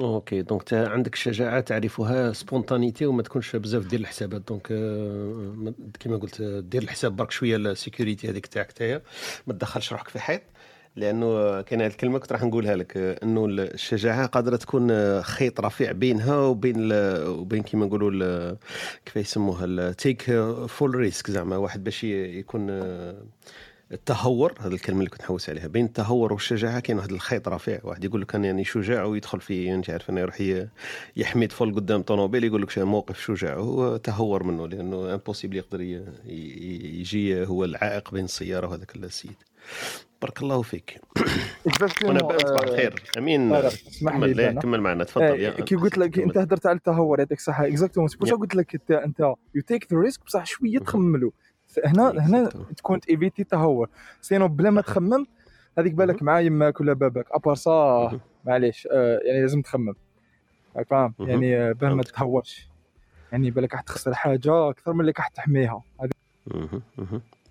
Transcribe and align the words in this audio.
OK 0.00 0.42
donc 0.42 0.72
عندك 0.74 1.14
الشجاعه 1.14 1.60
تعرفها 1.60 2.32
spontanéité 2.32 3.06
وما 3.06 3.22
تكونش 3.22 3.56
بزاف 3.56 3.86
دير 3.86 4.00
الحسابات. 4.00 4.42
donc 4.48 4.68
آه، 4.72 5.52
ما- 5.56 5.72
كيما 6.00 6.16
قلت 6.16 6.42
دير 6.42 6.82
الحساب 6.82 7.16
برك 7.16 7.30
شوية 7.30 7.56
ال 7.56 7.64
sécurité 7.64 8.28
هذيك 8.30 8.46
تاعك 8.46 8.72
تاعي 8.72 9.00
ما 9.46 9.52
تدخلش 9.52 9.92
روحك 9.92 10.08
في 10.08 10.18
حيط 10.20 10.42
لأنه 10.96 11.60
كاين 11.60 11.80
هذه 11.82 11.90
الكلمة 11.90 12.18
كنت 12.18 12.32
راح 12.32 12.42
نقولها 12.42 12.76
لك 12.76 12.96
إنه 12.96 13.46
الشجاعة 13.46 14.26
قادرة 14.26 14.56
تكون 14.56 14.90
آه، 14.90 15.20
خيط 15.20 15.60
رفيع 15.60 15.92
بينها 15.92 16.36
وبين 16.36 16.92
وبين 17.26 17.62
كيما 17.62 17.86
نقولوا 17.86 18.56
كيف 19.06 19.16
يسموها 19.16 19.92
take 19.92 20.22
full 20.68 20.94
risk 20.94 21.30
زعما 21.30 21.56
واحد 21.56 21.84
باش 21.84 22.04
يكون 22.04 22.66
آه، 22.70 23.14
التهور 23.92 24.54
هذه 24.60 24.72
الكلمة 24.72 24.98
اللي 24.98 25.10
كنت 25.10 25.22
نحوس 25.22 25.50
عليها 25.50 25.66
بين 25.66 25.84
التهور 25.84 26.32
والشجاعة 26.32 26.80
كاين 26.80 26.98
واحد 26.98 27.12
الخيط 27.12 27.48
رفيع 27.48 27.80
واحد 27.84 28.04
يقول 28.04 28.20
لك 28.20 28.34
أنا 28.34 28.46
يعني 28.46 28.64
شجاع 28.64 29.04
ويدخل 29.04 29.40
في 29.40 29.74
انت 29.74 29.90
عارف 29.90 30.10
انه 30.10 30.20
يروح 30.20 30.64
يحمي 31.16 31.46
طفل 31.46 31.74
قدام 31.74 32.02
طوموبيل 32.02 32.44
يقول 32.44 32.62
لك 32.62 32.78
موقف 32.78 33.20
شجاع. 33.20 33.54
هو 33.54 33.96
تهور 33.96 34.42
منه 34.42 34.68
لأنه 34.68 35.14
امبوسيبل 35.14 35.56
يقدر 35.56 35.80
يجي 36.26 37.46
هو 37.46 37.64
العائق 37.64 38.10
بين 38.10 38.24
السيارة 38.24 38.66
وهذاك 38.66 38.96
السيد. 38.96 39.34
بارك 40.22 40.42
الله 40.42 40.62
فيك. 40.62 41.00
وأنا 42.04 42.18
صباح 42.18 42.62
الخير. 42.62 43.02
أمين. 43.18 43.50
طارق، 43.50 43.66
اسمح 43.66 44.16
لي 44.16 44.52
كمل 44.62 44.80
معنا 44.80 45.04
تفضل 45.04 45.44
آه، 45.44 45.50
كي 45.50 45.74
قلت 45.74 45.98
لك. 45.98 46.18
أنت 46.18 46.38
هدرت 46.38 46.66
على 46.66 46.76
التهور 46.76 47.18
يعطيك 47.18 47.38
الصحه 47.38 47.66
اكزاكتومون 47.66 48.08
سي. 48.08 48.16
قلت 48.16 48.54
لك 48.54 48.74
أنت 48.74 48.90
أنت 48.90 49.20
يو 49.54 49.62
تيك 49.66 49.92
ذا 49.92 49.98
ريسك 49.98 50.24
بصح 50.24 50.46
شوية. 50.46 50.78
تخملوا 50.78 51.30
هنا 51.84 52.10
هنا 52.10 52.48
Exactement. 52.50 52.74
تكون 52.76 53.00
تيفيتي 53.00 53.44
تهور 53.44 53.88
سينو 54.20 54.48
بلا 54.48 54.70
ما 54.70 54.80
تخمم 54.80 55.26
هذيك 55.78 55.92
بالك 55.94 56.22
مع 56.22 56.40
يماك 56.40 56.80
ولا 56.80 56.92
باباك 56.92 57.26
أبار 57.32 57.54
سا. 57.54 58.20
معليش 58.44 58.88
آه، 58.92 59.20
يعني 59.24 59.40
لازم 59.40 59.62
تخمم 59.62 59.94
راك 60.76 60.86
فاهم. 60.88 61.14
يعني 61.20 61.74
باه 61.74 61.94
ما. 61.94 62.02
تتهورش 62.02 62.68
يعني 63.32 63.50
بالك 63.50 63.72
راح 63.72 63.80
تخسر 63.80 64.14
حاجة 64.14 64.70
أكثر 64.70 64.92
من 64.92 65.00
اللي 65.00 65.12
راح 65.18 65.28
تحميها. 65.28 65.82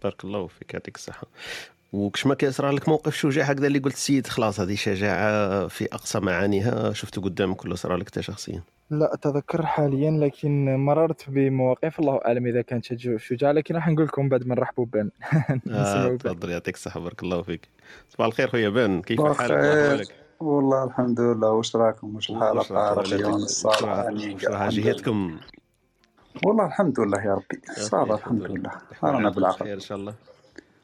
بارك 0.04 0.24
الله 0.24 0.48
فيك 0.48 0.74
يعطيك 0.74 0.96
الصحة 0.96 1.28
وكش 1.94 2.26
ما 2.26 2.36
كيصرى 2.36 2.72
لك 2.72 2.90
موقف 2.90 3.16
شجاع 3.16 3.46
هكذا 3.46 3.68
اللي 3.68 3.80
قلت 3.80 3.94
السيد 3.94 4.28
خلاص 4.28 4.60
هذه 4.60 4.76
شجاعة 4.76 5.68
في 5.68 5.86
أقصى 5.86 6.20
معانيها 6.20 6.94
شفته 6.94 7.22
قدامك 7.22 7.66
ولا 7.66 7.76
صرى 7.76 7.98
لك 7.98 8.06
أنت 8.06 8.20
شخصيا 8.20 8.62
لا 8.90 9.14
أتذكر 9.14 9.66
حاليا 9.66 10.12
لكن 10.12 10.76
مررت 10.76 11.30
بمواقف 11.30 12.00
الله 12.00 12.20
أعلم 12.26 12.46
إذا 12.48 12.62
كانت 12.62 12.86
شج- 12.86 13.18
شجاعة 13.18 13.52
لكن 13.52 13.76
راح 13.76 13.88
نقول 13.88 14.06
لكم 14.06 14.30
بعد 14.30 14.48
ما 14.48 14.56
نرحبوا 14.56 14.86
بان 14.86 15.12
آه. 15.72 16.16
تفضل 16.16 16.50
يعطيك 16.50 16.76
الصحة 16.76 17.00
بارك 17.00 17.24
الله 17.24 17.42
فيك. 17.42 17.70
صباح 18.10 18.28
الخير 18.28 18.48
خويا 18.48 18.70
بان 18.70 19.02
كيف 19.02 19.22
حالك 19.22 20.08
والله 20.40 20.84
الحمد 20.84 21.20
لله. 21.20 21.52
واش 21.52 21.76
راكم؟ 21.76 22.16
واش 22.16 22.32
راح 22.32 22.52
الحمد 22.72 23.24
لله. 23.24 24.70
جهتكم 24.70 25.40
والله 26.46 26.66
الحمد 26.66 27.00
لله 27.00 27.22
يا 27.26 27.34
ربي. 27.34 27.62
صافا 27.78 28.16
الحمد 28.16 28.42
لله. 28.42 28.72
رانا 29.04 29.30
بالعافية. 29.30 29.66
خير 29.66 29.74
إن 29.74 29.80
شاء 29.80 29.98
الله. 29.98 30.14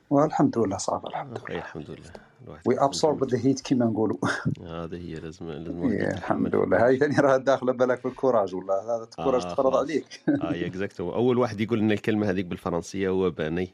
والحمد 0.09 0.58
لله 0.58 0.78
صافا 0.78 1.08
الحمد 1.08 1.38
خير 1.38 1.58
الحمد 1.58 1.90
لله. 1.90 2.25
وي 2.66 2.79
ابسورب. 2.79 3.23
ذا 3.29 3.38
هيت 3.45 3.61
كيما 3.61 3.85
نقولوا. 3.85 4.17
هذه 4.61 4.95
هي 4.95 5.16
لازم 5.16 5.50
لازم 5.50 5.83
إيه، 5.91 6.07
الحمد. 6.13 6.56
لله. 6.56 6.85
هاي 6.85 6.97
ثاني 6.97 7.16
راه 7.19 7.38
داخلة 7.38 7.73
بالك 7.73 8.00
في 8.00 8.07
الكوراج 8.07 8.56
ولا 8.56 8.73
هذا 8.73 9.03
الكوراج 9.03 9.45
آه، 9.45 9.53
تفرض. 9.53 9.75
عليك. 9.75 10.22
آه 10.29 10.66
اكزاكتو 10.67 11.13
أول 11.13 11.38
واحد 11.38 11.61
يقول 11.61 11.79
لنا 11.79 11.94
الكلمة 11.94 12.29
هذيك 12.29 12.45
بالفرنسية 12.45 13.09
هو 13.09 13.29
باني 13.29 13.69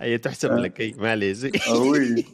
هي 0.00 0.18
تحسب 0.18 0.52
لك. 0.52 0.80
اي 0.80 0.94
معليش. 0.98 1.44
وي. 1.70 2.24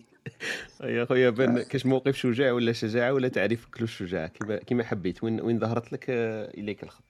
يا 0.85 1.05
خويا 1.05 1.31
بان 1.31 1.63
كاش 1.63 1.87
موقف 1.87 2.17
شجاع 2.17 2.53
ولا 2.53 2.73
شجاعة 2.73 3.13
ولا 3.13 3.29
تعريفك 3.29 3.81
للشجاعه 3.81 4.27
كيما 4.29 4.57
كيما 4.57 4.85
حبيت. 4.85 5.25
وين 5.25 5.41
وين 5.41 5.59
ظهرت 5.59 5.93
لك 5.93 6.07
آه، 6.11 6.51
إليك 6.59 6.83
الخط؟ 6.83 7.05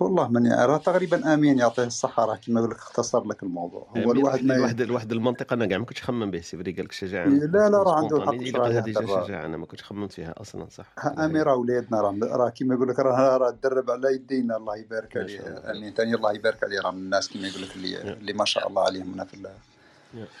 والله 0.00 0.28
من 0.28 0.52
راه 0.52 0.76
تقريبا 0.76 1.34
آمين 1.34 1.58
يعطيه 1.58 1.84
الصحة 1.84 2.24
راه 2.24 2.36
كيما 2.36 2.60
يقول 2.60 2.70
لك 2.72 2.76
اختصر 2.76 3.24
لك 3.26 3.42
الموضوع 3.42 3.86
هو 3.96 4.12
الواحد 4.12 4.44
ما 4.44 4.60
واحد 4.60 4.90
واحد 4.90 5.12
المنطقة 5.12 5.54
أنا 5.54 5.66
كاع 5.66 5.78
ما 5.78 5.84
كنتش 5.84 6.02
خمم 6.02 6.30
به 6.30 6.40
سيفري 6.40 6.72
قال 6.72 6.84
لك 6.84 6.92
شجاعه 6.92 7.26
لا، 7.26 7.68
لا، 7.68 7.82
راه 7.82 7.94
عنده 7.94 8.20
حق 8.20 8.34
هذه. 8.66 9.24
شجاعة 9.26 9.44
أنا 9.46 9.56
ما 9.56 9.66
كنتش 9.66 9.82
خممت 9.84 10.12
فيها 10.12 10.34
أصلا 10.40 10.66
صح 10.70 10.86
آمين 11.18 11.42
راه 11.42 11.56
ولادنا 11.56 12.00
راه 12.00 12.14
راه 12.22 12.48
كيما 12.48 12.74
يقول 12.74 12.88
لك 12.88 12.98
راه 12.98 13.36
راه 13.36 13.50
تدرب 13.50 13.90
على 13.90 14.14
يدينا 14.14 14.56
الله 14.56 14.76
يبارك 14.76 15.16
عليه. 15.16 15.40
آمين 15.70 15.94
ثاني 15.94 16.14
الله 16.14 16.32
يبارك 16.32 16.64
عليه 16.64 16.80
راه 16.80 16.90
من 16.90 16.98
الناس 16.98 17.28
كيما 17.28 17.48
يقول 17.48 17.62
لك 17.62 17.76
اللي, 17.76 18.12
اللي 18.12 18.32
ما 18.32 18.44
شاء 18.44 18.68
الله 18.68 18.82
عليهم 18.82 19.12
هنا 19.12 19.24
في. 19.24 19.36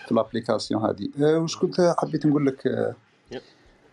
في 0.06 0.12
ال 0.12 0.18
application 0.18 0.82
هذه 0.84 1.08
أه، 1.20 1.38
واش 1.38 1.56
كنت 1.56 1.94
حبيت 1.98 2.26
نقول 2.26 2.46
لك 2.46 2.66
يا. 2.66 2.94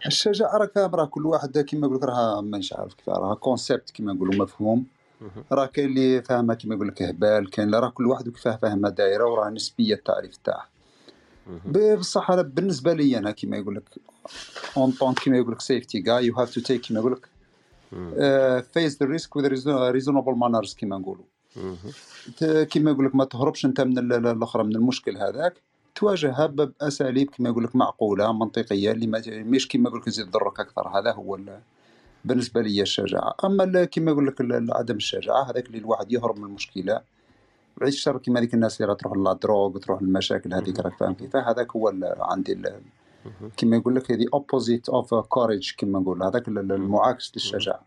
الشجاعة 0.06 0.69
راه 0.78 1.06
كل 1.06 1.25
واحد 1.25 1.57
كيما 1.57 1.88
يقول 1.88 1.97
لك 1.97 2.03
راه 2.03 2.41
مانيش 2.41 2.74
عارف 2.74 2.94
كيف 2.94 3.09
راه 3.09 3.35
concept 3.35 3.89
كيما 3.90 4.13
نقولوا 4.13 4.35
مفهوم. 4.44 4.85
راه 5.51 5.65
كاين 5.65 5.89
اللي 5.89 6.21
فاهمها 6.21 6.55
كيما 6.55 6.75
يقول 6.75 6.87
لك 6.87 7.01
هبال 7.01 7.49
كاين 7.49 7.67
اللي 7.67 7.79
راه 7.79 7.89
كل 7.89 8.05
واحد 8.07 8.27
وكيفاه 8.27 8.55
فاهمها 8.55 8.89
دايره 8.89 9.25
وراه 9.25 9.49
نسبية 9.49 9.95
التعريف 9.95 10.37
تاعها 10.37 10.67
مهم. 11.47 11.95
بصح 11.95 12.31
أنا 12.31 12.41
بالنسبة 12.41 12.93
لي 12.93 13.17
أنا 13.17 13.31
كيما 13.31 13.57
يقول 13.57 13.75
لك 13.75 13.83
en 14.78 14.91
tant 14.91 15.13
كيما 15.13 15.37
يقول 15.37 15.51
لك 15.51 15.61
safety 15.61 16.00
guy 16.00 16.25
you 16.25 16.35
have 16.35 16.53
to 16.53 16.61
take 16.61 16.81
كيما 16.81 16.99
يقول 16.99 17.11
لك. 17.11 17.27
face 18.73 18.97
the 19.03 19.06
risk 19.09 19.35
with 19.35 19.45
reasonable 19.67 20.31
manners 20.35 20.73
كيما 20.73 20.97
نقولوا 20.97 21.25
كيما 22.63 22.91
يقول 22.91 23.05
لك 23.05 23.15
ما 23.15 23.25
تهربش 23.25 23.65
أنت 23.65 23.81
من 23.81 23.97
ال- 23.97 24.13
ال- 24.13 24.27
الأخرى 24.27 24.63
من 24.63 24.75
المشكل 24.75 25.17
هذاك 25.17 25.53
تواجهها 25.95 26.45
بأساليب 26.45 27.29
كيما 27.29 27.49
يقول 27.49 27.63
لك 27.63 27.75
معقولة 27.75 28.33
منطقية 28.33 28.91
اللي 28.91 29.07
ما 29.07 29.21
مش 29.27 29.67
كيما 29.67 29.89
يقول 29.89 29.99
لك 29.99 30.05
تزيد 30.05 30.25
تضرك 30.29 30.59
أكثر 30.59 30.87
هذا 30.87 31.11
هو 31.11 31.39
بالنسبة 32.25 32.62
لي 32.62 32.81
الشجاعة. 32.81 33.36
أما 33.46 33.86
كيما 33.86 34.12
يقول 34.12 34.28
لك 34.28 34.36
عدم 34.75 34.96
الشجاعة 34.96 35.44
هذاك 35.52 35.68
اللي 35.68 35.78
الواحد 35.78 36.12
يهرب 36.12 36.38
من 36.40 36.44
المشكلة. 36.44 37.02
بعيد 37.78 37.94
الشر 37.94 38.18
كيما 38.18 38.40
هذيك 38.40 38.53
الناس 38.53 38.81
اللي 38.81 38.96
تروح 38.96 39.18
لل 39.17 39.32
drogue 39.32 39.78
تروح 39.78 40.02
للمشاكل 40.02 40.53
هذيك 40.53 40.80
راك 40.80 40.97
فاهم 40.97 41.13
كيف. 41.13 41.36
هذاك 41.36 41.72
هو 41.75 41.94
عندي. 42.19 42.62
كما 43.58 43.78
يقول 43.78 43.96
لك 43.96 44.12
هذه 44.12 44.25
opposite 44.33 44.89
of 44.89 45.13
courage 45.16 45.72
كما 45.78 46.00
نقول. 46.00 46.24
هذاك 46.24 46.47
ال- 46.47 46.58
ال- 46.58 46.72
المعاكس 46.72 47.31
للشجاعة. 47.36 47.81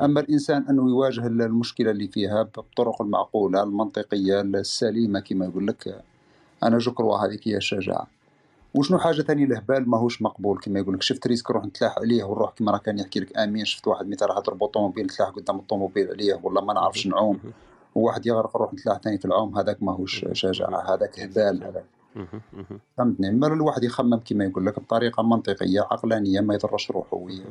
أما 0.00 0.20
الإنسان 0.20 0.64
أنه 0.70 0.88
يواجه 0.88 1.26
ال- 1.26 1.42
المشكلة 1.42 1.90
اللي 1.90 2.08
فيها 2.08 2.42
بالطرق 2.42 3.02
المعقولة 3.02 3.62
المنطقية 3.62 4.40
السليمة 4.40 5.20
كما 5.20 5.44
يقول 5.46 5.66
لك 5.66 6.04
أنا 6.62 6.78
je 6.78 6.92
crois 6.92 7.16
هذيك 7.18 7.48
هي 7.48 7.56
الشجاعة. 7.56 8.06
وشنو 8.78 8.98
حاجة 8.98 9.22
ثانية؟ 9.22 9.44
الهبال 9.44 9.90
ماهوش 9.90 10.22
مقبول 10.22 10.58
كما 10.58 10.80
يقول 10.80 10.94
لك 10.94 11.02
شفت 11.02 11.26
risque 11.26 11.50
روح 11.50 11.64
نتلاح 11.64 11.98
عليه 11.98 12.24
ونروح 12.24 12.50
كما 12.52 12.72
راه 12.72 12.78
كان 12.78 12.98
يحكي 12.98 13.20
لك 13.20 13.38
آمين. 13.38 13.64
شفت 13.64 13.86
واحد 13.88 14.08
مثلا 14.08 14.28
راح 14.28 14.38
يضرب 14.38 14.66
طوموبيل 14.66 15.04
نتلاح 15.04 15.28
قدام 15.28 15.56
الطوموبيل 15.58 16.08
عليه 16.08 16.40
والله 16.42 16.64
ما 16.64 16.72
نعرفش 16.74 17.06
نعوم 17.06 17.38
وواحد 17.94 18.26
يغرق 18.26 18.56
روح 18.56 18.72
نتلاح 18.72 18.98
ثاني 18.98 19.18
في 19.18 19.24
العوم 19.24 19.58
هذاك 19.58 19.82
ماهوش 19.82 20.24
شجاعه 20.32 20.94
هذاك 20.94 21.20
هبال. 21.20 21.64
هذاك. 21.64 21.84
فهمتني؟ 22.96 23.28
أما 23.28 23.46
الواحد 23.46 23.84
يخمم 23.84 24.16
كما 24.16 24.44
يقول 24.44 24.66
لك 24.66 24.80
بطريقة 24.80 25.22
منطقية 25.22 25.80
عقلانية 25.80 26.40
ما 26.40 26.54
يضرش 26.54 26.90
روحه 26.90 27.16
وي- 27.16 27.42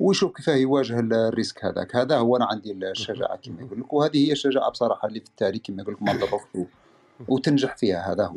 ويشوف 0.00 0.36
كيفاه 0.36 0.54
يواجه 0.56 1.00
ال- 1.00 1.12
ال 1.12 1.19
risque 1.19 1.64
هذاك. 1.64 1.96
هذا 1.96 2.18
هو 2.18 2.36
أنا 2.36 2.44
عندي 2.44 2.72
الشجاعة 2.72 3.36
كما 3.36 3.62
يقول 3.62 3.80
لك 3.80 3.92
وهذه 3.92 4.26
هي 4.28 4.32
الشجاعة 4.32 4.70
بصراحة 4.70 5.08
اللي 5.08 5.20
في 5.20 5.26
التاريخ 5.26 5.62
كما 5.62 5.82
يقول 5.82 5.94
لك 5.94 6.02
ما 6.02 6.12
وتنجح 7.28 7.76
فيها. 7.76 8.12
هذا 8.12 8.26
هو. 8.26 8.36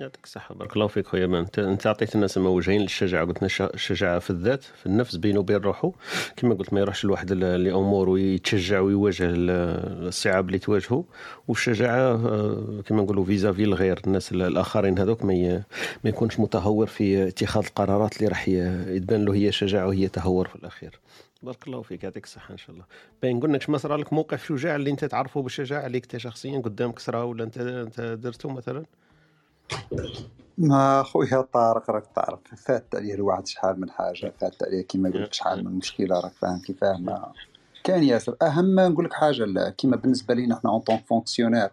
يعطيك 0.00 0.24
الصحة 0.24 0.54
بارك 0.54 0.72
الله 0.76 0.86
فيك 0.86 1.06
خويا 1.06 1.26
مان 1.26 1.40
انت 1.42 1.58
انت 1.58 1.86
عطيت 1.86 2.14
الناس 2.14 2.38
موجهين 2.38 2.80
للشجاعة. 2.80 3.24
قلت 3.26 3.36
لنا 3.38 3.46
الش- 3.46 3.62
الشجاعة 3.62 4.18
في 4.18 4.30
الذات 4.30 4.62
في 4.64 4.86
النفس 4.86 5.16
بينه 5.16 5.38
وبين 5.40 5.56
روحه. 5.56 5.92
كما 6.36 6.54
قلت 6.54 6.72
ما 6.72 6.80
يروحش 6.80 7.04
الواحد 7.04 7.32
لأمور 7.32 8.08
ويتشجع 8.08 8.80
ويواجه 8.80 9.24
ال- 9.24 10.06
الصعاب 10.08 10.46
اللي 10.46 10.58
تواجهه. 10.58 11.04
والشجاعة 11.48 11.98
آه، 12.14 12.82
كما 12.86 13.02
نقولوا 13.02 13.24
vis-à-vis 13.24 13.64
الغير. 13.64 14.00
الناس 14.06 14.32
ال- 14.32 14.42
الآخرين 14.42 14.98
هذوك 14.98 15.24
ما 15.24 15.62
ما 16.04 16.10
يكونش 16.10 16.40
متهور 16.40 16.86
في 16.86 17.28
اتخاذ 17.28 17.64
القرارات 17.66 18.16
اللي 18.16 18.28
راح 18.28 18.48
يتبان 18.48 19.24
له 19.24 19.34
هي 19.34 19.52
شجاعة 19.52 19.86
وهي 19.86 20.08
تهور 20.08 20.48
في 20.48 20.56
الأخير. 20.56 21.00
بارك 21.42 21.66
الله 21.66 21.82
فيك. 21.82 22.04
يعطيك 22.04 22.24
الصحة 22.24 22.52
إن 22.52 22.58
شاء 22.58 22.70
الله. 22.70 22.84
باين 23.22 23.40
قلنا 23.40 23.58
ما 23.68 23.78
صرا 23.78 23.96
لك 23.96 24.12
موقف 24.12 24.46
شجاع 24.48 24.76
اللي 24.76 24.90
أنت 24.90 25.04
تعرفه 25.04 25.42
بالشجاعة 25.42 25.86
اللي 25.86 25.98
أنت 25.98 26.16
شخصيا 26.16 26.58
قدامك 26.58 26.98
صرا 26.98 27.22
ولا 27.22 27.44
أنت 27.44 27.58
درته 28.22 28.48
مثلا؟ 28.52 28.84
ما 30.58 31.02
خويا 31.02 31.40
طارق 31.40 31.90
راك 31.90 32.06
تعرف 32.14 32.40
فات 32.56 32.94
عليه 32.94 33.14
الواحد 33.14 33.46
شحال 33.46 33.80
من 33.80 33.90
حاجة 33.90 34.32
فات 34.40 34.62
عليه 34.62 34.82
كيما 34.82 35.08
لك 35.08 35.32
شحال 35.32 35.64
من 35.64 35.72
مشكلة 35.72 36.20
راك 36.20 36.32
فاهم 36.32 36.58
كيفاه 36.58 36.96
ما 36.96 37.32
كان 37.84 38.04
ياسر 38.04 38.36
أهم 38.42 38.80
نقول 38.80 39.04
لك 39.04 39.12
حاجة 39.12 39.44
لا 39.44 39.70
كيما 39.70 39.96
بالنسبة 39.96 40.34
لينا 40.34 40.54
إحنا 40.54 40.70
en 40.70 40.80
tant 40.80 40.98
fonctionnaire. 40.98 41.70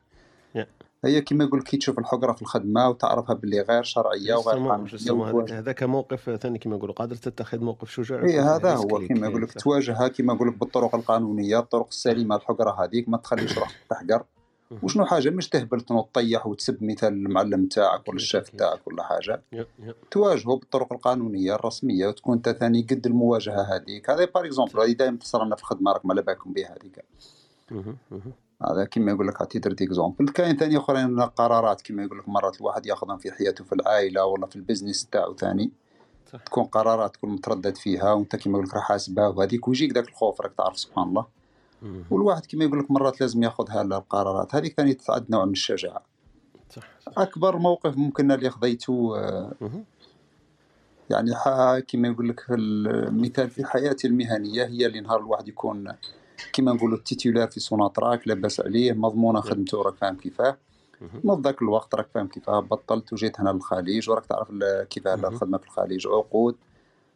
هي 1.05 1.21
كما 1.21 1.43
يقول 1.43 1.59
لك 1.59 1.65
كي 1.65 1.77
تشوف 1.77 1.99
الحقرة 1.99 2.31
في 2.33 2.41
الخدمة 2.41 2.89
وتعرفها 2.89 3.35
باللي 3.35 3.61
غير 3.61 3.83
شرعية 3.83 4.33
وغير 4.33 4.57
قانونية 4.69 5.59
هذاك 5.59 5.83
موقف 5.83 6.29
ثاني 6.29 6.57
كما 6.59 6.75
نقولوا 6.75 6.95
قادر 6.95 7.15
تتخذ 7.15 7.59
موقف 7.59 7.89
شجاع 7.89 8.23
اي 8.23 8.39
هذا 8.39 8.75
هو 8.75 8.83
يقول 8.83 9.23
إيه، 9.23 9.39
لك 9.39 9.53
تواجهها 9.53 10.07
كما 10.07 10.33
نقول 10.33 10.47
لك 10.47 10.57
بالطرق 10.57 10.95
القانونية 10.95 11.59
الطرق 11.59 11.87
السليمة 11.87 12.35
الحقرة 12.35 12.83
هذيك 12.83 13.09
ما 13.09 13.17
تخليش 13.17 13.57
روحك 13.57 13.75
تحقر. 13.89 14.23
وشنو 14.83 15.05
حاجة؟ 15.05 15.29
مش 15.29 15.49
تهبل 15.49 15.81
تنوض 15.81 16.03
طيح 16.13 16.47
وتسب 16.47 16.83
مثال 16.83 17.13
المعلم 17.13 17.65
تاعك 17.65 18.07
ولا 18.07 18.17
الشاف 18.17 18.49
تاعك 18.49 18.87
ولا 18.87 19.03
حاجة. 19.03 19.41
تواجهه 20.11 20.55
بالطرق 20.55 20.93
القانونية 20.93 21.55
الرسمية 21.55 22.07
وتكون 22.07 22.35
انت 22.35 22.49
ثاني 22.49 22.87
قد 22.89 23.05
المواجهة 23.05 23.75
هذيك. 23.75 24.09
هذا 24.09 24.25
par 24.25 24.45
exemple 24.45 24.79
هذه 24.79 24.91
دائما 24.91 25.17
تصير 25.17 25.45
لنا 25.45 25.55
في 25.55 25.61
الخدمه 25.61 25.91
راكم 25.91 26.11
على 26.11 26.21
بالكم 26.21 26.53
بها 26.53 26.75
هذيك. 26.81 27.05
هذا 28.69 28.85
كما 28.85 29.11
يقول 29.11 29.27
لك 29.27 29.41
عطيت 29.41 29.67
exemple 29.67 30.29
كاين 30.29 30.57
ثاني 30.57 30.77
أخرين 30.77 31.19
قرارات 31.21 31.81
كما 31.81 32.03
يقول 32.03 32.17
لك 32.17 32.29
مرات 32.29 32.61
الواحد 32.61 32.85
ياخذهم 32.85 33.17
في 33.17 33.31
حياته 33.31 33.63
في 33.63 33.75
العائلة 33.75 34.25
ولا 34.25 34.45
في 34.47 34.55
ال 34.55 34.61
business 34.61 35.05
تاعو 35.05 35.35
ثاني. 35.35 35.71
تكون 36.45 36.63
قرارات 36.63 37.13
تكون 37.13 37.29
متردد 37.29 37.77
فيها 37.77 38.13
وانت 38.13 38.35
كما 38.35 38.53
يقول 38.53 38.67
لك 38.67 38.73
راح 38.73 38.83
حاسبها 38.83 39.27
وهذيك 39.27 39.67
ويجيك 39.67 39.93
ذاك 39.93 40.07
الخوف 40.07 40.41
راك 40.41 40.53
تعرف 40.57 40.79
سبحان 40.79 41.07
الله. 41.07 41.42
والواحد 42.11 42.45
كما 42.45 42.63
يقول 42.63 42.79
لك 42.79 42.91
مرات 42.91 43.21
لازم 43.21 43.43
ياخذ 43.43 43.77
القرارات 43.77 44.55
هذيك 44.55 44.73
ثاني 44.77 44.93
تعد 44.93 45.25
نوع 45.29 45.45
من 45.45 45.51
الشجاعة. 45.51 46.03
صح 46.69 46.83
صح. 46.99 47.13
أكبر 47.17 47.57
موقف 47.57 47.97
ممكن 47.97 48.31
اللي 48.31 48.49
خذيته 48.49 49.17
آه،. 49.17 49.51
يعني 51.09 51.31
كما 51.87 52.07
يقول 52.07 52.29
لك 52.29 52.39
في 52.39 52.53
المثال 52.55 53.49
في 53.49 53.65
حياتي 53.65 54.07
المهنية 54.07 54.65
هي 54.65 54.85
اللي 54.85 55.01
نهار 55.01 55.19
الواحد 55.19 55.47
يكون 55.47 55.93
كما 56.53 56.73
نقولوا 56.73 56.97
ال 56.97 57.02
titulaire 57.02 57.47
في 57.47 57.59
سوناتراك 57.59 58.27
لاباس 58.27 58.59
عليه 58.59 58.93
مضمونة 58.93 59.41
خدمته 59.41 59.81
راك 59.81 59.95
فاهم 59.95 60.15
كيفاه. 60.15 60.57
نوض 61.23 61.47
ذاك 61.47 61.61
الوقت 61.61 61.95
راك 61.95 62.07
فاهم 62.13 62.27
كيفاه 62.27 62.59
بطلت 62.59 63.13
وجيت 63.13 63.39
هنا 63.39 63.49
للخليج 63.49 64.09
وراك 64.09 64.25
تعرف 64.25 64.47
كيفاه. 64.89 65.15
الخدمة 65.15 65.57
في 65.57 65.65
الخليج 65.65 66.07
عقود. 66.07 66.55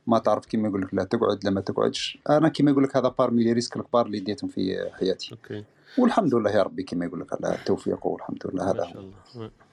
ما 0.07 0.19
تعرف 0.19 0.45
كيما 0.45 0.68
يقول 0.68 0.81
لك 0.81 0.94
لا 0.94 1.04
تقعد 1.04 1.44
لا 1.44 1.50
ما 1.51 1.62
تقعدش. 1.62 2.18
أنا 2.30 2.50
كيما 2.50 2.71
يقول 2.71 2.83
لك 2.83 2.98
هذا 2.98 3.07
parmi 3.19 3.44
les 3.44 3.54
risques 3.54 3.78
الكبار 3.77 4.06
اللي 4.06 4.19
ديتهم 4.19 4.50
في 4.50 4.89
حياتي. 5.00 5.31
okay. 5.31 5.63
والحمد 5.98 6.36
لله 6.36 6.51
يا 6.51 6.63
ربي 6.63 6.83
كيما 6.83 7.06
يقول 7.06 7.19
لك 7.19 7.33
على 7.33 7.56
التوفيق 7.56 8.06
والحمد 8.06 8.48
لله 8.48 8.65
ما 8.65 8.71
هذا 8.71 8.83
شاء 8.83 8.98
هو 8.98 9.00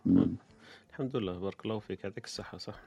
الله. 0.06 0.28
الحمد 0.90 1.16
لله 1.16 1.38
بارك 1.38 1.64
الله 1.64 1.78
فيك. 1.78 2.04
يعطيك 2.04 2.24
الصحة 2.24 2.58
صح؟ 2.58 2.80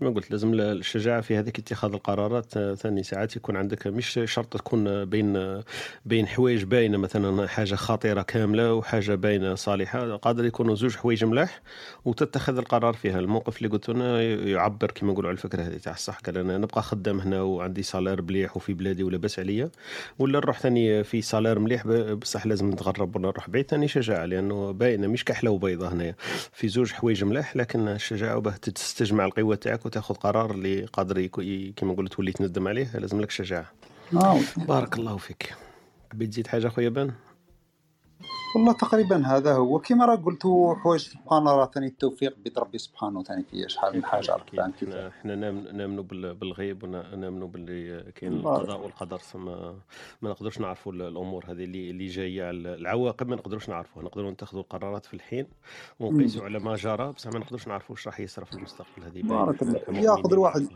كما 0.00 0.10
قلت 0.10 0.30
لازم 0.30 0.54
الشجاعة 0.54 1.20
في 1.20 1.36
هذيك 1.38 1.58
اتخاذ 1.58 1.92
القرارات 1.92 2.56
آه، 2.56 2.74
ثاني 2.74 3.02
ساعات 3.02 3.36
يكون 3.36 3.56
عندك 3.56 3.86
مش 3.86 4.20
شرط 4.24 4.56
تكون 4.56 5.04
بين 5.04 5.62
بين 6.06 6.26
حوايج 6.26 6.64
باينة 6.64 6.98
مثلا 6.98 7.46
حاجة 7.48 7.74
خطيرة 7.74 8.22
كاملة 8.22 8.74
وحاجة 8.74 9.14
باينة 9.14 9.54
صالحة 9.54 10.16
قادر 10.16 10.44
يكونوا 10.44 10.74
زوج 10.74 10.96
حوايج 10.96 11.24
ملاح 11.24 11.60
وتتخذ 12.04 12.58
القرار 12.58 12.94
فيها. 12.94 13.18
الموقف 13.18 13.56
اللي 13.56 13.68
قلت 13.68 13.90
هنا 13.90 14.22
يعبر 14.22 14.90
كما 14.90 15.12
نقولوا 15.12 15.30
على 15.30 15.36
الفكرة 15.36 15.62
هذه 15.62 15.76
تاع 15.76 15.92
الصح 15.92 16.18
قال 16.18 16.38
أنا 16.38 16.58
نبقى 16.58 16.82
خدام 16.82 17.20
هنا 17.20 17.42
وعندي 17.42 17.82
سالير 17.82 18.22
مليح 18.22 18.56
وفي 18.56 18.74
بلادي 18.74 19.02
ولا 19.02 19.18
باس 19.18 19.38
عليا 19.38 19.70
ولا 20.18 20.38
نروح 20.38 20.60
ثاني 20.60 21.04
في 21.04 21.22
سالير 21.22 21.58
مليح 21.58 21.86
بصح 21.86 22.46
لازم 22.46 22.70
نتغرب 22.70 23.16
ولا 23.16 23.28
نروح 23.28 23.50
بعيد. 23.50 23.70
ثاني 23.70 23.88
شجاعة 23.88 24.24
لأنه 24.24 24.70
باينة 24.72 25.06
مش 25.06 25.24
كحلة 25.24 25.50
وبيضة 25.50 25.92
هنايا. 25.92 26.14
في 26.52 26.68
زوج 26.68 26.92
حوايج 26.92 27.24
ملاح 27.24 27.56
لكن 27.56 27.88
الشجاعة 27.88 28.38
باه 28.38 28.52
تستجمع 28.52 29.24
تاعك 29.56 29.86
وتاخذ 29.86 30.14
قرار 30.14 30.50
اللي 30.50 30.84
قادر 30.84 31.26
كما 31.76 31.94
قلت 31.94 32.12
تولي 32.12 32.32
تندم 32.32 32.68
عليه 32.68 32.96
لازم 32.96 33.20
لك 33.20 33.30
شجاعة. 33.30 33.72
آه. 34.14 34.40
بارك 34.56 34.98
الله 34.98 35.16
فيك. 35.16 35.54
حبيت 36.12 36.30
تزيد 36.30 36.46
حاجة 36.46 36.68
خويا 36.68 36.88
بان 36.88 37.12
والله 38.56 38.72
تقريبا 38.72 39.26
هذا 39.26 39.54
هو. 39.54 39.78
كما 39.78 40.04
راه 40.06 40.14
قلتوا 40.16 40.74
حوايج 40.74 41.00
سبحان 41.00 41.38
الله 41.38 41.56
راه 41.56 41.66
ثاني 41.74 41.86
التوفيق 41.86 42.36
بيد 42.44 42.58
ربي 42.58 42.78
سبحانه 42.78 43.22
ثاني 43.22 43.44
فيه 43.50 43.66
شحال 43.66 43.96
من 43.96 44.04
حاجة 44.04 44.36
إحنا 45.08 45.34
نام- 45.34 45.68
نامنوا 45.72 46.04
بال- 46.04 46.34
بالغيب 46.34 46.82
ونامنوا 46.82 47.48
باللي 47.48 48.12
كاين. 48.12 48.32
القضاء 48.32 48.80
والقدر 48.82 49.20
ما 49.34 49.74
ما 50.22 50.30
نقدرش 50.30 50.58
نعرفوا 50.60 50.92
ال- 50.92 51.02
الأمور 51.02 51.44
هذه 51.46 51.64
اللي 51.64 51.90
اللي 51.90 52.06
جاية 52.06 52.50
العواقب 52.50 53.28
ما 53.28 53.36
نقدروش 53.36 53.68
نعرفوها. 53.68 54.04
نقدروا 54.04 54.30
نتخذوا 54.30 54.62
القرارات 54.62 55.06
في 55.06 55.14
الحين 55.14 55.46
ونقيسوا 56.00 56.44
على 56.44 56.58
ما 56.58 56.74
جرى 56.76 57.12
بصح 57.12 57.30
ما 57.32 57.38
نقدروش 57.38 57.68
نعرفوا 57.68 57.94
واش 57.96 58.06
راح 58.06 58.20
يصرى 58.20 58.44
في 58.44 58.52
المستقبل 58.52 59.02
هذه. 59.04 59.22
بارك 59.22 59.62
الله. 59.62 59.80
ياخذ 59.88 60.32
الواحد. 60.32 60.68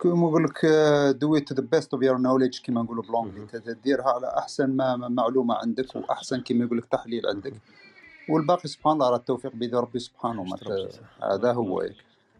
كما 0.00 0.14
نقول 0.14 0.44
لك 0.44 0.66
do 1.20 1.36
at 1.36 1.52
the 1.52 1.62
best 1.72 1.94
of 1.94 2.02
your 2.02 2.18
knowledge 2.18 2.58
كما 2.64 2.82
نقولوا 2.82 3.02
ب 3.02 3.06
l'anglais 3.06 3.46
تديرها 3.46 4.08
على 4.08 4.38
أحسن 4.38 4.76
ما 4.76 4.96
معلومة 4.96 5.54
عندك 5.54 5.96
وأحسن 5.96 6.40
كما 6.40 6.64
يقول 6.64 6.78
لك 6.78 6.84
تحليل 6.84 7.26
عندك. 7.26 7.52
والباقي 8.30 8.68
سبحان 8.68 8.92
الله 8.92 9.10
راه 9.10 9.16
التوفيق 9.16 9.52
بيد 9.52 9.74
ربي 9.74 9.98
سبحانه 9.98 10.44
ما. 10.44 10.56
هذا 11.22 11.52
هو. 11.52 11.88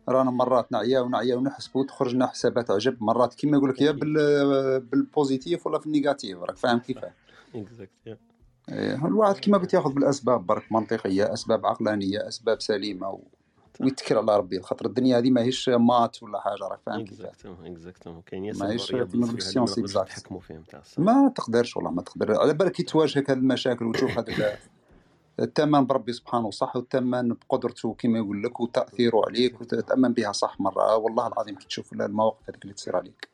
رانا 0.08 0.30
مرات 0.30 0.72
نعيا 0.72 1.00
ونعيا 1.00 1.36
ونحسبوا 1.36 1.84
تخرج 1.84 2.14
لنا 2.14 2.26
حسابات 2.26 2.70
عجب. 2.70 2.96
مرات 3.00 3.34
كما 3.34 3.56
يقول 3.56 3.70
لك 3.70 3.80
يا 3.80 3.90
بال 4.78 4.98
positif 4.98 5.66
ولا 5.66 5.78
في 5.78 5.86
ال 5.86 5.93
négatif 5.93 6.38
راك 6.42 6.56
فاهم 6.56 6.78
كيفاه؟ 6.78 7.12
exact. 7.54 8.18
إيه، 8.68 9.06
الواحد 9.06 9.38
كما 9.38 9.58
قلت 9.58 9.74
ياخذ 9.74 9.92
بالأسباب 9.92 10.46
برك 10.46 10.72
منطقية 10.72 11.32
أسباب 11.32 11.66
عقلانية 11.66 12.28
أسباب 12.28 12.60
سليمة. 12.60 13.18
ويتكل 13.80 14.16
على 14.16 14.36
ربي 14.36 14.62
خاطر 14.62 14.86
الدنيا 14.86 15.18
هذه 15.18 15.30
ماهيش 15.30 15.68
maths 15.68 16.22
ولا 16.22 16.40
حاجة 16.40 16.62
راك 16.62 16.80
فاهم 16.86 17.04
كيفاه 17.04 17.32
exactement 17.64 18.22
كاين 18.26 18.44
ياسر 18.44 18.64
ماهيش 18.64 18.92
exact. 18.92 19.96
نتحكموا 19.96 20.40
فيهم 20.40 20.62
تاع 20.62 20.82
ما 20.98 21.32
تقدرش 21.36 21.76
والله 21.76 21.90
ما 21.90 22.02
تقدر. 22.02 22.40
على 22.40 22.54
بالك 22.54 22.72
كي 22.72 22.82
تواجهك 22.82 23.30
هذه 23.30 23.38
المشاكل 23.38 23.84
وتشوف 23.84 24.18
هذا 24.18 24.58
تامن 25.40 25.86
بربي 25.86 26.12
سبحانه 26.12 26.50
صح 26.50 26.76
وتامن 26.76 27.28
بقدرته 27.28 27.94
كما 27.98 28.18
يقول 28.18 28.42
لك 28.42 28.60
وتأثيره 28.60 29.22
عليك 29.26 29.60
وتتامن 29.60 30.12
بها 30.12 30.32
صح 30.32 30.60
مرة. 30.60 30.96
والله 30.96 31.26
العظيم 31.26 31.54
كي 31.54 31.66
تشوف 31.66 31.92
المواقف 31.92 32.50
هذيك 32.50 32.62
اللي 32.62 32.74
تصير 32.74 32.96
عليك. 32.96 33.27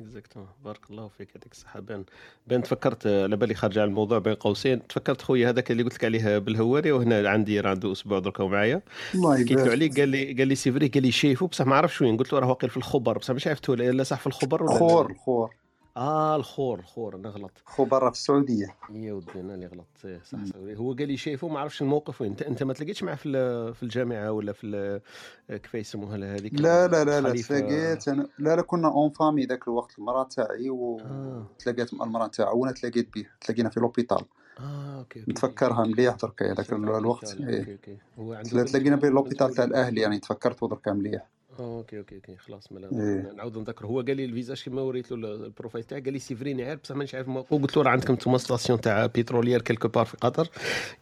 exactement 0.00 0.48
بارك 0.64 0.90
الله 0.90 1.08
فيك 1.08 1.34
يعطيك 1.34 1.52
الصحة. 1.52 1.80
bon 1.80 2.04
bon 2.46 2.62
تفكرت 2.62 3.06
على 3.06 3.36
بالي 3.36 3.54
خارج 3.54 3.78
على 3.78 3.88
الموضوع 3.88 4.18
بين 4.18 4.34
قوسين. 4.34 4.86
تفكرت 4.86 5.22
خويا 5.22 5.48
هذاك 5.48 5.70
اللي 5.70 5.82
قلت 5.82 5.94
لك 5.94 6.04
عليه 6.04 6.38
بالهواري 6.38 6.92
وهنا 6.92 7.28
عندي 7.28 7.60
راه 7.60 7.70
عنده 7.70 7.92
أسبوع 7.92 8.18
دركا 8.18 8.44
معايا. 8.44 8.82
حكيت 9.14 9.52
له 9.52 9.70
عليه 9.70 9.90
قال 9.90 10.08
لي 10.08 10.32
قال 10.32 10.48
لي 10.48 10.54
c'est 10.54 10.72
vrai 10.72 10.88
قال 10.88 11.02
لي 11.02 11.10
شايفه 11.10 11.46
بصح 11.46 11.66
ما 11.66 11.76
عرفش 11.76 12.02
وين. 12.02 12.16
قلت 12.16 12.32
له 12.32 12.38
راه 12.38 12.48
واقيل 12.48 12.70
في 12.70 12.76
الخبر. 12.76 13.18
بصح 13.18 13.34
مش 13.34 13.46
عرفت 13.48 13.68
لا 13.70 14.02
صح 14.02 14.20
في 14.20 14.26
الخبر 14.26 14.62
ولا 14.62 14.72
لا. 14.72 14.78
خور 14.78 15.10
الخور 15.10 15.54
آه 15.96 16.36
الخور 16.36 16.78
الخور 16.78 17.16
أنا 17.16 17.28
غلط 17.28 17.50
برا 17.78 18.10
في 18.10 18.16
السعودية 18.16 18.76
يا 18.90 19.12
ودي 19.12 19.40
أنا 19.40 19.54
اللي 19.54 19.66
غلطت 19.66 20.04
إيه، 20.04 20.20
صح 20.24 20.44
صح 20.44 20.56
هو 20.76 20.92
قال 20.92 21.08
لي 21.08 21.16
شايفه 21.16 21.48
ما 21.48 21.60
عرفش 21.60 21.82
الموقف 21.82 22.20
وين 22.20 22.30
أنت 22.30 22.42
أنت 22.42 22.62
ما 22.62 22.72
تلاقيتش 22.72 23.02
معاه 23.02 23.14
في 23.14 23.72
في 23.74 23.82
الجامعة 23.82 24.32
ولا 24.32 24.52
في 24.52 25.00
كيف 25.48 25.74
يسموها 25.74 26.16
هذيك 26.16 26.60
لا 26.60 26.86
لا 26.86 27.04
لا 27.04 27.20
لا. 27.20 27.42
تلاقيت 27.42 28.08
أنا 28.08 28.28
لا 28.38 28.56
لا 28.56 28.62
كنا 28.62 28.88
en 28.88 29.10
famille 29.10 29.46
ذاك 29.46 29.68
الوقت 29.68 29.98
المرأة 29.98 30.24
تاعي 30.24 30.68
آه. 30.68 31.46
وتلاقيت 31.50 31.94
مع 31.94 32.04
المرأة 32.04 32.26
تاعو 32.26 32.58
وأنا 32.58 32.72
تلاقيت 32.72 33.14
به 33.14 33.26
تلاقينا 33.40 33.68
في 33.68 33.80
l'hôpital 33.80 34.24
آه 34.60 34.98
okay 34.98 35.20
okay. 35.20 35.30
نتفكرها 35.30 35.84
مليح 35.84 36.14
دركا 36.14 36.52
هذاك 36.52 36.72
الوقت 36.72 37.32
okay 37.32 37.48
إيه. 37.48 37.72
okay 37.72 37.98
هو 38.18 38.32
عنده 38.32 38.64
تلاقينا 38.64 38.96
في 38.96 39.06
l'hôpital 39.06 39.54
تاع. 39.54 39.64
الاهلي 39.64 40.00
يعني 40.00 40.18
تفكرته 40.18 40.68
دركا 40.68 40.92
مليح 40.92 41.26
آه 41.58 41.78
okay 41.78 41.98
okay 41.98 42.16
okay 42.16 42.36
خلاص 42.36 42.72
ملا 42.72 42.88
إيه. 42.92 43.32
نعاود 43.36 43.58
نذكر 43.58 43.86
هو 43.86 44.00
قال 44.00 44.16
لي 44.16 44.24
ال 44.24 44.29
visage 44.29 44.62
كيما 44.62 44.82
وريت 44.82 45.12
له 45.12 45.34
ال 45.34 45.40
profile 45.40 45.84
تاعي 45.84 46.00
قال 46.00 46.12
لي 46.12 46.18
c'est 46.18 46.39
vrai 46.39 46.56
ني 46.56 46.64
عارف 46.64 46.80
بصح 46.80 46.94
مانيش 46.94 47.14
عارف 47.14 47.30
قلت 47.30 47.76
له 47.76 47.82
راه 47.82 47.90
عندكم 47.90 48.12
أنتم 48.12 48.38
station 48.38 48.80
تاع 48.80 49.06
pétrolière 49.06 49.62
quelque 49.62 49.88
part 49.88 50.04
في 50.04 50.16
قطر. 50.16 50.48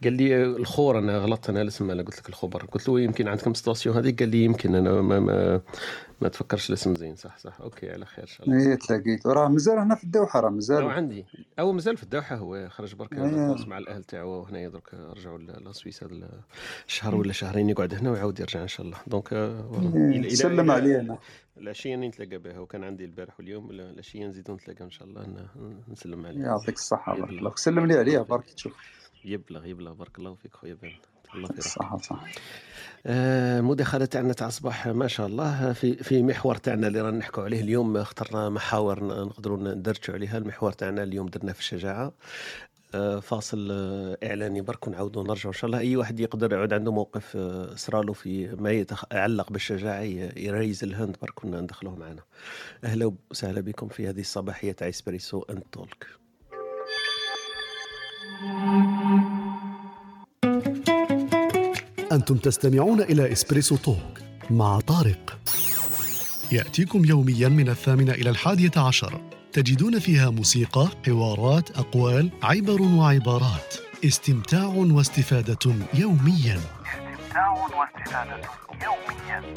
قال 0.03 0.13
لي 0.13 0.43
الخور 0.43 0.99
أنا 0.99 1.17
غلطت 1.17 1.49
أنا 1.49 1.61
الاسم 1.61 1.91
أنا 1.91 2.03
قلت 2.03 2.19
لك 2.19 2.29
الخبر. 2.29 2.65
قلت 2.65 2.89
له 2.89 2.99
يمكن 2.99 3.27
عندكم 3.27 3.53
station 3.53 3.97
هذيك؟ 3.97 4.19
قال 4.19 4.29
لي 4.29 4.43
يمكن 4.43 4.75
أنا 4.75 5.01
ما 5.01 5.19
ما, 5.19 5.61
ما 6.21 6.29
تفكرش 6.29 6.69
الاسم 6.69 6.95
زين 6.95 7.15
صح 7.15 7.37
صح. 7.37 7.61
okay 7.61 7.91
على 7.91 8.05
خير 8.05 8.23
إن 8.23 8.29
شاء 8.29 8.47
الله. 8.49 8.69
إيه 8.69 8.75
تلاقيت. 8.75 9.27
راه 9.27 9.47
مازال 9.47 9.79
هنا 9.79 9.95
في 9.95 10.03
الدوحة 10.03 10.39
راه 10.39 10.49
مازال. 10.49 10.83
عندي. 10.83 11.25
أو 11.59 11.71
مازال 11.71 11.97
في 11.97 12.03
الدوحة 12.03 12.35
هو 12.35 12.69
خرج 12.69 12.95
برك 12.95 13.13
إيه. 13.13 13.55
مع 13.67 13.77
الأهل 13.77 14.03
تاعو 14.03 14.43
هنا 14.43 14.67
درك 14.69 14.93
رجعوا 14.93 15.37
لسويس 15.37 16.03
هذا 16.03 16.29
الشهر 16.87 17.15
ولا 17.15 17.33
شهرين 17.33 17.69
يقعد 17.69 17.93
هنا 17.93 18.11
ويعاود 18.11 18.39
يرجع 18.39 18.61
إن 18.61 18.67
شاء 18.67 18.85
الله. 18.85 18.97
دونك 19.07 19.33
آه،. 19.33 19.91
إيه، 19.95 20.29
سلم 20.29 20.71
علينا. 20.71 21.17
العشيه 21.57 21.95
نتلاقى 21.95 22.37
بها 22.37 22.59
وكان 22.59 22.83
عندي 22.83 23.05
البارح 23.05 23.39
واليوم 23.39 23.71
العشيه 23.71 24.27
نزيدو 24.27 24.53
نتلاقى 24.53 24.83
إن 24.83 24.91
شاء 24.91 25.07
الله 25.07 25.47
نسلم 25.87 26.25
عليه. 26.25 26.41
يعطيك 26.41 26.75
الصحة 26.75 27.15
بارك. 27.15 27.29
الله. 27.29 27.53
سلم 27.55 27.85
لي 27.85 27.93
عليها 27.93 28.21
برك 28.21 28.45
تشوف. 28.45 28.73
يبلغ 29.25 29.65
يبلغ. 29.65 29.93
بارك 29.93 30.19
الله 30.19 30.35
فيك 30.35 30.53
خويا 30.55 30.73
بن 30.73 30.91
الله 31.35 31.47
في 31.47 31.61
صح 31.61 31.97
آه، 33.07 33.59
المداخله 33.59 34.05
تاعنا 34.05 34.33
تاع 34.33 34.47
الصباح 34.47 34.87
ما 34.87 35.07
شاء 35.07 35.27
الله. 35.27 35.73
في 35.73 35.95
في 35.95 36.23
محور 36.23 36.55
تاعنا 36.55 36.87
اللي 36.87 37.01
رانا 37.01 37.17
نحكوا 37.17 37.43
عليه 37.43 37.61
اليوم 37.61 37.97
اخترنا 37.97 38.49
محاور 38.49 39.03
نقدروا 39.25 39.57
ندرجوا 39.57 40.15
عليها. 40.15 40.37
المحور 40.37 40.71
تاعنا 40.71 41.03
اليوم 41.03 41.27
درنا 41.27 41.53
في 41.53 41.59
الشجاعة. 41.59 42.13
آه، 42.95 43.19
فاصل 43.19 43.67
آه، 43.71 44.17
إعلاني 44.23 44.61
برك 44.61 44.87
ونعاودوا 44.87 45.23
نرجعوا 45.23 45.53
إن 45.53 45.59
شاء 45.59 45.65
الله. 45.65 45.79
أي 45.79 45.95
واحد 45.95 46.19
يقدر 46.19 46.53
يعود 46.53 46.73
عنده 46.73 46.91
موقف 46.91 47.35
آه، 47.35 47.75
صرالو 47.75 48.13
في 48.13 48.47
ما 48.47 48.71
يتعلق 48.71 49.51
بالشجاعة 49.51 50.01
يريز 50.37 50.83
الهند 50.83 51.15
برك 51.21 51.33
كنا 51.33 51.61
ندخلوه 51.61 51.95
معنا. 51.95 52.21
أهلا 52.83 53.11
وسهلا 53.31 53.61
بكم 53.61 53.87
في 53.87 54.09
هذه 54.09 54.19
الصباحية 54.19 54.71
تاع 54.71 54.89
إسبريسو 54.89 55.41
أند 55.49 55.63
تولك. 55.71 56.07
أنتم 62.15 62.37
تستمعون 62.37 63.01
إلى 63.01 63.31
إسبريسو 63.31 63.75
توك 63.75 64.19
مع 64.49 64.79
طارق. 64.79 65.39
يأتيكم 66.51 67.05
يوميا 67.05 67.47
من 67.47 67.69
الثامنة 67.69 68.11
إلى 68.11 68.29
الحادية 68.29 68.71
عشر. 68.77 69.21
تجدون 69.53 69.99
فيها 69.99 70.29
موسيقى، 70.29 70.87
حوارات، 71.05 71.77
أقوال، 71.77 72.29
عبر 72.43 72.81
وعبارات. 72.81 73.75
استمتاع 74.05 74.65
واستفادة 74.65 75.75
يوميا. 75.93 76.59
استمتاع 76.59 77.51
واستفادة 77.51 78.41
يوميا 78.83 79.53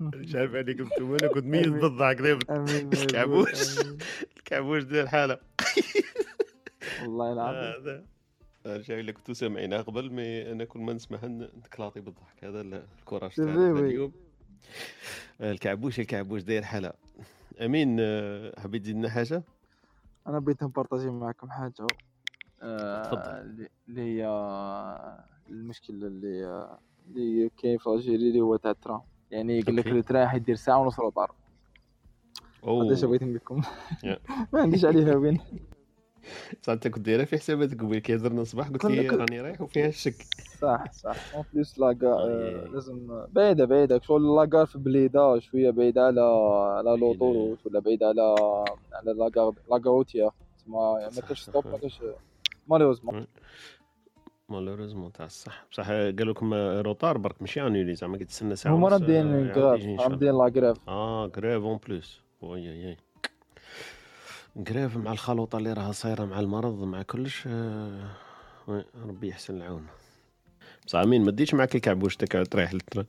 مش 0.00 0.34
عارف 0.34 0.54
عليكم 0.54 0.82
أنتم 0.82 1.16
أنا 1.22 1.32
كنت 1.34 1.44
ميت 1.44 1.68
بالضحك 1.68 2.20
الكعبوش. 2.20 3.78
الكعبوش 4.36 4.82
ديال 4.82 5.02
الحالة. 5.02 5.38
والله 7.02 7.32
العظيم. 7.32 8.15
رجع 8.66 8.98
اللي 8.98 9.12
كنتو 9.12 9.32
سامعينها 9.32 9.82
قبل 9.82 10.12
مي 10.12 10.52
أنا 10.52 10.64
كل 10.64 10.80
ما 10.80 10.92
نسمعها 10.92 11.26
نتكلاطي 11.28 12.00
بالضحك. 12.00 12.44
هذا 12.44 12.60
ال- 12.60 12.82
الكوراج 12.98 13.30
تاعنا. 13.34 13.70
اليوم. 13.80 14.12
آه، 15.40 15.52
الكعبوش 15.52 16.00
الكعبوش 16.00 16.42
داير 16.42 16.62
حالة. 16.62 16.92
أمين 17.60 17.96
آه، 18.00 18.60
حبيت 18.60 18.82
تزيد 18.82 18.96
لنا 18.96 19.08
حاجة؟ 19.08 19.42
أنا 20.26 20.38
بغيت 20.38 20.62
نبارطاجي 20.64 21.10
معكم 21.10 21.50
حاجة. 21.50 21.86
آه، 22.62 23.02
تفضل. 23.02 23.20
اللي 23.30 23.68
اللي 23.88 24.00
هي 24.00 24.26
المشكل 25.48 25.94
اللي 26.04 26.68
اللي 27.08 27.50
كاين 27.62 27.78
في 27.78 27.86
l'Algérie 27.86 28.16
اللي 28.28 28.40
هو 28.40 28.56
تاع 28.56 28.70
ال 28.70 28.75
train 28.75 29.00
يعني 29.30 29.60
قال 29.60 29.76
لك. 29.76 29.86
ال 29.86 29.93
train 29.93 30.26
حيدير 30.26 30.54
ساعة 30.56 30.78
ونص 30.78 31.00
retard 31.00 31.34
هذا 32.64 32.92
اش 32.92 33.04
بغيت 33.04 33.22
نقول 33.22 33.34
لكم. 33.34 33.62
ما 34.52 34.60
عنديش 34.60 34.84
عليها 34.84 35.14
وين. 35.14 35.40
انت 36.68 36.88
كنت 36.88 37.06
دايرها 37.06 37.24
في 37.24 37.36
حساباتك 37.38 37.80
قبل 37.82 37.98
كي 37.98 38.14
هضرنا 38.16 38.42
الصباح 38.42 38.68
قلت 38.68 38.84
لي 38.84 39.08
راني 39.08 39.40
رايح 39.40 39.60
وفيها 39.60 39.86
الشك. 39.88 40.14
صح 40.60 40.92
صح. 40.92 41.34
اون 41.34 41.44
بليس 41.54 41.78
لاكار 41.78 42.22
آه. 42.22 42.68
لازم 42.72 43.24
بعيدة 43.32 43.64
بعيدة. 43.64 44.00
شغل 44.00 44.36
لاكار 44.36 44.66
في 44.66 44.78
بليده 44.78 45.38
شوية 45.38 45.70
بعيدة 45.70 46.06
على 46.06 46.20
على 46.78 47.00
لوطوروت 47.00 47.58
ولا 47.66 47.80
بعيدة 47.80 48.06
على 48.08 48.34
على 48.92 49.12
لاكار 49.12 49.54
لاكاروتيا 49.70 50.30
تسمى 50.58 50.96
يعني 51.00 51.14
ما 51.16 51.20
صح. 51.20 51.32
ستوب 51.32 51.66
ما 51.66 51.78
كاينش 51.78 52.00
مالوزمون 52.68 53.26
مالوريزمون 54.48 55.12
تاع 55.12 55.26
الصح. 55.26 55.66
بصح 55.72 55.90
قالوا 55.90 56.32
لكم 56.32 56.54
روطار 56.54 57.18
برك 57.18 57.40
ماشي 57.40 57.60
انولي 57.62 57.94
زعما 57.94 58.18
كتسنى 58.18 58.56
ساعة 58.56 58.74
هما 58.74 58.88
راه 58.88 58.94
ونص، 58.96 59.02
آه، 59.02 59.22
مدين 59.22 59.52
كراف 59.52 59.80
راه. 59.82 60.08
مدين 60.08 60.74
آه 60.88 61.28
كراف 61.28 61.62
اون 61.62 61.78
بلوس 61.88 62.20
وي 62.42 62.68
وي 62.68 62.96
كراف 64.64 64.96
مع 64.96 65.12
الخلوطة 65.12 65.58
اللي 65.58 65.72
راها 65.72 65.92
صايرة 65.92 66.24
مع 66.24 66.40
المرض 66.40 66.82
مع 66.84 67.02
كلش 67.02 67.44
آه، 67.46 68.10
وي، 68.68 68.84
ربي 69.06 69.28
يحسن 69.28 69.56
العون. 69.56 69.86
بصح 70.86 70.98
أمين 70.98 71.24
ما 71.24 71.30
ديتش 71.30 71.54
معاك 71.54 71.74
الكعبوش 71.76 72.16
تقعد 72.16 72.46
تريح 72.46 72.74
للترا 72.74 73.04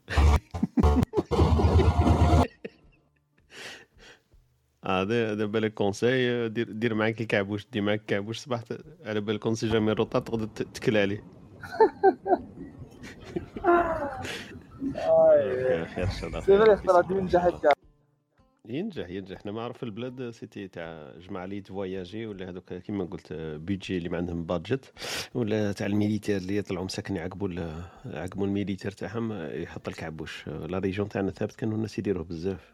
هذا 4.86 5.32
هذا 5.32 5.46
بالك 5.46 5.74
كونساي 5.74 6.50
دير 6.50 6.72
دير 6.72 6.94
معاك 6.94 7.22
الكعبوش 7.22 7.68
دير 7.72 7.82
معاك 7.82 8.00
الكعبوش 8.00 8.38
صباح 8.40 8.62
ت- 8.62 8.82
على 9.06 9.22
بالك 9.22 9.40
كونسي 9.40 9.68
جامي 9.70 9.92
روطا 9.92 10.20
تقدر 10.20 10.46
ت- 10.46 10.62
تكل 10.62 10.98
عليه 10.98 11.24
خير 14.94 15.86
خير 15.86 16.04
ان 16.06 16.12
شاء 16.12 16.28
الله 16.30 16.40
سي 16.40 16.46
فري 16.58 16.66
خير. 16.66 16.76
خطرات 16.76 17.12
ينجح 17.12 17.44
الكاع 17.44 17.72
ينجح 18.70 19.10
ينجح. 19.10 19.38
إحنا 19.38 19.52
ما 19.52 19.62
عرف 19.62 19.84
البلاد 19.84 20.30
سيتي 20.30 20.68
تاع 20.68 21.12
جماعة 21.30 21.46
اللي 21.46 21.62
تفواياجي 21.62 22.26
ولا 22.26 22.50
هذوك 22.50 22.74
كيما 22.74 23.06
قلت 23.06 23.34
بيجي 23.34 23.98
اللي 23.98 24.10
ما 24.10 24.18
عندهم 24.18 24.44
بادجت 24.44 24.94
ولا 25.34 25.72
تاع 25.72 25.88
ال 25.88 25.92
militaires 25.92 26.38
اللي 26.38 26.58
يطلعوا 26.58 26.86
مساكن 26.86 27.16
يعقبوا 27.16 27.50
يعقبوا 28.06 28.46
ال 28.46 28.50
militaires 28.50 28.92
تاعهم 28.92 29.34
يحط 29.52 29.88
الكعبوش. 29.88 30.48
la 30.48 30.80
région 30.80 31.10
تاعنا 31.10 31.32
ثابت 31.32 31.56
كانوا 31.56 31.76
الناس 31.78 32.00
يديروه 32.00 32.24
بزاف. 32.24 32.74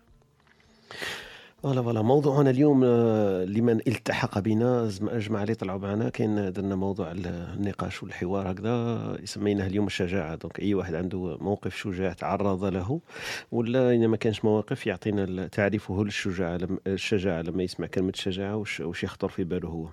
voilà 1.63 1.82
voilà. 1.82 2.02
موضوعنا 2.01 2.50
اليوم 2.50 2.82
آه، 2.86 3.46
لمن 3.46 3.79
التحق 3.88 4.39
بنا 4.39 4.84
الجماعه 5.01 5.43
اللي 5.43 5.55
طلعوا 5.55 5.79
معنا 5.79 6.10
كاين 6.10 6.51
درنا 6.53 6.75
موضوع 6.75 7.12
ال- 7.12 7.27
النقاش 7.27 8.03
والحوار 8.03 8.51
هكذا 8.51 9.17
سميناه 9.25 9.67
اليوم 9.67 9.88
الشجاعة. 9.88 10.36
donc 10.36 10.60
أي 10.60 10.74
واحد 10.74 10.96
عنده 10.96 11.38
موقف 11.41 11.75
شجاع 11.75 12.13
تعرض 12.13 12.65
له 12.65 13.00
ولا 13.51 13.91
إذا 13.91 14.08
ما 14.08 14.17
كانش 14.17 14.46
مواقف 14.46 14.88
يعطينا 14.88 15.48
تعريفه 15.48 16.03
للشجاعة 16.03 16.60
الشجاعة 16.88 17.41
لما 17.41 17.63
يسمع 17.63 17.88
كلمة 17.88 18.12
شجاعة 18.15 18.55
وش, 18.55 19.03
يخطر 19.03 19.27
في 19.27 19.43
باله 19.43 19.70
هو. 19.70 19.88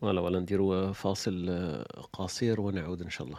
فوالا 0.00 0.20
ولا 0.20 0.40
نديروا 0.40 0.92
فاصل 0.92 1.46
آه، 1.48 1.84
قصير 2.12 2.60
ونعود 2.60 3.02
إن 3.02 3.10
شاء 3.10 3.26
الله. 3.26 3.38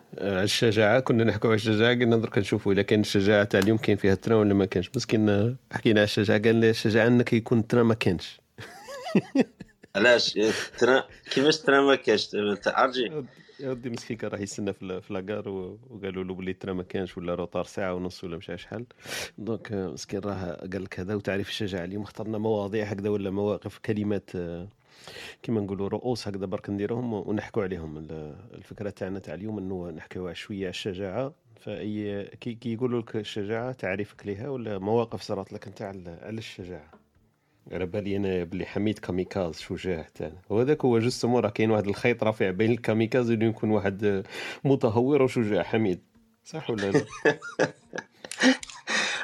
على 0.17 0.43
الشجاعة. 0.43 0.99
كنا 0.99 1.23
نحكوا 1.23 1.49
على 1.49 1.55
الشجاعة 1.55 1.93
قلنا 1.93 2.17
درك 2.17 2.37
نشوفوا 2.37 2.73
اذا 2.73 2.81
كان 2.81 2.99
الشجاعة 2.99 3.43
تاع 3.43 3.59
اليوم 3.59 3.77
كاين 3.77 3.97
فيها 3.97 4.13
ال 4.13 4.17
train 4.17 4.35
ولا 4.35 4.53
ما 4.53 4.65
كانش. 4.65 4.91
مسكين 4.95 5.29
آه، 5.29 5.55
حكينا 5.71 5.99
على 5.99 6.05
الشجاعة 6.05 6.39
قال 6.41 6.55
لي 6.55 6.69
الشجاعة 6.69 7.07
انك 7.07 7.33
يكون 7.33 7.59
ال 7.59 7.63
train 7.63 7.83
ما 7.83 7.93
كانش. 7.93 8.41
علاش؟ 9.95 10.39
train؟ 10.77 11.03
كيفاش 11.31 11.59
train 11.59 11.81
ما 11.81 11.95
كاش 11.95 12.27
تاع 12.63 12.83
أرجي. 12.83 13.11
يا 13.59 13.69
ودي 13.69 13.89
مسكين 13.89 14.17
كان 14.17 14.29
راح 14.29 14.39
يستنى 14.39 14.73
في 14.73 15.01
la 15.09 15.22
gare 15.22 15.49
وقالوا 15.49 16.23
له 16.23 16.33
بلي 16.33 16.51
ال 16.51 16.55
train 16.55 16.73
ما 16.73 16.83
كانش 16.83 17.17
ولا 17.17 17.35
retard 17.35 17.63
ساعة 17.63 17.93
ونص 17.93 18.23
ولا 18.23 18.37
مش 18.37 18.49
عارف 18.49 18.61
شحال. 18.61 18.85
donc 19.37 19.71
آه، 19.71 19.87
مسكين 19.87 20.19
راه 20.19 20.67
قال 20.73 20.83
لك 20.83 20.99
هذا. 20.99 21.15
وتعريف 21.15 21.49
الشجاعة 21.49 21.83
اليوم 21.83 22.03
اخترنا 22.03 22.37
مواضيع 22.37 22.85
هكذا 22.85 23.09
ولا 23.09 23.29
مواقف 23.29 23.77
كلمات 23.77 24.29
كيما 25.43 25.61
نقولوا 25.61 25.87
رؤوس 25.89 26.27
هكذا 26.27 26.45
برك 26.45 26.69
نديروهم 26.69 27.13
ونحكوا 27.13 27.63
عليهم. 27.63 27.97
ال- 27.97 28.35
الفكرة 28.53 28.89
تاعنا 28.89 29.19
تاع 29.19 29.33
اليوم 29.33 29.57
إنه 29.57 29.89
نحكيو 29.89 30.33
شوية 30.33 30.59
على 30.59 30.69
الشجاعة. 30.69 31.33
فأي 31.61 32.25
كي, 32.41 32.53
كي 32.53 32.73
يقولوا 32.73 33.01
لك 33.01 33.15
الشجاعة 33.15 33.71
تعريفك 33.71 34.25
ليها 34.25 34.49
ولا 34.49 34.77
مواقف 34.77 35.21
صارت 35.21 35.53
لك 35.53 35.67
أنت 35.67 35.81
على 35.81 36.19
الشجاعة؟ 36.37 36.91
على 37.71 37.85
بالي 37.85 38.17
أنا 38.17 38.43
بلي 38.43 38.65
حميد 38.65 38.99
كاميكاز 38.99 39.59
شجاع 39.59 40.05
تاعنا 40.15 40.41
وهذاك 40.49 40.85
هو 40.85 40.99
justement 40.99 41.41
راه 41.43 41.49
كاين 41.49 41.71
واحد 41.71 41.87
الخيط 41.87 42.23
رفيع 42.23 42.49
بين 42.51 42.71
ال 42.71 42.78
kamikaze 42.78 43.31
اللي 43.31 43.45
يكون 43.45 43.69
واحد 43.71 44.23
متهور 44.63 45.21
وشجاع 45.21 45.63
حميد. 45.63 45.99
صح 46.45 46.69
ولا 46.69 46.91
لا؟ 46.91 47.05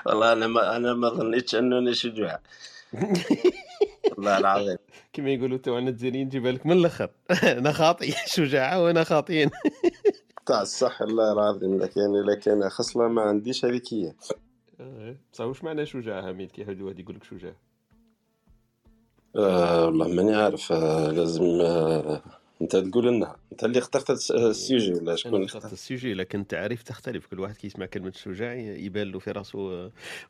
والله 0.06 0.34
أنا 0.34 0.48
ما 0.48 0.76
أنا 0.76 0.94
ما 0.94 1.10
ظنيتش 1.10 1.56
انني 1.56 1.94
شجاع. 1.94 2.40
والله 4.18 4.38
العظيم. 4.38 4.78
كيما 5.14 5.30
يقولوا 5.30 5.58
توعنا 5.58 5.90
الجزائريين 5.90 6.28
نجيبها 6.28 6.52
لك 6.52 6.66
من 6.66 6.72
الأخر. 6.72 7.10
أنا 7.58 7.72
خاطي 7.72 8.14
شجاعة 8.26 8.84
وأنا 8.84 9.04
خاطيين 9.04 9.50
تاع 10.46 10.62
الصح 10.68 11.02
الله 11.02 11.34
العظيم. 11.34 11.78
لكن 11.84 12.14
لكن 12.26 12.70
خصله 12.70 13.08
ما 13.08 13.22
عنديش 13.22 13.66
هذيك 13.66 13.94
هي. 13.94 14.14
بصح 15.34 15.46
واش 15.46 15.64
معنى 15.64 15.86
شجاع 15.86 16.22
حميد 16.22 16.52
كي 16.52 16.62
يحب 16.62 16.82
واحد 16.82 17.00
يقول 17.00 17.16
لك 17.16 17.24
شجاع 17.24 17.54
آه 19.36 19.86
والله 19.86 20.08
ماني 20.08 20.36
عارف 20.36 20.72
آه 20.72 21.12
لازم 21.12 21.44
آه 21.62 22.22
انت 22.62 22.76
تقول 22.76 23.08
لنا 23.08 23.36
انت 23.52 23.64
اللي 23.64 23.80
اخترت 23.80 24.10
الس- 24.10 24.32
السيجي 24.32 24.94
ولا 24.94 25.16
شكون 25.16 25.36
اللي 25.36 25.46
اخترت؟ 25.46 25.74
السوجي 25.74 26.14
لكن 26.14 26.40
التعريف 26.40 26.84
تختلف. 26.84 27.26
كل 27.28 27.40
واحد 27.40 27.56
كي 27.56 27.68
يسمع 27.68 27.86
كلمة 27.86 28.12
شجاع 28.12 28.54
يبان 28.54 29.12
له 29.12 29.20
في 29.20 29.32
راسه 29.32 29.60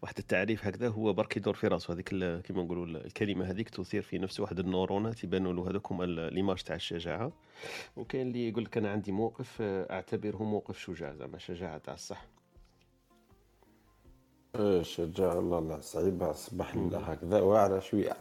واحد 0.01 0.17
التعريف 0.19 0.65
هكذا 0.65 0.88
هو 0.89 1.13
برك 1.13 1.38
يدور 1.38 1.53
في 1.53 1.67
راسه. 1.67 1.93
هذيك 1.93 2.10
كيما 2.10 2.63
نقولوا 2.63 2.86
ال- 2.86 3.05
الكلمة 3.05 3.46
هذيك 3.46 3.69
تثير 3.69 4.01
في 4.01 4.17
نفسه 4.17 4.43
واحد 4.43 4.60
النورونات 4.60 5.24
يبانوا 5.24 5.53
له 5.53 5.69
هذوك 5.69 5.91
هما 5.91 6.03
ليماج 6.29 6.57
تاع 6.63 6.75
الشجاعة. 6.75 7.31
وكاين 7.98 8.27
اللي 8.27 8.50
يقول 8.50 8.63
لك 8.63 8.77
أنا 8.77 8.91
عندي 8.91 9.12
موقف 9.12 9.57
أعتبره 9.62 10.43
موقف 10.43 10.79
شجاع 10.79 11.13
زعما 11.13 11.38
شجاعة 11.38 11.77
تاع 11.77 11.93
الصح. 11.93 12.27
شجاع 14.82 15.34
والله 15.34 15.60
لا 15.75 15.82
صعيبة 15.82 16.32
صباح 16.32 16.74
الله 16.74 17.00
هكذا. 17.00 17.39
واعرة 17.42 17.80
شوية. 17.80 18.18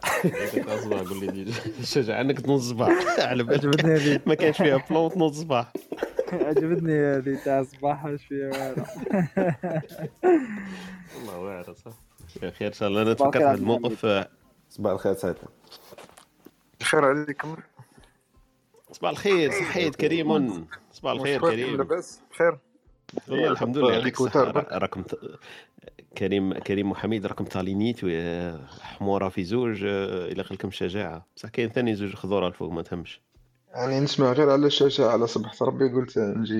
اصبع 0.67 0.97
قول 0.97 1.19
لي 1.19 1.53
الشجاعه 1.79 2.21
أنك 2.21 2.39
تنوض 2.41 2.57
الصباح 2.57 3.19
على 3.19 3.43
بالك. 3.43 3.59
عجبتني 3.59 3.95
هذه. 3.95 4.21
ما 4.27 4.35
كانش 4.35 4.57
فيها 4.57 4.77
بلون 4.89 5.09
تنوض 5.11 5.29
الصباح 5.29 5.73
عجبتني 6.31 6.93
هذه 6.93 7.39
تاع 7.45 7.63
صباح 7.63 8.15
شوية 8.15 8.47
واعرة. 8.47 8.85
والله 11.15 11.39
واعره 11.39 11.73
صح. 11.73 11.91
خير 12.51 12.67
إن 12.67 12.73
شاء 12.73 12.89
الله. 12.89 13.01
أنا 13.01 13.15
صباح 13.15 13.29
تفكرت 13.29 13.43
هذا 13.43 13.57
الموقف. 13.57 14.27
صباح 14.69 14.91
الخير 14.93 15.13
سعيد. 15.13 15.35
الخير 16.81 17.05
عليكم. 17.05 17.55
صباح 18.91 19.11
الخير 19.11 19.51
صحيت 19.51 19.95
كريم. 19.95 20.67
صباح 20.91 21.11
الخير 21.13 21.41
كريم. 21.41 21.77
لاباس؟ 21.77 22.21
بخير 22.31 22.57
والله 23.27 23.47
الحمد 23.51 23.77
لله. 23.77 23.93
يعطيك 23.93 24.21
عليك 24.21 24.21
الصحة 24.21 24.77
راكم. 24.77 25.03
كريم 26.17 26.53
كريم 26.53 26.91
وحميد 26.91 27.25
راكم 27.25 27.43
تالينيت 27.45 27.99
و- 28.03 28.57
حمورة 28.81 29.29
في 29.29 29.43
زوج 29.43 29.83
آه، 29.85 30.25
إلى 30.31 30.43
خلكم 30.43 30.71
شجاعة. 30.71 31.25
بصح 31.35 31.49
كاين 31.49 31.69
ثاني 31.69 31.95
زوج 31.95 32.13
خضورة 32.15 32.47
الفوق 32.47 32.71
ما 32.71 32.81
تهمش. 32.81 33.21
يعني 33.69 33.99
نسمع 33.99 34.31
غير 34.31 34.49
على 34.49 34.67
الشجاعة. 34.67 35.09
على 35.11 35.27
صبحة 35.27 35.65
ربي 35.65 35.89
قلت 35.93 36.17
نجي 36.17 36.59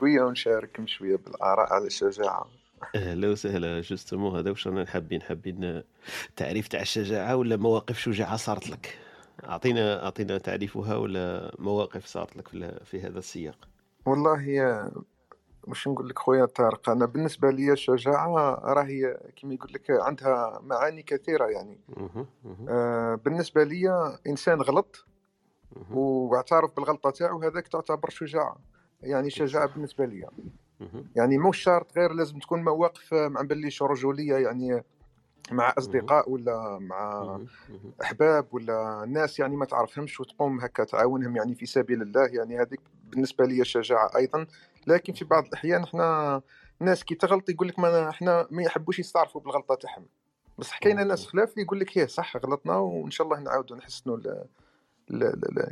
شوية 0.00 0.22
ونشارككم 0.22 0.86
شوية 0.86 1.16
بالآراء 1.16 1.72
على 1.72 1.86
الشجاعة. 1.86 2.46
أهلا 2.94 3.28
وسهلا. 3.28 3.80
جوستومون 3.80 4.36
هذا 4.38 4.50
واش 4.50 4.66
رانا 4.66 4.86
حابين؟ 4.86 5.22
حابين 5.22 5.82
تعريف 6.36 6.68
تاع 6.68 6.80
الشجاعة 6.80 7.36
ولا 7.36 7.56
مواقف 7.56 7.98
شجاعة 7.98 8.36
صارت 8.36 8.70
لك؟ 8.70 8.98
أعطينا 9.44 10.04
أعطينا 10.04 10.38
تعريفها 10.38 10.96
ولا 10.96 11.54
مواقف 11.58 12.06
صارت 12.06 12.36
لك 12.36 12.48
في 12.84 13.00
هذا 13.00 13.18
السياق؟ 13.18 13.68
والله 14.06 14.40
هي 14.40 14.90
واش 15.68 15.88
نقول 15.88 16.08
لك 16.08 16.18
خويا 16.18 16.44
طارق 16.44 16.90
أنا 16.90 17.06
بالنسبة 17.06 17.50
لي 17.50 17.72
الشجاعة 17.72 18.54
راهي 18.54 19.18
كما 19.42 19.54
يقول 19.54 19.72
لك 19.72 19.90
عندها 19.90 20.60
معاني 20.62 21.02
كثيرة 21.02 21.46
يعني. 21.46 21.80
آه، 22.68 23.14
بالنسبة 23.14 23.64
لي 23.64 24.18
إنسان 24.26 24.60
غلط. 24.60 25.06
واعترف 25.90 26.76
بالغلطة 26.76 27.10
تاعو 27.10 27.42
هذاك 27.42 27.68
تعتبر 27.68 28.10
شجاعة 28.10 28.56
يعني 29.02 29.28
الصحة 29.28 29.66
بالنسبة 29.66 30.04
لي 30.04 30.26
يعني 31.16 31.38
مو 31.38 31.52
شرط 31.52 31.98
غير 31.98 32.12
لازم 32.12 32.38
تكون 32.38 32.64
مواقف 32.64 33.14
آه، 33.14 33.28
ما 33.28 33.42
نبليش 33.42 33.82
رجولية 33.82 34.36
يعني 34.36 34.84
مع 35.50 35.64
مهم، 35.64 35.74
أصدقاء 35.78 36.30
ولا 36.30 36.78
مع. 36.80 37.40
أحباب 38.02 38.46
ولا 38.52 39.04
ناس 39.08 39.38
يعني 39.38 39.56
ما 39.56 39.64
تعرفهمش 39.64 40.20
وتقوم 40.20 40.60
هكا 40.60 40.84
تعاونهم 40.84 41.36
يعني 41.36 41.54
في 41.54 41.66
سبيل 41.66 42.02
الله 42.02 42.26
يعني 42.26 42.60
هذيك 42.60 42.80
بالنسبة 43.10 43.44
لي 43.44 43.64
شجاعة 43.64 44.10
أيضا. 44.16 44.46
لكن 44.86 45.12
في 45.12 45.24
بعض 45.24 45.46
الأحيان 45.46 45.82
إحنا 45.82 46.40
ناس 46.80 47.04
كي 47.04 47.14
تغلط 47.14 47.48
يقول 47.50 47.68
لك 47.68 47.78
ما 47.78 48.08
إحنا 48.08 48.46
ما 48.50 48.62
يحبوش 48.62 48.98
يستعرفوا 48.98 49.40
بالغلطة 49.40 49.74
تاعهم. 49.74 50.06
بصح 50.58 50.78
كاين 50.78 51.06
ناس 51.08 51.26
خلاف 51.26 51.50
اللي 51.52 51.62
يقول 51.62 51.80
لك 51.80 51.98
هي 51.98 52.06
صح 52.06 52.36
غلطنا 52.36 52.76
وإن 52.76 53.10
شاء 53.10 53.26
الله 53.26 53.40
نعاودوا 53.40 53.76
نحسنوا 53.76 54.18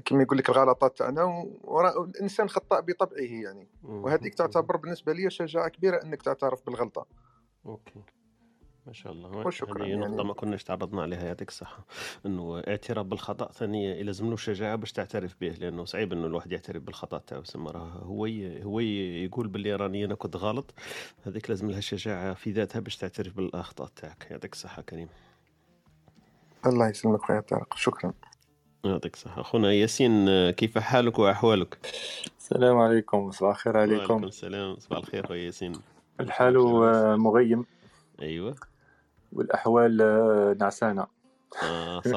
كما 0.04 0.22
يقول 0.22 0.38
لك 0.38 0.48
الغلطات 0.50 0.98
تاعنا 0.98 1.46
ورا- 1.64 2.04
الإنسان 2.04 2.48
خطاء 2.48 2.80
بطبعه 2.80 3.18
يعني. 3.20 3.68
وهذيك. 3.84 4.34
تعتبر 4.34 4.76
بالنسبة 4.76 5.12
لي 5.12 5.30
شجاعة 5.30 5.68
كبيرة 5.68 6.02
إنك 6.02 6.22
تعترف 6.22 6.66
بالغلطة. 6.66 7.06
OK. 7.66 8.00
ما 8.86 8.92
شاء 8.92 9.12
الله. 9.12 9.46
وشكرا 9.46 9.84
هذه 9.84 9.94
نقطة 9.94 10.10
يعني 10.10 10.24
ما 10.24 10.34
كناش 10.34 10.64
تعرضنا 10.64 11.02
عليها 11.02 11.24
يعطيك 11.24 11.48
الصحة. 11.48 11.84
إنه 12.26 12.62
اعتراف 12.68 13.06
بالخطأ 13.06 13.52
ثاني 13.52 14.02
لازم 14.02 14.30
له 14.30 14.36
شجاعة 14.36 14.76
باش 14.76 14.92
تعترف 14.92 15.36
به 15.40 15.48
لأنه 15.48 15.84
صعيب 15.84 16.12
إنه 16.12 16.26
الواحد 16.26 16.52
يعترف 16.52 16.82
بالخطأ 16.82 17.18
تاعو. 17.18 17.44
سما 17.44 17.70
راه 17.70 17.88
هو 17.88 18.26
ي- 18.26 18.64
هو 18.64 18.80
ي- 18.80 19.24
يقول 19.24 19.48
باللي 19.48 19.74
راني 19.76 20.04
أنا 20.04 20.14
كنت 20.14 20.36
غلط. 20.36 20.74
هذيك 21.26 21.50
لازم 21.50 21.70
لها 21.70 21.80
شجاعة 21.80 22.34
في 22.34 22.50
ذاتها 22.50 22.80
باش 22.80 22.96
تعترف 22.96 23.36
بالأخطاء 23.36 23.88
تاعك. 23.96 24.26
يعطيك 24.30 24.52
الصحة 24.52 24.82
كريم. 24.82 25.08
الله 26.66 26.88
يسلمك 26.88 27.22
خويا 27.22 27.40
طارق. 27.40 27.76
شكرا. 27.76 28.12
يعطيك 28.84 29.14
الصحة. 29.14 29.40
أخونا 29.40 29.72
ياسين 29.72 30.50
كيف 30.50 30.78
حالك 30.78 31.18
وأحوالك؟ 31.18 31.78
السلام 32.38 32.76
عليكم. 32.78 33.30
صباح 33.30 33.56
الخير 33.56 33.76
وعليكم 33.76 34.12
عليكم 34.12 34.24
السلام. 34.24 34.76
صباح 34.78 34.98
الخير 34.98 35.26
خويا 35.26 35.44
ياسين. 35.44 35.72
الحال 36.20 36.58
مغيم. 37.18 37.66
أيوه. 38.22 38.69
والأحوال 39.32 40.02
آه، 40.02 40.56
نعسانة. 40.60 41.06
آه 41.62 42.00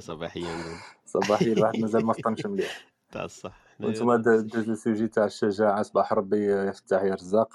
صباحية 0.00 0.42
نقول. 0.48 0.76
صباحية 1.06 1.52
الواحد 1.52 1.78
مازال 1.82 2.06
ما 2.06 2.12
فطنش 2.12 2.46
مليح. 2.46 2.86
تاع 3.12 3.24
الصح. 3.24 3.58
وأنتم 3.80 4.14
دوز 4.16 4.56
السوجي 4.70 5.08
تاع 5.08 5.24
الشجاعة 5.24 5.82
صباح 5.82 6.12
ربي 6.12 6.52
يفتح 6.52 7.02
يرزق 7.02 7.48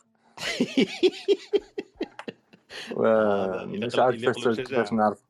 ومش 2.91 3.73
يليق 3.76 3.99
عارف 3.99 4.15
كيفاش 4.15 4.60
كيفاش 4.60 4.93
نعرف. 4.93 5.23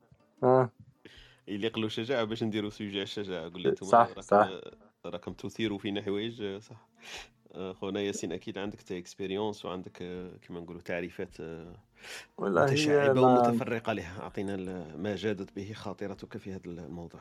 يليق 1.48 1.78
له 1.78 1.88
شجاعة 1.88 2.24
باش 2.24 2.42
نديروا 2.42 2.70
sujet 2.70 2.90
على 2.96 3.02
الشجاعة 3.02 3.48
قول 3.50 3.66
أنتم 3.66 3.86
صح 3.86 4.20
صح. 4.20 4.50
راكم 5.06 5.32
تثيروا 5.32 5.78
فينا 5.78 6.02
حوايج 6.02 6.42
آه، 6.42 6.58
صح. 6.58 6.88
آه، 7.43 7.43
خونا 7.72 8.00
ياسين 8.00 8.32
أكيد 8.32 8.58
عندك 8.58 8.92
expérience 8.92 9.64
وعندك 9.64 9.98
آه، 10.02 10.30
كما 10.42 10.60
نقولوا 10.60 10.80
تعريفات 10.80 11.40
آه، 11.40 11.76
ما 13.12 13.20
ومتفرقة 13.48 13.92
لها. 13.92 14.22
أعطينا 14.22 14.56
ما 14.96 15.16
جادت 15.16 15.56
به 15.56 15.72
خاطرتك 15.72 16.36
في 16.36 16.52
هذا 16.52 16.60
الموضوع. 16.66 17.20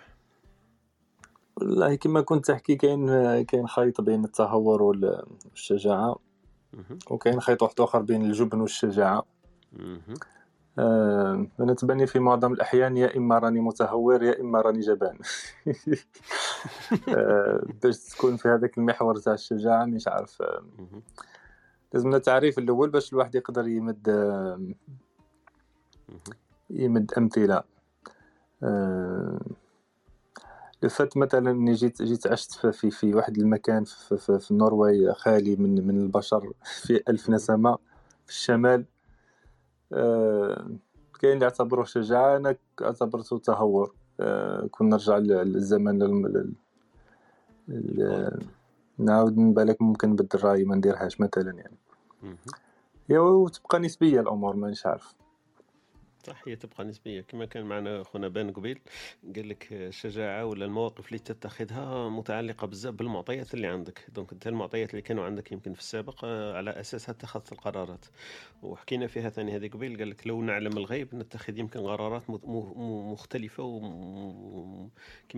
والله 1.58 1.96
كما 1.96 2.22
كنت 2.22 2.46
تحكي 2.46 2.76
كاين 2.76 3.08
كاين 3.44 3.68
خيط 3.68 4.02
بين 4.02 4.26
التهور 4.26 4.82
وال- 4.84 5.26
والشجاعة. 5.50 6.20
مهم. 6.74 7.00
وكاين 7.10 7.42
خيط 7.42 7.64
واحد 7.64 7.80
آخر 7.82 8.02
بين 8.02 8.22
الجبن 8.26 8.62
والشجاعة. 8.62 9.26
آه، 10.80 11.48
أنا 11.60 11.74
تبني 11.74 12.08
في 12.08 12.20
معظم 12.20 12.54
الأحيان 12.54 12.98
يا 12.98 13.18
إما 13.18 13.40
راني 13.40 13.60
متهور 13.60 14.24
يا 14.24 14.42
إما 14.42 14.62
راني 14.62 14.80
جبان 14.80 15.18
آه، 17.10 17.64
باش 17.84 18.00
تكون 18.00 18.38
في 18.38 18.48
هذاك 18.48 18.78
المحور 18.78 19.18
تاع 19.18 19.34
الشجاعة 19.34 19.86
مش 19.86 20.08
عارف 20.08 20.42
آه،. 20.42 20.64
لازمنا 21.94 22.18
التعريف 22.18 22.60
الأول 22.60 22.90
باش 22.90 23.14
الواحد 23.14 23.36
يقدر 23.36 23.68
يمد. 23.68 24.08
يمد 26.70 27.12
أمثلة 27.18 27.64
آه، 28.64 29.40
لفت 30.84 31.18
مثلا 31.18 31.52
إني 31.52 31.74
جيت 31.74 32.02
جيت 32.02 32.28
عشت 32.28 32.52
في 32.52 32.92
في, 32.92 33.16
واحد 33.16 33.38
المكان 33.38 33.84
في, 33.84 34.18
في, 34.18 34.40
في 34.40 34.52
النرويج 34.52 35.10
خالي 35.10 35.56
من 35.56 35.88
من 35.88 36.02
البشر 36.02 36.52
في 36.64 37.04
ألف 37.10 37.30
نسمة 37.30 37.78
في 38.26 38.32
الشمال 38.32 38.86
كاين 41.20 41.34
اللي 41.34 41.44
يعتبروه 41.46 41.86
شجاعة 41.86 42.38
أنا 42.38 42.56
اعتبرته 42.82 43.38
تهور. 43.38 43.94
آه، 44.20 44.68
كون 44.72 44.90
نرجع 44.90 45.18
لل- 45.18 45.54
للزمن 45.54 46.02
نعاود 48.98 49.38
نبالك 49.38 49.82
ممكن 49.82 50.10
نبدل 50.10 50.40
رأيي 50.44 50.64
ما 50.64 50.76
نديرهاش 50.76 51.22
مثلا 51.22 51.52
يعني. 51.52 51.78
هي 53.10 53.18
وتبقى 53.18 53.80
نسبية 53.80 54.20
الأمور 54.20 54.56
مانيش 54.56 54.86
عارف. 54.86 55.16
صح 56.28 56.42
هي 56.48 56.56
تبقى 56.56 56.84
نسبية. 56.84 57.22
كما 57.22 57.46
كان 57.46 57.66
معنا 57.66 58.04
خونا 58.04 58.28
بان 58.28 58.52
قبيل 58.52 58.80
قال 59.36 59.50
لك 59.50 59.68
الشجاعة 59.72 60.46
ولا 60.46 60.66
المواقف 60.66 61.08
اللي 61.08 61.20
تتخذها 61.20 62.10
متعلقة 62.10 62.68
بزاف 62.68 62.94
بالمعطيات 62.94 63.54
اللي 63.54 63.68
عندك. 63.68 64.06
donc 64.16 64.32
أنت 64.34 64.48
المعطيات 64.48 64.90
اللي 64.90 65.02
كانوا 65.02 65.26
عندك 65.26 65.52
يمكن 65.52 65.74
في 65.74 65.80
السابق 65.80 66.20
آه، 66.26 66.58
على 66.58 66.72
اساسها 66.80 67.12
اتخذت 67.14 67.52
القرارات. 67.52 68.06
وحكينا 68.64 69.08
فيها 69.08 69.30
ثاني 69.30 69.56
هذه 69.56 69.68
قبيل 69.70 69.98
قال 69.98 70.10
لك 70.10 70.28
لو 70.28 70.42
نعلم 70.42 70.78
الغيب 70.78 71.16
نتخذ 71.16 71.58
يمكن 71.60 71.80
قرارات 71.80 72.30
مت- 72.30 72.46
م- 72.46 72.74
م- 72.82 73.12
مختلفة 73.14 73.64
وكما 73.64 74.90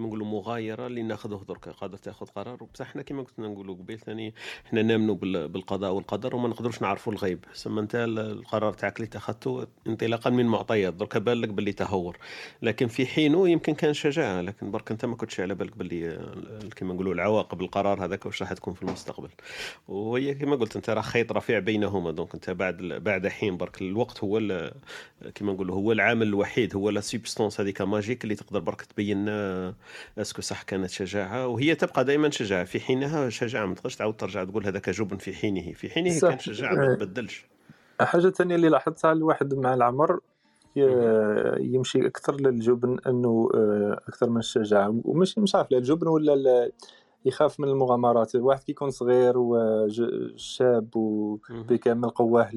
نقولوا 0.08 0.26
مغايرة 0.28 0.88
اللي 0.88 1.02
ناخذه 1.04 1.46
درك. 1.48 1.70
قادر 1.70 1.98
تاخذ 1.98 2.26
قرار. 2.26 2.64
بصح 2.74 2.86
إحنا 2.88 3.02
كما 3.02 3.24
كنا 3.24 3.48
نقولوا 3.48 3.76
قبيل 3.76 4.00
ثاني 4.00 4.34
إحنا 4.66 4.82
نامنوا 4.82 5.16
بال- 5.16 5.48
بالقضاء 5.48 5.92
والقدر 5.94 6.36
وما 6.36 6.48
نقدروش 6.48 6.82
نعرفوا 6.82 7.14
الغيب. 7.14 7.46
سما 7.54 7.82
أنت 7.82 7.96
ال- 7.96 8.20
القرار 8.20 8.74
تاعك 8.74 8.96
اللي 8.98 9.08
اتخذته 9.08 9.68
انطلاقا 9.88 10.30
من 10.30 10.46
معطيات 10.46 10.75
درك 10.84 11.18
بان 11.18 11.42
لك 11.42 11.50
باللي 11.50 11.72
تهور 11.74 12.18
لكن 12.62 12.88
في 12.88 13.06
حينه 13.06 13.50
يمكن 13.50 13.74
كان 13.74 13.94
شجاعة 13.94 14.42
لكن 14.42 14.72
برك 14.72 14.92
أنت 14.92 15.06
ما 15.06 15.16
كنتش 15.16 15.40
على 15.40 15.56
بالك 15.56 15.78
باللي 15.78 16.08
ال- 16.10 16.70
كما 16.76 16.94
نقولوا 16.94 17.14
العواقب 17.14 17.62
القرار 17.62 18.06
هذاك 18.06 18.26
واش 18.26 18.42
راح 18.42 18.54
تكون 18.54 18.74
في 18.74 18.84
المستقبل 18.84 19.30
وهي 19.88 20.34
كما 20.34 20.56
قلت 20.56 20.76
أنت 20.76 20.90
راه 20.90 21.02
خيط 21.02 21.32
رفيع 21.32 21.60
بينهما 21.60 22.12
donc 22.12 22.34
أنت 22.34 22.50
بعد 22.50 22.78
بعد 22.78 23.28
حين 23.28 23.58
برك 23.58 23.82
الوقت 23.82 24.24
هو 24.24 24.40
كما 25.36 25.54
نقولوا 25.54 25.76
هو 25.76 25.92
العامل 25.92 26.28
الوحيد 26.28 26.76
هو 26.76 26.90
la 26.90 27.02
substance 27.02 27.62
هذيك 27.62 27.82
magique 27.82 28.24
اللي 28.24 28.36
تقدر 28.36 28.60
برك 28.60 28.82
تبين 28.82 29.26
est-ce 30.18 30.34
que 30.34 30.42
صح 30.42 30.62
كانت 30.62 30.90
شجاعة 30.90 31.48
وهي 31.48 31.76
تبقى 31.76 32.06
دائما 32.06 32.30
شجاعة 32.30 32.64
في 32.64 32.80
حينها 32.80 33.30
شجاعة 33.30 33.66
ما 33.66 33.76
تقدرش 33.76 33.96
تعاود 33.96 34.14
ترجع 34.18 34.44
تقول 34.44 34.66
هذاك 34.66 34.90
جبن 34.90 35.18
في 35.18 35.34
حينه 35.34 35.74
في 35.74 35.90
حينه. 35.90 36.20
كان 36.20 36.40
شجاعة 36.40 36.74
ما 36.76 36.92
آه. 36.92 36.96
تبدلش 36.96 37.46
حاجة 38.02 38.30
تانية 38.30 38.56
اللي 38.56 38.70
لاحظتها 38.70 39.12
الواحد 39.12 39.54
مع 39.54 39.74
العمر. 39.74 40.20
يمشي 40.76 42.08
أكثر 42.08 42.36
للجبن 42.36 43.00
أنه 43.08 43.50
آه، 43.56 44.02
أكثر 44.08 44.30
من 44.30 44.38
الشجاعة. 44.38 45.02
ومش 45.04 45.38
مش 45.38 45.56
عارف 45.56 45.72
لا 45.72 45.78
الجبن 45.78 46.08
ولا 46.08 46.72
يخاف 47.26 47.60
من 47.60 47.68
المغامرات. 47.68 48.36
الواحد 48.36 48.64
كي 48.64 48.72
يكون 48.72 48.90
صغير 48.90 49.34
وشاب. 49.38 50.96
وبكامل 50.96 52.10
قواه 52.10 52.50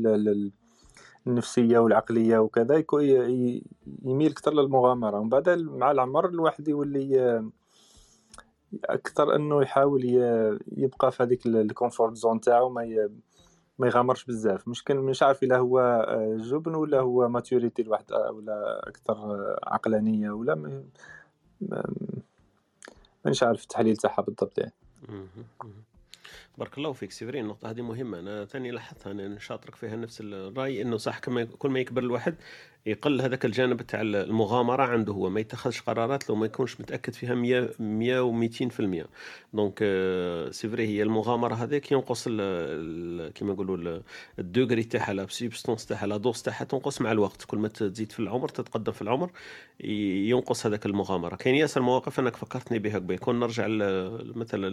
النفسية 1.26 1.78
والعقلية 1.78 2.38
وكذا 2.38 2.84
يميل 4.04 4.30
أكثر 4.30 4.54
للمغامرة. 4.54 5.18
ومن 5.18 5.28
بعد 5.28 5.48
مع 5.48 5.90
العمر 5.90 6.28
الواحد 6.28 6.68
يولي 6.68 7.20
آه، 7.20 7.50
أكثر 8.84 9.36
أنه 9.36 9.62
يحاول 9.62 10.04
يبقى 10.76 11.12
في 11.12 11.22
هذيك 11.22 11.46
ال 11.46 11.55
comfort 11.55 12.16
zone 12.16 12.40
تاعو 12.40 12.68
ما 12.68 13.08
ما 13.78 13.86
يغامرش 13.86 14.24
بزاف 14.24 14.68
مشكل 14.68 14.96
مش 14.96 15.22
عارف 15.22 15.42
إلا 15.42 15.58
هو 15.58 15.78
آه، 15.80 16.36
جبن 16.40 16.74
ولا 16.74 17.00
هو 17.00 17.28
maturité 17.28 17.82
الواحد 17.82 18.12
آه، 18.12 18.30
ولا 18.30 18.88
أكثر 18.88 19.12
آه، 19.14 19.58
عقلانية 19.66 20.30
ولا 20.30 20.54
ما- 20.54 20.82
مانيش 23.24 23.42
عارف 23.42 23.62
التحليل 23.62 23.96
تاعها 23.96 24.22
بالضبط 24.22 24.58
يعني. 24.58 24.72
بارك 26.58 26.78
الله 26.78 26.92
فيك 26.92 27.12
c'est 27.12 27.30
vrai 27.30 27.44
النقطة 27.44 27.70
هذه 27.70 27.82
مهمة. 27.82 28.18
أنا 28.18 28.44
ثاني 28.44 28.70
لاحظتها 28.70 29.10
أنا 29.12 29.28
نشاطرك 29.28 29.74
فيها 29.74 29.96
نفس 29.96 30.20
الرأي 30.20 30.82
إنه 30.82 30.96
صح 30.96 31.18
كما 31.18 31.44
كل 31.44 31.68
ما 31.70 31.80
يكبر 31.80 32.02
الواحد 32.02 32.34
يقل 32.86 33.20
هذاك 33.20 33.44
الجانب 33.44 33.82
تاع 33.82 34.00
المغامرة 34.00 34.82
عنده. 34.82 35.12
هو 35.12 35.30
ما 35.30 35.40
يتخذش 35.40 35.80
قرارات 35.80 36.28
لو 36.30 36.34
ما 36.36 36.46
يكونش 36.46 36.80
متأكد 36.80 37.12
فيها 37.14 37.34
100 37.34 37.70
100 37.78 38.48
و200% 39.02 39.06
donc 39.52 39.78
c'est 40.50 40.70
vrai 40.70 40.86
هي 40.86 41.02
المغامرة 41.02 41.54
هذيك 41.54 41.92
ينقص 41.92 42.24
كيما 42.24 43.52
نقولوا 43.52 43.76
ال- 43.76 44.02
ال 44.38 44.46
degré 44.46 44.82
تاعها 44.84 45.12
la 45.12 45.26
substance 45.26 45.86
تاعها 45.86 46.06
la 46.06 46.16
dose 46.16 46.42
تاعها 46.42 46.64
تنقص 46.64 47.00
مع 47.00 47.12
الوقت. 47.12 47.44
كل 47.44 47.58
ما 47.58 47.68
تزيد 47.68 48.12
في 48.12 48.20
العمر 48.20 48.48
تتقدم 48.48 48.92
في 48.92 49.02
العمر 49.02 49.30
ينقص 49.80 50.66
هذاك 50.66 50.86
المغامرة. 50.86 51.36
كاين 51.36 51.54
ياسر 51.54 51.82
مواقف 51.82 52.20
أنك 52.20 52.36
فكرتني 52.36 52.78
بها 52.78 52.94
قبل. 52.94 53.18
كون 53.18 53.40
نرجع 53.40 53.66
مثلا 54.36 54.70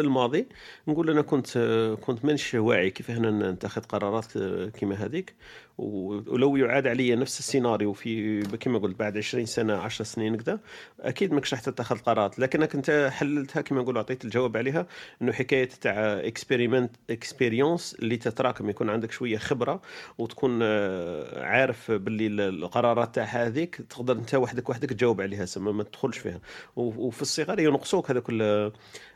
للماضي 0.00 0.46
نقول 0.88 1.10
أنا 1.10 1.22
كنت 1.22 1.58
كنت 2.00 2.24
مانيش 2.24 2.54
واعي 2.54 2.90
كيف 2.90 3.10
أنا 3.10 3.50
نتخذ 3.50 3.82
قرارات 3.82 4.38
كيما 4.76 4.94
هذيك 4.94 5.34
ولو 5.78 6.56
يعاد 6.56 6.86
علي 6.86 7.16
نفس 7.16 7.38
السيناريو 7.38 7.92
في 7.92 8.40
كما 8.40 8.78
قلت 8.78 8.98
بعد 8.98 9.16
20 9.16 9.46
سنة 9.46 9.74
10 9.74 10.04
سنين 10.04 10.36
كذا 10.36 10.60
أكيد 11.00 11.32
ماكش 11.32 11.54
راح 11.54 11.60
تتخذ 11.62 11.98
قرارات. 11.98 12.38
لكنك 12.38 12.74
انت 12.74 13.10
حللتها 13.12 13.60
كما 13.60 13.80
نقولوا 13.82 14.00
عطيت 14.00 14.24
الجواب 14.24 14.56
عليها 14.56 14.86
إنه 15.22 15.32
حكاية 15.32 15.68
تاع 15.80 15.94
experiment 16.18 16.90
expérience 17.10 17.94
اللي 17.94 18.16
تتراكم 18.16 18.70
يكون 18.70 18.90
عندك 18.90 19.12
شوية 19.12 19.38
خبرة 19.38 19.82
وتكون 20.18 20.58
آه، 20.62 21.44
عارف 21.44 21.90
باللي 21.90 22.26
ال- 22.26 22.40
القرارات 22.64 23.14
تاع 23.14 23.24
هذيك 23.24 23.76
تقدر 23.90 24.16
أنت 24.16 24.34
وحدك 24.34 24.70
وحدك 24.70 24.90
تجاوب 24.90 25.20
عليها 25.20 25.44
سما 25.44 25.72
ما 25.72 25.82
تدخلش 25.82 26.18
فيها. 26.18 26.40
وفي 26.76 27.22
الصغر 27.22 27.60
ينقصوك 27.60 28.10
هذاك 28.10 28.24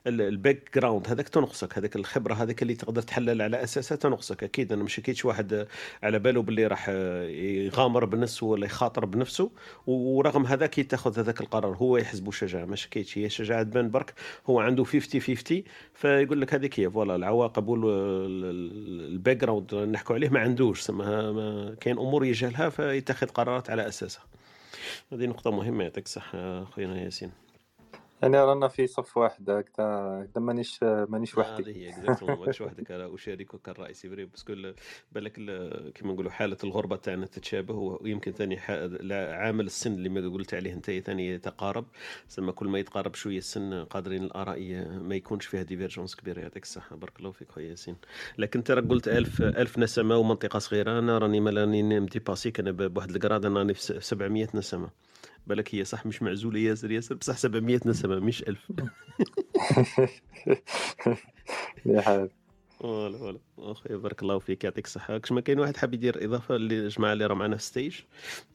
ال 0.07 0.71
background 0.75 1.09
هذاك 1.09 1.29
تنقصك 1.29 1.79
هذاك 1.79 1.97
الخبرة 1.97 2.35
هذيك 2.35 2.63
اللي 2.63 2.75
تقدر 2.75 3.03
تحلل 3.03 3.43
على 3.43 3.63
اساسها 3.63 3.97
تنقصك 3.97 4.45
أكيد. 4.45 4.73
أنا 4.73 4.85
مش 4.85 4.99
اكيدش 4.99 5.25
واحد 5.25 5.67
على 6.03 6.19
باله 6.19 6.43
باللي 6.43 6.67
راح 6.67 6.89
يغامر 6.89 8.05
بنفسه 8.05 8.47
ولا 8.47 8.67
يخاطر 8.67 9.05
بنفسه 9.05 9.51
ورغم 9.87 10.47
هذاك 10.47 10.79
يتخذ 10.79 11.19
هذاك 11.19 11.41
القرار. 11.41 11.77
هو 11.77 11.97
يحسبه 11.97 12.31
شجاعة 12.31 12.65
مش 12.65 12.89
كيتش. 12.89 13.19
هي 13.19 13.29
شجاعة 13.29 13.63
تبان 13.63 13.91
برك 13.91 14.15
هو 14.47 14.61
عنده 14.61 14.85
50 14.85 15.21
50 15.21 15.63
فيقول 15.95 16.41
لك 16.41 16.55
هذيك 16.55 16.81
هي. 16.81 16.91
voilà 16.91 17.17
العواقب 17.17 17.69
وال 17.69 19.37
background 19.37 19.75
نحكوا 19.75 20.15
عليه 20.15 20.29
ما 20.29 20.41
عندوش 20.41 20.81
سما 20.81 21.33
ما 21.33 21.75
كاين 21.81 21.99
أمور 21.99 22.25
يجهلها 22.25 22.69
فيتخذ 22.69 23.27
قرارات 23.27 23.71
على 23.71 23.89
أساسها. 23.89 24.23
هذه 25.13 25.27
نقطة 25.27 25.51
مهمة 25.51 25.85
يعطيك 25.85 26.05
الصحة 26.05 26.65
خوينا 26.65 27.03
ياسين. 27.03 27.50
يعني 28.23 28.37
رانا 28.39 28.69
في 28.69 28.87
صف 28.87 29.17
واحد 29.17 29.51
هكذا 29.51 30.29
مانيش 30.37 30.79
مانيش 30.83 31.39
وحدي. 31.39 31.77
هي 31.77 31.89
exactement 31.89 32.39
ماكش 32.39 32.61
وحدك 32.61 32.91
أنا 32.93 33.15
أشاركك 33.15 33.69
الراي 33.69 33.95
c'est 33.95 34.09
vrai 34.09 34.25
parce 34.25 34.42
que 34.42 34.53
ال- 34.53 34.75
بالك 35.13 35.33
ال- 35.39 35.93
كيما 35.93 36.13
نقولوا 36.13 36.31
حالة 36.31 36.57
الغربة 36.65 36.97
تاعنا 36.97 37.27
تتشابه 37.27 37.75
ويمكن 37.75 38.33
ثاني 38.33 38.59
عامل 39.13 39.67
السن 39.67 39.93
اللي 39.93 40.09
ما 40.09 40.29
قلت 40.29 40.55
عليه 40.55 40.73
أنت 40.73 40.91
ثاني 40.91 41.29
يتقارب. 41.29 41.85
سما 42.29 42.53
كل 42.53 42.69
ما 42.69 42.79
يتقارب 42.79 43.15
شوية 43.15 43.39
السن 43.39 43.85
قادرين 43.85 44.23
الآراء 44.23 44.61
ما 45.01 45.15
يكونش 45.15 45.47
فيها 45.47 45.63
divergence 45.63 46.15
كبيرة. 46.17 46.41
يعطيك 46.41 46.63
الصحة. 46.63 46.97
بارك 46.97 47.19
الله 47.19 47.31
فيك 47.31 47.51
خويا 47.53 47.71
ياسين. 47.71 47.97
لكن 48.39 48.59
انت 48.59 48.71
راك 48.71 48.85
قلت 48.89 49.09
ألف 49.09 49.43
ألف 49.43 49.79
نسمة 49.79 50.17
ومنطقة 50.17 50.59
صغيرة 50.59 50.99
أنا 50.99 51.19
راني 51.19 51.41
مالاني 51.41 52.01
م 52.01 52.07
dépassé 52.07 52.49
يك 52.49 52.61
أنا 52.61 52.71
بواحد 52.71 53.11
ال 53.11 53.16
grade 53.16 53.45
أنا 53.47 53.59
راني 53.59 53.75
في 53.75 53.81
س- 53.83 53.93
700 53.93 54.49
نسمة. 54.55 54.89
بالك 55.51 55.75
هي 55.75 55.85
صح 55.85 56.07
مش 56.07 56.23
معزوله 56.23 56.59
ياسر 56.61 56.91
ياسر 56.91 57.15
بصح 57.15 57.37
700 57.37 57.81
نسمه 57.87 58.19
مش 58.21 58.43
1000 58.43 58.59
يا 61.87 62.01
حال 62.01 62.31
voilà 62.81 63.19
voilà. 63.19 63.39
اخويا 63.59 63.97
بارك 63.97 64.23
الله 64.23 64.39
فيك 64.39 64.65
يعطيك 64.65 64.85
الصحة. 64.87 65.19
كش 65.19 65.33
ما 65.33 65.41
كاين 65.41 65.61
واحد 65.61 65.77
حاب 65.77 65.95
يدير 65.95 66.25
إضافة 66.25 66.55
للجماعة 66.57 67.13
اللي 67.13 67.27
راه 67.27 67.35
معنا 67.35 67.57
في 67.57 67.63
stage 67.63 67.95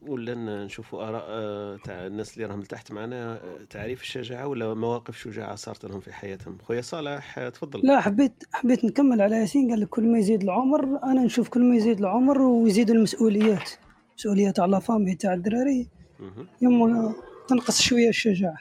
ولا 0.02 0.34
نشوفوا 0.64 1.08
آراء 1.08 1.24
آه، 1.28 1.76
تاع 1.84 2.06
الناس 2.06 2.34
اللي 2.34 2.44
راهم 2.48 2.60
لتحت 2.60 2.92
معنا 2.92 3.32
آه، 3.34 3.58
تعريف 3.70 4.02
الشجاعة 4.02 4.46
ولا 4.46 4.74
مواقف 4.74 5.16
شجاعة 5.18 5.54
صارت 5.54 5.84
لهم 5.86 6.00
في 6.00 6.12
حياتهم؟ 6.12 6.58
خويا 6.62 6.80
صالح 6.80 7.38
آه، 7.38 7.48
تفضل. 7.48 7.80
لا 7.86 8.00
حبيت 8.00 8.44
حبيت 8.52 8.84
نكمل 8.84 9.22
على 9.22 9.36
ياسين 9.36 9.70
قال 9.70 9.80
لك 9.80 9.88
كل 9.88 10.04
ما 10.08 10.18
يزيد 10.18 10.42
العمر 10.42 10.84
أنا 11.04 11.24
نشوف 11.24 11.48
كل 11.48 11.62
ما 11.62 11.76
يزيد 11.76 11.98
العمر 12.00 12.42
ويزيد 12.42 12.90
المسؤوليات. 12.90 13.70
مسؤوليات 14.18 14.60
على 14.60 14.80
famille 14.80 15.14
تاع 15.14 15.34
الدراري 15.34 15.88
مهم. 16.20 16.46
يما 16.62 17.14
تنقص 17.48 17.82
شوية 17.82 18.08
الشجاعة. 18.08 18.58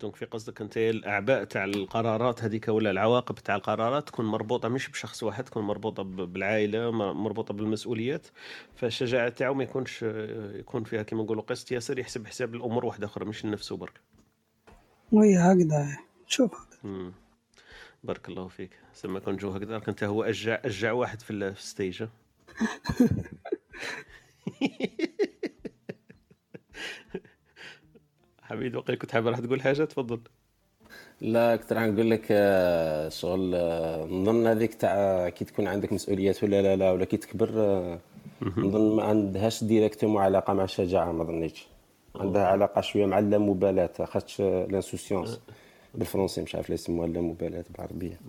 donc 0.00 0.16
في 0.16 0.24
قصدك 0.24 0.60
أنت 0.60 0.76
الأعباء 0.76 1.44
تاع 1.44 1.64
القرارات 1.64 2.44
هذيك 2.44 2.68
ولا 2.68 2.90
العواقب 2.90 3.34
تاع 3.34 3.54
القرارات 3.56 4.08
تكون 4.08 4.26
مربوطة 4.26 4.68
مش 4.68 4.88
بشخص 4.88 5.22
واحد 5.22 5.44
تكون 5.44 5.62
مربوطة 5.62 6.02
بالعائلة 6.02 6.90
مربوطة 7.12 7.54
بالمسؤوليات 7.54 8.26
فالشجاعة 8.76 9.28
تاعو 9.28 9.54
ما 9.54 9.62
يكونش 9.64 10.02
يكون 10.54 10.84
فيها 10.84 11.02
كما 11.02 11.22
نقولوا 11.22 11.42
قسط 11.42 11.72
ياسر 11.72 11.98
يحسب 11.98 12.26
حساب 12.26 12.54
الأمور 12.54 12.84
واحدة 12.86 13.06
أخرى 13.06 13.24
مش 13.24 13.44
لنفسه 13.44 13.76
برك 13.76 14.00
وهي 15.12 15.36
هكذا 15.36 15.98
شوف. 16.26 16.66
بارك 18.04 18.28
الله 18.28 18.48
فيك 18.48 18.70
سما 18.94 19.20
كون 19.20 19.36
جو 19.36 19.50
هكذا 19.50 19.74
راك 19.74 19.88
أنت 19.88 20.04
هو 20.04 20.22
أشجع 20.22 20.60
أشجع 20.64 20.92
واحد 20.92 21.20
في 21.20 21.30
ال- 21.30 21.54
في 21.54 21.60
ال 21.60 21.66
stage؟ 21.66 22.04
حميد 28.42 28.76
وقيل 28.76 28.96
كنت 28.96 29.12
حاب 29.12 29.26
راح 29.26 29.40
تقول 29.40 29.62
حاجة؟ 29.62 29.84
تفضل. 29.84 30.20
لا 31.20 31.56
كنت 31.56 31.72
راح 31.72 31.82
نقول 31.82 32.10
لك 32.10 32.26
آه، 32.30 33.08
شغل 33.08 33.54
آه، 33.54 34.04
نظن 34.06 34.46
هذيك 34.46 34.74
تاع 34.74 35.28
كي 35.28 35.44
تكون 35.44 35.66
عندك 35.66 35.92
مسؤوليات 35.92 36.44
ولا 36.44 36.62
لا 36.62 36.76
لا 36.76 36.90
ولا 36.92 37.04
كي 37.04 37.16
تكبر 37.16 37.50
آه، 37.56 37.98
نظن 38.42 38.96
ما 38.96 39.02
عندهاش 39.02 39.64
directement 39.64 40.22
علاقة 40.22 40.52
مع 40.52 40.64
الشجاعة 40.64 41.12
ما 41.12 41.24
ظنيتش 41.24 41.66
عندها 42.16 42.46
علاقة 42.46 42.80
شوية 42.80 43.06
مع 43.06 43.18
اللامبالاه 43.18 43.90
خاطش 44.04 44.40
l'insouciance 44.40 45.40
بالفرنسي 45.94 46.42
مش 46.42 46.54
عارف 46.54 46.68
لا 46.68 46.74
يسموها 46.74 47.06
اللامبالاه 47.06 47.64
بالعربية. 47.70 48.20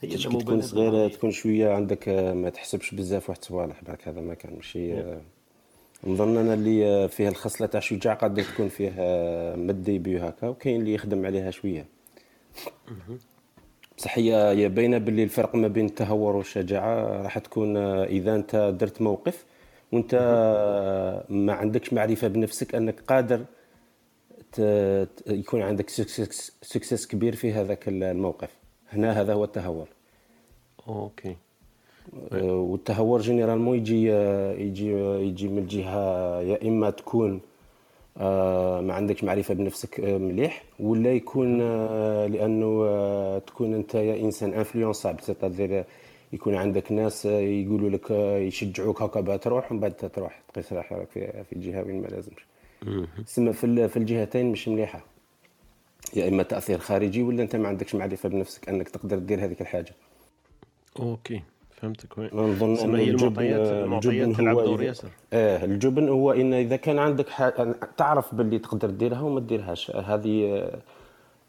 هي 0.00 0.08
كي 0.08 0.38
تكون 0.38 0.62
صغير. 0.62 1.08
تكون 1.10 1.30
شوية 1.30 1.72
عندك 1.74 2.08
آه، 2.08 2.32
ما 2.34 2.50
تحسبش 2.50 2.94
بزاف 2.94 3.28
واحد 3.28 3.40
الصوالح 3.40 3.84
برك 3.84 4.08
هذا 4.08 4.20
ما 4.20 4.34
كان 4.34 4.54
ماشي 4.54 4.94
آه، 4.94 5.20
نظن 6.04 6.36
أنا 6.36 6.54
اللي 6.54 7.08
فيه 7.08 7.28
الخصلة 7.28 7.66
تاع 7.66 7.78
الشجاع 7.78 8.14
قادر 8.14 8.42
تكون 8.42 8.68
فيه 8.68 8.94
آه، 8.98 9.56
من 9.56 9.70
ال 9.70 9.78
début 9.78 10.18
هكا 10.20 10.48
وكاين 10.48 10.80
اللي 10.80 10.94
يخدم 10.94 11.26
عليها 11.26 11.50
شوية. 11.50 11.86
بصح 13.98 14.18
هي 14.18 14.68
باينة 14.68 14.98
باللي 14.98 15.22
الفرق 15.24 15.54
ما 15.54 15.68
بين 15.68 15.86
التهور 15.86 16.36
والشجاعة 16.36 17.22
راح 17.22 17.38
تكون 17.38 17.76
آه، 17.76 18.04
إذا 18.04 18.34
أنت 18.34 18.74
درت 18.80 19.02
موقف 19.02 19.44
وأنت 19.92 20.18
آه، 20.20 21.24
ما 21.28 21.52
عندكش 21.52 21.92
معرفة 21.92 22.28
بنفسك 22.28 22.74
أنك 22.74 23.00
قادر 23.00 23.44
يكون 25.26 25.62
عندك 25.62 25.90
succès 26.62 27.06
كبير 27.06 27.34
في 27.34 27.52
هذاك 27.52 27.88
الموقف. 27.88 28.50
هنا 28.92 29.20
هذا 29.20 29.32
هو 29.32 29.44
التهور. 29.44 29.88
OK. 30.88 31.36
والتهور 32.32 33.20
généralement 33.20 33.76
يجي 33.78 34.12
آه، 34.12 34.52
يجي 34.52 34.94
آه، 34.94 35.18
يجي 35.18 35.48
من 35.48 35.66
جهة 35.66 36.40
يا 36.40 36.68
إما 36.68 36.90
تكون 36.90 37.40
آه، 38.18 38.80
ما 38.80 38.94
عندكش 38.94 39.24
معرفة 39.24 39.54
بنفسك 39.54 40.00
آه، 40.00 40.18
مليح 40.18 40.64
ولا 40.80 41.12
يكون 41.12 41.58
آه، 41.62 42.26
لأنه 42.26 42.84
آه، 42.88 43.38
تكون 43.38 43.74
أنت 43.74 43.94
يا 43.94 44.20
إنسان 44.24 44.54
influençable 44.54 45.22
c'est-à-dire 45.22 45.84
يكون 46.32 46.54
عندك 46.54 46.92
ناس 46.92 47.26
آه، 47.26 47.40
يقولوا 47.40 47.90
لك 47.90 48.10
آه، 48.10 48.38
يشجعوك 48.38 49.02
هكا 49.02 49.20
باه 49.20 49.36
تروح 49.36 49.72
ومن 49.72 49.80
بعد 49.80 49.92
تروح 49.94 50.42
تقيس 50.52 50.72
روحك 50.72 51.08
في 51.14 51.44
في 51.44 51.52
الجهة 51.52 51.82
وين 51.82 52.02
ما 52.02 52.06
لازمش. 52.06 52.44
سما 53.26 53.52
في 53.52 53.88
في 53.88 53.96
الجهتين 53.96 54.52
مش 54.52 54.68
مليحة. 54.68 55.04
يا 56.16 56.28
إما 56.28 56.42
تأثير 56.42 56.78
خارجي 56.78 57.22
ولا 57.22 57.42
أنت 57.42 57.56
ما 57.56 57.68
عندكش 57.68 57.94
معرفة 57.94 58.28
بنفسك 58.28 58.68
أنك 58.68 58.88
تقدر 58.88 59.18
دير 59.18 59.44
هذيك 59.44 59.60
الحاجة. 59.60 59.94
OK. 61.00 61.42
فهمتك 61.82 62.18
وين 62.18 62.30
نظن 62.34 62.94
هي 62.96 63.10
الجبن 63.10 63.26
المعطيات 63.26 63.72
المعطيات 63.72 64.14
الجبن 64.14 64.36
تلعب 64.36 64.56
دور 64.64 64.82
ياسر 64.82 65.08
آه 65.32 65.64
الجبن 65.64 66.08
هو 66.08 66.32
ان 66.32 66.54
إذا 66.54 66.76
كان 66.76 66.98
عندك 66.98 67.28
حاجة 67.28 67.74
تعرف 67.96 68.34
باللي 68.34 68.58
تقدر 68.58 68.90
ديرها 68.90 69.20
وما 69.20 69.40
ديرهاش 69.40 69.90
هذه 69.90 70.68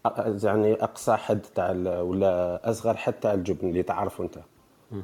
آه، 0.06 0.38
يعني 0.44 0.74
أقصى 0.74 1.16
حد 1.16 1.42
تاع 1.42 1.72
ولا 2.02 2.62
أصغر 2.70 2.98
حد 2.98 3.14
تاع 3.14 3.34
الجبن 3.34 3.70
اللي 3.70 3.84
تعرفه 3.84 4.24
أنت. 4.24 4.40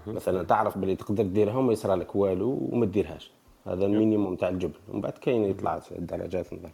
مثلا 0.08 0.44
تعرف 0.44 0.78
باللي 0.78 0.96
تقدر 0.96 1.24
ديرها 1.24 1.58
وما 1.58 1.74
يصرى 1.74 1.96
لك 1.96 2.16
والو 2.16 2.70
وما 2.72 2.86
ديرهاش 2.86 3.32
هذا 3.68 3.86
ال 3.86 3.92
minimum 3.92 4.36
تاع 4.36 4.50
الجبن. 4.50 4.74
ومن 4.90 5.02
بعد 5.02 5.14
كاين 5.14 5.44
يطلع 5.44 5.82
الدرجات 5.92 6.54
نظن 6.54 6.72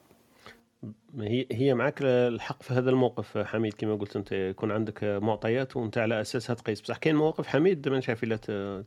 ما 1.15 1.25
هي 1.27 1.45
هي 1.51 1.73
معك 1.73 1.97
الحق 2.01 2.63
في 2.63 2.73
هذا 2.73 2.89
الموقف 2.89 3.37
حميد 3.37 3.73
كما 3.73 3.95
قلت 3.95 4.15
أنت 4.15 4.31
يكون 4.31 4.71
عندك 4.71 5.03
معطيات 5.03 5.77
وأنت 5.77 5.97
على 5.97 6.21
اساسها 6.21 6.53
تقيس 6.53 6.81
بصح 6.81 6.97
كاين 6.97 7.15
مواقف 7.15 7.47
حميد 7.47 7.89
ما 7.89 7.99
نعرف 8.07 8.23
إلا 8.23 8.35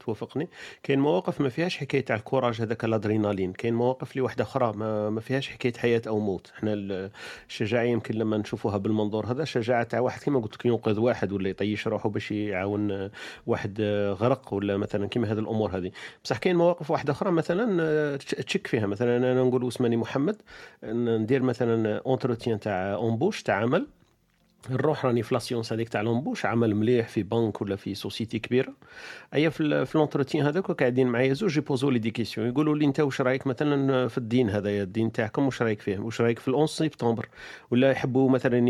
توافقني 0.00 0.48
كاين 0.82 0.98
مواقف 0.98 1.40
ما 1.40 1.48
فيهاش 1.48 1.76
حكاية 1.76 2.04
تاع 2.04 2.16
ال 2.16 2.22
courage 2.22 2.60
هذاك 2.62 2.84
الأدرينالين 2.84 3.52
كاين 3.52 3.74
مواقف 3.74 4.16
اللي 4.16 4.28
أخرى 4.40 4.72
ما, 4.76 5.10
ما 5.10 5.20
فيهاش 5.20 5.48
حكاية 5.48 5.72
حياة 5.72 6.02
أو 6.06 6.18
موت. 6.18 6.52
إحنا 6.58 6.72
ال- 6.72 7.10
الشجاعة 7.48 7.82
يمكن 7.82 8.14
لما 8.14 8.36
نشوفوها 8.36 8.76
بالمنظور 8.76 9.26
هذا 9.26 9.42
الشجاعه 9.42 9.82
تاع 9.82 10.00
واحد 10.00 10.22
كما 10.22 10.40
قلت 10.40 10.54
لك 10.54 10.66
ينقذ 10.66 11.00
واحد 11.00 11.32
ولا 11.32 11.48
يطيش 11.48 11.86
روحه 11.88 12.08
باش 12.08 12.30
يعاون 12.32 13.10
واحد 13.46 13.80
غرق 14.20 14.54
ولا 14.54 14.76
مثلا 14.76 15.06
كما 15.06 15.32
هذه 15.32 15.38
الأمور 15.38 15.76
هذه. 15.76 15.90
بصح 16.24 16.38
كاين 16.38 16.56
مواقف 16.56 16.90
واحدة 16.90 17.12
أخرى 17.12 17.30
مثلا 17.30 18.16
تش- 18.16 18.24
تشك 18.24 18.66
فيها. 18.66 18.86
مثلا 18.86 19.16
أنا 19.16 19.42
نقول 19.42 19.68
أسماني 19.68 19.96
محمد 19.96 20.36
ندير 20.84 21.42
مثلا 21.42 22.00
entretien 22.18 22.60
تاع 22.60 22.94
embauche 22.94 23.42
تاع 23.42 23.54
عمل 23.62 23.86
نروح 24.70 25.04
راني 25.06 25.22
في 25.22 25.34
la 25.34 25.44
séance 25.44 25.72
هذيك 25.72 25.88
تاع 25.88 26.00
l'embauche 26.00 26.46
عمل 26.46 26.74
مليح 26.74 27.08
في 27.08 27.22
بنك 27.22 27.62
ولا 27.62 27.76
في 27.76 27.94
société 27.94 28.38
كبيرة. 28.38 28.72
ايا 29.34 29.48
في 29.48 29.88
l'entretien 29.94 30.46
هذاك 30.46 30.70
قاعدين 30.70 31.06
معايا 31.06 31.32
زوج 31.32 31.58
يبوزوا 31.58 31.90
لي 31.92 31.98
des 31.98 32.10
questions. 32.10 32.48
يقولوا 32.48 32.76
لي 32.76 32.84
أنت 32.84 33.00
واش 33.00 33.20
رايك 33.20 33.46
مثلا 33.46 34.08
في 34.08 34.18
الدين 34.18 34.50
هذايا 34.50 34.82
الدين 34.82 35.12
تاعكم؟ 35.12 35.44
واش 35.46 35.62
رايك 35.62 35.80
فيه؟ 35.80 35.98
واش 35.98 36.20
رايك 36.20 36.38
في 36.38 36.50
11 36.50 36.66
سبتمبر؟ 36.74 37.28
ولا 37.70 37.90
يحبوا 37.90 38.30
مثلا 38.30 38.68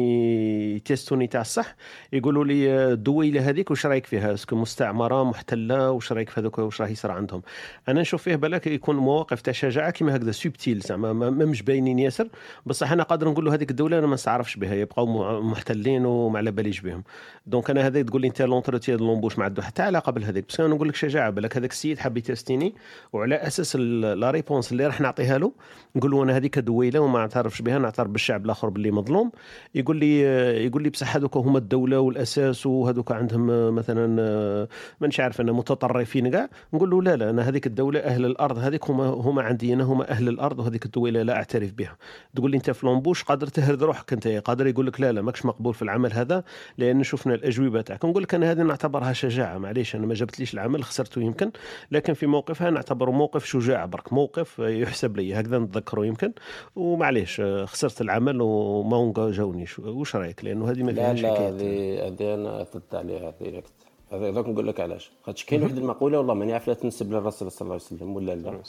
يتيستوني 0.76 1.26
تاع 1.26 1.40
الصح؟ 1.40 1.76
يقولوا 2.12 2.44
لي 2.44 2.92
الدويلة 2.92 3.48
هذيك 3.48 3.70
واش 3.70 3.86
رايك 3.86 4.06
فيها؟ 4.06 4.34
est-ce 4.34 4.49
que 4.49 4.56
مستعمرة 4.56 5.24
محتلة 5.24 5.90
واش 5.90 6.12
رايك 6.12 6.30
في 6.30 6.40
هذوك؟ 6.40 6.58
واش 6.58 6.80
راه 6.80 6.88
يصير 6.88 7.10
عندهم؟ 7.10 7.42
أنا 7.88 8.00
نشوف 8.00 8.22
فيه 8.22 8.36
بالك 8.36 8.66
يكون 8.66 8.96
مواقف 8.96 9.40
تاع 9.40 9.52
شجاعه 9.52 9.90
كيما 9.90 10.16
هكذا 10.16 10.30
subtil 10.32 10.78
زعما 10.80 11.12
ما 11.12 11.30
ما 11.30 11.44
مش 11.44 11.62
باينين 11.62 11.98
ياسر. 11.98 12.28
بصح 12.66 12.92
أنا 12.92 13.02
قادر 13.02 13.28
نقول 13.28 13.44
له 13.44 13.54
هذيك 13.54 13.70
الدولة 13.70 13.98
أنا 13.98 14.06
ما 14.06 14.14
نستعرفش 14.14 14.56
بها 14.56 14.74
يبقاو 14.74 15.06
م- 15.06 15.50
محتلين 15.88 16.06
وما 16.06 16.38
على 16.38 16.50
باليش 16.50 16.80
بهم. 16.80 17.04
donc 17.46 17.70
أنا 17.70 17.86
هذا 17.86 18.02
تقول 18.02 18.20
لي 18.22 18.28
أنت 18.28 18.42
l'entretien 18.42 18.98
l'embauche 18.98 19.38
ما 19.38 19.44
عنده 19.44 19.62
حتى 19.62 19.82
علاقة 19.82 20.12
بهذيك 20.12 20.44
بس 20.48 20.60
أنا 20.60 20.74
نقول 20.74 20.88
لك 20.88 20.94
شجاعة 20.94 21.30
بالك 21.30 21.56
هذاك 21.56 21.70
السيد 21.70 21.98
حاب 21.98 22.16
يتستيني 22.16 22.74
وعلى 23.12 23.34
أساس 23.34 23.76
la 23.76 24.30
réponse 24.30 24.72
اللي 24.72 24.86
راح 24.86 25.00
نعطيها 25.00 25.38
له 25.38 25.52
نقول 25.96 26.10
له 26.10 26.22
أنا 26.22 26.36
هذيك 26.36 26.58
دويلة 26.58 27.00
وما 27.00 27.18
نعترفش 27.18 27.62
بها 27.62 27.78
نعترف 27.78 28.08
بالشعب 28.08 28.44
الآخر 28.44 28.68
باللي 28.68 28.90
مظلوم. 28.90 29.30
يقول 29.74 29.96
لي 29.96 30.20
يقول 30.66 30.82
لي 30.82 30.90
بصح 30.90 31.16
هذوك 31.16 31.36
هما 31.36 31.58
الدولة 31.58 32.00
والأساس 32.00 32.66
وهذوك 32.66 33.12
عندهم 33.12 33.74
مثلا 33.74 34.68
مانيش 35.00 35.20
عارف 35.20 35.40
أنا 35.40 35.52
متطرفين 35.52 36.30
كاع. 36.30 36.48
نقول 36.74 36.90
له 36.90 37.02
لا 37.02 37.16
لا 37.16 37.30
أنا 37.30 37.48
هذيك 37.48 37.66
الدولة 37.66 38.00
أهل 38.00 38.24
الأرض 38.26 38.58
هذيك 38.58 38.90
هما 38.90 39.04
هما 39.06 39.42
عندي 39.42 39.74
أنا 39.74 39.84
هما 39.84 40.10
أهل 40.10 40.28
الأرض 40.28 40.58
وهذيك 40.58 40.84
الدولة 40.86 41.22
لا 41.22 41.36
أعترف 41.36 41.72
بها. 41.72 41.96
تقول 42.36 42.50
لي 42.50 42.56
أنت 42.56 42.70
في 42.70 42.86
l'embauche 42.86 43.22
قادر 43.24 43.46
تهرد 43.46 43.82
روحك 43.82 44.12
أنت 44.12 44.28
قادر 44.28 44.66
يقول 44.66 44.86
لك 44.86 45.00
لا 45.00 45.12
لا 45.12 45.22
ماكش 45.22 45.46
مقبول. 45.46 45.67
في 45.72 45.82
العمل 45.82 46.12
هذا 46.12 46.44
لأن 46.78 47.02
شفنا 47.02 47.34
الأجوبة 47.34 47.80
تاعك. 47.80 48.04
نقول 48.04 48.22
لك 48.22 48.34
أنا 48.34 48.50
هذه 48.50 48.62
نعتبرها 48.62 49.12
شجاعة. 49.12 49.58
معليش 49.58 49.96
أنا 49.96 50.06
ما 50.06 50.14
جبتليش 50.14 50.54
العمل 50.54 50.84
خسرته 50.84 51.20
يمكن 51.20 51.50
لكن 51.90 52.12
في 52.14 52.26
موقفها 52.26 52.70
نعتبره 52.70 53.10
موقف 53.10 53.44
شجاع 53.44 53.84
برك. 53.84 54.12
موقف 54.12 54.58
يحسب 54.58 55.16
لي 55.16 55.34
هكذا 55.40 55.58
نتذكره 55.58 56.06
يمكن. 56.06 56.32
ومعليش 56.76 57.40
خسرت 57.64 58.00
العمل 58.00 58.40
وما 58.40 59.30
جاونيش 59.30 59.78
واش 59.78 60.16
رأيك؟ 60.16 60.44
لأنه 60.44 60.70
هذه 60.70 60.82
ما 60.82 60.90
لا 60.90 61.02
فيهاش 61.14 61.22
لا 61.22 61.34
حكايه 61.34 61.48
هذه 61.48 62.06
هذه 62.06 62.34
أنا 62.34 62.62
ضد 62.74 62.94
عليها 62.94 63.34
direct 63.40 63.72
هذا 64.12 64.28
هذاك 64.30 64.48
نقول 64.48 64.66
لك 64.68 64.80
علاش. 64.80 65.10
خاطش 65.22 65.44
كاين 65.44 65.62
واحد 65.62 65.76
المقولة 65.76 66.18
والله 66.18 66.34
ماني 66.34 66.52
عارف 66.52 66.68
لا 66.68 66.74
تنسب 66.74 67.12
للرسول 67.12 67.50
صلى 67.50 67.62
الله 67.66 67.74
عليه 67.74 67.84
وسلم 67.84 68.16
ولا 68.16 68.34
لا؟ 68.34 68.60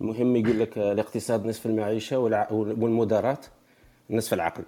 المهم 0.00 0.36
يقول 0.36 0.60
لك 0.60 0.78
الاقتصاد 0.78 1.46
نصف 1.46 1.66
المعيشة 1.66 2.16
والع- 2.16 2.52
والمدارات 2.52 3.46
نصف 4.10 4.34
العقل. 4.34 4.62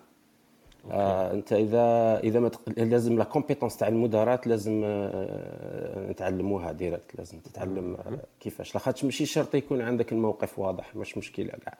آه 0.90 1.32
أنت 1.32 1.52
اذا 1.52 2.18
إذا 2.24 2.40
ما 2.40 2.48
تق... 2.48 2.60
لازم 2.76 3.18
la 3.18 3.24
compétence 3.24 3.76
تاع 3.76 3.88
المدارات 3.88 4.46
لازم 4.46 4.82
آه 4.84 6.10
نتعلموها 6.10 6.72
direct 6.72 7.16
لازم 7.18 7.38
تتعلم 7.38 7.94
آه 7.94 8.18
كيفاش. 8.40 8.74
لاخاطش 8.74 9.04
ماشي 9.04 9.26
شرط 9.26 9.54
يكون 9.54 9.80
عندك 9.80 10.12
الموقف 10.12 10.58
واضح 10.58 10.96
مش 10.96 11.18
مشكلة 11.18 11.48
كاع. 11.64 11.78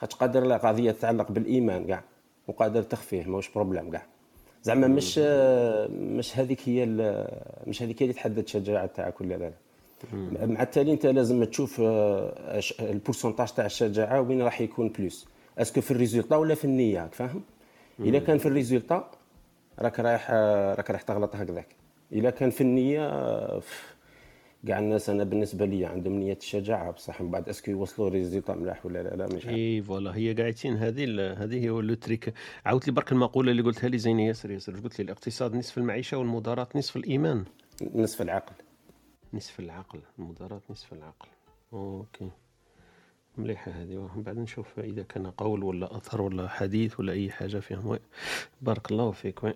خاطش 0.00 0.14
قادر 0.14 0.44
لا 0.44 0.56
قضية 0.56 0.90
تتعلق 0.90 1.32
بالإيمان 1.32 1.86
كاع 1.86 2.02
وقادر 2.48 2.82
تخفيه 2.82 3.24
ماهوش 3.24 3.48
problème 3.54 3.90
كاع. 3.90 4.02
زعما 4.62 4.86
مش 4.86 5.20
آه 5.22 5.86
مش 5.88 6.38
هذيك 6.38 6.68
هي 6.68 6.86
مش 7.66 7.82
هذيك 7.82 8.02
هي 8.02 8.04
اللي 8.04 8.14
تحدد 8.14 8.38
الشجاعة 8.38 8.86
تاعك 8.86 9.20
ولا 9.20 9.34
لا 9.34 9.50
لا 10.12 10.46
مع 10.46 10.62
التالي 10.62 10.92
أنت 10.92 11.06
لازم 11.06 11.44
تشوف 11.44 11.80
آه، 11.80 12.60
ال 12.80 12.86
pourcentage 12.86 13.52
تاع 13.52 13.66
الشجاعة 13.66 14.20
وين 14.20 14.42
راح 14.42 14.60
يكون 14.60 14.88
plus 14.88 15.26
est-ce 15.58 15.73
que 15.73 15.80
في 15.80 15.90
ال 15.90 15.95
résultat 15.95 16.36
ولا 16.36 16.54
في 16.54 16.64
النية 16.64 17.08
فاهم؟ 17.12 17.42
اذا 18.04 18.18
كان 18.18 18.38
في 18.38 18.46
ال 18.46 18.53
résultat 18.53 19.10
راك 19.78 20.00
رايح 20.00 20.30
راك 20.78 20.90
رايح 20.90 21.02
تغلط 21.02 21.36
هكذاك. 21.36 21.76
اذا 22.12 22.30
كان 22.30 22.50
في 22.50 22.60
النية 22.60 23.08
كاع 24.66 24.78
الناس 24.78 25.10
أنا 25.10 25.24
بالنسبة 25.24 25.64
لي 25.64 25.86
عندهم 25.86 26.18
نية 26.18 26.38
الشجاعة 26.40 26.90
بصح. 26.90 27.20
من 27.20 27.30
بعد 27.30 27.48
est-ce 27.48 27.63
que 27.63 27.70
يوصلوا 27.70 28.08
résultat 28.08 28.54
ملاح 28.54 28.86
ولا 28.86 29.02
لا 29.02 29.16
لا 29.16 29.26
مش 29.26 29.46
عارف. 29.46 29.56
et 29.56 29.82
voilà. 29.82 30.16
هي 30.16 30.34
قاعدين 30.34 30.76
هذه 30.76 31.32
هذه 31.32 31.64
هي 31.64 31.68
le 31.68 31.94
truc. 31.94 32.34
عاودت 32.64 32.86
لي 32.86 32.92
برك 32.92 33.12
المقولة 33.12 33.50
اللي 33.50 33.62
قلتها 33.62 33.88
لي 33.88 33.98
زينة 33.98 34.26
ياسر 34.26 34.50
ياسر. 34.50 34.80
قلت 34.80 34.98
لي 34.98 35.04
الاقتصاد 35.04 35.54
نصف 35.54 35.78
المعيشة 35.78 36.16
والمدارات 36.16 36.76
نصف 36.76 36.96
الإيمان. 36.96 37.44
نصف 37.94 38.22
العقل. 38.22 38.54
نصف 39.34 39.60
العقل 39.60 40.00
المدارات 40.18 40.62
نصف 40.70 40.92
العقل. 40.92 41.28
OK. 41.72 42.30
مليحة 43.38 43.72
هذه. 43.72 44.08
بعد 44.16 44.38
نشوف 44.38 44.66
إذا 44.78 45.02
كان 45.02 45.26
قول 45.26 45.64
ولا 45.64 45.96
أثر 45.96 46.22
ولا 46.22 46.48
حديث 46.48 47.00
ولا 47.00 47.12
أي 47.12 47.30
حاجة 47.30 47.58
فيهم. 47.58 47.86
oui. 47.86 47.98
بارك 48.62 48.90
الله 48.90 49.10
فيك. 49.10 49.44
oui. 49.44 49.54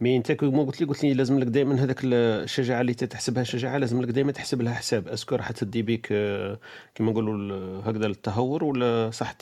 mais 0.00 0.16
أنت 0.16 0.32
كما 0.32 0.62
قلت 0.62 0.80
لي 0.80 0.86
قلت 0.86 1.04
لي 1.04 1.14
لازم 1.14 1.38
لك 1.38 1.46
دائما 1.46 1.74
هذاك 1.84 2.00
الشجاعة 2.04 2.80
اللي 2.80 2.94
تحسبها 2.94 3.42
شجاعة 3.44 3.78
لازم 3.78 4.02
لك 4.02 4.08
دائما 4.08 4.32
تحسب 4.32 4.62
لها 4.62 4.74
حساب. 4.74 5.08
est-ce 5.08 5.25
que 5.25 5.34
راح 5.34 5.50
تدي 5.50 5.82
بك 5.82 6.08
آه، 6.12 6.58
كما 6.94 7.10
نقولوا 7.12 7.80
هكذا 7.84 8.06
التهور 8.06 8.64
ولا 8.64 9.10
صح 9.10 9.32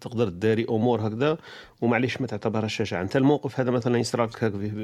تقدر 0.00 0.28
تداري 0.28 0.66
أمور 0.70 1.06
هكذا؟ 1.08 1.38
ومعليش 1.80 2.20
ما 2.20 2.26
تعتبرها 2.26 2.68
شجاعة. 2.68 3.02
أنت 3.02 3.16
الموقف 3.16 3.60
هذا 3.60 3.70
مثلا 3.70 3.98
يصرى 3.98 4.24
لك 4.24 4.36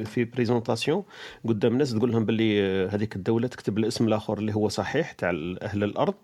في- 0.04 0.24
présentation 0.24 1.04
قدام 1.44 1.72
الناس 1.72 1.94
تقول 1.94 2.12
لهم 2.12 2.24
باللي 2.24 2.62
آه، 2.62 2.88
هذيك 2.88 3.16
الدولة 3.16 3.48
تكتب 3.48 3.78
الاسم 3.78 4.08
الآخر 4.08 4.38
اللي 4.38 4.54
هو 4.54 4.68
صحيح 4.68 5.12
تاع 5.12 5.30
أهل 5.62 5.84
الأرض 5.84 6.14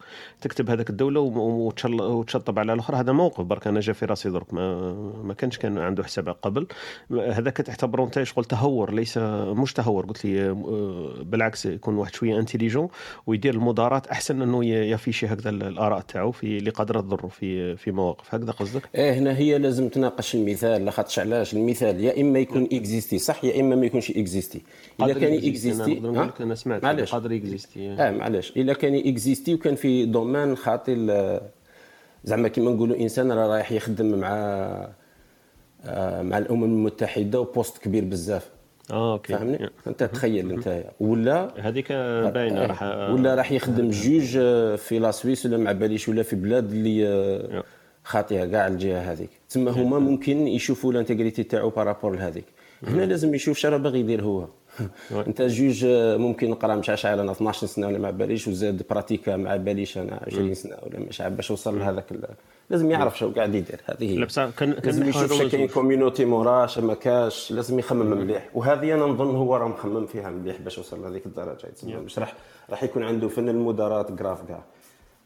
تكتب 0.40 0.70
هذاك 0.70 0.90
الدولة 0.90 1.20
وم- 1.20 1.38
وتشل- 1.38 2.03
وتشطب 2.06 2.58
على 2.58 2.72
الآخر 2.72 2.96
هذا 2.96 3.12
موقف 3.12 3.40
برك 3.44 3.66
أنا 3.66 3.80
جا 3.80 3.92
في 3.92 4.04
راسي 4.04 4.30
درك 4.30 4.54
ما 4.54 4.92
ما 5.24 5.34
كانش 5.34 5.58
كان 5.58 5.78
عنده 5.78 6.04
حساب 6.04 6.28
قبل. 6.28 6.66
هذاك 7.10 7.56
تعتبره 7.56 8.04
انت 8.04 8.22
شغل 8.22 8.44
تهور 8.44 8.92
ليس 8.94 9.18
مش 9.18 9.72
تهور. 9.72 10.06
قلت 10.06 10.24
لي 10.24 10.50
آه، 10.50 11.14
بالعكس 11.22 11.66
يكون 11.66 11.94
واحد 11.96 12.14
شوية 12.14 12.38
intelligent 12.38 12.88
ويدير 13.26 13.54
المدارات 13.54 14.06
أحسن 14.06 14.42
إنه 14.42 14.64
يفيشي 14.64 15.26
هكذا 15.26 15.50
الآراء 15.50 16.00
تاعو 16.00 16.30
في 16.32 16.58
اللي 16.58 16.70
قادره 16.70 17.00
تضره 17.00 17.26
في 17.28 17.76
في 17.76 17.90
مواقف. 17.92 18.34
هكذا 18.34 18.52
قصدك؟ 18.52 18.82
إيه 18.94 19.12
هنا 19.14 19.36
هي 19.36 19.58
لازم 19.58 19.88
تناقش 19.88 20.34
المثال. 20.34 20.84
لاخاطش 20.84 21.18
علاش؟ 21.18 21.54
المثال 21.54 22.00
يا 22.04 22.20
إما 22.20 22.38
يكون 22.38 22.68
existé 22.72 23.18
صح؟ 23.18 23.44
يا 23.44 23.60
إما 23.60 23.76
ما 23.76 23.86
يكونش 23.86 24.10
existé 24.10 24.62
اذا 25.02 25.12
كان 25.12 25.32
أنا 25.32 25.38
existé 25.48 25.98
أنا 26.40 26.54
سمعت 26.54 26.82
معليش. 26.84 27.12
قادر 27.12 27.32
ي 27.32 27.40
existé 27.40 27.90
آه 27.90 28.10
معليش. 28.10 28.52
إلا 28.56 28.72
كان 28.72 28.94
اكزيستي 28.94 29.54
وكان 29.54 29.74
في 29.74 30.06
domaine 30.06 30.56
خاطي 30.56 30.94
زعما 32.24 32.48
كيما 32.48 32.70
نقولوا 32.70 32.96
إنسان 32.96 33.32
راه 33.32 33.46
رايح 33.46 33.72
يخدم 33.72 34.18
مع 34.18 34.28
آه، 35.86 36.22
مع 36.22 36.38
الأمم 36.38 36.64
المتحدة 36.64 37.40
و 37.40 37.47
poste 37.47 37.78
كبير 37.78 38.04
بزاف. 38.04 38.50
آه 38.90 39.12
OK. 39.12 39.32
فهمني؟ 39.32 39.70
أنت 39.86 40.04
تخيل 40.04 40.52
أنت 40.52 40.84
ولا 41.00 41.54
هذيك 41.68 41.92
باينه 41.92 42.64
آه، 42.64 42.66
راح 42.66 42.82
ولا 42.82 43.34
راح 43.34 43.52
يخدم 43.52 43.90
juge 43.90 44.36
آه، 44.36 44.76
في 44.76 44.98
la 44.98 45.10
Suisse 45.10 45.46
ولا 45.46 45.56
مع 45.56 45.72
باليش 45.72 46.08
ولا 46.08 46.22
في 46.22 46.36
بلاد 46.36 46.70
اللي 46.70 47.08
آه، 47.08 47.64
خاطئة 48.04 48.44
كاع 48.44 48.66
الجهة 48.66 49.12
هذيك. 49.12 49.30
تما 49.48 49.70
هما 49.70 49.98
ممكن 49.98 50.46
يشوفوا 50.46 50.92
ال 50.92 50.97
intégrité 50.97 51.42
تاعو 51.42 51.70
par 51.70 51.84
rapport 51.84 52.16
لهذيك. 52.16 52.44
هنا 52.86 53.02
لازم 53.02 53.34
يشوف 53.34 53.58
شنو 53.58 53.78
باغي 53.78 54.00
يدير 54.00 54.22
هو. 54.22 54.48
انت 55.26 55.42
juge 55.42 55.84
آه، 55.84 56.16
ممكن 56.16 56.50
نقرا 56.50 56.74
مش 56.74 56.88
عارف 56.90 57.06
أنا 57.06 57.32
12 57.32 57.66
سنة 57.66 57.86
ولا 57.86 57.98
مع 57.98 58.10
باليش 58.10 58.48
وزاد 58.48 58.82
pratiqua 58.90 59.36
مع 59.36 59.56
باليش 59.56 59.98
أنا 59.98 60.20
20 60.26 60.54
سنة 60.54 60.76
ولا 60.82 60.98
مش 60.98 61.20
عارف 61.20 61.34
باش 61.34 61.50
وصل 61.50 61.78
لهذاك 61.78 62.04
لازم 62.70 62.90
يعرف 62.90 63.18
شنو 63.18 63.30
قاعد 63.30 63.54
يدير 63.54 63.80
هذه 63.84 64.10
هي. 64.10 64.16
لازم 64.84 65.08
يشوف 65.08 65.42
كاين. 65.42 65.68
community 65.68 66.24
موراش 66.24 66.78
ما 66.78 66.94
كاش 66.94 67.52
لازم 67.52 67.78
يخمم 67.78 68.06
مليح. 68.18 68.50
وهذه 68.54 68.94
أنا 68.94 69.06
نظن 69.06 69.36
هو 69.36 69.56
راه 69.56 69.68
مخمم 69.68 70.06
فيها 70.06 70.30
مليح 70.30 70.60
باش 70.60 70.78
وصل 70.78 71.02
لهذيك 71.02 71.26
الدرجة. 71.26 71.66
يتسمى 71.66 71.96
مش 71.96 72.18
راح 72.18 72.34
راح 72.70 72.82
يكون 72.82 73.02
عنده 73.02 73.28
فن 73.28 73.48
المدارات 73.48 74.12
grave 74.12 74.38
كاع 74.48 74.62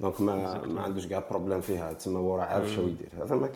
donc 0.01 0.21
ما 0.21 0.67
ما 0.67 0.81
عندوش 0.81 1.07
كاع 1.07 1.23
problème 1.31 1.61
فيها. 1.61 1.93
تسمى 1.93 2.19
هو 2.19 2.37
راه 2.37 2.43
عارف 2.43 2.71
شو 2.71 2.81
يدير. 2.81 3.09
هذا 3.25 3.35
ما 3.37 3.49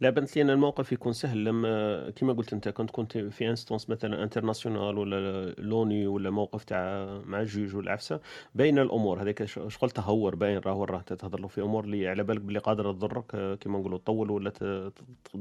لا 0.00 0.10
بانت 0.10 0.36
لي 0.36 0.42
ان 0.42 0.50
الموقف 0.50 0.92
يكون 0.92 1.12
سهل. 1.12 1.44
لما 1.44 2.10
كما 2.10 2.32
قلت 2.32 2.52
أنت 2.52 2.68
كنت 2.68 2.90
كنت 2.90 3.18
في 3.18 3.50
instance 3.50 3.90
مثلا 3.90 4.22
internationale 4.22 4.98
ولا 4.98 5.50
l'ONU 5.58 6.06
ولا 6.06 6.30
موقف 6.30 6.64
تاع 6.64 7.06
مع 7.26 7.40
ال 7.40 7.47
juge 7.47 7.76
ولا 7.76 7.92
عفسه 7.92 8.20
باين 8.54 8.78
الأمور 8.78 9.22
هذاك 9.22 9.44
شغل 9.44 9.90
تهور 9.90 10.34
باين 10.34 10.58
راهو 10.58 10.84
راه 10.84 11.00
تهضر 11.00 11.40
له. 11.40 11.48
في 11.48 11.60
أمور 11.60 11.84
اللي 11.84 12.08
على 12.08 12.22
بالك 12.22 12.40
بلي 12.40 12.58
قادرة 12.58 12.92
تضرك 12.92 13.58
كما 13.60 13.78
نقولوا 13.78 13.98
تطول 13.98 14.30
ولا 14.30 14.50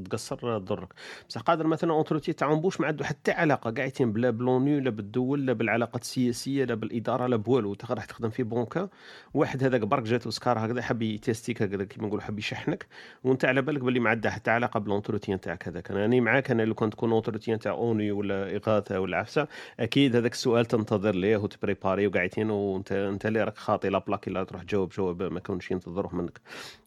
تقصر 0.09 0.59
تضرك. 0.59 0.93
بصح 1.29 1.41
قادر 1.41 1.67
مثلا 1.67 1.93
entretien 1.93 2.33
تاع 2.33 2.53
embauche 2.53 2.81
ما 2.81 2.87
عنده 2.87 3.05
حتى 3.05 3.31
علاقة. 3.31 3.71
قاعدين 3.71 4.13
بلا 4.13 4.29
ب 4.29 4.37
l'ONU 4.37 4.79
لا 4.79 4.89
بالدول 4.89 5.45
لا 5.45 5.53
بالعلاقات 5.53 6.01
السياسية 6.01 6.65
لا 6.65 6.73
بالإدارة 6.73 7.27
لا 7.27 7.35
بوالو. 7.35 7.73
انت 7.73 7.91
راح 7.91 8.05
تخدم 8.05 8.29
في 8.29 8.43
بونكا 8.43 8.89
واحد 9.33 9.63
هذاك 9.63 9.81
برك 9.81 10.03
جاتو 10.03 10.29
سكار 10.29 10.65
هكذا 10.65 10.81
حب 10.81 11.01
ي 11.01 11.09
tester 11.09 11.54
ك 11.54 11.61
هكذا 11.61 11.83
كيما 11.83 12.07
نقولوا 12.07 12.23
حب 12.23 12.39
يشحنك. 12.39 12.87
وأنت 13.23 13.45
على 13.45 13.61
بالك 13.61 13.82
باللي 13.83 13.99
ما 13.99 14.09
عندها 14.09 14.31
حتى 14.31 14.51
علاقه 14.51 14.79
ب 14.79 14.84
l'entretien 14.84 15.41
تاعك 15.41 15.67
هذاك 15.67 15.91
أنا 15.91 15.99
راني 15.99 16.21
معاك 16.21 16.51
أنا 16.51 16.63
لو 16.63 16.73
كان 16.73 16.89
تكون 16.89 17.11
entretien 17.11 17.59
تاع 17.59 17.71
ONU 17.71 18.11
ولا 18.11 18.55
إغاثة 18.55 18.99
ولا 18.99 19.17
عفسة 19.17 19.47
أكيد 19.79 20.15
هذاك 20.15 20.31
السؤال 20.31 20.65
تنتظر 20.65 21.15
ليه 21.15 21.37
وت 21.37 21.51
préparer 21.51 22.07
وقاعدين 22.07 22.49
وانت 22.49 22.91
أنت 22.91 23.25
اللي 23.25 23.43
راك 23.43 23.57
خاطي 23.57 23.89
لا 23.89 23.97
بلاك 23.99 24.27
الا 24.27 24.43
تروح 24.43 24.63
تجاوب 24.63 24.89
جواب 24.89 25.23
ما 25.23 25.39
كونش 25.39 25.71
ينتظروه 25.71 26.15
منك. 26.15 26.41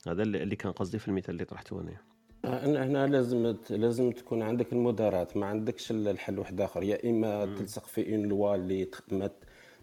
هذا 0.08 0.22
اللي 0.22 0.56
كان 0.56 0.72
قصدي 0.72 0.98
في 0.98 1.08
المثال 1.08 1.30
اللي 1.34 1.44
طرحته 1.44 1.80
أنا. 1.80 1.96
هنا 2.44 2.84
هنا 2.86 3.06
لازم 3.06 3.56
لازم 3.70 4.10
تكون 4.10 4.42
عندك 4.42 4.72
المداراة 4.72 5.28
ما 5.36 5.46
عندكش 5.46 5.90
الحل 5.90 6.38
واحد 6.38 6.60
آخر. 6.60 6.82
يا 6.82 7.10
إما 7.10 7.44
تلصق 7.58 7.86
في 7.86 8.14
une 8.14 8.22
loi 8.26 8.54
اللي 8.54 8.88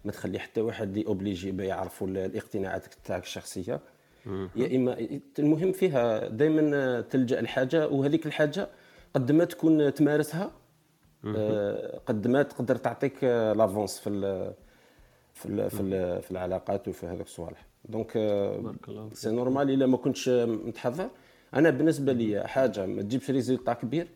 ما 0.04 0.12
تخلي 0.12 0.38
حتى 0.38 0.60
واحد 0.60 0.88
اللي 0.88 1.06
obligé 1.06 1.56
يعرفوا 1.64 2.06
ال- 2.08 2.18
الاقتناعات 2.18 2.94
تاعك 3.04 3.22
الشخصية. 3.22 3.80
يا 4.56 4.76
إما 4.76 4.96
المهم 5.38 5.72
فيها 5.72 6.28
دائما 6.28 7.00
تلجأ 7.00 7.40
لحاجة 7.40 7.88
وهذيك 7.88 8.26
الحاجة 8.26 8.68
قد 9.14 9.32
ما 9.32 9.44
تكون 9.44 9.94
تمارسها 9.94 10.52
آه، 11.36 12.00
قد 12.06 12.26
ما 12.28 12.42
تقدر 12.42 12.76
تعطيك 12.76 13.24
l'avance 13.24 13.98
في 13.98 14.10
ال 14.10 14.52
في 15.34 15.46
ال 15.46 15.70
في, 15.70 15.80
ال 15.80 16.22
في 16.22 16.30
العلاقات 16.30 16.88
وفي 16.88 17.06
هذوك 17.06 17.26
الصوالح. 17.26 17.66
donc. 17.84 18.12
c'est 19.12 19.30
normal 19.30 19.70
إلا 19.70 19.86
ما 19.86 19.96
كنتش 19.96 20.28
متحضر. 20.28 21.08
أنا 21.54 21.70
بالنسبة 21.70 22.12
لي 22.12 22.48
حاجة 22.48 22.86
ما 22.86 23.02
تجيبش 23.02 23.30
résultat 23.30 23.72
كبير 23.72 24.06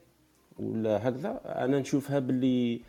ولا 0.59 1.09
هكذا 1.09 1.41
أنا 1.45 1.79
نشوفها 1.79 2.19
باللي 2.19 2.81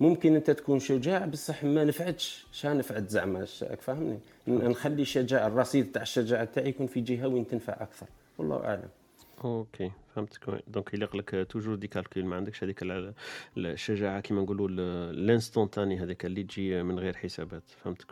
ممكن 0.00 0.34
أنت 0.34 0.50
تكون 0.50 0.78
شجاع 0.78 1.26
بصح 1.26 1.64
ما 1.64 1.84
نفعتش. 1.84 2.46
شا 2.52 2.68
نفعت 2.68 3.10
زعما؟ 3.10 3.46
راك 3.62 3.80
فاهمني؟ 3.80 4.18
نخلي 4.48 5.02
الشجاعه 5.02 5.46
الرصيد 5.46 5.92
تاع 5.92 6.02
الشجاعه 6.02 6.44
تاعي 6.44 6.68
يكون 6.68 6.86
في 6.86 7.00
جهة 7.00 7.26
وين 7.28 7.46
تنفع 7.48 7.72
أكثر. 7.80 8.06
والله 8.38 8.64
أعلم. 8.64 8.88
OK 9.44 9.90
فهمتك. 10.14 10.40
donc 10.68 10.94
يليق 10.94 11.16
لك 11.16 11.46
toujours 11.50 11.74
des 11.74 11.86
calculs 11.86 12.24
ما 12.24 12.36
عندكش 12.36 12.64
هذيك 12.64 12.82
ال- 12.82 13.12
الشجاعة 13.56 14.20
كيما 14.20 14.42
نقولوا 14.42 14.68
ال- 14.68 14.80
ال 15.24 15.30
instantanée 15.30 15.98
هذيك 16.02 16.24
اللي 16.26 16.42
تجي 16.42 16.82
من 16.82 16.98
غير 16.98 17.16
حسابات. 17.16 17.62
فهمتك. 17.84 18.06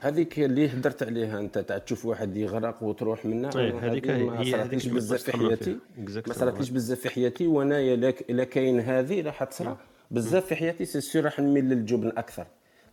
هذيك 0.00 0.38
اللي 0.40 0.66
هدرت 0.72 1.02
عليها 1.02 1.38
أنت 1.38 1.58
تاع 1.58 1.78
تشوف 1.78 2.06
واحد 2.06 2.36
يغرق 2.36 2.82
وتروح 2.82 3.24
منه 3.24 3.50
إيه، 3.56 3.78
هذيك 3.78 4.10
هي- 4.10 4.54
هذيك 4.54 4.88
بزاف 4.88 5.22
في 5.22 5.32
حياتي. 5.32 5.76
ما. 5.98 6.32
صراتليش 6.32 6.70
بزاف 6.70 7.00
في 7.00 7.08
حياتي 7.10 7.46
وأنايا 7.46 7.94
الا 7.94 8.08
الا 8.30 8.44
كاين 8.44 8.80
هذه 8.80 9.22
راح 9.22 9.44
تصرى 9.44 9.76
بزاف 10.10 10.46
في 10.46 10.56
حياتي 10.56 10.84
c'est 10.84 11.00
sûr 11.00 11.24
راح 11.24 11.40
نميل 11.40 11.64
للجبن 11.64 12.08
أكثر. 12.16 12.46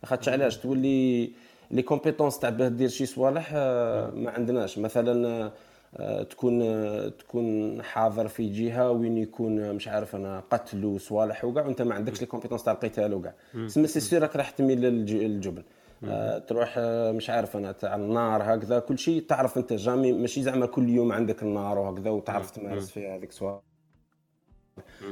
خاطش 0.04 0.28
علاش؟ 0.28 0.56
تولي 0.56 1.30
les 1.70 1.82
compétences 1.82 2.38
تاع 2.38 2.50
باه 2.50 2.68
دير 2.68 2.88
شي 2.88 3.06
صوالح 3.06 3.50
آه، 3.54 4.10
ما 4.10 4.30
عندناش. 4.30 4.78
مثلا 4.78 5.50
آه، 5.96 6.22
تكون 6.22 6.62
آه، 6.62 7.08
تكون 7.08 7.82
حاضر 7.82 8.28
في 8.28 8.48
جهة 8.52 8.90
وين 8.90 9.18
يكون 9.18 9.72
مش 9.74 9.88
عارف 9.88 10.16
أنا 10.16 10.42
قتل 10.50 10.84
وصوالح 10.84 11.44
وكاع 11.44 11.66
وأنت 11.66 11.82
ما 11.82 11.94
عندكش 11.94 12.20
les 12.20 12.26
compétences 12.26 12.62
تاع 12.64 12.72
القتال 12.72 13.14
وكاع. 13.14 13.34
تسمى 13.66 13.86
c'est 13.86 14.00
sûr 14.00 14.20
راك 14.22 14.36
راح 14.36 14.50
تميل 14.50 14.78
للج- 14.80 15.12
للجبن. 15.12 15.62
آه، 16.04 16.38
تروح 16.38 16.78
مش 17.16 17.30
عارف 17.30 17.56
أنا 17.56 17.72
تاع 17.72 17.94
النار 17.94 18.42
هكذا 18.54 18.78
كل 18.78 18.98
شيء 18.98 19.22
تعرف 19.22 19.58
أنت. 19.58 19.72
jamais 19.72 20.12
ماشي 20.12 20.42
زعما 20.42 20.66
كل 20.66 20.88
يوم 20.88 21.12
عندك 21.12 21.42
النار 21.42 21.78
وهكذا 21.78 22.10
وتعرف 22.10 22.50
تمارس 22.50 22.90
فيها 22.90 23.16
هذيك 23.16 23.30
الصوالح 23.30 23.60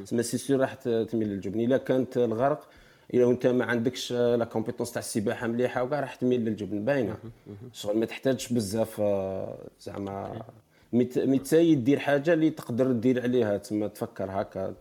تسمى 0.05 0.23
c'est 0.23 0.39
sûr 0.39 0.61
راح 0.61 0.75
تميل 0.75 1.29
للجبن. 1.29 1.61
إلا 1.61 1.77
كانت 1.77 2.17
الغرق 2.17 2.69
إلا 3.15 3.31
انت 3.31 3.47
ما 3.47 3.65
عندكش 3.65 4.13
la 4.13 4.45
compétence 4.45 4.93
تاع 4.93 5.01
السباحة 5.01 5.47
مليحة 5.47 5.83
وكاع 5.83 6.01
راح 6.01 6.15
تميل 6.15 6.45
للجبن. 6.45 6.85
باينة. 6.85 7.17
شغل 7.73 7.99
ما 7.99 8.07
تحتاجش 8.07 8.53
بزاف 8.53 9.01
آه، 9.01 9.59
زعما 9.81 10.43
متسايد 10.93 11.85
دير 11.85 11.99
حاجة 11.99 12.33
اللي 12.33 12.51
تقدر 12.51 12.93
دير 12.93 13.23
عليها 13.23 13.57
تسمى 13.57 13.89
تفكر 13.89 14.31
هكا 14.31 14.75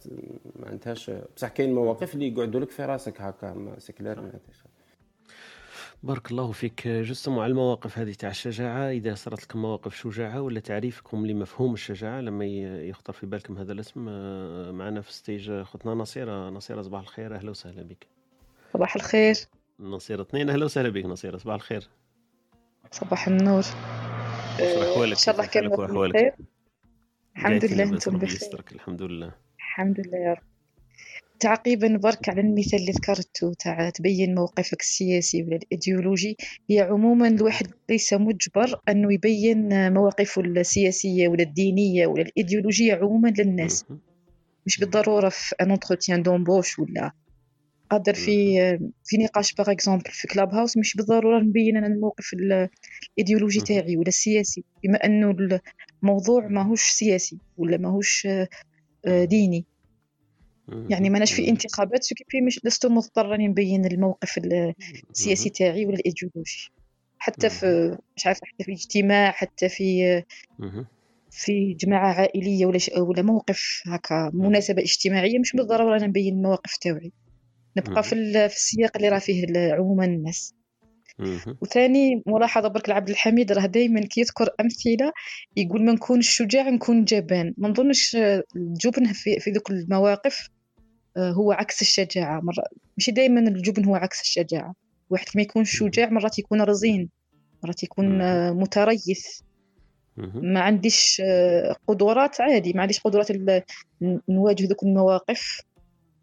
ما 0.56 0.68
عندهاش. 0.68 1.12
بصح 1.38 1.48
كاين 1.48 1.74
مواقف 1.74 2.14
اللي 2.14 2.28
يقعدوا 2.28 2.60
لك 2.60 2.70
في 2.70 2.86
راسك 2.86 3.22
هكا 3.22 3.76
c'est 3.80 3.94
clair 3.94 4.32
بارك 6.04 6.32
الله 6.32 6.52
فيك. 6.52 6.88
justement 6.88 7.44
على 7.44 7.52
المواقف 7.52 8.00
هذه 8.00 8.14
تاع 8.14 8.30
الشجاعة 8.30 8.92
إذا 8.92 9.16
صارت 9.16 9.44
لكم 9.44 9.62
مواقف 9.62 9.96
شجاعة 9.96 10.42
ولا 10.42 10.60
تعريفكم 10.60 11.26
لمفهوم 11.26 11.74
الشجاعة 11.74 12.22
لما 12.22 12.46
يخطر 12.46 13.14
في 13.14 13.26
بالكم 13.26 13.58
هذا 13.58 13.74
الاسم 13.74 14.06
آه، 14.10 14.72
معنا 14.72 15.02
في 15.02 15.14
stage 15.14 15.62
خوتنا 15.62 15.94
نصيرة. 15.94 16.50
نصيرة 16.50 16.82
صباح 16.82 17.02
الخير. 17.02 17.36
أهلا 17.36 17.50
وسهلا 17.50 17.84
بك. 17.84 18.08
صباح 18.74 18.96
الخير. 18.96 19.36
نصيرة 19.80 20.22
اثنين. 20.22 20.50
أهلا 20.50 20.66
وسهلا 20.66 20.90
بك 20.90 21.06
نصيرة. 21.06 21.38
صباح 21.38 21.56
الخير. 21.56 21.90
صباح 22.92 23.28
النور. 23.28 23.64
كيف 24.58 24.78
أحوالك 24.78 25.12
إن 25.12 25.16
شاء 25.16 25.36
الله 25.36 25.80
وأحوالك 25.80 26.16
بخير. 26.16 26.34
الحمد 27.36 27.66
لله 27.66 27.84
ربي 28.08 28.26
بخير. 28.26 28.66
الحمد 28.72 29.02
لله. 29.02 29.32
الحمد 29.60 30.00
لله 30.00 30.18
يا 30.18 30.34
رب. 30.34 30.51
تعقيبا 31.42 31.98
برك 31.98 32.30
على 32.30 32.42
المثال 32.42 32.80
اللي 32.80 32.92
ذكرته 32.92 33.54
تاع 33.60 33.90
تبين 33.90 34.36
موقفك 34.36 34.82
السياسي 34.82 35.44
ولا 35.44 35.56
الإيديولوجي 35.56 36.38
هي 36.70 36.80
عموما 36.82 37.28
الواحد 37.28 37.68
ليس 37.90 38.14
مجبر 38.14 38.80
أنه 38.90 39.14
يبين 39.14 39.94
مواقفه 39.94 40.42
السياسية 40.42 41.28
ولا 41.28 41.44
الدينية 41.44 42.08
ولا 42.08 42.22
الإيديولوجية 42.22 42.94
عموما 42.96 43.34
للناس. 43.38 43.86
مش 44.66 44.80
بالضرورة 44.80 45.30
في 45.30 45.56
un 45.62 45.72
entretien 45.72 46.24
d'embauche 46.24 46.80
ولا. 46.80 47.12
قادر 47.90 48.14
في 48.14 48.58
في 49.04 49.18
نقاش 49.18 49.54
par 49.54 49.72
exemple 49.72 50.12
في 50.12 50.28
Clubhouse 50.28 50.78
مش 50.78 50.96
بالضرورة 50.96 51.40
نبين 51.44 51.78
أنا 51.78 51.88
الموقف 51.88 52.34
ال- 52.34 52.70
الإيديولوجي 53.14 53.58
مهم. 53.58 53.66
تاعي 53.68 53.98
ولا 53.98 54.08
السياسي. 54.08 54.64
بما 54.84 54.98
أنه 55.06 55.36
الموضوع 56.04 56.48
ماهوش 56.48 56.82
سياسي 56.90 57.38
ولا 57.58 57.78
ماهوش 57.78 58.26
آه، 58.26 58.48
آه، 59.06 59.24
ديني. 59.26 59.66
يعني. 60.90 61.10
ماناش 61.10 61.34
في 61.34 61.50
انتخابات 61.50 62.04
ce 62.04 62.16
qui 62.16 62.27
fait 62.27 62.42
مش 62.42 62.60
لست 62.64 62.86
مضطرة 62.86 63.38
نبين 63.38 63.86
الموقف 63.86 64.38
ال- 64.38 64.74
السياسي 65.12 65.50
تاعي 65.50 65.86
ولا 65.86 65.96
الإيديولوجي 65.96 66.70
حتى 67.20 67.50
في 67.50 67.98
مش 68.18 68.26
عارفة 68.28 68.42
حتى 68.46 68.64
في 68.64 68.72
اجتماع 68.72 69.32
حتى 69.32 69.70
في. 69.70 70.24
في 71.34 71.74
جماعة 71.74 72.14
عائلية 72.14 72.66
ولا. 72.66 72.80
ولا 72.98 73.22
موقف 73.22 73.82
هكا 73.86 74.32
مناسبة 74.34 74.82
اجتماعية 74.82 75.40
مش 75.40 75.52
بالضرورة 75.56 75.98
أنا 75.98 76.08
نبين 76.08 76.34
المواقف 76.34 76.78
تاعي 76.78 77.12
نبقى 77.78 78.04
في. 78.04 78.10
في 78.50 78.56
السياق 78.56 78.92
اللي 78.98 79.10
راه 79.10 79.20
فيه 79.20 79.46
عموما 79.74 80.06
الناس. 80.06 80.54
وثاني 81.62 82.24
ملاحظة 82.28 82.68
برك 82.68 82.88
العبد 82.88 83.10
الحميد 83.10 83.52
راه 83.52 83.66
دايما 83.66 84.02
كي 84.02 84.22
يذكر 84.22 84.50
أمثلة 84.62 85.12
يقول 85.58 85.86
ما 85.86 85.92
نكونش 85.92 86.30
شجاع 86.30 86.70
نكون 86.70 87.06
جبان 87.06 87.54
ما 87.58 87.70
نظنش 87.70 88.16
الجبن 88.56 89.14
في, 89.14 89.40
في 89.40 89.52
ذوك 89.52 89.72
المواقف 89.72 90.50
هو 91.18 91.52
عكس 91.52 91.82
الشجاعة. 91.82 92.40
مرة 92.40 92.64
ماشي 92.98 93.12
دايما 93.12 93.40
الجبن 93.40 93.86
هو 93.86 93.96
عكس 93.96 94.22
الشجاعة. 94.22 94.74
واحد 95.10 95.26
كما 95.34 95.42
يكون 95.42 95.64
شجاع 95.64 96.10
مرات 96.10 96.40
يكون 96.40 96.62
رزين 96.62 97.10
مرات 97.64 97.84
يكون 97.84 98.22
آه، 98.22 98.52
متريث. 98.52 99.40
ما 100.18 100.60
عنديش 100.60 101.22
آه، 101.26 101.76
قدرات 101.88 102.42
عادي. 102.42 102.74
ما 102.74 102.82
عنديش 102.82 103.00
قدرات 103.00 103.32
نواجه 104.30 104.66
ذوك 104.66 104.84
المواقف. 104.84 105.62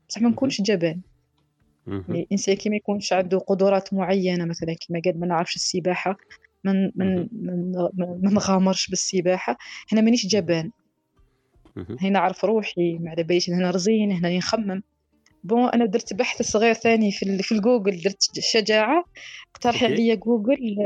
بصح 0.08 0.22
ما 0.22 0.28
نكونش 0.28 0.60
جبان. 0.60 1.00
يعني 1.86 2.22
الإنسان 2.22 2.54
كي 2.54 2.68
ما 2.68 2.76
يكونش 2.76 3.12
عنده 3.12 3.38
قدرات 3.38 3.94
معينة 3.94 4.44
مثلا 4.44 4.76
كما 4.88 5.00
قال 5.04 5.20
ما 5.20 5.26
نعرفش 5.26 5.56
السباحة. 5.56 6.16
من 6.64 6.90
من 6.96 7.28
من 7.32 7.72
ما 7.96 8.30
نغامرش 8.30 8.88
بالسباحة. 8.88 9.56
هنا 9.92 10.00
مانيش 10.00 10.26
جبان. 10.26 10.70
هنا 11.76 12.10
نعرف 12.10 12.44
روحي 12.44 12.98
ما 12.98 13.10
على 13.10 13.22
باليش 13.22 13.50
هنا 13.50 13.70
رزين 13.70 14.12
هنا 14.12 14.36
نخمم 14.36 14.82
bon 15.44 15.68
أنا 15.68 15.86
درت 15.86 16.14
بحث 16.14 16.42
صغير 16.42 16.74
ثاني 16.74 17.12
في 17.12 17.38
في 17.42 17.52
الجوجل 17.52 18.02
درت 18.02 18.22
شجاعة. 18.40 19.04
اقترح. 19.54 19.84
عليا 19.84 20.14
جوجل. 20.14 20.76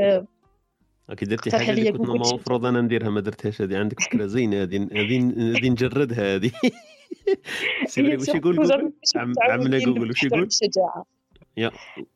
أكيد 1.09 1.29
درتي 1.29 1.51
حاجة 1.51 1.71
اللي 1.71 1.91
كنت. 1.91 2.09
المفروض 2.09 2.65
أنا 2.65 2.81
نديرها 2.81 3.09
ما 3.09 3.21
درتهاش 3.21 3.61
هذه. 3.61 3.77
عندك 3.77 3.99
فكرة 3.99 4.25
زينة 4.35 4.63
هذه 4.63 4.87
هذه 4.87 5.69
نجردها 5.69 6.35
هذه. 6.35 6.51
c'est 7.87 8.01
vrai 8.01 8.17
واش 8.17 8.27
يقول 8.27 8.55
جوجل؟ 8.55 8.93
عمنا 9.41 9.79
جوجل 9.79 10.09
واش 10.09 10.23
يقول؟ 10.23 10.43
الشجاعة. 10.43 11.05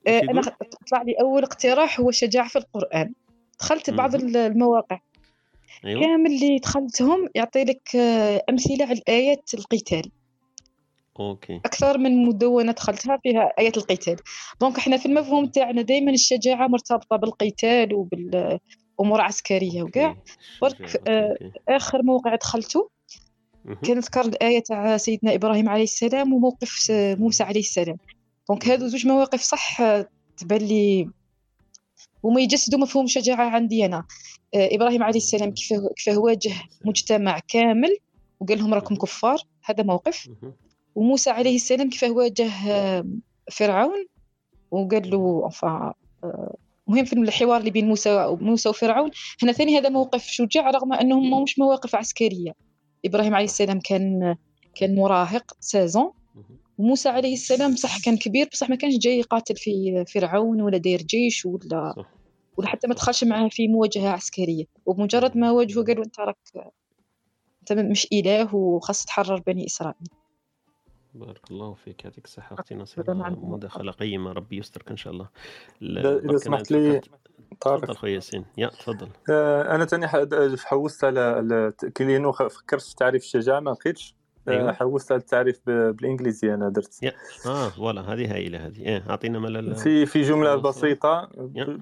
آه، 0.08 0.22
أنا 0.32 0.42
طلع 0.92 1.02
لي 1.02 1.14
أول 1.22 1.44
اقتراح 1.44 2.00
هو 2.00 2.12
شجاعة 2.12 2.48
في 2.48 2.56
القرآن. 2.56 3.14
دخلت 3.60 3.90
بعض 3.90 4.16
المواقع. 4.16 5.00
ايوا 5.86 6.02
كامل 6.02 6.26
اللي 6.32 6.58
دخلتهم 6.60 7.28
يعطي 7.36 7.64
لك 7.64 7.96
آه، 7.96 8.44
أمثلة 8.50 8.86
على 8.86 9.02
آيات 9.10 9.54
القتال. 9.54 10.12
OK. 11.20 11.56
أكثر 11.66 11.98
من 11.98 12.26
مدونة 12.26 12.72
دخلتها 12.72 13.18
فيها 13.24 13.54
آيات 13.60 13.78
القتال. 13.78 14.16
donc 14.62 14.78
إحنا 14.78 14.98
في 14.98 15.06
المفهوم 15.06 15.46
تاعنا 15.46 15.82
دائما 15.82 16.12
الشجاعة 16.12 16.68
مرتبطة 16.68 17.16
بالقتال 17.16 17.94
وبالامور 17.94 19.22
عسكرية 19.22 19.84
وكاع. 19.84 20.18
برك 20.62 21.02
آه، 21.08 21.36
آخر 21.70 22.04
موقع 22.04 22.36
دخلته. 22.36 22.90
كنذكر 23.86 24.22
الآية 24.22 24.60
تاع 24.60 24.98
سيدنا 24.98 25.36
إبراهيم 25.36 25.70
عليه 25.70 25.84
السلام 25.84 26.34
وموقف 26.34 26.70
س- 26.70 26.92
موسى 26.92 27.44
عليه 27.44 27.60
السلام. 27.60 27.98
donc 28.50 28.68
هادو 28.68 28.88
زوج 28.88 29.08
مواقف 29.08 29.42
صح 29.42 29.82
آه، 29.82 30.08
تبان 30.38 30.60
لي 30.62 31.10
هما 32.28 32.42
يجسدوا 32.42 32.80
مفهوم 32.80 33.06
الشجاعه 33.06 33.50
عندي 33.50 33.86
أنا. 33.86 33.98
آه، 34.56 34.70
إبراهيم 34.76 35.04
عليه 35.04 35.18
السلام 35.18 35.52
كيفاه 35.52 36.18
واجه 36.18 36.54
مجتمع 36.86 37.40
كامل 37.48 37.98
وقال 38.40 38.58
لهم 38.60 38.74
راكم 38.74 38.96
كفار. 38.96 39.38
هذا 39.64 39.84
موقف. 39.84 40.30
وموسى 40.96 41.30
عليه 41.30 41.56
السلام 41.56 41.90
كيفاه 41.90 42.12
واجه 42.12 42.50
آه، 42.70 43.06
فرعون 43.52 44.06
وقال 44.72 45.10
له 45.10 45.50
آه، 45.64 46.56
مهم 46.88 47.06
في 47.06 47.14
الحوار 47.14 47.60
اللي 47.60 47.72
بين 47.72 47.88
موسى 47.88 48.38
موسى 48.42 48.70
وفرعون. 48.70 49.12
هنا 49.44 49.52
ثاني 49.52 49.78
هذا 49.78 49.90
موقف 49.90 50.24
شجاع 50.24 50.70
رغم 50.70 50.94
أنهم 50.94 51.44
مش 51.44 51.60
مواقف 51.60 51.96
عسكرية. 51.96 52.52
إبراهيم 53.06 53.36
عليه 53.36 53.46
السلام 53.46 53.80
كان 53.80 54.36
كان 54.76 54.96
مراهق 54.96 55.54
سازون. 55.60 56.12
وموسى 56.78 57.10
عليه 57.10 57.34
السلام 57.34 57.76
صح 57.76 58.02
كان 58.02 58.18
كبير 58.18 58.50
بصح 58.52 58.70
ما 58.70 58.76
كانش 58.76 58.98
جاي 58.98 59.20
يقاتل 59.20 59.56
في 59.56 60.06
فرعون 60.14 60.62
ولا 60.62 60.78
داير 60.78 61.02
جيش 61.02 61.46
ولا 61.46 61.94
صح. 61.98 62.17
ولا 62.58 62.68
حتى 62.68 62.88
ما 62.88 62.94
دخلش 62.96 63.24
معاه 63.24 63.50
في 63.50 63.68
مواجهة 63.68 64.10
عسكرية. 64.10 64.66
وبمجرد 64.86 65.38
ما 65.38 65.52
واجهه 65.52 65.84
قالوا 65.84 66.06
انت 66.06 66.20
راك 66.20 66.38
أنت 67.62 67.74
مش 67.74 68.08
إله 68.14 68.56
وخاص 68.56 69.06
تحرر 69.06 69.40
بني 69.48 69.66
إسرائيل. 69.66 70.08
بارك 71.14 71.52
الله 71.52 71.74
فيك 71.74 72.06
يعطيك 72.06 72.26
الصحة 72.26 72.54
أختي 72.54 72.76
نصيرة 72.76 73.14
معنى 73.14 73.36
مداخلة 73.40 73.92
قيمة 73.92 74.32
ربي 74.32 74.58
يسترك 74.58 74.90
إن 74.92 74.98
شاء 74.98 75.14
الله. 75.14 75.30
ال- 75.82 76.08
إذا 76.08 76.30
أنا 76.30 76.38
سمحت 76.38 76.72
لي 76.72 77.02
طارق. 77.62 77.82
تفضل 77.82 77.96
خويا 77.96 78.14
ياسين. 78.16 78.46
يا 78.58 78.68
تفضل. 78.68 79.10
آه، 79.30 79.76
أنا 79.76 79.86
تاني 79.86 80.08
ح- 80.08 80.26
حوست 80.66 81.04
على 81.04 81.74
كلينو 81.98 82.32
فكرت 82.32 82.82
في 82.82 82.96
تعريف 82.96 83.24
الشجاعة 83.24 83.60
ما 83.60 83.70
لقيتش. 83.72 84.16
أيوة. 84.50 84.72
حوست 84.72 85.12
على 85.12 85.20
التعريف 85.22 85.62
بالإنجليزي 85.66 86.54
أنا 86.54 86.70
درت. 86.70 87.04
يا 87.04 87.14
آه 87.46 87.70
voilà 87.70 88.02
هذه 88.02 88.34
هائلة 88.34 88.68
هذه. 88.68 88.80
إيه 88.80 89.04
أعطينا 89.10 89.40
ملل. 89.40 89.76
في 89.76 90.06
في 90.06 90.22
جملة 90.22 90.54
المصطلح 90.54 90.78
بسيطة 90.78 91.30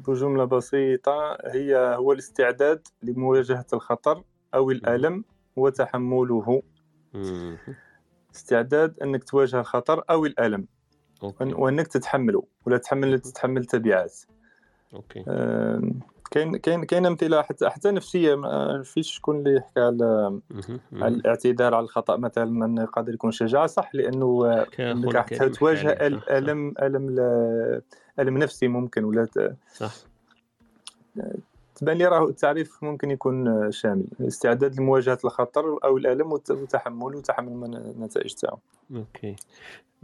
بجملة 0.08 0.46
بسيطة 0.46 1.38
هي 1.46 1.96
هو 1.96 2.12
الاستعداد 2.12 2.88
لمواجهة 3.04 3.66
الخطر 3.74 4.24
أو. 4.54 4.72
الألم 4.72 5.24
وتحمله. 5.56 6.62
مهم. 7.14 7.58
استعداد 8.36 9.00
أنك 9.00 9.24
تواجه 9.24 9.60
الخطر 9.60 10.04
أو 10.10 10.26
الألم. 10.26 10.68
OK. 11.24 11.44
وأنك 11.44 11.88
تتحمله 11.88 12.44
ولا 12.66 12.78
تحمل. 12.78 13.20
تتحمل 13.20 13.66
تبعات. 13.66 14.20
OK. 14.94 15.24
آم، 15.28 16.00
كاين 16.36 16.58
كاين 16.58 16.84
كاين 16.84 17.06
أمثلة 17.06 17.42
حتى 17.42 17.70
حتى 17.70 17.92
نفسية 17.92 18.36
ما 18.36 18.82
فيش 18.84 19.16
شكون 19.16 19.38
اللي 19.38 19.56
يحكي 19.56 19.80
على. 19.80 20.40
على. 20.94 21.08
الاعتذار 21.08 21.76
على 21.76 21.84
الخطأ 21.84 22.18
مثلا 22.18 22.66
إنه 22.66 22.86
قادر 22.86 23.14
يكون 23.14 23.32
شجاعه 23.32 23.68
صح 23.68 23.96
لأنه 23.96 24.66
إنك 24.80 25.16
راح 25.16 25.26
تواجه 25.28 26.08
ألم 26.08 26.74
ألم 26.82 27.20
ألم 28.20 28.38
نفسي 28.38 28.68
ممكن 28.68 29.04
ولا 29.04 29.56
صح 29.74 29.94
تبان 31.76 31.98
لي 31.98 32.06
راه 32.06 32.26
التعريف 32.30 32.84
ممكن 32.84 33.12
يكون 33.12 33.48
آه، 33.48 33.70
شامل 33.70 34.06
استعداد 34.22 34.80
لمواجهة 34.80 35.18
الخطر 35.26 35.80
أو 35.84 35.98
الألم 35.98 36.32
وتحمل 36.32 37.54
من 37.54 37.76
النتائج 37.76 38.34
تاعو. 38.34 38.58
OK. 38.96 39.36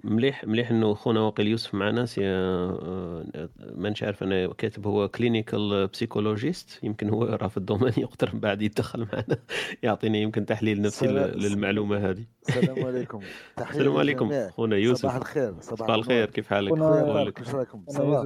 مليح 0.03 0.45
مليح 0.45 0.72
إنه 0.72 0.93
خونا 0.93 1.19
واقيل 1.22 1.47
يوسف 1.47 1.74
معنا 1.74 2.05
c'est 2.05 2.22
آه، 2.26 3.49
ما 3.76 3.89
نش 3.89 4.03
عارف 4.03 4.24
أنا 4.24 4.53
كاتب 4.53 4.88
هو 4.88 5.07
clinical 5.07 5.88
psychologist 5.88 6.84
يمكن 6.84 7.09
هو 7.09 7.24
راه 7.24 7.47
في 7.47 7.57
ال 7.57 7.62
domaine 7.62 7.93
يقدر 7.97 8.30
من 8.34 8.39
بعد 8.39 8.61
يدخل 8.61 8.99
معنا 9.13 9.38
يعطينا 9.84 10.17
يمكن 10.17 10.45
تحليل 10.45 10.82
نفسي 10.82 11.05
سلام 11.07 11.30
لل- 11.30 11.51
للمعلومة 11.51 12.09
هذه. 12.09 12.26
السلام 12.49 12.86
عليكم. 12.88 13.19
تحية 13.57 13.69
السلام 13.80 13.97
عليكم 13.97 14.30
خونا 14.49 14.76
صباح 14.76 14.80
يوسف 14.84 15.15
الخير 15.15 15.53
صباح 15.61 15.80
صباح 15.80 15.95
الخير 15.95 16.30
كيف 16.30 16.47
حالك؟ 16.47 16.72
واش 16.72 17.55
راكم 17.55 17.84
صباح. 17.88 18.26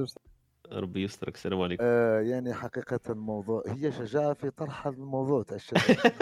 ربي 0.72 1.02
يسترك 1.02 1.34
السلام 1.34 1.60
عليكم. 1.60 1.82
آه 1.86 2.20
يعني 2.20 2.54
حقيقة 2.54 3.00
الموضوع 3.10 3.62
هي 3.68 3.92
شجاعة 3.92 4.32
في 4.32 4.50
طرح 4.50 4.86
هذا 4.86 4.96
الموضوع 4.96 5.42
تاع 5.42 5.56
الشجاعة 5.56 5.96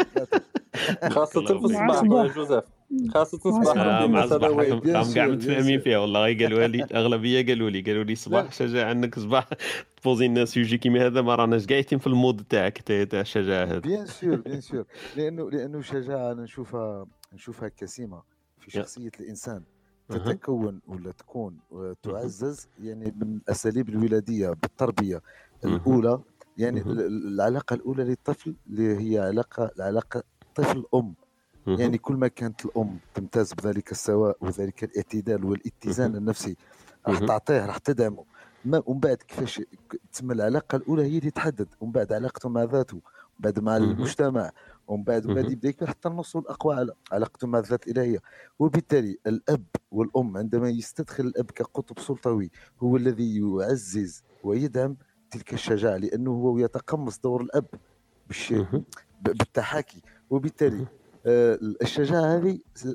الله. 1.36 1.58
في 1.58 1.64
الصباح 1.64 2.00
صباح. 2.00 2.34
جوزيف. 2.36 2.64
خاصة 3.14 3.38
مع 3.44 3.60
الصباح 3.60 3.76
آه 3.86 4.06
مع 4.06 4.24
الناس 4.24 4.24
هذا 4.32 4.38
صباح. 4.38 4.50
هو 4.50 4.58
راكم 4.60 4.80
بيان 4.80 4.96
راهم 4.96 5.14
كاع 5.14 5.26
متفاهمين 5.26 5.80
فيها 5.80 5.98
والله. 5.98 6.20
قالوا 6.20 6.66
لي 6.66 6.84
أغلبية 6.94 7.46
قالوا 7.46 7.70
لي 7.70 7.80
قالوا 7.80 8.04
لي 8.04 8.14
صباح 8.14 8.44
لا. 8.44 8.50
شجاع 8.50 8.90
إنك 8.92 9.18
صباح 9.18 9.48
ت 10.02 10.07
poser 10.07 10.28
لنا 10.28 10.44
sujet 10.44 10.78
كيما 10.78 11.06
هذا 11.06 11.22
ما 11.22 11.34
راناش 11.34 11.66
قاعدين 11.66 11.98
في 11.98 12.06
ال 12.06 12.14
mood 12.14 12.44
تاعك 12.44 12.78
تاع 12.78 13.20
الشجاعة 13.20 13.64
هذه. 13.66 13.78
بيان 13.78 14.06
سور 14.06 14.36
بيان 14.36 14.60
سور. 14.70 14.84
لأنه 15.16 15.50
لأنه 15.50 15.78
الشجاعة 15.78 16.32
أنا 16.32 16.42
نشوفها 16.42 17.06
نشوفها 17.32 17.68
كسيمة 17.68 18.22
في 18.58 18.70
شخصية 18.70 19.10
الإنسان. 19.20 19.62
تتكون 20.08 20.80
ولا 20.86 21.10
تكون 21.12 21.58
وتعزز 21.70 22.68
يعني 22.80 23.14
من 23.20 23.36
الأساليب 23.36 23.88
الولادية 23.88 24.48
بالتربية 24.48 25.22
مهم. 25.64 25.74
الأولى 25.74 26.20
يعني 26.58 26.80
مهم. 26.80 26.90
ال- 26.90 27.00
ال- 27.00 27.26
العلاقة 27.34 27.74
الأولى 27.74 28.04
للطفل 28.04 28.54
اللي 28.66 28.96
هي 29.14 29.18
علاقة 29.18 29.70
العلاقة 29.76 30.22
طفل 30.54 30.84
مهم. 31.66 31.80
يعني 31.80 31.98
كل 31.98 32.14
ما 32.14 32.28
كانت 32.28 32.64
الأم 32.64 32.98
تمتاز 33.14 33.52
بذلك 33.54 33.92
السواء 33.92 34.36
وذلك 34.40 34.84
الاعتدال 34.84 35.44
والاتزان. 35.44 36.16
النفسي 36.16 36.56
راح. 37.08 37.18
تعطيه 37.18 37.66
راح 37.66 37.78
تدعمه 37.78 38.24
ما 38.64 38.82
ومن 38.86 39.00
بعد 39.00 39.16
كيفاش 39.16 39.62
تسمى 40.12 40.34
العلاقة 40.34 40.76
الأولى 40.76 41.02
هي 41.02 41.18
اللي 41.18 41.30
تحدد 41.30 41.68
ومن 41.80 41.92
بعد 41.92 42.12
علاقته 42.12 42.48
مع 42.48 42.62
ذاته 42.64 43.00
بعد 43.38 43.60
مع. 43.60 43.90
المجتمع 43.90 44.50
ومن 44.88 45.04
بعد 45.04 45.26
مهم. 45.26 45.38
يبدا 45.50 45.68
يكبر 45.68 45.86
حتى 45.86 46.08
نوصل 46.08 46.38
الأقوى 46.38 46.74
على 46.76 46.92
علاقته 47.12 47.46
مع 47.46 47.58
الذات 47.58 47.86
الإلهية 47.88 48.18
وبالتالي 48.58 49.18
الأب 49.26 49.64
والأم 49.90 50.36
عندما 50.36 50.68
يستدخل 50.68 51.24
الأب 51.26 51.50
كقطب 51.50 51.98
سلطوي 51.98 52.50
هو 52.82 52.96
الذي 52.96 53.40
يعزز 53.40 54.22
ويدعم 54.44 54.96
تلك 55.30 55.54
الشجاعة 55.54 55.96
لأنه 55.96 56.30
هو 56.30 56.58
يتقمص 56.58 57.18
دور 57.18 57.42
الأب 57.42 57.66
بالش... 58.28 58.52
مهم. 58.52 58.84
ب- 59.22 59.30
بالتحاكي 59.38 60.02
وبالتالي. 60.30 60.86
آه، 61.26 61.58
الشجاعة 61.82 62.36
هذه 62.36 62.58
س- 62.74 62.88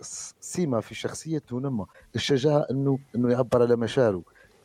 س- 0.00 0.34
سمة 0.40 0.80
في 0.80 0.94
شخصية 0.94 1.38
تنمى 1.38 1.86
الشجاعة 2.16 2.66
أنه 2.70 2.98
أنه 3.16 3.30
يعبر 3.32 3.62
على 3.62 3.76
مشاعره 3.76 4.22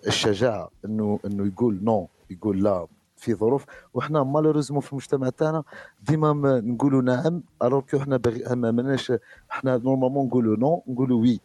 الشجاعة 0.08 0.70
أنه 0.86 1.20
أنه 1.26 1.48
يقول 1.48 1.84
نو 1.84 2.08
يقول 2.30 2.64
لا 2.64 2.88
في 3.24 3.34
ظروف 3.34 3.66
وحنا 3.94 4.24
malheureusement 4.24 4.82
في 4.82 4.92
المجتمع 4.92 5.30
تاعنا 5.30 5.64
ديما 6.02 6.34
ما 6.34 6.60
نقولوا 6.60 7.02
نعم 7.02 7.44
alors 7.64 7.82
que 7.82 8.00
حنا 8.00 8.18
باغي 8.18 8.56
ما 8.56 8.72
ماناش 8.72 9.14
حنا 9.50 9.78
normalement 9.78 10.28
نقولوا 10.28 10.58
non 10.58 10.84
نقولوا 10.88 11.22
oui 11.22 11.40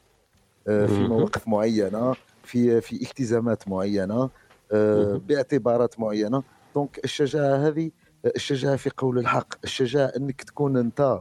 آه، 0.69 0.87
في. 0.87 1.09
مواقف 1.09 1.49
معينة 1.49 2.15
في 2.43 2.81
في 2.81 2.93
التزامات 3.03 3.69
معينة 3.69 4.31
آه،. 4.73 5.21
باعتبارات 5.29 6.01
معينة 6.01 6.43
donc 6.75 7.01
الشجاعة 7.05 7.57
هذه 7.57 7.91
الشجاعة 8.37 8.77
في 8.77 8.91
قول 8.97 9.19
الحق 9.19 9.55
الشجاعة 9.65 10.13
إنك 10.17 10.43
تكون 10.43 10.77
أنت 10.77 11.21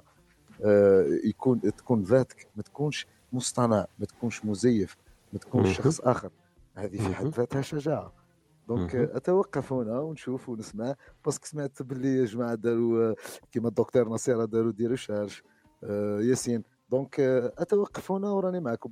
آه، 0.65 1.05
يكون 1.23 1.61
تكون 1.61 2.03
ذاتك 2.03 2.47
ما 2.55 2.63
تكونش 2.63 3.07
مصطنع 3.33 3.85
ما 3.99 4.05
تكونش 4.05 4.45
مزيف 4.45 4.97
ما 5.33 5.39
تكونش. 5.39 5.77
شخص 5.77 5.99
آخر 5.99 6.29
هذه 6.75 6.97
في 6.97 7.13
حد. 7.13 7.25
ذاتها 7.25 7.61
شجاعة 7.61 8.16
donc. 8.67 8.95
آه، 8.95 9.17
أتوقف 9.17 9.73
هنا 9.73 9.99
ونشوف 9.99 10.49
ونسمع 10.49 10.95
parce 11.25 11.38
que 11.38 11.45
سمعت 11.45 11.81
باللي 11.81 12.17
يا 12.17 12.25
جماعة 12.25 12.55
داروا 12.55 13.09
آه، 13.11 13.15
كيما 13.51 13.67
الدكتور 13.69 14.09
نصيرة 14.09 14.45
داروا 14.45 14.71
des 14.71 14.87
recherches 14.87 15.43
آه، 15.83 16.19
ياسين. 16.21 16.63
donc 16.89 17.19
آه، 17.19 17.53
أتوقف 17.57 18.11
هنا 18.11 18.29
وراني 18.31 18.59
معكم. 18.59 18.91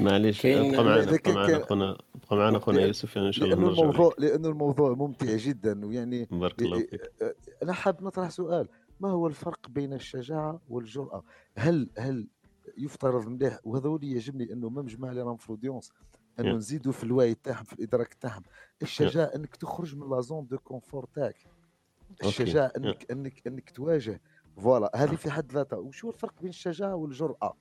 معليش 0.00 0.46
ابقى 0.46 0.84
معنا 0.84 1.02
ابقى 1.02 1.32
معنا 1.34 1.46
كان 1.58 1.62
خونا 1.62 1.98
ابقى 2.14 2.36
معنا 2.36 2.58
خونا 2.58 2.76
لأن 2.76 2.86
يوسف 2.86 3.16
يعني 3.16 3.28
إن 3.28 3.32
شاء 3.32 3.44
الله 3.48 3.56
لأنه 3.56 3.70
الموضوع 3.80 4.14
لأنه 4.18 4.48
الموضوع 4.48 4.94
ممتع 4.94 5.36
جدا 5.36 5.86
ويعني 5.86 6.28
بارك 6.30 6.62
الله 6.62 6.78
فيك. 6.78 7.00
أنا 7.62 7.72
حاب 7.72 8.02
نطرح 8.04 8.30
سؤال. 8.30 8.68
ما 9.00 9.10
هو 9.10 9.26
الفرق 9.26 9.68
بين 9.68 9.92
الشجاعة 9.92 10.60
والجرأة؟ 10.68 11.22
هل 11.56 11.90
هل 11.98 12.26
يفترض 12.78 13.28
مليح؟ 13.28 13.58
وهذا 13.64 13.88
هو 13.88 13.96
اللي 13.96 14.12
يعجبني 14.12 14.52
إنه 14.52 14.68
ما 14.68 14.82
مجمع 14.82 15.12
لي 15.12 15.22
راه 15.22 15.36
في 15.36 15.46
ال 15.50 15.55
audience 15.55 15.92
إنه 16.40 16.52
نزيدوا 16.52 16.92
في 16.92 17.04
الوعي 17.04 17.34
تاعهم 17.34 17.64
في 17.64 17.72
الإدراك 17.72 18.14
تاعهم. 18.14 18.42
الشجاعة 18.82 19.26
إنك 19.26 19.56
تخرج 19.56 19.96
من 19.96 20.10
la 20.10 20.20
zone 20.20 20.46
de 20.46 20.58
confort 20.58 21.06
تاعك. 21.14 21.46
الشجاعة 22.24 22.72
انك 22.76 23.10
انك 23.10 23.46
إنك 23.46 23.70
تواجه. 23.70 24.20
voilà 24.56 24.90
هذه 24.94 25.14
في 25.14 25.30
حد 25.30 25.52
ذاتها. 25.52 25.76
وشو 25.76 26.08
الفرق 26.08 26.40
بين 26.40 26.48
الشجاعة 26.48 26.94
والجرأة. 26.94 27.56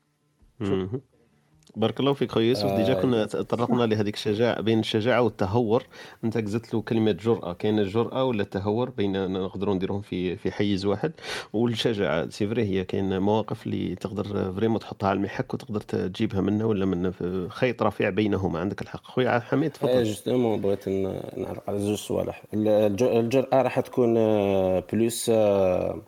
بارك 1.75 1.99
الله 1.99 2.13
فيك 2.13 2.31
خويا 2.31 2.45
يوسف. 2.45 2.65
déjà 2.71 2.97
آه، 2.97 3.01
كنا 3.01 3.25
تطرقنا 3.25 3.83
لهذيك 3.83 4.13
الشجاعه 4.15 4.61
بين 4.61 4.79
الشجاعه 4.79 5.21
والتهور. 5.21 5.83
انت 6.23 6.37
قزت 6.37 6.73
له 6.73 6.81
كلمة 6.81 7.11
جرأة. 7.11 7.53
كاين 7.53 7.79
الجرأه 7.79 8.23
ولا 8.23 8.41
التهور 8.41 8.89
بين 8.89 9.31
نقدروا 9.33 9.75
نديروهم 9.75 10.01
في 10.01 10.35
في 10.35 10.51
حيز 10.51 10.85
واحد؟ 10.85 11.11
والشجاعه 11.53 12.29
c'est 12.29 12.47
vrai 12.47 12.63
هي 12.63 12.83
كاين 12.83 13.19
مواقف 13.19 13.65
اللي 13.65 13.95
تقدر 13.95 14.53
vraiment 14.53 14.79
تحطها 14.79 15.09
على 15.09 15.17
المحك 15.17 15.53
وتقدر 15.53 15.81
تجيبها 15.81 16.41
منه 16.41 16.65
ولا 16.65 16.85
من 16.85 17.11
خيط 17.49 17.83
رفيع 17.83 18.09
بينهما؟ 18.09 18.59
عندك 18.59 18.81
الحق. 18.81 19.03
خويا 19.03 19.39
حميد 19.39 19.63
إيه 19.63 19.69
تفضل. 19.69 20.03
justement 20.03 20.61
بغيت 20.61 20.89
نعلق 21.37 21.63
على 21.67 21.79
زوج 21.79 21.97
صوالح. 21.97 22.43
الج- 22.53 23.03
الجرأة 23.03 23.61
راح 23.61 23.79
تكون 23.79 24.17
آه، 24.17 24.83
plus 24.93 25.29
آه، 25.29 26.01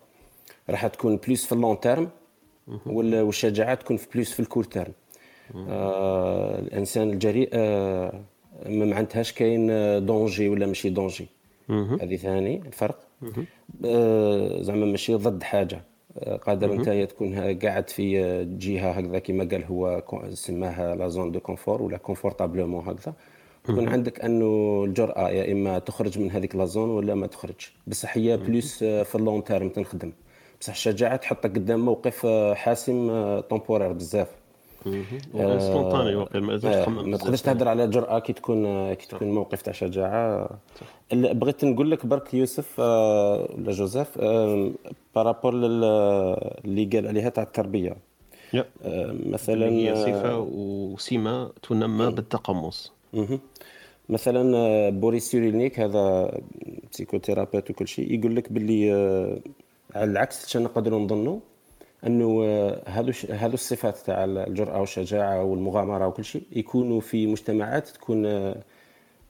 راح 0.69 0.87
تكون 0.87 1.17
plus 1.17 1.45
في 1.45 1.51
ال 1.51 1.57
long 1.57 1.79
terme 1.79 2.09
وال- 2.85 3.21
والشجاعة 3.21 3.75
تكون 3.75 3.97
في 3.97 4.07
plus 4.13 4.31
في 4.33 4.39
ال 4.39 4.43
court 4.43 4.63
terme 4.63 4.93
آه، 5.55 6.59
الإنسان 6.59 7.09
الجريء 7.09 7.49
آه، 7.53 8.21
ما 8.65 8.85
معناتهاش 8.85 9.33
كاين 9.33 9.71
آه، 9.71 9.99
danger 9.99 10.49
ولا 10.49 10.65
ماشي 10.65 10.89
danger. 10.89 11.27
هذه 11.69 12.15
ثاني 12.15 12.61
الفرق. 12.67 12.99
آه، 13.85 14.61
زعما 14.61 14.85
ماشي 14.85 15.15
ضد 15.15 15.43
حاجة. 15.43 15.81
قادر. 16.41 16.73
أنت 16.73 16.89
تكون 16.89 17.59
قاعد 17.59 17.89
في 17.89 18.45
جهة 18.59 18.91
هكذا 18.91 19.19
كما 19.19 19.43
قال 19.51 19.63
هو 19.63 20.03
سماها 20.33 20.95
la 20.95 21.07
zone 21.07 21.31
de 21.31 21.39
confort 21.39 21.81
ولا 21.81 21.97
confortablement 21.97 22.87
هكذا. 22.87 23.13
يكون. 23.69 23.89
عندك 23.89 24.21
أنه 24.21 24.83
الجرأة 24.87 25.29
يا 25.29 25.51
إما 25.51 25.79
تخرج 25.79 26.19
من 26.19 26.31
هذيك 26.31 26.55
la 26.55 26.65
zone 26.65 26.89
ولا 26.89 27.15
ما 27.15 27.27
تخرجش. 27.27 27.73
بصح 27.87 28.17
هي 28.17 28.37
plus 28.37 28.83
في 28.83 29.15
ال 29.15 29.21
long 29.21 29.43
terme 29.43 29.69
تنخدم. 29.69 30.11
بصح 30.61 30.73
الشجاعه 30.73 31.15
تحطك 31.15 31.49
قدام 31.49 31.85
موقف 31.85 32.25
حاسم 32.55 33.09
temporaire 33.39 33.91
بزاف. 33.91 34.27
spontané 35.59 36.15
واقيلا 36.15 36.45
ما 36.45 36.51
لازمش 36.51 36.73
آه، 36.73 36.83
تخمم. 36.83 37.09
ما. 37.09 37.17
تقدرش 37.17 37.41
تهضر 37.41 37.67
على 37.67 37.87
جرأة 37.87 38.19
كي 38.19 38.33
تكون 38.33 38.93
كي 38.93 39.07
تكون 39.07 39.31
موقف 39.31 39.61
تاع 39.61 39.73
شجاعة. 39.73 40.49
بغيت 41.13 41.65
نقول 41.65 41.91
لك 41.91 42.05
برك 42.05 42.33
يوسف 42.33 42.75
آه، 42.79 43.49
ولا 43.57 43.71
جوزيف 43.71 44.19
par 45.15 45.27
rapport 45.27 45.53
اللي 45.53 46.85
قال 46.93 47.07
عليها 47.07 47.29
تاع 47.29 47.43
التربية. 47.43 47.95
آه، 48.55 49.15
مثلا 49.25 49.69
هي 49.69 49.95
صفة 49.95 50.31
آه، 50.31 50.47
وسمه 50.51 51.49
تنمى 51.69 52.11
بالتقمص. 52.11 52.91
مثلا 54.09 54.57
آه، 54.57 54.89
Boris 54.89 55.31
Cyrulnik 55.31 55.79
هذا 55.79 56.31
psychothérapeute 56.91 57.69
وكل 57.71 57.87
شيء 57.87 58.19
يقول 58.19 58.35
لك 58.35 58.51
باللي 58.53 58.93
آه، 58.93 59.39
على 59.95 60.11
العكس 60.11 60.47
شنو 60.49 60.63
نقدروا 60.63 60.99
نظنوا؟ 60.99 61.39
أنه 62.05 62.43
آه، 62.45 62.81
هذو 62.89 63.11
ش- 63.11 63.25
هذو 63.25 63.53
الصفات 63.53 63.97
تاع 63.97 64.23
الجرأة 64.25 64.79
والشجاعة 64.79 65.43
والمغامرة 65.43 66.07
وكل 66.07 66.25
شيء 66.25 66.43
يكونوا 66.51 67.01
في 67.01 67.27
مجتمعات 67.27 67.87
تكون 67.87 68.25
آه، 68.25 68.63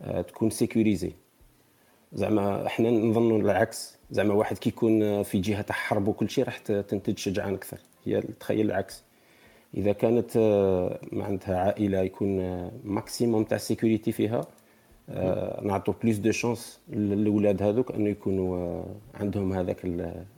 آه، 0.01 0.21
تكون 0.21 0.49
sécurisé 0.49 1.11
زعما 2.13 2.65
إحنا 2.67 2.89
نظنوا 2.91 3.37
العكس. 3.39 3.97
زعما 4.11 4.33
واحد 4.33 4.57
كي 4.57 4.69
يكون 4.69 5.03
آه، 5.03 5.21
في 5.23 5.39
جهة 5.39 5.61
تاع 5.61 5.75
حرب 5.75 6.07
وكل 6.07 6.29
شيء 6.29 6.43
راح 6.45 6.57
تنتج 6.57 7.17
شجعان 7.17 7.53
أكثر. 7.53 7.77
هي 8.05 8.21
تخيل 8.21 8.65
العكس. 8.65 9.03
إذا 9.77 9.91
كانت 9.91 10.37
آه، 10.37 10.99
معناتها 11.11 11.57
عائلة 11.57 11.99
يكون 12.01 12.37
maximum 12.83 13.43
تاع 13.43 13.57
sécurité 13.57 14.11
فيها 14.11 14.37
آه، 14.37 14.47
نعطوا 15.61 15.93
plus 16.03 16.17
de 16.17 16.31
chance 16.31 16.79
للاولاد 16.89 17.63
هذوك 17.63 17.91
أنه 17.91 18.09
يكونوا 18.09 18.57
آه، 18.57 18.85
عندهم 19.13 19.53
هذاك 19.53 19.85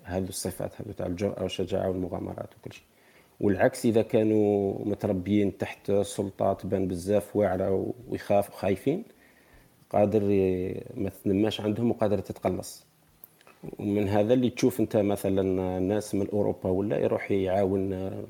هذو 0.03 0.27
الصفات 0.27 0.81
هذو 0.81 0.91
تاع 0.91 1.05
الجرأه 1.05 1.43
والشجاعه 1.43 1.89
والمغامرات 1.89 2.49
وكل 2.55 2.73
شيء. 2.73 2.83
والعكس 3.39 3.85
إذا 3.85 4.01
كانوا 4.01 4.75
متربيين 4.85 5.57
تحت 5.57 5.91
سلطه 5.91 6.53
تبان 6.53 6.87
بزاف 6.87 7.35
واعرة 7.35 7.93
ويخاف 8.09 8.49
وخايفين 8.49 9.03
قادر 9.89 10.23
ما 10.95 11.09
تنماش 11.23 11.61
عندهم 11.61 11.91
وقادر 11.91 12.19
تتقلص. 12.19 12.89
ومن 13.79 14.07
هذا 14.07 14.33
اللي 14.33 14.49
تشوف 14.49 14.79
أنت 14.79 14.97
مثلا 14.97 15.79
ناس 15.79 16.15
من 16.15 16.27
أوروبا 16.29 16.69
ولا 16.69 16.97
يروح 16.97 17.31
يعاون 17.31 17.93
آه، 17.93 18.23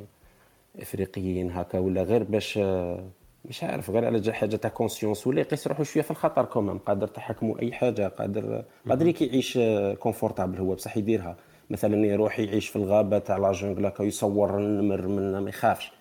إفريقيين 0.80 1.52
هكا 1.52 1.80
ولا 1.80 2.04
غير 2.04 2.24
باش 2.24 2.58
آه، 2.58 3.10
مش 3.46 3.64
عارف 3.64 3.90
غير 3.92 4.06
على 4.06 4.34
حاجة 4.34 4.56
تاع 4.56 4.70
conscience 4.70 5.28
ولا 5.28 5.40
يقيس 5.42 5.68
روحه 5.68 5.84
شوية 5.84 6.04
في 6.04 6.12
الخطر 6.12 6.46
quand 6.46 6.63
même 6.63 6.78
قادر 6.78 7.08
تحكموا 7.08 7.60
أي 7.62 7.72
حاجة 7.72 8.08
قادر 8.08 8.64
قادر 8.90 9.08
يعيش 9.22 9.60
confortable 10.00 10.58
هو 10.58 10.74
بصح 10.76 10.98
يديرها. 10.98 11.36
مثلا 11.70 12.06
يروح 12.06 12.40
يعيش 12.40 12.68
في 12.68 12.76
الغابة 12.76 13.20
تاع 13.20 13.38
la 13.38 13.52
jungle 13.52 13.86
هكا 13.86 14.04
يصور 14.04 14.58
النمر 14.58 15.08
من 15.08 15.38
ما 15.38 15.50
يخافش. 15.50 15.92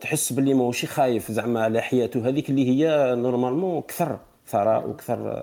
تحس 0.00 0.32
باللي 0.32 0.54
ماهوش 0.54 0.84
خايف 0.84 1.30
زعما 1.32 1.62
على 1.62 1.80
حياته. 1.80 2.28
هذيك 2.28 2.50
اللي 2.50 2.68
هي 2.68 3.14
normalement 3.14 3.82
كثر 3.82 4.18
ثراء 4.46 4.88
وكثر 4.88 5.42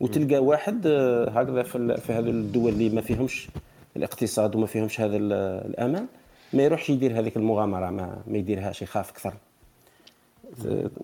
وتلقى 0.00 0.38
واحد 0.38 0.86
آه، 0.86 1.30
هكذا 1.30 1.62
في 1.62 1.76
ال- 1.78 1.98
في 2.00 2.12
هذه 2.12 2.30
الدول 2.30 2.72
اللي 2.72 2.88
ما 2.88 3.00
فيهمش 3.00 3.48
الاقتصاد 3.96 4.56
وما 4.56 4.66
فيهمش 4.66 5.00
هذا 5.00 5.16
ال- 5.16 5.32
الامان 5.70 6.06
ما 6.52 6.62
يروحش 6.62 6.90
يدير 6.90 7.18
هذيك 7.18 7.36
المغامرة 7.36 7.90
ما, 7.90 8.22
ما 8.26 8.38
يديرهاش 8.38 8.82
يخاف 8.82 9.10
أكثر. 9.10 9.34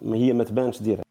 هي 0.05 0.33
ما 0.33 0.45
تبانش 0.45 0.83
ديرها. 0.83 1.03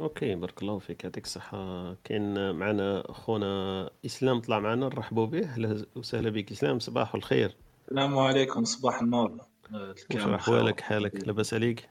okay 0.00 0.34
بارك 0.34 0.62
الله 0.62 0.78
فيك 0.78 1.04
يعطيك 1.04 1.24
الصحة. 1.24 1.94
كاين 2.04 2.54
معنا 2.54 3.04
خونا 3.12 3.90
إسلام 4.06 4.40
طلع 4.40 4.60
معنا 4.60 4.86
نرحبوا 4.86 5.26
به. 5.26 5.44
أهلا 5.44 5.86
وسهلا 5.96 6.30
بك 6.30 6.52
إسلام 6.52 6.78
صباح 6.78 7.14
الخير. 7.14 7.56
السلام 7.88 8.18
عليكم 8.18 8.64
صباح 8.64 9.00
النور. 9.00 9.38
آه، 9.74 9.90
وش 9.90 10.02
الكرام 10.02 10.34
احوالك 10.34 10.80
حالك؟ 10.80 11.26
لاباس 11.26 11.54
عليك؟ 11.54 11.88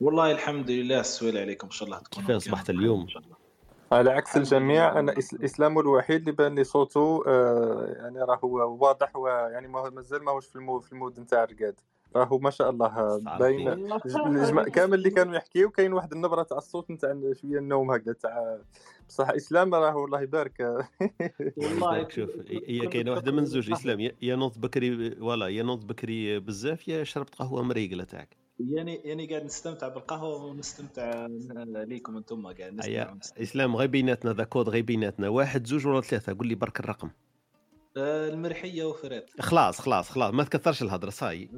والله 0.00 0.30
الحمد 0.30 0.70
لله 0.70 1.00
السؤال 1.00 1.38
عليكم 1.38 1.66
إن 1.66 1.70
شاء 1.70 1.86
الله 1.88 1.98
تكونوا 1.98 2.26
كيف 2.28 2.36
اصبحت 2.36 2.70
اليوم؟ 2.70 3.06
على 3.92 4.10
عكس 4.10 4.36
الجميع 4.36 4.98
أنا 4.98 5.14
إسلام 5.18 5.78
الوحيد 5.78 6.20
اللي 6.20 6.32
بان 6.32 6.54
لي 6.54 6.64
صوته 6.64 7.24
آه، 7.26 7.94
يعني 7.96 8.18
راه 8.18 8.38
هو 8.44 8.76
واضح 8.84 9.16
ويعني 9.16 9.68
مازال 9.68 10.24
ماهوش 10.24 10.46
في 10.46 10.56
ال 10.56 10.61
mood 10.61 10.82
في 10.82 10.92
ال 10.92 10.98
mood 10.98 11.20
نتاع 11.20 11.44
الرقاد. 11.44 11.74
راهو 12.16 12.38
ما 12.38 12.50
شاء 12.50 12.70
الله 12.70 13.18
باين 13.38 13.68
الجماعة 14.26 14.68
كامل 14.70 14.94
اللي 14.94 15.10
كانوا 15.10 15.34
يحكيو 15.36 15.70
كاين 15.70 15.92
واحد 15.92 16.12
النبرة 16.12 16.42
تاع 16.42 16.58
الصوت 16.58 16.90
نتاع 16.90 17.10
شوية 17.32 17.58
النوم 17.58 17.90
هكذا 17.90 18.12
تاع 18.12 18.58
بصح 19.08 19.30
إسلام 19.30 19.74
راه 19.74 19.96
والله 20.02 20.20
يبارك. 20.20 20.86
والله 21.56 22.08
شوف 22.08 22.30
هي 22.48 22.86
كاينة 22.86 23.10
واحدة 23.10 23.32
من 23.32 23.44
زوج 23.44 23.72
إسلام 23.72 24.00
يا- 24.00 24.36
نوض 24.36 24.60
بكري 24.60 25.10
voilà 25.10 25.48
يا 25.48 25.62
نوض 25.62 25.86
بكري 25.86 26.38
بزاف 26.40 26.88
يا 26.88 27.04
شربت 27.04 27.34
قهوة 27.34 27.62
مريقلة 27.62 28.04
تاعك. 28.04 28.36
يعني 28.60 28.94
يعني 28.94 29.26
قاعد 29.26 29.44
نستمتع 29.44 29.88
بالقهوة 29.88 30.44
ونستمتع 30.44 31.26
ليكم 31.66 32.16
أنتم 32.16 32.46
قاعد 32.46 32.84
يا 32.84 33.18
إسلام 33.42 33.76
غير 33.76 33.88
بيناتنا 33.88 34.32
d'accord 34.32 34.68
غير 34.68 34.82
بيناتنا 34.84 35.28
واحد 35.28 35.66
زوج 35.66 35.86
ولا 35.86 36.00
ثلاثة 36.00 36.36
قول 36.38 36.46
لي 36.48 36.54
برك 36.54 36.80
الرقم. 36.80 37.10
المرحية 37.96 38.84
وفريد 38.84 39.22
خلاص 39.40 39.80
خلاص 39.80 40.10
خلاص 40.10 40.34
ما 40.34 40.44
تكثرش 40.44 40.82
الهضره 40.82 41.10
صاي. 41.10 41.48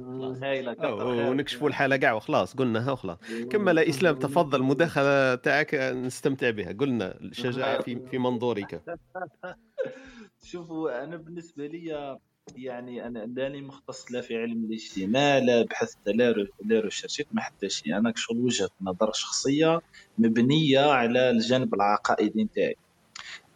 ونكشفوا 1.29 1.69
الحالة 1.69 1.97
كاع 1.97 2.13
وخلاص 2.13 2.53
قلناها 2.55 2.91
وخلاص. 2.91 3.17
كمل 3.51 3.79
إسلام 3.79 4.19
تفضل 4.19 4.63
مداخلة 4.63 5.35
تاعك 5.35 5.75
نستمتع 5.75 6.49
بها. 6.49 6.71
قلنا 6.71 7.19
الشجاعة 7.21 7.81
في 7.81 7.99
في 8.11 8.17
منظورك. 8.17 8.81
شوفوا 10.43 11.03
أنا 11.03 11.15
بالنسبة 11.17 11.67
لي 11.67 12.17
يعني 12.55 13.07
أنا 13.07 13.19
لاني 13.19 13.61
مختص 13.61 14.11
لا 14.11 14.21
في 14.21 14.37
علم 14.37 14.65
الاجتماع 14.65 15.37
لا 15.37 15.61
بحثت 15.63 15.97
لا 16.05 16.33
لا 16.65 16.79
ريشيرشيت 16.79 17.27
ما 17.31 17.41
حتى 17.41 17.69
شيء. 17.69 17.97
أنا 17.97 18.11
كشغل 18.11 18.37
وجهة 18.37 18.69
نظر 18.81 19.11
شخصية 19.13 19.81
مبنية 20.17 20.79
على 20.79 21.29
الجانب 21.29 21.73
العقائدي 21.73 22.43
نتاعي. 22.43 22.71
آه، 22.71 22.86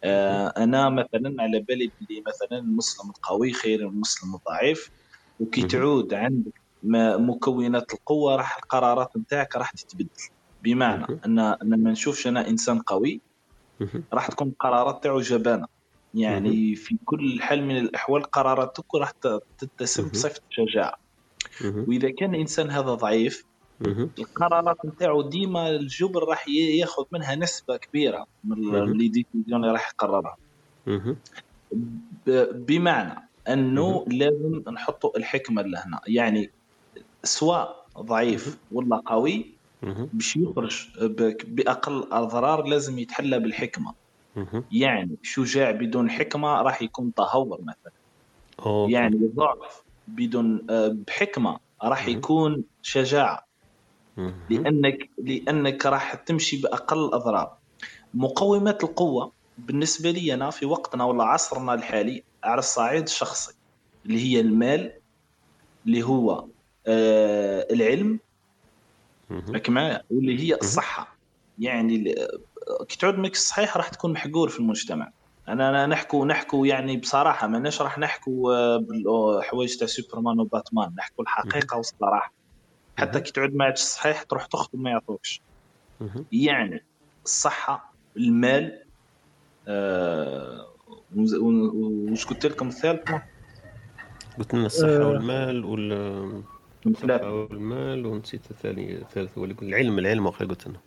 أنا 0.04 0.88
مثلا 0.88 1.42
على 1.42 1.60
بالي 1.60 1.90
بلي 2.00 2.22
مثلا 2.26 2.58
المسلم 2.58 3.10
القوي 3.10 3.52
خير 3.52 3.88
من 3.88 3.94
المسلم 3.94 4.34
الضعيف 4.34 4.90
وكي 5.40 5.62
تعود 5.62 6.14
عندك 6.14 6.52
مكونات 7.18 7.94
القوة 7.94 8.36
راح 8.36 8.56
القرارات 8.56 9.16
نتاعك 9.16 9.56
راح 9.56 9.70
تتبدل. 9.70 10.08
بمعنى 10.62 11.06
أن 11.26 11.38
أن 11.38 11.82
ما 11.82 11.90
نشوفش 11.90 12.26
أنا 12.26 12.48
إنسان 12.48 12.78
قوي 12.78 13.20
راح 14.12 14.28
تكون 14.28 14.48
القرارات 14.48 15.02
تاعو 15.02 15.20
جبانة. 15.20 15.66
يعني 16.14 16.74
في 16.74 16.96
كل 17.04 17.42
حال 17.42 17.64
من 17.64 17.78
الأحوال 17.78 18.22
قراراتك 18.22 18.94
راح 18.94 19.12
تتسم 19.58 20.08
بصفة 20.08 20.40
الشجاعه 20.50 20.96
وإذا 21.64 22.10
كان 22.10 22.34
الانسان 22.34 22.70
هذا 22.70 22.94
ضعيف 22.94 23.44
القرارات 24.18 24.76
نتاعو 24.86 25.22
ديما 25.22 25.70
الجبر 25.70 26.24
راح 26.28 26.48
ياخذ 26.48 27.04
منها 27.12 27.34
نسبة 27.34 27.76
كبيرة 27.76 28.26
من 28.44 28.58
مهم. 28.58 28.96
لي 28.96 29.08
ديسيزيون 29.08 29.60
اللي 29.60 29.72
راح 29.72 29.88
يقررها. 29.88 30.36
بمعنى 32.52 33.28
أنه 33.48 34.04
لازم 34.08 34.62
نحطوا 34.72 35.18
الحكمة 35.18 35.62
لهنا. 35.62 36.00
يعني 36.06 36.50
سواء 37.24 37.86
ضعيف 37.98 38.58
ولا 38.72 39.02
قوي 39.06 39.58
باش 40.12 40.36
يخرج 40.36 40.86
بأقل 41.46 42.08
أضرار 42.12 42.66
لازم 42.66 42.98
يتحلى 42.98 43.38
بالحكمة. 43.38 43.94
يعني 44.72 45.16
شجاع 45.22 45.70
بدون 45.70 46.10
حكمة 46.10 46.62
راح 46.62 46.82
يكون 46.82 47.14
تهور 47.14 47.60
مثلا. 47.62 47.92
أوكي. 48.66 48.92
يعني 48.92 49.30
ضعف 49.34 49.82
بدون 50.06 50.66
آه، 50.70 50.96
بحكمة 51.06 51.58
راح. 51.82 52.08
يكون 52.08 52.64
شجاعة. 52.82 53.51
لأنك 54.50 55.10
لأنك 55.18 55.86
راح 55.86 56.14
تمشي 56.14 56.56
بأقل 56.60 57.04
الأضرار. 57.04 57.56
مقومات 58.14 58.84
القوة 58.84 59.32
بالنسبة 59.58 60.10
لي 60.10 60.34
أنا 60.34 60.50
في 60.50 60.66
وقتنا 60.66 61.04
ولا 61.04 61.24
عصرنا 61.24 61.74
الحالي 61.74 62.24
على 62.44 62.58
الصعيد 62.58 63.02
الشخصي 63.02 63.54
اللي 64.06 64.20
هي 64.20 64.40
المال 64.40 64.92
اللي 65.86 66.02
هو 66.02 66.46
آه 66.86 67.66
العلم. 67.70 68.18
راك 69.50 69.70
معايا؟ 69.70 70.02
واللي 70.10 70.38
هي 70.38 70.54
الصحة. 70.54 71.16
يعني 71.58 71.96
ال- 71.96 72.28
كي 72.88 72.98
تعود 72.98 73.18
ماكش 73.18 73.38
صحيح 73.38 73.76
راح 73.76 73.88
تكون 73.88 74.12
محقور 74.12 74.48
في 74.48 74.58
المجتمع. 74.60 75.10
أنا 75.48 75.68
أنا 75.68 75.86
نحكو 75.86 76.24
نحكو 76.24 76.64
يعني 76.64 76.96
بصراحة 76.96 77.46
ماناش 77.46 77.82
راح 77.82 77.98
نحكو 77.98 78.52
آه، 78.52 78.76
بالحوايج 78.76 79.76
تاع 79.76 79.86
سوبرمان 79.86 80.40
وباتمان. 80.40 80.94
نحكو 80.98 81.22
الحقيقة 81.22 81.76
والصراحة. 81.76 82.34
حتى 82.98 83.20
كي 83.20 83.32
تعود 83.32 83.54
ما 83.54 83.64
عادش 83.64 83.80
صحيح 83.80 84.22
تروح 84.22 84.46
تخطب 84.46 84.78
ما 84.78 84.90
يعطوكش. 84.90 85.40
يعني 86.32 86.84
الصحة 87.24 87.92
المال 88.16 88.82
آه 89.68 90.66
وش 91.16 92.26
قلت 92.26 92.46
لكم 92.46 92.68
الثالث؟ 92.68 93.10
قلت 94.38 94.54
لنا 94.54 94.66
الصحة 94.66 95.02
آه. 95.02 95.06
والمال 95.06 95.64
وال 95.64 96.42
والمال 97.24 98.06
ونسيت 98.06 98.50
الثاني 98.50 98.94
الثالث 98.94 99.38
هو 99.38 99.44
اللي 99.44 99.54
قلت 99.54 99.62
العلم 99.62 99.98
العلم 99.98 100.28
قلت 100.28 100.66
لنا. 100.68 100.78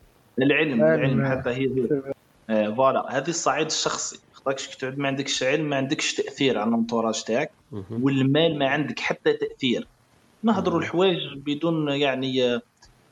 العلم 0.42 0.84
العلم. 0.84 1.26
حتى 1.26 1.50
هي 1.50 1.68
هي. 1.68 2.14
آه، 2.50 2.76
فوالا. 2.76 3.18
هذه 3.18 3.30
الصعيد 3.30 3.66
الشخصي. 3.66 4.20
خاطرش 4.34 4.68
كي 4.68 4.78
تعود 4.78 4.98
ما 4.98 5.08
عندكش 5.08 5.44
علم 5.44 5.70
ما 5.70 5.76
عندكش 5.76 6.14
تأثير 6.14 6.58
على 6.58 6.70
الانتوراج 6.70 7.24
تاعك. 7.24 7.52
والمال 7.92 8.60
ما 8.60 8.70
عندك 8.70 9.00
حتى 9.00 9.34
تأثير. 9.34 9.88
نهضروا. 10.46 10.80
الحوايج 10.80 11.20
بدون 11.36 11.90
يعني 11.90 12.44
آه، 12.44 12.62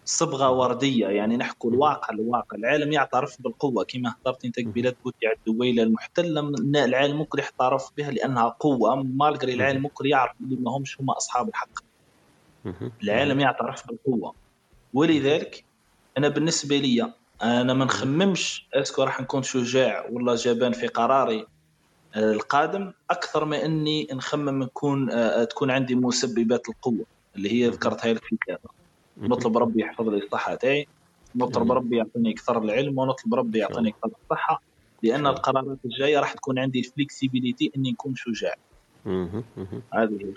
صبغة 0.05 0.49
وردية. 0.51 1.07
يعني 1.07 1.37
نحكوا 1.37 1.71
الواقع 1.71 2.13
الواقع 2.13 2.57
العالم 2.57 2.91
يعترف 2.91 3.41
بالقوة 3.41 3.83
كما 3.83 4.15
هضرت 4.21 4.45
أنت 4.45 4.59
قبيلة 4.59 4.95
قلت 5.03 5.15
على 5.25 5.35
الدويلة 5.35 5.83
المحتلة 5.83 6.53
العالم 6.85 7.17
ممكن 7.17 7.39
يعترف 7.39 7.89
بها 7.97 8.11
لأنها 8.11 8.49
قوة. 8.59 9.03
مالغري 9.03 9.53
العالم 9.53 9.81
ممكن 9.81 10.05
يعرف 10.05 10.31
اللي 10.41 10.55
ما 10.55 10.71
همش 10.71 11.01
هما 11.01 11.17
أصحاب 11.17 11.49
الحق. 11.49 11.79
العالم 13.03 13.39
يعترف 13.39 13.87
بالقوة. 13.87 14.33
ولذلك 14.93 15.65
أنا 16.17 16.27
بالنسبة 16.29 16.77
لي 16.77 17.13
أنا 17.43 17.73
ما 17.73 17.85
نخممش 17.85 18.67
أسكو 18.73 19.03
راح 19.03 19.21
نكون 19.21 19.43
شجاع 19.43 20.07
ولا 20.11 20.35
جبان 20.35 20.71
في 20.71 20.87
قراري 20.87 21.47
آه، 22.15 22.31
القادم 22.31 22.93
أكثر 23.11 23.45
ما 23.45 23.65
إني 23.65 24.07
نخمم 24.13 24.63
نكون 24.63 25.11
آه، 25.11 25.43
تكون 25.43 25.71
عندي 25.71 25.95
مسببات 25.95 26.69
القوة. 26.69 27.05
اللي 27.35 27.51
هي 27.53 27.67
ذكرتها 27.67 28.13
لك 28.13 28.23
في 28.23 28.31
الكتاب. 28.33 28.59
نطلب 29.17 29.57
ربي 29.57 29.81
يحفظ 29.81 30.09
لي 30.09 30.17
الصحة 30.17 30.55
تاعي 30.55 30.87
نطلب. 31.35 31.71
ربي 31.71 31.97
يعطيني 31.97 32.31
أكثر 32.31 32.63
العلم 32.63 32.99
ونطلب 32.99 33.35
ربي 33.35 33.59
يعطيني 33.59 33.89
أكثر 33.89 34.17
الصحة 34.23 34.63
لأن. 35.03 35.27
القرارات 35.27 35.77
الجاية 35.85 36.19
راح 36.19 36.33
تكون 36.33 36.59
عندي 36.59 36.79
ال 36.79 36.87
flexibility 36.87 37.71
إني 37.77 37.91
نكون 37.91 38.13
شجاع. 38.15 38.53
هذه 39.93 40.17
هي. 40.21 40.33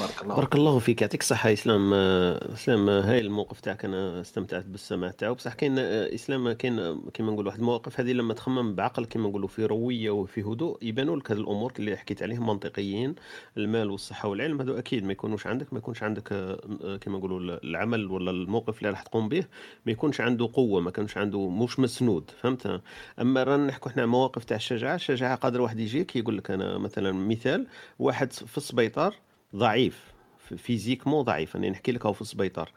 بارك 0.00 0.22
الله 0.22 0.34
بارك 0.34 0.54
الله 0.54 0.78
فيك 0.78 1.02
يعطيك 1.02 1.20
الصحة 1.20 1.52
إسلام. 1.52 1.94
إسلام 1.94 2.88
آه، 2.88 3.00
هاي 3.00 3.20
الموقف 3.20 3.60
تاعك 3.60 3.84
أنا 3.84 4.20
استمتعت 4.20 4.64
بالسماع 4.64 5.10
تاعو. 5.10 5.34
بصح 5.34 5.54
كاين 5.54 5.78
إسلام 5.78 6.52
كاين 6.52 7.00
كيما 7.14 7.32
نقول 7.32 7.46
واحد 7.46 7.58
المواقف 7.58 8.00
هذه 8.00 8.12
لما 8.12 8.34
تخمم 8.34 8.74
بعقل 8.74 9.04
كيما 9.04 9.28
نقولوا 9.28 9.48
في 9.48 9.66
روية 9.66 10.10
وفي 10.10 10.42
هدوء 10.42 10.78
يبانوا 10.82 11.16
لك 11.16 11.30
هذه 11.30 11.38
الأمور 11.38 11.72
اللي 11.78 11.96
حكيت 11.96 12.22
عليهم 12.22 12.46
منطقيين. 12.46 13.14
المال 13.56 13.90
والصحة 13.90 14.28
والعلم 14.28 14.60
هذو 14.60 14.78
أكيد 14.78 15.04
ما 15.04 15.12
يكونوش 15.12 15.46
عندك 15.46 15.72
ما 15.72 15.78
يكونش 15.78 16.02
عندك 16.02 16.32
آه، 16.32 16.96
كيما 16.96 17.18
نقولوا 17.18 17.58
العمل 17.64 18.06
ولا 18.10 18.30
الموقف 18.30 18.78
اللي 18.78 18.90
راح 18.90 19.02
تقوم 19.02 19.28
به 19.28 19.44
ما 19.86 19.92
يكونش 19.92 20.20
عنده 20.20 20.50
قوة 20.52 20.80
ما 20.80 20.90
كانش 20.90 21.16
عنده 21.16 21.48
مش 21.48 21.78
مسنود 21.80 22.30
فهمت؟ 22.42 22.80
أما 23.20 23.42
رانا 23.42 23.66
نحكوا 23.66 23.90
إحنا 23.90 24.06
مواقف 24.06 24.44
تاع 24.44 24.56
الشجاعة 24.56 24.94
الشجاعة 24.94 25.34
قادر 25.34 25.60
واحد 25.60 25.80
يجيك 25.80 26.16
يقول 26.16 26.38
لك 26.38 26.50
أنا 26.50 26.78
مثلا 26.78 27.12
مثال 27.12 27.66
واحد 27.98 28.32
في 28.32 28.56
السبيطار 28.58 29.14
ضعيف 29.54 30.16
فيزيكمون 30.56 31.22
ضعيف. 31.22 31.56
أنا 31.56 31.70
نحكي 31.70 31.92
لك 31.92 32.06
هو 32.06 32.12
في 32.12 32.20
السبيطار. 32.20 32.70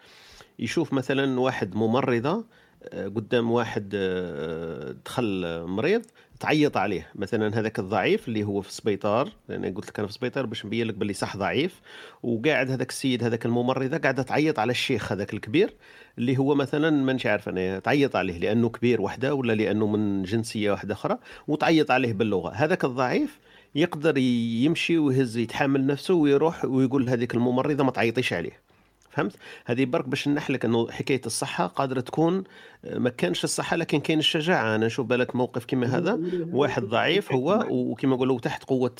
يشوف 0.59 0.93
مثلا 0.93 1.39
واحد 1.39 1.76
ممرضة 1.76 2.45
آه، 2.84 3.07
قدام 3.07 3.51
واحد 3.51 3.91
آه، 3.95 4.95
دخل 5.05 5.63
مريض 5.65 6.05
تعيط 6.39 6.78
عليه. 6.78 7.07
مثلا 7.15 7.59
هذاك 7.59 7.80
الضعيف 7.80 8.28
اللي 8.28 8.43
هو 8.43 8.61
في 8.61 8.70
السبيطار 8.70 9.30
لأن 9.49 9.74
قلت 9.74 9.89
لك 9.89 9.99
أنا 9.99 10.07
في 10.07 10.13
السبيطار 10.13 10.45
باش 10.45 10.65
نبين 10.65 10.88
لك 10.88 10.93
باللي 10.93 11.13
صح 11.13 11.38
ضعيف. 11.38 11.82
وقاعد 12.24 12.72
هذاك 12.72 12.89
السيد 12.89 13.24
هذاك 13.24 13.45
الممرضة 13.45 13.97
قاعدة 13.97 14.24
تعيط 14.24 14.59
على 14.59 14.72
الشيخ 14.72 15.11
هذاك 15.11 15.34
الكبير 15.34 15.74
اللي 16.17 16.38
هو 16.38 16.55
مثلا 16.55 16.89
مانيش 16.89 17.26
عارف 17.26 17.49
أنا 17.49 17.80
تعيط 17.80 18.15
عليه 18.15 18.39
لأنه 18.39 18.70
كبير 18.70 19.01
وحده 19.01 19.34
ولا 19.34 19.53
لأنه 19.53 19.88
من 19.88 20.24
جنسية 20.24 20.72
واحدة 20.72 20.93
أخرى 20.93 21.17
وتعيط 21.47 21.91
عليه 21.91 22.13
باللغة. 22.13 22.49
هذاك 22.49 22.86
الضعيف 22.86 23.39
يقدر 23.76 24.17
يمشي 24.17 24.97
ويهز 24.97 25.38
يتحمل 25.38 25.86
نفسه 25.86 26.13
ويروح 26.13 26.65
ويقول 26.65 27.09
هذيك 27.09 27.36
الممرضة 27.36 27.84
ما 27.84 27.91
تعيطيش 27.91 28.34
عليه. 28.34 28.68
فهمت؟ 29.12 29.36
هذه 29.66 29.86
برك 29.86 30.07
باش 30.07 30.28
نحلك 30.28 30.66
أنه 30.66 30.91
حكاية 30.91 31.22
الصحة 31.26 31.68
قادرة 31.68 31.99
تكون 32.01 32.43
ما 32.84 33.10
كانش 33.10 33.43
الصحة 33.43 33.76
لكن 33.76 33.99
كاين 33.99 34.20
الشجاعة. 34.20 34.76
أنا 34.76 34.86
نشوف 34.86 35.05
بالك 35.07 35.36
موقف 35.36 35.66
كما 35.66 35.88
هذا 35.97 36.20
واحد 36.60 36.84
ضعيف 36.84 37.32
هو 37.34 37.66
وكما 37.70 38.16
نقولوا 38.16 38.39
تحت 38.39 38.64
قوة 38.64 38.95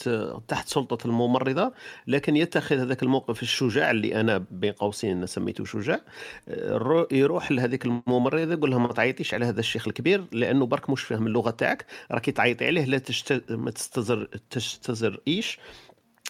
تحت 0.48 0.68
سلطة 0.70 1.08
الممرضة 1.08 1.74
لكن 2.08 2.36
يتخذ 2.36 2.80
هذاك 2.80 3.04
الموقف 3.04 3.42
الشجاع 3.42 3.92
اللي 3.92 4.20
أنا 4.20 4.46
بين 4.52 4.72
قوسين 4.74 5.26
سميته 5.26 5.66
شجاع 5.66 6.02
الرو- 6.48 7.08
يروح 7.12 7.52
لهذيك 7.52 7.86
الممرضة 7.86 8.54
يقول 8.54 8.70
لها 8.72 8.80
ما 8.80 8.94
تعيطيش 8.94 9.34
على 9.34 9.46
هذا 9.46 9.60
الشيخ 9.60 9.88
الكبير 9.88 10.26
لأنه 10.32 10.66
برك 10.66 10.90
مش 10.90 11.04
فاهم 11.04 11.28
اللغة 11.28 11.50
تاعك 11.50 11.86
راكي 12.12 12.32
تعيطي 12.32 12.66
عليه 12.68 12.86
لا 12.86 12.98
تشت... 12.98 13.44
ما 13.50 13.72
تستزر 13.72 14.28
تستزرئيش 14.50 15.60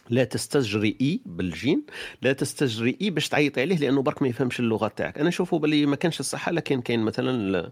لا 0.10 0.24
تستجرئي 0.24 1.22
بالجيم 1.26 1.86
لا 2.22 2.34
تستجرئي 2.34 3.10
باش 3.10 3.30
تعيطي 3.30 3.62
عليه 3.62 3.78
لأنه 3.78 4.02
برك 4.02 4.22
ما 4.22 4.28
يفهمش 4.28 4.60
اللغة 4.60 4.88
تاعك. 4.88 5.18
أنا 5.18 5.28
نشوفه 5.28 5.60
باللي 5.60 5.86
ما 5.86 5.96
كانش 5.96 6.20
الصحة 6.20 6.52
لكن 6.52 6.82
كاين 6.82 7.00
مثلا 7.00 7.72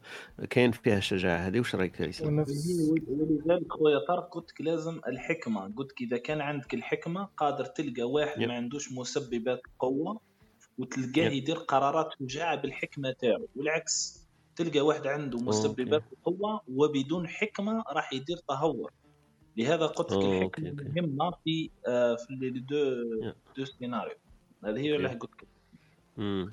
كاين 0.50 0.72
فيها 0.72 0.98
الشجاعه 0.98 1.38
هذه 1.38 1.60
واش 1.60 1.76
رأيك 1.76 2.00
يا 2.00 2.12
ولذلك 2.22 3.72
خويا 3.72 4.00
طارق 4.08 4.30
قلت 4.34 4.52
لك 4.52 4.62
لازم 4.62 5.00
الحكمة. 5.08 5.74
قلت 5.78 5.92
لك 5.92 6.02
إذا 6.02 6.18
كان 6.18 6.42
عندك 6.42 6.74
الحكمة 6.74 7.30
قادر 7.38 7.66
تلقى 7.66 8.04
واحد. 8.04 8.40
ما 8.40 8.54
عندوش 8.54 8.92
مسببات 8.92 9.62
قوة 9.80 10.22
وتلقاه. 10.78 11.30
يدير 11.30 11.56
قرارات 11.56 12.10
شجاعة 12.20 12.56
بالحكمة 12.56 13.12
تاعو. 13.12 13.48
والعكس 13.56 14.28
تلقى 14.56 14.80
واحد 14.80 15.08
عنده 15.08 15.38
مسببات 15.38 16.04
قوة 16.24 16.62
وبدون 16.68 17.28
حكمة 17.28 17.84
راح 17.92 18.14
يدير 18.14 18.38
تهور. 18.38 18.92
لهذا 19.58 19.86
قلت 19.86 20.12
لك 20.14 20.24
الحكمه. 20.60 20.72
مهمه 20.72 21.32
في 21.44 21.70
آه 21.88 22.16
في 22.16 22.34
les 22.34 22.60
deux. 22.60 22.78
deux 23.58 23.66
scénarios 23.66 24.16
هذه 24.66 24.80
هي 24.80 24.96
اللي. 24.96 25.08
قلت 25.08 25.24
لك 25.24 25.48
امم 26.20 26.50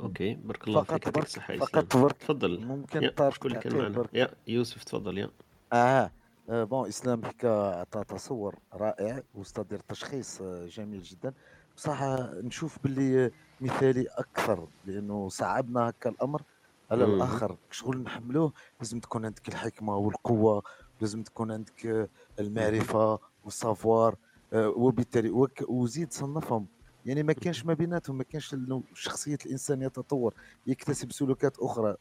okay 0.00 0.34
بارك 0.34 0.68
الله 0.68 0.82
فقط 0.82 0.94
فيك 0.94 1.06
يعطيك 1.06 1.24
الصحة 1.24 1.56
فقط 1.56 1.84
اسلام 1.88 2.02
برك 2.04 2.16
تفضل. 2.16 2.60
ممكن 2.64 3.02
يا 3.02 3.10
طارق 3.10 3.34
شكون 3.34 3.50
اللي 3.50 3.62
كان 3.62 3.72
تعطيه 3.72 3.82
معنا؟ 3.82 3.96
برك. 3.96 4.14
يا 4.14 4.30
يوسف 4.46 4.84
تفضل 4.84 5.18
يا. 5.18 5.30
آه 5.72 6.10
آه، 6.50 6.64
بون 6.64 6.88
إسلام 6.88 7.24
حكى 7.24 7.48
عطى 7.48 8.04
تصور 8.04 8.58
رائع 8.74 9.22
وستادير 9.34 9.78
تشخيص 9.78 10.40
آه، 10.42 10.66
جميل 10.66 11.02
جدا. 11.02 11.34
بصح 11.76 12.02
نشوف 12.32 12.78
باللي 12.82 13.30
مثالي 13.60 14.06
أكثر 14.10 14.68
لأنه 14.86 15.28
صعبنا 15.28 15.88
هكا 15.88 16.10
الأمر. 16.10 16.42
على. 16.90 17.04
الآخر 17.04 17.56
شغل 17.70 17.98
نحملوه 18.02 18.52
لازم 18.80 19.00
تكون 19.00 19.24
عندك 19.24 19.48
الحكمة 19.48 19.96
والقوة 19.96 20.62
لازم 21.00 21.22
تكون 21.22 21.52
عندك 21.52 21.86
آه، 21.86 22.08
المعرفة 22.40 23.18
والسافوار 23.44 24.16
آه، 24.52 24.68
وبالتالي 24.68 25.46
وزيد 25.68 26.12
صنفهم. 26.12 26.66
يعني 27.06 27.22
ما 27.22 27.32
كانش 27.32 27.64
ما 27.66 27.74
بيناتهم 27.74 28.18
ما 28.18 28.24
كانش 28.24 28.56
شخصية 28.94 29.38
الإنسان 29.46 29.82
يتطور. 29.82 30.34
يكتسب 30.66 31.12
سلوكات 31.12 31.58
أخرى 31.58 31.96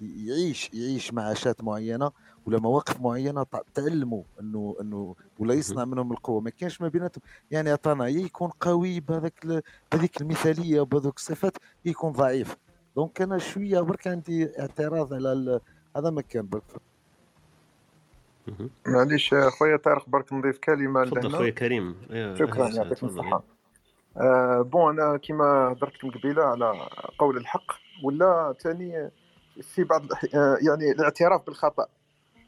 يعيش 0.00 0.70
يعيش 0.74 1.12
معاشات 1.14 1.64
معينة 1.64 2.10
ولا 2.46 2.58
مواقف 2.58 3.00
معينة 3.00 3.42
تع- 3.42 3.62
تعلموا 3.74 4.22
إنه 4.40 4.76
إنه 4.80 5.14
ولا 5.38 5.54
يصنع 5.54 5.84
منهم 5.84 6.12
القوة. 6.12 6.40
ما 6.40 6.50
كانش 6.50 6.80
ما 6.80 6.88
بيناتهم. 6.88 7.22
يعني 7.50 7.70
عطانا 7.70 8.06
يكون 8.08 8.48
قوي 8.60 9.00
بهذاك 9.00 9.64
بهذيك 9.92 10.20
المثالية 10.20 10.80
وبهذوك 10.80 11.16
الصفات 11.16 11.56
يكون 11.84 12.12
ضعيف. 12.12 12.56
دونك 12.96 13.22
أنا 13.22 13.38
شوية 13.38 13.80
برك 13.80 14.06
عندي 14.06 14.60
اعتراض 14.60 15.14
على 15.14 15.60
هذا 15.96 16.10
ما 16.10 16.22
كان 16.22 16.46
برك. 16.46 16.64
معليش 18.86 19.34
خويا 19.34 19.76
طارق 19.76 20.08
برك 20.08 20.32
نضيف 20.32 20.58
كلمة 20.58 21.04
تفضل 21.04 21.30
خويا 21.30 21.50
كريم. 21.50 21.96
شكرا 22.38 22.68
تفضل 22.68 23.08
الصحة. 23.08 23.42
آه 24.16 24.62
بون 24.62 25.00
أنا 25.00 25.16
كيما 25.16 25.44
هضرت 25.44 26.04
من 26.04 26.10
قبيلة 26.10 26.42
على 26.42 26.88
قول 27.18 27.36
الحق 27.36 27.72
ولا 28.04 28.54
تاني 28.60 29.10
في 29.62 29.84
بعض 29.84 30.02
آه 30.34 30.58
يعني 30.62 30.90
الاعتراف 30.90 31.46
بالخطأ. 31.46 31.86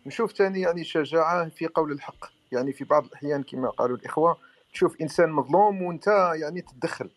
نشوف 0.07 0.32
تاني 0.32 0.61
يعني 0.61 0.84
شجاعة 0.84 1.49
في 1.49 1.66
قول 1.66 1.93
الحق. 1.93 2.24
يعني 2.53 2.72
في 2.72 2.84
بعض 2.84 3.05
الأحيان 3.05 3.43
كما 3.43 3.70
قالوا 3.70 3.97
الإخوة 3.97 4.36
تشوف 4.72 5.01
إنسان 5.01 5.32
مظلوم 5.32 5.82
وأنت 5.82 6.07
يعني 6.34 6.61
تتدخل 6.61 7.11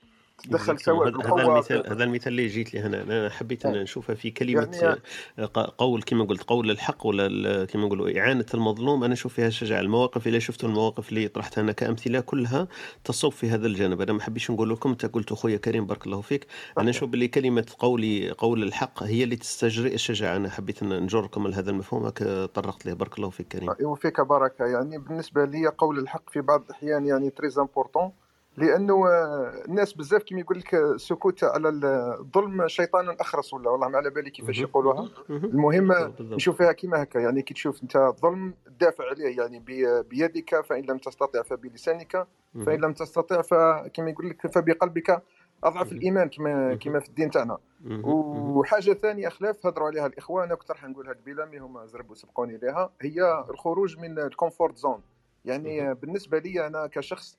تدخل. 0.43 0.79
سواء 0.79 1.07
هذا 1.07 1.43
المثال 1.43 1.89
هذا 1.89 2.03
المثال 2.03 2.31
اللي 2.31 2.47
جيت 2.47 2.73
لي 2.73 2.79
هنا. 2.79 3.01
أنا 3.01 3.29
حبيت 3.29 3.65
ان 3.65 3.75
إيه. 3.75 3.81
نشوفها 3.81 4.15
في 4.15 4.31
كلمة 4.31 4.99
يعني 5.37 5.47
قول 5.77 6.03
كما 6.03 6.25
قلت 6.25 6.43
قول 6.43 6.71
الحق 6.71 7.05
ولا 7.05 7.65
كما 7.65 7.85
نقولوا 7.85 8.19
إعانة 8.19 8.45
المظلوم. 8.53 9.03
أنا 9.03 9.13
أشوف 9.13 9.33
فيها 9.33 9.47
الشجاعه 9.47 9.79
المواقف 9.79 10.27
اللي 10.27 10.39
شفتوا 10.39 10.69
المواقف 10.69 11.09
اللي 11.09 11.27
طرحتها 11.27 11.61
أنا 11.61 11.71
كأمثلة 11.71 12.19
كلها 12.19 12.67
تصب 13.03 13.31
في 13.31 13.49
هذا 13.49 13.67
الجانب. 13.67 14.01
أنا 14.01 14.13
ما 14.13 14.21
حبيتش 14.21 14.51
نقول 14.51 14.69
لكم 14.69 14.89
أنت 14.89 15.05
قلت 15.05 15.31
أخويا 15.31 15.57
كريم 15.57 15.85
بارك 15.85 16.05
الله 16.05 16.21
فيك. 16.21 16.47
أنا 16.77 16.89
نشوف 16.89 17.09
باللي 17.09 17.27
كلمة 17.27 17.65
قولي 17.79 18.31
قول 18.31 18.63
الحق 18.63 19.03
هي 19.03 19.23
اللي 19.23 19.35
تستجرئ 19.35 19.93
الشجاعة. 19.93 20.35
أنا 20.35 20.49
حبيت 20.49 20.83
أن 20.83 21.03
نجركم 21.03 21.47
لهذا 21.47 21.71
المفهوم. 21.71 22.05
هك 22.05 22.23
طرقت 22.53 22.85
له 22.85 22.93
بارك 22.93 23.17
الله 23.17 23.29
فيك 23.29 23.47
كريم. 23.47 23.69
وفيك 23.81 24.21
بركه 24.21 24.65
يعني 24.65 24.97
بالنسبة 24.97 25.45
لي 25.45 25.67
قول 25.67 25.99
الحق 25.99 26.29
في 26.29 26.41
بعض 26.41 26.63
الأحيان 26.65 27.05
يعني 27.05 27.29
très 27.29 27.59
important 27.59 28.11
لأنه 28.57 29.07
آه، 29.07 29.63
الناس 29.67 29.93
بزاف 29.93 30.23
كيما 30.23 30.41
يقول 30.41 30.59
لك 30.59 30.75
آه، 30.75 30.91
السكوت 30.93 31.43
على 31.43 31.69
الظلم 31.69 32.67
شيطان 32.67 33.09
أخرس 33.09 33.53
ولا 33.53 33.69
والله 33.69 33.87
ما 33.87 33.97
على 33.97 34.09
بالي 34.09 34.29
كيفاش. 34.29 34.59
يقولوها 34.59 35.09
مهم. 35.29 35.45
المهم 35.45 35.87
بالضبط 35.87 36.21
نشوف 36.21 36.57
فيها 36.57 36.71
كيما 36.71 37.03
هكا 37.03 37.19
يعني 37.19 37.41
كي 37.41 37.53
تشوف 37.53 37.83
أنت 37.83 37.95
الظلم 37.95 38.53
تدافع 38.65 39.03
عليه 39.09 39.37
يعني 39.37 39.59
بي- 39.59 40.03
بيدك 40.03 40.61
فإن 40.65 40.83
لم 40.83 40.97
تستطع 40.97 41.41
فبلسانك 41.41 42.27
فإن. 42.65 42.81
لم 42.81 42.93
تستطع 42.93 43.41
فكما 43.41 44.09
يقول 44.09 44.29
لك 44.29 44.47
فبقلبك 44.47 45.21
أضعف. 45.63 45.91
الإيمان 45.91 46.29
كما. 46.29 46.75
كما 46.75 46.99
في 46.99 47.09
الدين 47.09 47.31
تاعنا. 47.31 47.57
وحاجة 48.03 48.93
ثانية 48.93 49.29
خلاف 49.29 49.65
هضروا 49.65 49.87
عليها 49.87 50.05
الإخوان 50.07 50.45
أنا 50.45 50.55
كنت 50.55 50.71
راح 50.71 50.83
نقولها 50.83 51.13
قبيله 51.13 51.45
mais 51.45 51.57
هما 51.57 51.85
زربوا 51.85 52.15
سبقوني 52.15 52.57
لها 52.57 52.89
هي 53.01 53.45
الخروج 53.49 53.97
من 53.99 54.19
ال 54.19 54.26
comfort 54.27 54.77
zone 54.77 55.01
يعني. 55.45 55.93
بالنسبة 55.93 56.37
لي 56.39 56.67
أنا 56.67 56.87
كشخص 56.87 57.37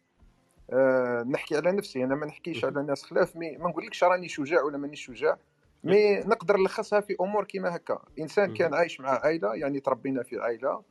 آه، 0.70 1.22
نحكي 1.22 1.56
على 1.56 1.72
نفسي 1.72 2.04
أنا 2.04 2.14
ما 2.14 2.26
نحكيش. 2.26 2.64
على 2.64 2.82
ناس 2.82 3.02
خلاف 3.02 3.36
mais 3.36 3.56
ما 3.56 3.68
نقولكش 3.68 4.04
راني 4.04 4.28
شجاع 4.28 4.62
ولا 4.62 4.78
مانيش 4.78 5.06
شجاع 5.06 5.38
mais 5.84 6.16
نقدر 6.20 6.56
نلخصها 6.56 7.00
في 7.00 7.16
أمور 7.20 7.44
كيما 7.44 7.76
هكا 7.76 8.02
إنسان 8.18 8.54
كان. 8.54 8.74
عايش 8.74 9.00
مع 9.00 9.08
عائلة 9.10 9.54
يعني 9.54 9.80
تربينا 9.80 10.22
في 10.22 10.38
عائلة. 10.38 10.82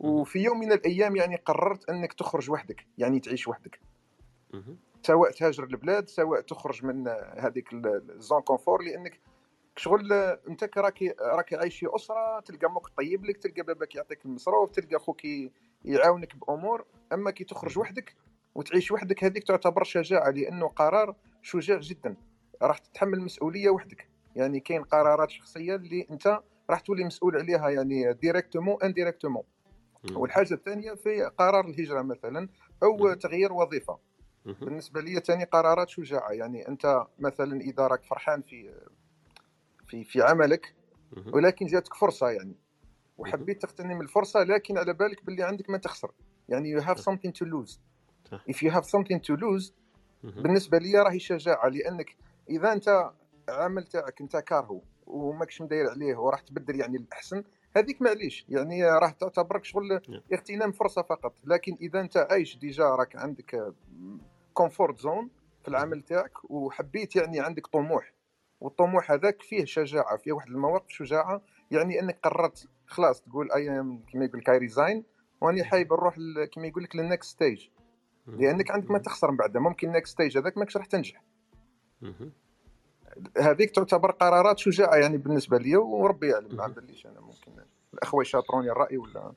وفي 0.00 0.38
يوم 0.38 0.60
من 0.60 0.72
الأيام 0.72 1.16
يعني 1.16 1.36
قررت 1.36 1.90
أنك 1.90 2.12
تخرج 2.12 2.50
وحدك 2.50 2.86
يعني 2.98 3.20
تعيش 3.20 3.48
وحدك. 3.48 3.80
سواء 5.02 5.30
تهاجر 5.30 5.64
البلاد 5.64 6.08
سواء 6.08 6.40
تخرج 6.40 6.84
من 6.84 7.08
هذيك 7.38 7.68
الزون 7.72 8.40
كونفور 8.42 8.82
لأنك 8.82 9.20
شغل 9.76 10.12
أنت 10.48 10.78
راكي 10.78 11.14
راكي 11.20 11.56
عايش 11.56 11.78
في 11.78 11.86
أسرة 11.96 12.40
تلقى 12.40 12.66
أمك 12.66 12.86
طيب 12.96 13.24
لك 13.24 13.36
تلقى 13.36 13.62
باباك 13.62 13.94
يعطيك 13.94 14.24
المصروف 14.24 14.70
تلقى 14.70 14.96
أخوك 14.96 15.24
ي- 15.24 15.52
يعاونك 15.84 16.36
بأمور 16.36 16.84
أما 17.12 17.30
كي 17.30 17.44
تخرج 17.44 17.78
وحدك 17.78 18.14
وتعيش 18.58 18.92
وحدك 18.92 19.24
هذيك 19.24 19.44
تعتبر 19.44 19.84
شجاعة 19.84 20.30
لأنه 20.30 20.68
قرار 20.68 21.16
شجاع 21.42 21.78
جدا 21.78 22.16
راح 22.62 22.78
تتحمل 22.78 23.20
مسؤولية 23.20 23.70
وحدك 23.70 24.08
يعني 24.36 24.60
كاين 24.60 24.82
قرارات 24.82 25.30
شخصية 25.30 25.74
اللي 25.74 26.06
أنت 26.10 26.40
راح 26.70 26.80
تولي 26.80 27.04
مسؤول 27.04 27.36
عليها 27.36 27.68
يعني 27.70 28.12
directement 28.12 28.82
indirectement. 28.82 29.42
والحاجة 30.12 30.54
الثانية 30.54 30.94
في 30.94 31.22
قرار 31.22 31.66
الهجرة 31.66 32.02
مثلا 32.02 32.48
أو. 32.82 33.14
تغيير 33.14 33.52
وظيفة. 33.52 33.98
بالنسبة 34.44 35.00
لي 35.00 35.20
ثاني 35.20 35.44
قرارات 35.44 35.88
شجاعة 35.88 36.30
يعني 36.30 36.68
أنت 36.68 37.06
مثلا 37.18 37.60
إذا 37.60 37.86
راك 37.86 38.04
فرحان 38.04 38.42
في 38.42 38.74
في 39.86 40.04
في 40.04 40.22
عملك. 40.22 40.74
ولكن 41.32 41.66
جاتك 41.66 41.94
فرصة 41.94 42.30
يعني. 42.30 42.56
وحبيت 43.18 43.62
تغتنم 43.62 44.00
الفرصة 44.00 44.42
لكن 44.42 44.78
على 44.78 44.92
بالك 44.92 45.24
باللي 45.24 45.42
عندك 45.42 45.70
ما 45.70 45.78
تخسر 45.78 46.10
يعني 46.48 46.80
you 46.80 46.84
have 46.84 46.98
صح 46.98 47.12
something 47.12 47.30
to 47.30 47.46
lose 47.46 47.70
صح 47.70 47.80
if 48.50 48.62
you 48.62 48.70
have 48.70 48.84
something 48.84 49.20
to 49.20 49.36
lose. 49.36 49.72
بالنسبة 50.22 50.78
لي 50.78 50.98
راهي 50.98 51.18
شجاعة 51.18 51.68
لأنك 51.68 52.16
إذا 52.50 52.72
أنت 52.72 53.10
عمل 53.48 53.84
تاعك 53.84 54.20
انت 54.20 54.36
كارهو 54.36 54.80
وماكش 55.06 55.62
مداير 55.62 55.90
عليه 55.90 56.16
وراح 56.16 56.40
تبدل 56.40 56.80
يعني 56.80 56.96
الأحسن 56.96 57.44
هذيك 57.76 58.02
معليش 58.02 58.46
يعني 58.48 58.84
راح 58.84 59.10
تعتبرك 59.12 59.64
شغل 59.64 60.00
نعم. 60.08 60.22
اغتنام 60.32 60.72
فرصة 60.72 61.02
فقط 61.02 61.34
لكن 61.44 61.76
إذا 61.80 62.00
أنت 62.00 62.16
عايش 62.16 62.56
déjà 62.56 62.84
راك 62.84 63.16
عندك 63.16 63.74
comfort 64.54 64.98
zone 64.98 65.28
في. 65.62 65.68
العمل 65.68 66.02
تاعك 66.02 66.50
وحبيت 66.50 67.16
يعني 67.16 67.40
عندك 67.40 67.66
طموح 67.66 68.12
والطموح 68.60 69.10
هذاك 69.10 69.42
فيه 69.42 69.64
شجاعة 69.64 70.16
فيه 70.16 70.32
واحد 70.32 70.48
المواقف 70.48 70.88
شجاعة 70.88 71.42
يعني 71.70 72.00
إنك 72.00 72.18
قررت 72.22 72.68
خلاص 72.86 73.22
تقول 73.22 73.52
I 73.52 73.80
am 73.80 74.02
كما 74.12 74.24
يقول 74.24 74.40
لك 74.40 74.50
I 74.50 74.58
resign 74.58 75.04
وأني 75.40 75.64
حايب 75.64 75.92
نروح 75.92 76.16
كما 76.54 76.66
يقول 76.66 76.82
لك 76.82 76.96
لل 76.96 77.07
next 77.07 77.30
stage. 77.30 77.68
لأنك 78.28 78.70
عندك 78.70 78.90
ما. 78.90 78.98
تخسر 78.98 79.30
من 79.30 79.36
بعدها 79.36 79.62
ممكن 79.62 79.88
ال 79.88 79.93
next 79.93 80.12
stage 80.12 80.38
هذاك 80.38 80.58
ماكش 80.58 80.76
راح 80.76 80.86
تنجح. 80.86 81.22
هذيك 83.38 83.70
تعتبر 83.70 84.10
قرارات 84.10 84.58
شجاعة 84.58 84.96
يعني 84.96 85.16
بالنسبة 85.16 85.58
لي 85.58 85.76
وربي 85.76 86.28
يعلم 86.28 86.56
ما. 86.56 86.66
باليش 86.66 87.06
أنا 87.06 87.20
ممكن 87.20 87.52
الأخوة 87.94 88.22
يشاطروني 88.22 88.70
الرأي 88.70 88.96
ولا 88.96 89.32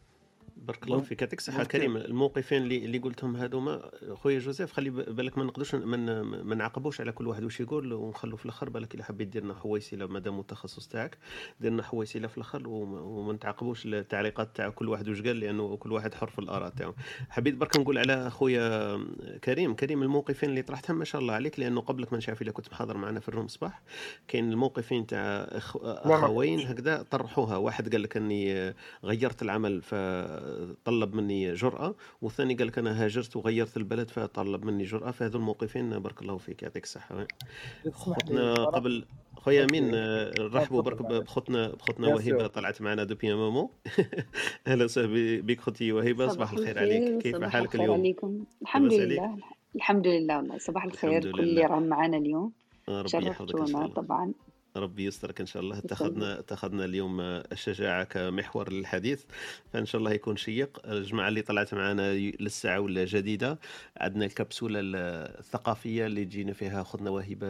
بارك 0.61 0.83
الله 0.83 0.99
فيك. 0.99 1.21
يعطيك 1.21 1.41
ممكن 1.49 1.63
كريم 1.63 1.97
الموقفين 1.97 2.63
اللي 2.63 2.85
اللي 2.85 2.97
قلتهم 2.97 3.35
هذوما 3.35 3.91
خويا 4.13 4.39
جوزيف 4.39 4.73
خلي 4.73 4.89
بالك 4.89 5.37
ما 5.37 5.43
نقدرش 5.43 5.75
ما 5.75 6.55
نعاقبوش 6.55 7.01
على 7.01 7.11
كل 7.11 7.27
واحد 7.27 7.43
واش 7.43 7.59
يقول 7.59 7.93
ونخلو 7.93 8.37
في 8.37 8.45
الأخر. 8.45 8.69
بالك 8.69 8.95
إلا 8.95 9.03
حبيت 9.03 9.27
ديرنا 9.27 9.53
حوصلة 9.53 10.07
مادام 10.07 10.39
التخصص 10.39 10.87
تاعك 10.87 11.17
ديرنا 11.59 11.83
حوصلة 11.83 12.27
في 12.27 12.37
الأخر 12.37 12.67
وما 12.67 13.33
نتعاقبوش 13.33 13.85
التعليقات 13.85 14.55
تاع 14.55 14.69
كل 14.69 14.89
واحد 14.89 15.09
واش 15.09 15.21
قال 15.21 15.39
لأنه 15.39 15.77
كل 15.77 15.91
واحد 15.91 16.13
حر 16.13 16.29
في 16.29 16.39
الآراء 16.39 16.69
تاعو. 16.69 16.93
حبيت 17.29 17.55
برك 17.55 17.77
نقول 17.77 17.97
على 17.97 18.29
خويا 18.29 18.99
كريم. 19.43 19.75
كريم 19.75 20.03
الموقفين 20.03 20.49
اللي 20.49 20.61
طرحتهم 20.61 20.97
ما 20.97 21.05
شاء 21.05 21.21
الله 21.21 21.33
عليك 21.33 21.59
لأنه 21.59 21.81
قبلك 21.81 22.13
ما 22.13 22.19
نعرف 22.27 22.41
إلا 22.41 22.51
كنت 22.51 22.71
محاضر 22.71 22.97
معنا 22.97 23.19
في 23.19 23.29
الروم 23.29 23.47
صباح 23.47 23.81
كاين 24.27 24.51
الموقفين 24.51 25.07
تاع 25.07 25.47
أخ... 25.51 25.77
أخوين 25.83 26.59
هكذا 26.59 27.01
طرحوها. 27.01 27.57
واحد 27.57 27.91
قال 27.91 28.03
لك 28.03 28.17
أني 28.17 28.73
غيرت 29.03 29.41
العمل 29.41 29.81
فطلب 30.51 31.15
مني 31.15 31.53
جرأة 31.53 31.95
والثاني 32.21 32.53
قال 32.55 32.67
لك 32.67 32.77
أنا 32.77 33.03
هاجرت 33.05 33.35
وغيرت 33.35 33.77
البلد 33.77 34.09
فطلب 34.09 34.65
مني 34.65 34.83
جرأة 34.83 35.11
فهذو 35.11 35.39
الموقفين 35.39 35.99
بارك 35.99 36.21
الله 36.21 36.37
فيك 36.37 36.63
يعطيك 36.63 36.83
الصحة. 36.83 37.27
أنا- 37.87 38.59
قبل 38.73 39.05
خويا. 39.35 39.63
أمين 39.65 39.91
رحبوا 40.39 40.81
تفضل 40.81 40.81
برك. 40.81 41.01
بخوتنا 41.23 41.67
بخوتنا 41.67 42.07
وهبه. 42.07 42.47
طلعت 42.47 42.81
معنا 42.81 43.03
دوبي 43.03 43.33
مومو 43.33 43.71
أهلا 44.67 44.85
وسهلا 44.85 45.41
بك 45.41 45.61
خوتي 45.61 45.91
وهبه 45.91 46.27
صباح 46.27 46.51
الخير 46.51 46.79
عليك 46.79 47.21
كيف 47.21 47.35
صباح 47.35 47.49
حالك 47.49 47.65
الخير 47.65 47.81
اليوم؟ 47.81 47.99
عليكم. 47.99 48.43
الحمد 48.61 48.93
لله. 48.93 49.37
الحمد 49.75 50.07
لله 50.07 50.37
والله 50.37 50.57
صباح 50.57 50.83
الخير 50.85 51.31
كل 51.31 51.39
اللي 51.39 51.61
راهم 51.65 51.83
معانا 51.83 52.17
اليوم. 52.17 52.51
ربي 52.89 52.99
يحفظك 52.99 53.21
ان 53.21 53.27
شاء 53.27 53.33
شرفتونا 53.47 53.65
الله 53.85 53.87
طبعا. 53.93 54.31
ربي 54.77 55.05
يسترك 55.05 55.39
إن 55.39 55.45
شاء 55.45 55.63
الله. 55.63 55.77
اتخذنا 55.77 56.39
اتخذنا 56.39 56.85
اليوم 56.85 57.21
الشجاعة 57.21 58.03
كمحور 58.03 58.71
للحديث. 58.73 59.23
فإن 59.73 59.85
شاء 59.85 59.99
الله 59.99 60.11
يكون 60.11 60.37
شيق. 60.37 60.81
الجماعة 60.85 61.27
اللي 61.27 61.41
طلعت 61.41 61.73
معنا 61.73 62.13
للساعة 62.13 62.79
ولا 62.79 63.05
جديدة 63.05 63.59
عندنا 63.97 64.25
الكبسولة 64.25 64.79
الثقافية 64.83 66.05
اللي 66.05 66.25
تجينا 66.25 66.53
فيها 66.53 66.83
خذنا 66.83 67.09
وهبه 67.09 67.47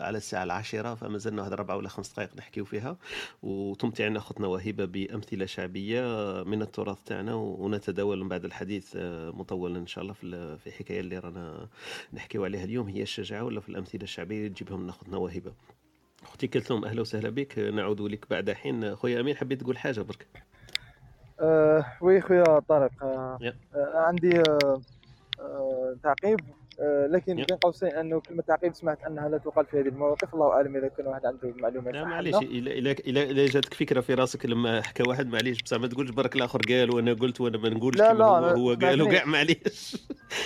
على 0.00 0.18
الساعة 0.18 0.44
العاشرة 0.44 0.94
فما 0.94 1.18
زلنا 1.18 1.42
واحد 1.42 1.52
ربع 1.52 1.74
ولا 1.74 1.88
خمس 1.88 2.12
دقائق 2.12 2.36
نحكيو 2.36 2.64
فيها. 2.64 2.96
وتمتعنا 3.42 4.18
اخوتنا 4.18 4.46
وهبه 4.46 4.84
بأمثلة 4.84 5.46
شعبية 5.46 6.02
من 6.46 6.62
التراث 6.62 6.98
تاعنا 7.06 7.34
ونتداول 7.34 8.22
من 8.22 8.28
بعد 8.28 8.44
الحديث 8.44 8.96
مطولا 9.34 9.78
إن 9.78 9.86
شاء 9.86 10.02
الله 10.02 10.14
في 10.56 10.66
الحكاية 10.66 11.00
اللي 11.00 11.18
رانا 11.18 11.68
نحكيو 12.12 12.44
عليها 12.44 12.64
اليوم. 12.64 12.88
هي 12.88 13.02
الشجاعة 13.02 13.44
ولا 13.44 13.60
في 13.60 13.68
الأمثلة 13.68 14.02
الشعبية؟ 14.02 14.36
اللي 14.38 14.48
تجيبهم 14.48 14.82
لنا 14.82 14.90
اخوتنا 14.90 15.16
وهبه 15.16 15.52
أختي 16.22 16.46
كلثوم 16.46 16.84
أهلا 16.84 17.00
وسهلا 17.00 17.30
بك. 17.30 17.58
نعود 17.58 18.00
لك 18.00 18.30
بعد 18.30 18.50
حين. 18.50 18.96
خويا 18.96 19.20
أمين 19.20 19.36
حبيت 19.36 19.60
تقول 19.60 19.78
حاجة 19.78 20.00
برك؟ 20.00 20.26
آه 21.40 21.84
وي 22.00 22.20
خويا 22.20 22.58
طارق. 22.58 22.92
آه. 23.02 23.38
آه 23.74 23.92
عندي 23.94 24.40
آه 24.40 24.82
آه 25.40 25.96
تعقيب. 26.02 26.40
لكن 26.80 27.38
يا. 27.38 27.44
بين 27.48 27.56
قوسين 27.56 27.88
أنه 27.88 28.20
كلمه 28.20 28.42
تعقيب 28.42 28.74
سمعت 28.74 29.04
أنها 29.04 29.28
لا 29.28 29.38
تقال 29.38 29.66
في 29.66 29.80
هذه 29.80 29.88
المواقف 29.88 30.34
الله 30.34 30.52
أعلم 30.52 30.76
إذا 30.76 30.88
كان 30.88 31.06
واحد 31.06 31.26
عنده 31.26 31.54
معلومات 31.56 31.94
لا 31.94 32.04
معليش 32.04 32.34
ولا. 32.34 32.44
الا 32.46 32.90
الا 33.30 33.46
جاتك 33.46 33.74
فكرة 33.74 34.00
في 34.00 34.14
راسك 34.14 34.46
لما 34.46 34.82
حكى 34.82 35.02
واحد 35.08 35.26
معليش 35.26 35.62
بصح 35.62 35.76
ما 35.78 35.86
تقولش 35.86 36.10
برك 36.10 36.36
الأخر 36.36 36.60
قال 36.68 36.94
وأنا 36.94 37.12
قلت 37.12 37.40
وأنا 37.40 37.58
ما 37.58 37.68
نقولش 37.68 37.98
لا، 37.98 38.12
لا، 38.14 38.24
هو 38.24 38.34
هو 38.46 38.74
قال 38.74 39.02
وكاع. 39.02 39.24
معليش 39.24 39.96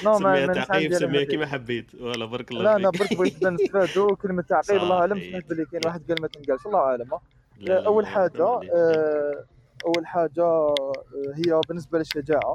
سميها 0.03 0.47
تعقيب 0.47 0.95
سميها 0.95 1.25
كيما 1.25 1.47
حبيت 1.47 1.95
والله 2.01 2.27
بارك 2.27 2.51
الله 2.51 2.63
لا 2.63 2.77
أنا 2.77 2.91
برك 2.91 3.15
بغيت 3.19 3.45
نستفادوا 3.47 4.15
كلمه 4.23 4.43
تعقيب 4.43 4.83
الله 4.83 4.95
أعلم. 5.01 5.21
سمعت 5.31 5.45
باللي 5.49 5.65
كاين 5.65 5.83
واحد 5.87 6.03
قال 6.09 6.23
ما 6.23 6.29
تنقالش 6.29 6.67
الله 6.67 6.79
أعلم 6.79 7.13
آه. 7.15 7.21
لا، 7.59 7.87
أول 7.87 8.07
حاجة. 8.07 8.43
آه، 8.45 9.45
أول 9.87 10.07
حاجة 10.07 10.43
آه، 10.43 10.93
هي 11.35 11.61
بالنسبة 11.69 11.99
للشجاعة 11.99 12.53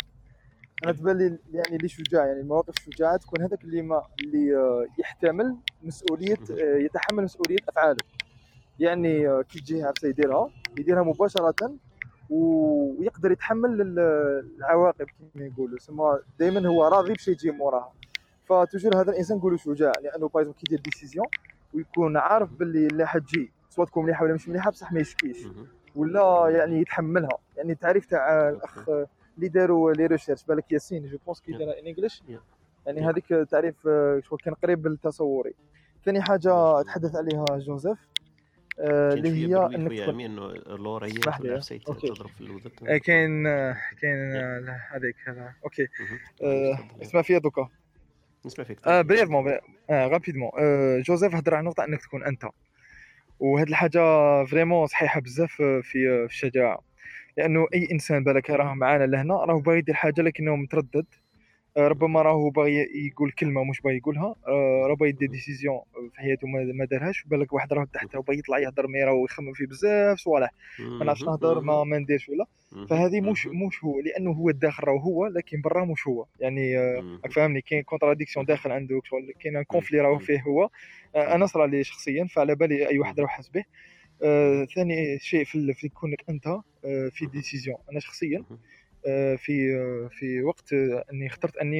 أنا 0.84 0.92
تبان 0.92 1.18
لي 1.18 1.38
يعني 1.54 1.76
اللي 1.76 1.88
شجاع 1.88 2.26
يعني 2.26 2.40
المواقف 2.40 2.74
الشجاعه 2.78 3.18
تكون 3.18 3.42
هذاك 3.42 3.64
اللي 3.64 3.82
ما 3.82 4.02
اللي 4.22 4.56
آه، 4.58 4.86
يحتمل 5.00 5.58
مسؤولية 5.84 6.38
آه، 6.52 6.76
يتحمل 6.78 7.24
مسؤولية 7.24 7.58
أفعاله. 7.70 7.98
يعني 8.80 9.28
آه، 9.30 9.42
كي 9.42 9.60
تجيه 9.60 9.86
عرفت 9.86 10.04
يديرها 10.04 10.50
يديرها 10.80 11.04
مباشرة 11.04 11.74
ويقدر 12.30 13.32
يتحمل 13.32 13.82
ال- 13.82 14.00
العواقب 14.58 15.06
كما 15.36 15.46
يقولوا. 15.46 15.80
سما 15.80 16.20
دائما 16.40 16.68
هو 16.68 16.88
راضي 16.88 17.10
باش 17.14 17.28
يجي 17.28 17.52
موراها. 17.52 17.94
ف 18.46 18.51
toujours 18.51 18.96
هذا 19.02 19.12
الإنسان 19.12 19.38
نقولوا 19.38 19.58
شجاع 19.58 19.92
لأنه 20.04 20.28
par 20.30 20.37
exemple 20.37 20.54
كيدير 20.54 20.80
décision 20.80 21.26
ويكون 21.74 22.18
عارف 22.18 22.54
باللي 22.54 22.88
اللي 22.88 23.08
حتجي 23.08 23.52
سواء 23.70 23.88
تكون 23.88 24.04
مليحة 24.06 24.24
ولا 24.26 24.34
مش 24.34 24.50
مليحة 24.50 24.72
بصح 24.72 24.92
ما 24.92 25.00
يشكيش. 25.00 25.38
ولا 25.96 26.50
يعني 26.50 26.82
يتحملها. 26.82 27.38
يعني 27.58 27.72
التعريف 27.72 28.06
تاع 28.06 28.50
الأخ 28.50 28.90
اللي 29.42 29.50
داروا 29.50 29.94
les 29.94 30.06
recherches. 30.06 30.44
بالك 30.44 30.72
ياسين 30.72 31.08
je 31.08 31.18
pense 31.26 31.42
كي 31.42 31.52
دار 31.52 31.80
in 31.80 31.88
English 31.88 32.24
يعني 32.86 33.02
هذيك 33.02 33.26
تعريف 33.26 33.76
شغل 34.24 34.40
كان 34.44 34.54
قريب 34.54 34.88
لتصوري 34.88 35.54
ثاني 36.06 36.22
حاجة 36.22 36.82
تحدث 36.82 37.16
عليها 37.16 37.46
جوزيف 37.58 37.98
آه، 38.80 39.14
اللي 39.14 39.30
هي 39.30 39.66
إنك 39.66 39.92
امين 40.00 40.32
إنه 40.32 40.54
لورا 40.76 41.08
هي 41.08 41.20
okay. 41.88 42.08
تضرب 42.08 42.30
في 42.30 42.42
الوذن 42.42 42.72
آه، 42.88 42.98
كاين 42.98 43.48
آه، 43.48 43.78
كاين 44.02 44.32
هذيك 44.92 45.16
okay. 45.64 45.88
اسمع 47.02 47.22
فيا 47.22 47.38
دوكا. 47.38 47.70
نسمع 48.46 48.66
فيك. 48.66 48.90
brièvement 48.90 49.58
rapidement 49.90 50.52
جوزيف 51.02 51.36
هضر 51.36 51.56
على 51.56 51.66
نقطة 51.66 51.84
إنك 51.84 52.02
تكون 52.02 52.24
أنت. 52.24 52.46
وهاد 53.40 53.68
الحاجة 53.68 54.00
vraiment 54.46 54.88
صحيحة 54.88 55.22
بزاف 55.22 55.52
في 55.52 55.82
في 55.82 56.26
الشجاعة. 56.26 56.91
لأنه 57.38 57.68
أي 57.74 57.88
إنسان 57.92 58.24
بالك 58.24 58.50
راه 58.50 58.74
معانا 58.74 59.04
لهنا 59.04 59.34
راه 59.34 59.60
باغي 59.62 59.78
يدير 59.78 59.96
حاجة 59.96 60.22
لكنه 60.22 60.56
متردد. 60.56 61.06
آه، 61.78 61.88
ربما 61.88 62.22
راهو 62.22 62.50
باغي 62.50 62.88
يقول 63.08 63.32
كلمة 63.32 63.64
مش 63.64 63.82
باغي 63.82 63.98
يقولها. 63.98 64.36
آه، 64.48 64.88
راه 64.88 64.96
باغي 64.96 65.10
يدير 65.10 65.30
décision 65.30 65.80
في 66.14 66.22
حياته 66.22 66.48
ما 66.48 66.86
دارهاش. 66.86 67.24
بالك 67.28 67.54
واحد 67.54 67.74
راه 67.74 67.88
تحت 67.94 68.16
راه 68.16 68.22
باغي 68.22 68.40
يطلع 68.40 68.60
يهضر 68.60 68.88
mais 68.88 69.04
راه 69.04 69.24
يخمم 69.24 69.54
في 69.54 69.66
بزاف 69.66 70.18
صوالح. 70.18 70.50
ما 70.80 71.06
نعرفش 71.06 71.24
نهضر 71.24 71.62
ما 71.62 71.84
ما 71.84 71.98
نديرش 71.98 72.30
ولا. 72.30 72.46
فهذه 72.90 73.22
مش 73.22 73.48
مش 73.48 73.84
هو 73.84 74.00
لأنه 74.00 74.32
هو 74.32 74.50
الداخل 74.50 74.84
راه 74.84 75.00
هو 75.00 75.28
لكن 75.28 75.62
برا 75.62 75.86
مش 75.86 76.08
هو. 76.08 76.26
يعني 76.40 76.78
آه، 76.78 77.20
راك 77.24 77.32
فاهمني؟ 77.34 77.62
كاين 77.62 77.84
contradiction 77.84 78.46
داخل 78.46 78.72
عنده 78.72 79.02
شغل 79.04 79.34
كاين 79.40 79.64
conflit 79.64 80.00
راه 80.02 80.18
فيه 80.18 80.42
هو. 80.42 80.70
أنا 81.16 81.46
صرا 81.46 81.68
لي 81.68 81.84
شخصيا 81.84 82.26
فعلى 82.26 82.56
بالي 82.56 82.88
أي 82.90 83.00
واحد 83.00 83.20
راه 83.20 83.28
حاس 83.28 83.50
به. 83.50 83.64
ثاني 84.76 85.20
شيء 85.20 85.46
في 85.46 85.74
في 85.74 85.90
كونك 85.90 86.24
أنت 86.30 86.48
آه، 86.48 87.10
في 87.14 87.26
décision 87.26 87.78
أنا 87.92 88.00
شخصيا 88.00 88.44
آه، 89.08 89.36
في 89.36 89.76
آه، 89.76 90.08
في 90.08 90.44
وقت 90.44 90.74
آه، 90.74 91.06
إني 91.14 91.28
اخترت 91.28 91.58
أني 91.58 91.80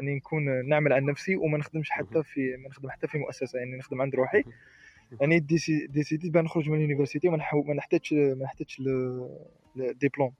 أني 0.00 0.14
نكون 0.14 0.68
نعمل 0.68 0.92
على 0.92 1.06
نفسي 1.06 1.36
وما 1.36 1.58
نخدمش 1.58 1.90
حتى 1.90 2.22
في 2.22 2.56
ما 2.56 2.68
نخدم 2.68 2.90
حتى 2.90 3.06
في 3.08 3.18
مؤسسة 3.18 3.58
يعني 3.58 3.76
نخدم 3.76 4.02
عند 4.02 4.14
روحي. 4.14 4.44
يعني 5.20 5.38
déci- 5.38 5.86
décid 5.86 6.19
يت 6.19 6.32
بأن 6.32 6.44
نخرج 6.44 6.68
من 6.70 6.76
ال 6.76 6.81
université 6.81 7.28
ما 7.28 7.74
نحتاجش 7.74 8.12
ما 8.12 8.44
نحتاجش 8.44 8.82
الدبلوم 9.76 10.32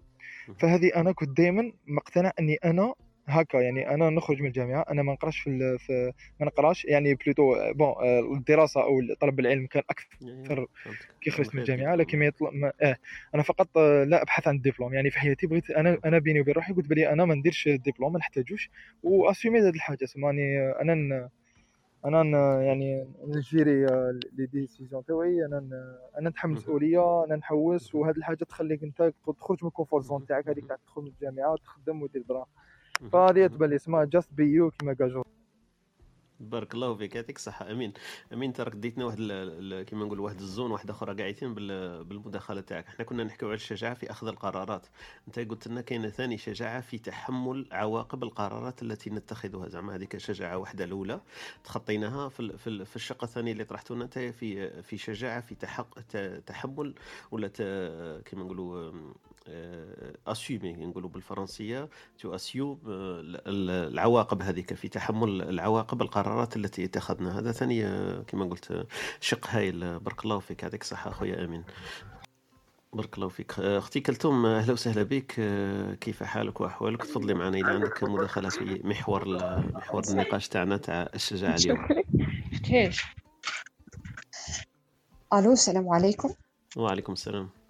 فهذه 0.59 0.97
أنا 0.97 1.12
كنت 1.12 1.36
دائما 1.36 1.72
مقتنع 1.86 2.32
أني 2.40 2.55
أنا 2.55 2.95
هكا 3.26 3.58
يعني 3.58 3.94
أنا 3.94 4.10
نخرج 4.10 4.40
من 4.42 4.46
الجامعة 4.48 4.84
أنا 4.90 5.02
ما 5.02 5.12
نقراش 5.12 5.38
في, 5.38 5.78
في 5.78 6.12
ما 6.40 6.46
نقراش 6.46 6.84
يعني 6.84 7.14
plutôt 7.14 7.72
bon 7.72 7.94
الدراسة 8.36 8.82
أو 8.82 9.00
طلب 9.20 9.40
العلم 9.40 9.66
كان 9.66 9.82
أكثر 9.90 10.66
كي 11.20 11.30
خرجت 11.30 11.54
من 11.54 11.60
الجامعة 11.60 11.94
لكن 11.94 12.18
ما 12.18 12.24
يطلع 12.26 12.50
ما 12.50 12.72
آه 12.80 12.96
أنا 13.34 13.42
فقط 13.42 13.78
لا 13.78 14.22
أبحث 14.22 14.48
عن 14.48 14.56
الدبلوم. 14.56 14.94
يعني 14.94 15.10
في 15.10 15.18
حياتي 15.18 15.46
بغيت 15.46 15.70
أنا 15.70 15.98
أنا 16.04 16.18
بيني 16.18 16.40
وبين 16.40 16.54
روحي 16.54 16.72
قلت 16.72 16.88
بلي 16.88 17.12
أنا 17.12 17.24
ما 17.24 17.34
نديرش 17.34 17.68
الدبلوم 17.68 18.12
ما 18.12 18.18
نحتاجوش 18.18 18.70
و 19.02 19.10
assumer 19.10 19.60
هذه 19.60 19.68
الحاجة. 19.68 20.04
سماني 20.04 20.70
أنا 20.80 20.94
ن- 20.94 21.28
أنا 22.04 22.22
ن- 22.22 22.62
يعني 22.62 23.06
ن 23.26 23.36
gérer 23.36 23.86
آه، 23.86 24.20
les 24.32 24.46
décisions 24.46 25.04
تاعي 25.04 25.44
أنا 25.46 25.60
ن- 25.60 26.18
أنا 26.18 26.30
نتحمل 26.30 26.52
مسؤولية 26.52 27.24
أنا 27.24 27.36
نحوس 27.36 27.94
وهذه 27.94 28.16
الحاجة 28.16 28.44
تخليك 28.44 28.82
أنت 28.82 29.12
تخرج 29.38 29.58
من 29.62 29.68
ال 29.68 29.73
comfort 29.73 30.02
zone 30.02 30.26
تاعك 30.26 30.48
هذيك 30.48 30.66
تاع 30.66 30.76
تدخل 30.76 31.02
من 31.02 31.08
الجامعة 31.08 31.52
وتخدم 31.52 32.02
ودير 32.02 32.22
دراهم 32.28 32.46
فهذه 33.12 33.46
تبان 33.46 33.70
لي 33.70 33.76
اسمها 33.76 34.05
just 34.04 34.32
be 34.32 34.44
you 34.44 34.70
كيما 34.70 34.96
قال 35.00 35.12
جو 35.12 35.22
بارك 36.40 36.74
الله 36.74 36.94
فيك 36.94 37.14
يعطيك 37.14 37.36
الصحة. 37.36 37.70
أمين. 37.70 37.92
أمين 38.32 38.48
انت 38.48 38.61
راك 38.61 38.74
ديتنا 38.76 39.05
واحد 39.05 39.18
كيما 39.86 40.05
نقول 40.05 40.20
واحد 40.20 40.40
ال 40.40 40.46
zone 40.46 40.70
واحد 40.70 40.90
أخرى 40.90 41.14
قاعدين 41.22 41.55
بال- 41.55 42.05
بالمداخلة 42.05 42.61
تاعك. 42.61 42.86
إحنا 42.86 43.05
كنا 43.05 43.24
نحكيو 43.24 43.48
على 43.48 43.55
الشجاعة 43.55 43.94
في 43.94 44.11
أخذ 44.11 44.26
القرارات. 44.26 44.86
أنت 45.28 45.38
قلت 45.38 45.68
لنا 45.68 45.80
كاينة 45.80 46.09
ثاني 46.09 46.38
شجاعة 46.38 46.80
في 46.80 46.98
تحمل 46.98 47.68
عواقب 47.72 48.22
القرارات 48.22 48.82
التي 48.82 49.11
نتخذها. 49.11 49.68
زعما 49.68 49.94
هذيك 49.94 50.16
شجاعة 50.16 50.59
واحدة 50.59 50.84
الأولى 50.84 51.20
تخطيناها 51.64 52.28
في 52.28 52.59
في, 52.59 52.66
ال- 52.66 52.86
في 52.86 52.96
الشق 52.96 53.24
الثاني 53.24 53.53
اللي 53.53 53.64
طرحته 53.64 53.94
لنا 53.94 54.07
في 54.07 54.82
في 54.82 54.96
شجاعة 54.96 55.40
في 55.40 55.55
تحق 55.55 56.00
تحمل 56.46 56.94
ولا 57.30 57.48
كيما 58.24 58.42
نقولوا 58.44 58.92
assumer 60.26 60.72
نقولوا 60.72 61.09
بالفرنسية 61.11 61.88
tu 62.18 62.34
assumes 62.34 62.78
العواقب 62.86 64.43
هذيك 64.43 64.74
في 64.74 64.88
تحمل 64.88 65.43
العواقب 65.43 66.03
القرارات 66.03 66.57
التي 66.57 66.84
اتخذنا. 66.84 67.38
هذا 67.38 67.53
ثاني 67.53 67.86
آه، 67.86 68.22
كما 68.22 68.45
قلت 68.45 68.70
آه، 68.70 68.86
شق 69.20 69.47
هايل 69.49 69.99
بارك 69.99 70.24
الله 70.24 70.38
فيك. 70.38 70.62
يعطيك 70.62 70.82
الصحة 70.82 71.11
أخويا 71.11 71.45
أمين. 71.45 71.64
بارك 72.93 73.14
الله 73.14 73.28
فيك. 73.28 73.59
آه، 73.59 73.78
أختي 73.78 74.01
كلثوم 74.01 74.47
آه، 74.47 74.59
أهلا 74.59 74.72
وسهلا 74.72 75.03
بك. 75.03 75.34
آه، 75.38 75.95
كيف 75.95 76.22
حالك 76.22 76.61
وأحوالك؟ 76.61 77.03
تفضلي 77.03 77.34
معنا 77.34 77.59
اذا 77.59 77.66
عندك 77.68 78.05
مداخلة 78.05 78.49
في 78.49 78.80
محور 78.84 79.28
محور 79.74 80.03
النقاش 80.11 80.49
تاعنا 80.49 80.76
تاع 80.76 81.09
الشجاعة 81.14 81.55
اليوم. 81.55 81.88
ألو 85.34 85.53
السلام 85.53 85.88
عليكم. 85.88 86.34
وعليكم 86.76 87.12
السلام. 87.12 87.43
آه، 87.45 87.61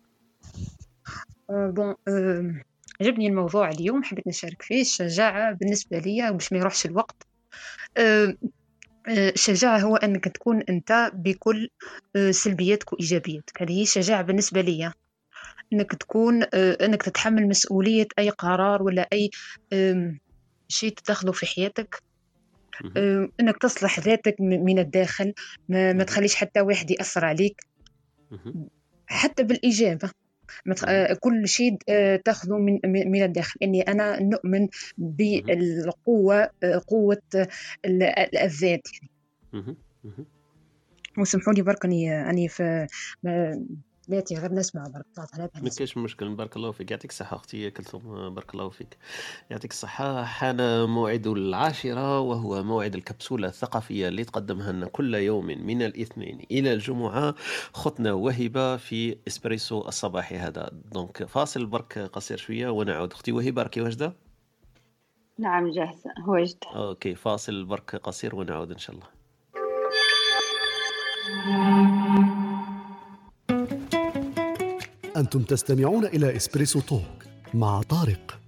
بون 1.53 1.94
آه، 2.09 2.62
عجبني 3.00 3.26
الموضوع 3.26 3.70
اليوم 3.70 4.03
حبيت 4.03 4.26
نشارك 4.26 4.62
فيه 4.62 4.80
الشجاعة 4.80 5.53
بالنسبة 5.53 5.98
لي 5.98 6.32
باش 6.32 6.53
ما 6.53 6.59
يروحش 6.59 6.86
الوقت. 6.86 7.26
آه، 7.96 8.36
آه، 9.09 9.30
الشجاعة 9.30 9.78
هو 9.78 9.96
أنك 9.96 10.24
تكون 10.24 10.62
أنت 10.62 11.11
بكل 11.14 11.68
آه، 12.16 12.30
سلبياتك 12.30 12.92
وإيجابياتك. 12.92 13.62
هذه 13.62 13.78
هي 13.78 13.82
الشجاعة 13.82 14.22
بالنسبة 14.22 14.61
لي 14.61 14.92
أنك 15.72 15.94
تكون 15.94 16.42
أنك 16.55 17.03
تتحمل 17.03 17.48
مسؤولية 17.48 18.09
أي 18.18 18.30
قرار 18.30 18.82
ولا 18.82 19.09
أي 19.12 19.30
شيء 20.68 20.94
تدخله 20.94 21.32
في 21.32 21.46
حياتك. 21.46 22.03
أنك 23.40 23.57
تصلح 23.61 24.00
ذاتك 24.00 24.36
من 24.40 24.78
الداخل. 24.78 25.34
ما, 25.68 25.92
ما 25.92 26.05
تخليش 26.05 26.34
حتى 26.34 26.61
واحد 26.61 26.90
يأثر 26.90 27.24
عليك. 27.24 27.61
حتى 29.07 29.42
بالإجابة. 29.42 30.11
كل 31.20 31.49
شيء 31.49 31.76
آه، 31.88 32.16
تأخذه 32.16 32.59
من 32.59 32.80
من 32.84 33.11
من 33.11 33.22
الداخل 33.22 33.59
إني 33.62 33.82
أنا 33.82 34.22
نؤمن 34.22 34.68
بالقوة 34.99 36.51
آه، 36.62 36.82
قوة 36.88 37.22
آه، 37.34 37.49
ال- 37.84 38.03
ال- 38.03 38.38
الذات. 38.38 38.88
مهم. 39.53 39.76
وسمحوا 41.18 41.53
لي 41.53 41.62
برك 41.62 41.84
اني 41.84 42.30
أني 42.30 42.49
في 42.49 42.86
بلاتي 44.09 44.34
غير 44.34 44.53
نسمع 44.53 44.86
برك 44.88 45.05
طلعت 45.16 45.34
على 45.34 45.48
بالي 45.55 45.64
ما 45.64 45.70
كاينش 45.70 45.96
مشكل. 45.96 46.34
بارك 46.34 46.57
الله 46.57 46.72
فيك. 46.72 46.90
يعطيك 46.90 47.11
الصحة 47.11 47.36
أختي 47.36 47.70
كلثوم. 47.70 48.34
بارك 48.34 48.55
الله 48.55 48.68
فيك. 48.68 48.98
يعطيك 49.50 49.70
الصحة. 49.70 50.24
حان 50.24 50.88
موعد 50.88 51.26
العاشرة 51.26 52.20
وهو 52.20 52.62
موعد 52.62 52.94
الكبسولة 52.94 53.48
الثقافية 53.48 54.09
اللي 54.09 54.24
تقدمها 54.24 54.72
لنا 54.72 54.86
كل 54.86 55.14
يوم 55.14 55.46
من 55.46 55.82
الاثنين 55.82 56.46
إلى 56.50 56.72
الجمعة. 56.72 57.34
خطنا 57.72 58.12
وهبة 58.12 58.76
في 58.76 59.16
إسبريسو 59.28 59.88
الصباحي 59.88 60.36
هذا. 60.36 60.70
donc 60.93 61.24
فاصل 61.24 61.66
برك 61.66 61.98
قصير 61.98 62.36
شوية 62.36 62.68
ونعود. 62.68 63.12
أختي 63.12 63.32
وهبة 63.32 63.62
راكي 63.62 63.80
واجدة؟ 63.80 64.16
نعم 65.38 65.70
جاهزة. 65.70 66.11
واجدة. 66.26 66.59
okay 66.74 67.14
فاصل 67.14 67.64
برك 67.64 67.96
قصير 67.96 68.36
ونعود 68.36 68.70
إن 68.70 68.78
شاء 68.78 68.96
الله. 68.96 69.07
أنتم 75.16 75.42
تستمعون 75.42 76.04
إلى 76.04 76.36
Espresso 76.36 76.80
Talk 76.80 77.24
مع 77.54 77.82
طارق. 77.82 78.40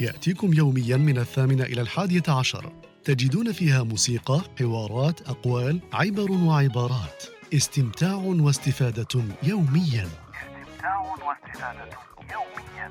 يأتيكم 0.00 0.54
يوميا 0.54 0.96
من 0.96 1.18
الثامنة 1.18 1.64
إلى 1.64 1.80
الحادية 1.80 2.22
عشر. 2.28 2.72
تجدون 3.04 3.52
فيها 3.52 3.82
موسيقى، 3.82 4.40
حوارات، 4.58 5.28
أقوال، 5.28 5.80
عبر 5.92 6.32
وعبارات. 6.32 7.24
استمتاع 7.54 8.14
واستفادة 8.14 9.24
يوميا. 9.42 10.08
استمتاع 10.08 10.98
واستفادة 11.00 11.88
يوميا 12.32 12.90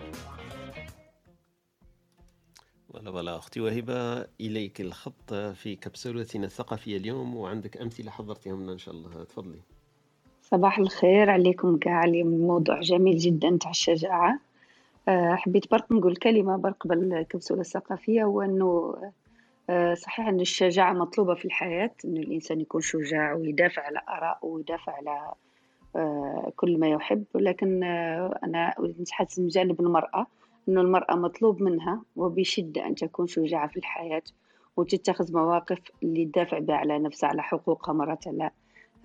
ولا 2.90 3.10
ولا 3.10 3.38
أختي 3.38 3.60
وهبة 3.60 4.28
إليك 4.42 4.82
الخط 4.82 5.34
في 5.34 5.76
كبسولتنا 5.76 6.46
الثقافية 6.46 6.98
اليوم 6.98 7.36
وعندك 7.36 7.78
أمثلة 7.78 8.12
حضرتهم 8.12 8.64
لنا 8.64 8.74
إن 8.74 8.78
شاء 8.78 8.94
الله 8.94 9.24
تفضلي 9.24 9.62
صباح 10.52 10.80
الخير 10.80 11.30
عليكم 11.30 11.78
كاع. 11.78 12.04
اليوم 12.04 12.28
موضوع 12.28 12.80
جميل 12.80 13.18
جدا 13.18 13.58
تاع 13.62 13.72
الشجاعة. 13.72 14.40
آه، 15.08 15.36
حبيت 15.36 15.72
برك 15.72 15.92
نقول 15.92 16.16
كلمة 16.16 16.58
برك 16.58 16.88
بالكبسولة 16.88 17.62
الثقافية 17.62 18.24
هو 18.24 18.42
أنه 18.42 18.96
آه، 19.70 19.94
صحيح 19.94 20.28
أن 20.28 20.40
الشجاعة 20.40 20.94
مطلوبة 20.94 21.34
في 21.34 21.46
الحياة 21.46 21.92
أن 22.06 22.18
الإنسان 22.18 22.62
يكون 22.62 22.82
شجاع 22.82 23.34
ويدافع 23.34 23.82
على 23.82 24.02
آرائه 24.10 24.46
ويدافع 24.46 24.92
على 24.92 25.32
آه، 25.96 26.52
كل 26.56 26.78
ما 26.80 26.88
يحب. 26.90 27.24
ولكن 27.34 27.84
آه، 27.84 28.40
أنا 28.44 28.76
نتحدث 29.00 29.40
من 29.40 29.48
جانب 29.48 29.82
المرأة 29.82 30.28
أن 30.70 30.78
المرأة 30.78 31.16
مطلوب 31.16 31.62
منها 31.62 32.02
وبشدة 32.16 32.86
أن 32.86 32.96
تكون 32.96 33.28
شجاعة 33.28 33.68
في 33.68 33.78
الحياة 33.78 34.24
وتتخذ 34.78 35.34
مواقف 35.34 35.80
اللي 36.04 36.26
تدافع 36.26 36.60
بها 36.60 36.76
على 36.76 37.00
نفسها 37.00 37.30
على 37.30 37.44
حقوقها 37.44 37.94
مرات 37.94 38.28
على 38.28 38.52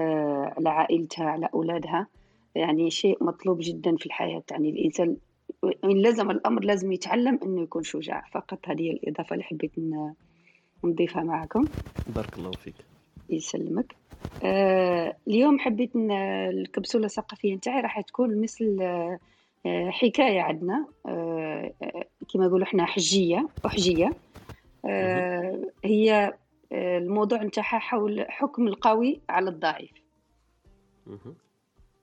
على 0.01 0.69
عائلتها 0.69 1.27
على 1.27 1.49
أولادها. 1.55 2.07
يعني 2.55 2.91
شيء 2.91 3.25
مطلوب 3.25 3.59
جدا 3.61 3.97
في 3.97 4.07
الحياة. 4.07 4.43
يعني 4.51 4.71
الإنسان 4.71 5.17
إن 5.85 6.03
لزم 6.03 6.31
الأمر 6.31 6.65
لازم 6.65 6.93
يتعلم 6.93 7.39
إنه 7.43 7.63
يكون 7.63 7.83
شجاع. 7.83 8.25
فقط 8.33 8.59
هذه 8.69 8.91
الإضافة 8.91 9.33
اللي 9.35 9.45
حبيت 9.45 9.73
نضيفها 10.85 11.23
معكم. 11.23 11.69
بارك 12.07 12.39
الله 12.39 12.51
فيك. 12.55 12.75
يسلمك. 13.31 13.97
آه 14.43 15.17
اليوم 15.29 15.59
حبيت 15.59 15.91
الكبسولة 16.51 17.07
الثقافية 17.07 17.55
نتاعي 17.55 17.81
راح 17.81 18.01
تكون 18.01 18.41
مثل 18.41 18.79
آه 18.81 19.19
آه، 19.67 19.91
حكاية 19.91 20.41
عندنا. 20.41 20.87
آه 21.07 21.75
آه، 21.83 22.05
كما 22.35 22.45
يقولوا 22.47 22.67
إحنا 22.67 22.85
حجية 22.85 23.49
أحجية 23.67 24.17
آه 24.85 25.63
هي 25.85 26.13
آه 26.15 26.39
الموضوع 26.75 27.43
نتاعها 27.43 27.79
حول 27.79 28.27
حكم 28.29 28.67
القوي 28.69 29.21
على 29.29 29.51
الضعيف. 29.51 29.93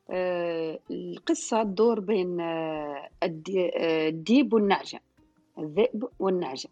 آه 0.10 0.80
القصة 0.92 1.64
تدور 1.64 2.00
بين 2.00 2.42
آه 2.42 3.10
آه، 3.24 4.10
الديب 4.10 4.54
والنعجة 4.54 5.02
الذئب 5.60 6.08
والنعجة 6.20 6.70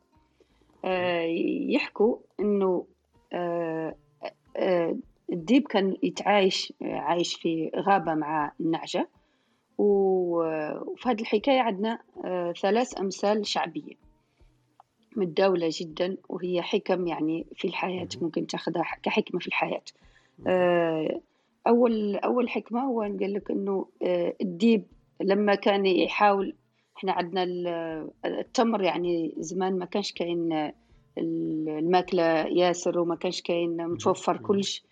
يحكوا 1.69 2.17
آه، 3.33 3.95
الديب 5.31 5.67
كان 5.67 5.95
يتعايش 6.03 6.73
عايش 6.81 7.35
في 7.35 7.71
غابة 7.75 8.13
مع 8.13 8.51
النعجة 8.59 9.09
وفي 9.77 11.09
هذه 11.09 11.21
الحكاية 11.21 11.59
عندنا 11.61 11.99
ثلاث 12.61 12.99
أمثال 12.99 13.47
شعبية. 13.47 14.08
متداولة 15.19 15.69
جدا 15.71 16.17
وهي 16.29 16.61
حكم 16.61 17.07
يعني 17.07 17.45
في 17.55 17.67
الحياة 17.67 18.07
ممكن 18.21 18.47
تاخذها 18.47 18.83
كحكمة 19.03 19.39
في 19.39 19.47
الحياة. 19.47 19.81
آه، 20.47 21.21
أول 21.67 22.15
أول 22.15 22.49
حكمة 22.49 22.81
هو 22.81 23.01
قال 23.01 23.33
لك 23.33 23.51
إنه 23.51 23.85
آه، 24.03 24.33
الديب 24.41 24.83
لما 25.21 25.55
كان 25.55 25.85
يحاول 25.85 26.55
إحنا 26.97 27.11
عندنا 27.11 27.43
ال- 27.43 28.09
التمر 28.25 28.83
يعني 28.83 29.33
زمان 29.37 29.79
ما 29.79 29.85
كانش 29.85 30.11
كاين 30.11 30.53
آه، 30.53 30.73
الماكلة 31.17 32.23
ياسر 32.47 32.99
وما 32.99 33.15
كانش 33.15 33.41
كاين 33.41 33.87
متوفر 33.87 34.37
كلش. 34.37 34.83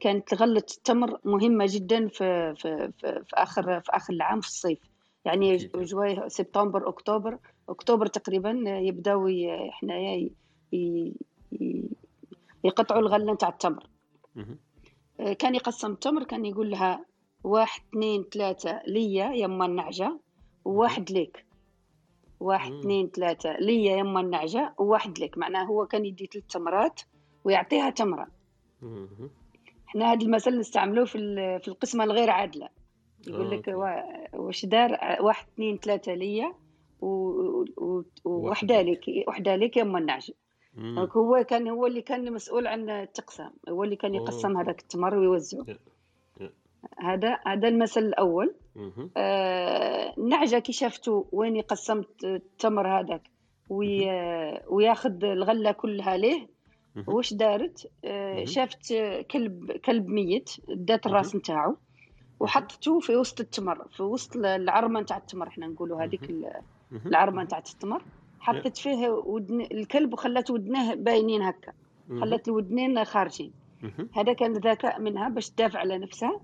كانت 0.00 0.34
غلة 0.34 0.62
التمر 0.76 1.18
مهمة 1.24 1.64
جدا 1.68 2.08
في 2.08 2.54
في 2.56 2.92
في, 2.98 3.24
في 3.24 3.34
آخر 3.34 3.80
في 3.80 3.90
آخر 3.96 4.12
العام 4.12 4.40
في 4.40 4.46
الصيف. 4.48 4.78
يعني 5.26 5.56
جواي 5.74 6.28
سبتمبر 6.28 6.88
أكتوبر. 6.88 7.38
أكتوبر 7.68 8.06
تقريبا 8.06 8.50
يبداو 8.66 9.28
ي- 9.28 9.70
يقطعوا 12.64 13.00
الغلة 13.00 13.32
نتاع 13.32 13.48
التمر. 13.48 13.86
آه، 15.20 15.32
كان 15.32 15.54
يقسم 15.54 15.92
التمر 15.92 16.24
كان 16.24 16.44
يقول 16.44 16.70
لها 16.70 17.04
واحد 17.44 17.80
اثنين 17.90 18.24
ثلاثة 18.32 18.82
ليا 18.86 19.32
يما 19.32 19.66
النعجة 19.66 20.18
وواحد 20.64 21.10
ليك. 21.10 21.46
واحد 22.40 22.72
اثنين 22.72 23.08
ثلاثة 23.08 23.56
ليا 23.58 23.96
يما 23.96 24.20
النعجة 24.20 24.74
وواحد 24.78 25.18
ليك. 25.18 25.38
معناه 25.38 25.64
هو 25.64 25.86
كان 25.86 26.04
يدي 26.06 26.26
ثلاث 26.32 26.44
تمرات 26.46 27.00
ويعطيها 27.44 27.90
تمرة. 27.90 28.26
إحنا 29.88 30.12
هذا 30.12 30.26
المثل 30.26 30.58
نستعملوه 30.58 31.04
في 31.04 31.18
في 31.62 31.68
القسمة 31.68 32.04
الغير 32.04 32.30
عادلة. 32.30 32.68
يقول 33.28 33.50
لك 33.50 33.68
واش 34.34 34.66
دار 34.66 34.98
واحد 35.20 35.46
اثنين 35.54 35.76
ثلاثة 35.78 36.14
ليا 36.14 36.52
و- 37.00 37.64
و- 37.76 38.04
ووحدة 38.24 38.82
لك 38.82 39.04
وحدة 39.28 39.56
لك 39.56 39.76
يما. 39.76 40.18
donc 40.76 41.16
هو 41.16 41.44
كان 41.48 41.68
هو 41.68 41.86
اللي 41.86 42.02
كان 42.02 42.32
مسؤول 42.32 42.66
عن 42.66 42.90
التقسام 42.90 43.50
هو 43.68 43.84
اللي 43.84 43.96
كان 43.96 44.14
يقسم. 44.14 44.56
هذاك 44.56 44.80
التمر 44.80 45.14
ويوزعه. 45.18 45.64
هذا 46.98 47.38
هذا 47.46 47.68
المثل 47.68 48.00
الأول 48.00 48.54
مهم. 48.76 49.10
آه، 49.16 50.14
النعجة 50.18 50.58
كي 50.58 50.72
شافته 50.72 51.26
وين 51.32 51.60
قسمت 51.60 52.24
التمر 52.24 53.00
هذاك 53.00 53.22
وي... 53.70 54.04
وياخذ 54.68 55.24
الغلة 55.24 55.72
كلها 55.72 56.16
ليه. 56.16 56.46
واش 57.06 57.34
دارت 57.34 57.90
آه،. 58.04 58.44
شافت 58.44 58.94
كلب 59.30 59.72
كلب 59.72 60.06
ميت 60.08 60.50
دات 60.68 61.06
الراس 61.06 61.36
نتاعو 61.36 61.76
وحطته 62.40 63.00
في 63.00 63.16
وسط 63.16 63.40
التمر 63.40 63.86
في 63.88 64.02
وسط 64.02 64.36
العرمة 64.36 65.00
نتاع 65.00 65.16
التمر 65.16 65.48
إحنا 65.48 65.66
نقولوا 65.66 66.04
هذيك 66.04 66.22
ال- 66.22 66.52
مهم. 66.90 67.06
العرمة 67.06 67.42
نتاع 67.42 67.58
التمر 67.58 68.02
حطت 68.40 68.76
فيه 68.76 69.08
ودن 69.08 69.60
الكلب 69.60 70.12
وخلات 70.12 70.50
ودنيه 70.50 70.94
باينين 70.94 71.42
هكا. 71.42 71.72
خلات 72.20 72.48
الودنين 72.48 73.04
خارجين. 73.04 73.52
هذا 74.12 74.32
كان 74.32 74.52
ذكاء 74.52 75.00
منها 75.00 75.28
باش 75.28 75.50
تدافع 75.50 75.78
على 75.78 75.98
نفسها. 75.98 76.40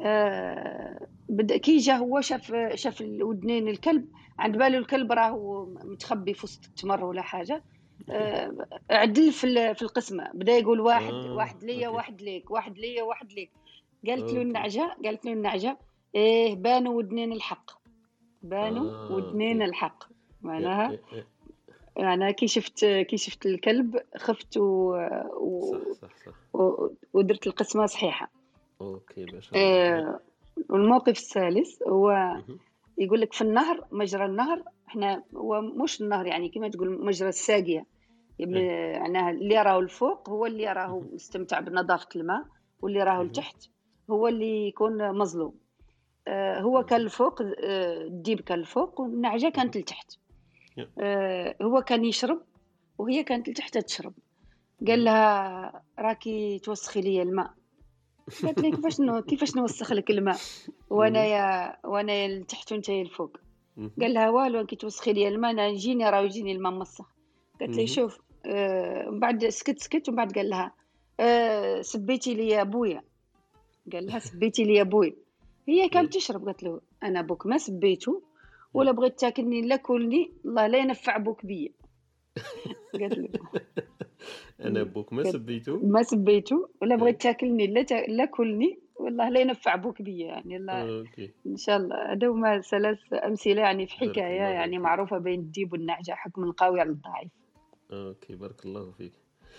آه، 0.00 1.06
بدا 1.28 1.56
كي 1.56 1.76
جا 1.76 1.96
هو 1.96 2.20
شاف 2.20 2.52
شاف 2.74 3.00
الودنين 3.00 3.68
الكلب 3.68 4.08
عند 4.38 4.56
باله 4.58 4.78
الكلب 4.78 5.12
راهو 5.12 5.66
متخبي 5.84 6.34
في 6.34 6.44
وسط 6.44 6.64
التمر 6.64 7.04
ولا 7.04 7.22
حاجة 7.22 7.62
آه، 8.10 8.66
عدل 8.90 9.32
في 9.32 9.74
في 9.74 9.82
القسمة 9.82 10.30
بدأ 10.34 10.52
يقول 10.52 10.80
واحد 10.80 11.12
آه، 11.12 11.34
واحد 11.34 11.64
ليا. 11.64 11.88
واحد 11.88 12.22
ليك 12.22 12.50
واحد 12.50 12.78
ليا 12.78 13.02
واحد 13.02 13.32
ليك 13.32 13.50
قالت 14.06 14.32
له. 14.32 14.42
النعجة 14.42 14.96
قالت 15.04 15.24
له 15.26 15.32
النعجة 15.32 15.78
إيه 16.14 16.54
بانوا 16.54 16.94
ودنين 16.94 17.32
الحق 17.32 17.70
بانوا 18.42 18.90
آه، 18.90 19.12
ودنين. 19.12 19.62
الحق 19.62 20.04
معناها 20.42 20.92
يا- 20.92 21.00
يا. 21.98 22.14
أنا 22.14 22.30
كي 22.30 22.48
شفت 22.48 22.84
كي 22.84 23.16
شفت 23.16 23.46
الكلب 23.46 24.00
خفت 24.16 24.56
و... 24.56 24.62
و... 25.40 25.60
صح 25.92 26.08
صح 26.08 26.16
صح 26.26 26.54
و... 26.60 26.88
ودرت 27.12 27.46
القسمة 27.46 27.86
صحيحة 27.86 28.30
okay 28.80 29.24
الله 29.24 29.40
آه، 29.54 30.20
والموقف 30.70 31.08
الثالث 31.18 31.82
هو. 31.88 32.36
يقول 32.98 33.20
لك 33.20 33.32
في 33.32 33.42
النهر 33.42 33.86
مجرى 33.92 34.24
النهر 34.24 34.62
إحنا 34.88 35.22
هو 35.36 35.60
مش 35.60 36.00
النهر 36.02 36.26
يعني 36.26 36.48
كما 36.48 36.68
تقول 36.68 37.04
مجرى 37.04 37.28
الساقية 37.28 37.86
إيه. 38.40 38.98
معناها 38.98 39.30
اللي 39.30 39.62
راهو 39.62 39.80
الفوق 39.80 40.28
هو 40.30 40.46
اللي 40.46 40.72
راهو 40.72 41.00
مستمتع 41.00 41.60
بنظافة 41.60 42.08
الماء 42.16 42.44
واللي 42.82 43.02
راهو. 43.02 43.22
لتحت 43.22 43.56
هو 44.10 44.28
اللي 44.28 44.68
يكون 44.68 45.18
مظلوم. 45.18 45.54
آه، 46.28 46.60
هو 46.60 46.82
كان 46.82 47.00
الفوق 47.00 47.42
آه، 47.42 48.02
الديب 48.02 48.40
كان 48.40 48.58
الفوق 48.58 49.00
والنعجة 49.00 49.48
كانت 49.48 49.76
لتحت. 49.76 50.12
آه، 50.98 51.56
هو 51.62 51.82
كان 51.82 52.04
يشرب 52.04 52.42
وهي 52.98 53.24
كانت 53.24 53.48
لتحت 53.48 53.78
تشرب. 53.78 54.12
قال 54.88 55.04
لها 55.04 55.82
راكي 55.98 56.58
توسخي 56.58 57.00
لي 57.00 57.22
الماء. 57.22 57.50
قالت 58.42 58.60
لي 58.60 58.70
كيفاش 58.70 59.00
نو... 59.00 59.22
كيفاش 59.22 59.56
نوسخ 59.56 59.92
لك 59.92 60.10
الماء؟ 60.10 60.36
وأنا 60.90 61.24
يا 61.24 61.76
وأنا 61.84 62.12
يا 62.12 62.28
لتحت 62.28 62.72
وانت 62.72 62.88
يا 62.88 63.02
الفوق 63.02 63.36
مهم. 63.76 63.90
قال 64.00 64.14
لها 64.14 64.30
والو 64.30 64.66
كي 64.66 64.76
توسخي 64.76 65.12
لي 65.12 65.28
الماء 65.28 65.50
أنا 65.50 65.66
يجيني 65.66 66.10
راه 66.10 66.20
يجيني 66.20 66.52
الماء 66.52 66.72
مسخ 66.72 67.06
قالت 67.60 67.76
لي. 67.76 67.86
شوف 67.86 68.18
آه 68.46 69.10
من 69.10 69.20
بعد 69.20 69.48
سكت 69.48 69.78
سكت 69.78 70.08
ومن 70.08 70.16
بعد 70.16 70.32
قال 70.32 70.50
لها 70.50 70.72
آه 71.20 71.82
سبيتي 71.82 72.34
لي 72.34 72.48
يا 72.48 72.62
أبويا. 72.62 73.02
قال 73.92 74.06
لها 74.06 74.18
سبيتي 74.18 74.64
لي 74.64 74.74
يا 74.74 74.82
أبوي 74.82 75.16
هي 75.68 75.88
كانت 75.88 76.14
تشرب 76.14 76.44
قالت 76.44 76.62
له 76.62 76.80
أنا 77.02 77.20
أبوك 77.20 77.46
ما 77.46 77.58
سبيته 77.58 78.22
ولا 78.74 78.92
بغيت 78.92 79.18
تاكلني 79.18 79.62
لا 79.62 79.76
كلني 79.76 80.30
الله 80.44 80.66
لا 80.66 80.78
ينفع 80.78 81.16
بوك 81.16 81.46
بيا. 81.46 81.70
قالت 83.00 83.18
له 83.18 83.28
أنا 84.60 84.80
أبوك 84.80 85.12
ما 85.12 85.22
سبيته 85.22 85.76
ما 85.76 86.02
سبيته 86.02 86.68
ولا 86.82 86.96
بغيت 86.96 87.22
تاكلني 87.22 87.66
لا 87.66 87.82
تا... 87.82 87.94
لا 87.94 88.24
كلني 88.24 88.78
والله 89.00 89.28
لا 89.28 89.40
ينفع 89.40 89.76
بوك 89.76 90.02
بيا 90.02 90.26
يعني 90.26 90.56
الله 90.56 90.98
okay. 90.98 91.30
إن 91.46 91.56
شاء 91.56 91.76
الله. 91.76 92.12
هذا 92.12 92.28
هما 92.28 92.60
ثلاث 92.60 92.98
أمثلة 93.12 93.62
يعني 93.62 93.86
في 93.86 93.92
حكاية 93.92 94.42
يعني. 94.42 94.78
معروفة 94.78 95.18
بين 95.18 95.40
الديب 95.40 95.72
والنعجة 95.72 96.12
حكم 96.12 96.44
القوي 96.44 96.80
على 96.80 96.90
الضعيف. 96.90 97.30
أوكي 97.92 98.34
بارك 98.34 98.66
الله 98.66 98.90
فيك. 98.90 99.12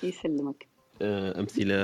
يسلمك. 0.03 0.67
آه، 1.01 1.39
أمثلة 1.39 1.75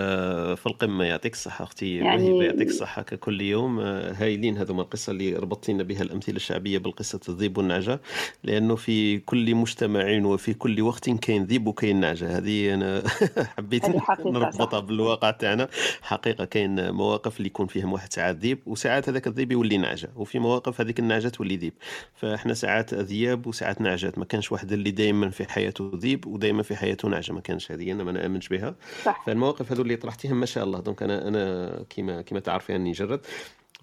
في 0.56 0.66
القمة 0.68 1.04
يعطيك 1.04 1.34
الصحة 1.34 1.64
أختي 1.64 1.96
يعني- 1.96 2.46
يعطيك 2.46 2.68
الصحة 2.68 3.02
ككل 3.02 3.42
يوم. 3.42 3.80
آه، 3.80 4.14
هايلين 4.14 4.58
هذوما 4.58 4.82
القصة 4.82 5.12
اللي 5.12 5.34
ربطت 5.34 5.70
لنا 5.70 5.84
بها 5.84 6.02
الأمثلة 6.02 6.36
الشعبية 6.36 6.78
بالقصة 6.78 7.20
الذئب 7.30 7.58
والنعجة 7.58 8.02
لأنه 8.44 8.76
في 8.76 9.20
كل 9.20 9.56
مجتمع 9.56 10.20
وفي 10.26 10.54
كل 10.54 10.82
وقت 10.82 11.10
كاين 11.10 11.44
ذئب 11.44 11.68
وكاين 11.68 12.00
نعجة. 12.00 12.38
هذه 12.38 12.74
أنا 12.74 13.04
حبيت 13.58 13.86
نربطها. 14.26 14.80
بالواقع 14.80 15.32
تاعنا. 15.32 15.68
حقيقة 16.02 16.46
كاين 16.46 16.92
مواقف 16.92 17.38
اللي 17.38 17.48
يكون 17.48 17.68
فيهم 17.68 17.94
واحد 17.94 18.14
ساعات 18.14 18.36
ذئب 18.36 18.60
وساعات 18.66 19.10
هذاك 19.10 19.28
الذئب 19.28 19.52
يولي 19.52 19.78
نعجة 19.78 20.10
وفي 20.16 20.40
مواقف 20.40 20.82
هذيك 20.82 21.00
النعجة 21.00 21.28
تولي 21.28 21.56
ذئب 21.58 21.74
فإحنا 22.16 22.54
ساعات 22.54 22.94
ذياب 22.94 23.48
وساعات 23.48 23.82
نعجات 23.82 24.18
ما 24.20 24.26
كانش 24.26 24.52
واحد 24.52 24.72
اللي 24.72 24.92
دائما 24.92 25.30
في 25.30 25.52
حياته 25.52 25.92
ذئب 25.96 26.28
ودائما 26.28 26.64
في 26.64 26.76
حياته 26.76 27.08
نعجة 27.10 27.34
ما 27.34 27.40
كانش 27.42 27.72
هذه 27.72 27.92
أنا 27.92 28.04
ما 28.04 28.12
نآمنش 28.12 28.48
بها. 28.48 28.76
صح. 29.06 29.24
فالمواقف 29.26 29.72
هذو 29.72 29.82
اللي 29.82 29.96
طرحتيهم 29.96 30.40
ما 30.40 30.46
شاء 30.46 30.64
الله. 30.64 30.80
donc 30.80 31.04
أنا 31.04 31.28
أنا 31.28 31.72
كما 31.90 32.22
كما 32.22 32.40
تعرفي 32.40 32.76
أني 32.76 32.92
جرد. 32.92 33.20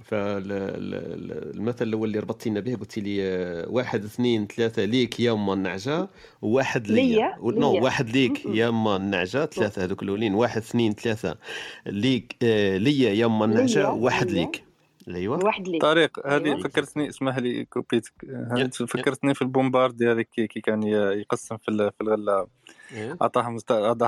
فالمثل 0.04 1.84
الأول 1.86 2.08
اللي 2.08 2.18
ربطتي 2.18 2.50
لنا 2.50 2.60
به 2.60 2.74
قلت 2.76 2.98
لي 2.98 3.18
آه، 3.22 3.68
واحد 3.68 4.04
اثنين 4.04 4.46
ثلاثة 4.46 4.84
ليك 4.84 5.20
يا 5.20 5.32
اما 5.32 5.52
النعجه 5.54 6.08
وواحد 6.42 6.86
ليا. 6.88 7.36
non 7.42 7.84
واحد 7.84 8.10
ليك. 8.10 8.46
يا 8.46 8.68
اما 8.68 8.96
النعجه 8.96 9.46
ثلاثة 9.46 9.84
هذوك 9.84 10.02
الأولين. 10.02 10.34
واحد 10.34 10.60
اثنين 10.60 10.92
ثلاثة 10.92 11.36
ليك 11.86 12.36
آه، 12.42 12.76
ليا 12.76 13.10
يا 13.10 13.26
اما 13.26 13.44
النعجه 13.44 13.82
ليا. 13.82 13.90
ليك. 14.24 14.64
أيوه. 15.08 15.44
واحد 15.44 15.68
ليك. 15.68 15.82
طريق 15.82 16.26
هذه 16.26 16.44
أيوه. 16.44 16.62
فكرتني 16.62 17.08
اسمح 17.08 17.38
لي 17.38 17.64
كوبيتك 17.64 18.12
فكرتني 18.88 19.34
في 19.34 19.42
البومباردي 19.42 20.12
هذيك 20.12 20.28
كي 20.28 20.46
كي 20.46 20.60
كان 20.60 20.82
يقسم 20.82 21.56
في 21.56 21.68
ال- 21.68 21.90
في 21.92 22.00
الغله 22.00 22.46
إيه. 22.92 23.16
عطاهم 23.20 23.58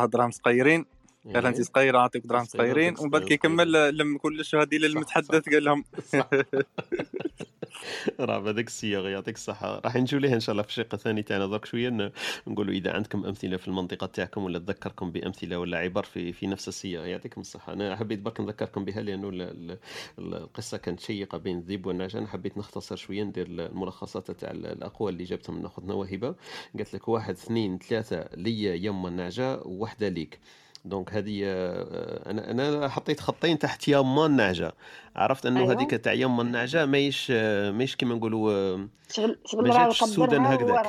دراهم 0.06 0.30
صغيرين. 0.30 0.84
قال 1.26 1.46
انت 1.46 1.56
إيه. 1.56 1.62
صغيرة 1.64 1.98
أعطيك 1.98 2.26
دراهم 2.26 2.44
صغيرين 2.44 2.94
ومن 2.98 3.10
بعد 3.10 3.20
كي 3.22 3.26
صغيرة. 3.26 3.38
كمل 3.40 3.98
لم 3.98 4.18
كلش 4.18 4.50
صح 4.50 4.64
للمتحدث 4.72 5.48
قال 5.48 5.64
لهم 5.64 5.84
راه 8.20 8.38
بهذاك 8.38 8.66
الصياغه 8.66 9.08
يعطيك 9.08 9.34
الصحة. 9.34 9.80
راح 9.84 9.96
نجيو 9.96 10.18
ليه 10.18 10.34
إن 10.34 10.40
شاء 10.40 10.52
الله 10.52 10.62
في 10.62 10.68
الشق 10.68 10.94
الثاني 10.94 11.22
تاعنا 11.22 11.46
درك 11.46 11.64
شوية 11.64 12.12
نقولوا 12.46 12.74
إذا 12.74 12.92
عندكم 12.92 13.24
أمثلة 13.26 13.56
في 13.56 13.68
المنطقة 13.68 14.06
تاعكم 14.06 14.44
ولا 14.44 14.58
تذكركم 14.58 15.12
بأمثلة 15.12 15.58
ولا 15.58 15.78
عبر 15.78 16.02
في 16.02 16.32
في 16.32 16.46
نفس 16.46 16.68
الصياغه 16.68 17.06
يعطيكم 17.06 17.40
الصحة. 17.40 17.72
أنا 17.72 17.96
حبيت 17.96 18.18
برك 18.18 18.40
نذكركم 18.40 18.84
بها 18.84 19.02
لأنه 19.02 19.28
ال- 19.28 19.42
ال- 19.42 19.78
ال- 20.18 20.34
القصة 20.34 20.76
كانت 20.76 21.00
شيقة 21.00 21.38
بين 21.38 21.58
الذئب 21.58 21.86
والنعجه 21.86 22.26
حبيت 22.26 22.58
نختصر 22.58 22.96
شوية 22.96 23.22
ندير 23.22 23.46
الملخصات 23.46 24.30
تاع 24.30 24.50
ال- 24.50 24.66
الأقوال 24.66 25.12
اللي 25.12 25.24
جابتهم 25.24 25.58
من 25.58 25.64
اخوتنا 25.64 25.94
وهبه 25.94 26.34
قالت 26.78 26.94
لك 26.94 27.08
واحد 27.08 27.34
اثنين 27.34 27.78
ثلاثة 27.78 28.28
ليا 28.36 28.74
يما 28.74 29.08
النعجه 29.08 29.60
وواحده 29.62 30.08
ليك. 30.08 30.40
دونك 30.84 31.14
هذه 31.14 31.42
آه، 31.44 32.30
أنا 32.30 32.50
أنا 32.50 32.88
حطيت 32.88 33.20
خطين 33.20 33.58
تحت 33.58 33.88
يما 33.88 34.26
النعجه 34.26 34.72
عرفت 35.16 35.46
انه 35.46 35.60
أيوه. 35.60 35.72
هذيك 35.72 35.90
تاع 35.90 36.12
يما 36.12 36.42
النعجه 36.42 36.86
ماهيش 36.86 37.30
ماهيش 37.30 37.96
كيما 37.96 38.14
نقولوا 38.14 38.76
ما 39.54 39.78
جاتش 39.78 40.02
السودان 40.02 40.46
هكذاك. 40.46 40.86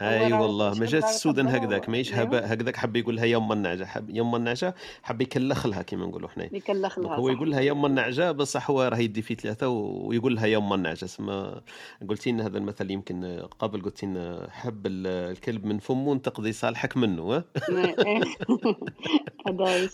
أي 0.00 0.32
والله 0.32 0.68
ما 0.68 0.74
شغل 0.74 0.86
جات 0.86 1.02
راه 1.02 1.08
السودان 1.10 1.48
هكذاك. 1.48 1.88
ماهيش 1.88 2.12
أيوه. 2.14 2.22
هبا 2.22 2.52
هكذاك 2.54 2.76
حب 2.76 2.96
يقول 2.96 3.16
لها 3.16 3.24
يما 3.24 3.54
النعجة. 3.54 3.84
حب 3.84 4.10
يما 4.10 4.36
النعجة 4.36 4.74
حب 5.02 5.20
يكلخ 5.20 5.66
لها 5.66 5.82
كيما 5.82 6.06
نقولوا 6.06 6.28
حنا 6.28 6.44
يكلخ 6.52 6.98
لها 6.98 7.16
هو 7.16 7.28
يقول 7.28 7.50
لها 7.50 7.60
يما 7.60 7.86
النعجة 7.86 8.32
بصح 8.32 8.70
هو 8.70 8.82
راه 8.82 8.96
يدي 8.98 9.22
في 9.22 9.34
ثلاثة 9.34 9.68
ويقول 9.68 10.34
لها 10.34 10.46
يما 10.46 10.74
النعجة. 10.74 11.04
سما 11.06 11.60
قلتي 12.08 12.32
لنا 12.32 12.46
هذا 12.46 12.58
المثل 12.58 12.90
يمكن 12.90 13.42
قبل 13.58 13.82
قلتي 13.82 14.06
لنا 14.06 14.48
حب 14.50 14.86
ال- 14.86 15.06
الكلب 15.06 15.64
من 15.64 15.78
فمه 15.78 16.16
تقضي 16.18 16.52
صالحك 16.52 16.96
منه 16.96 17.42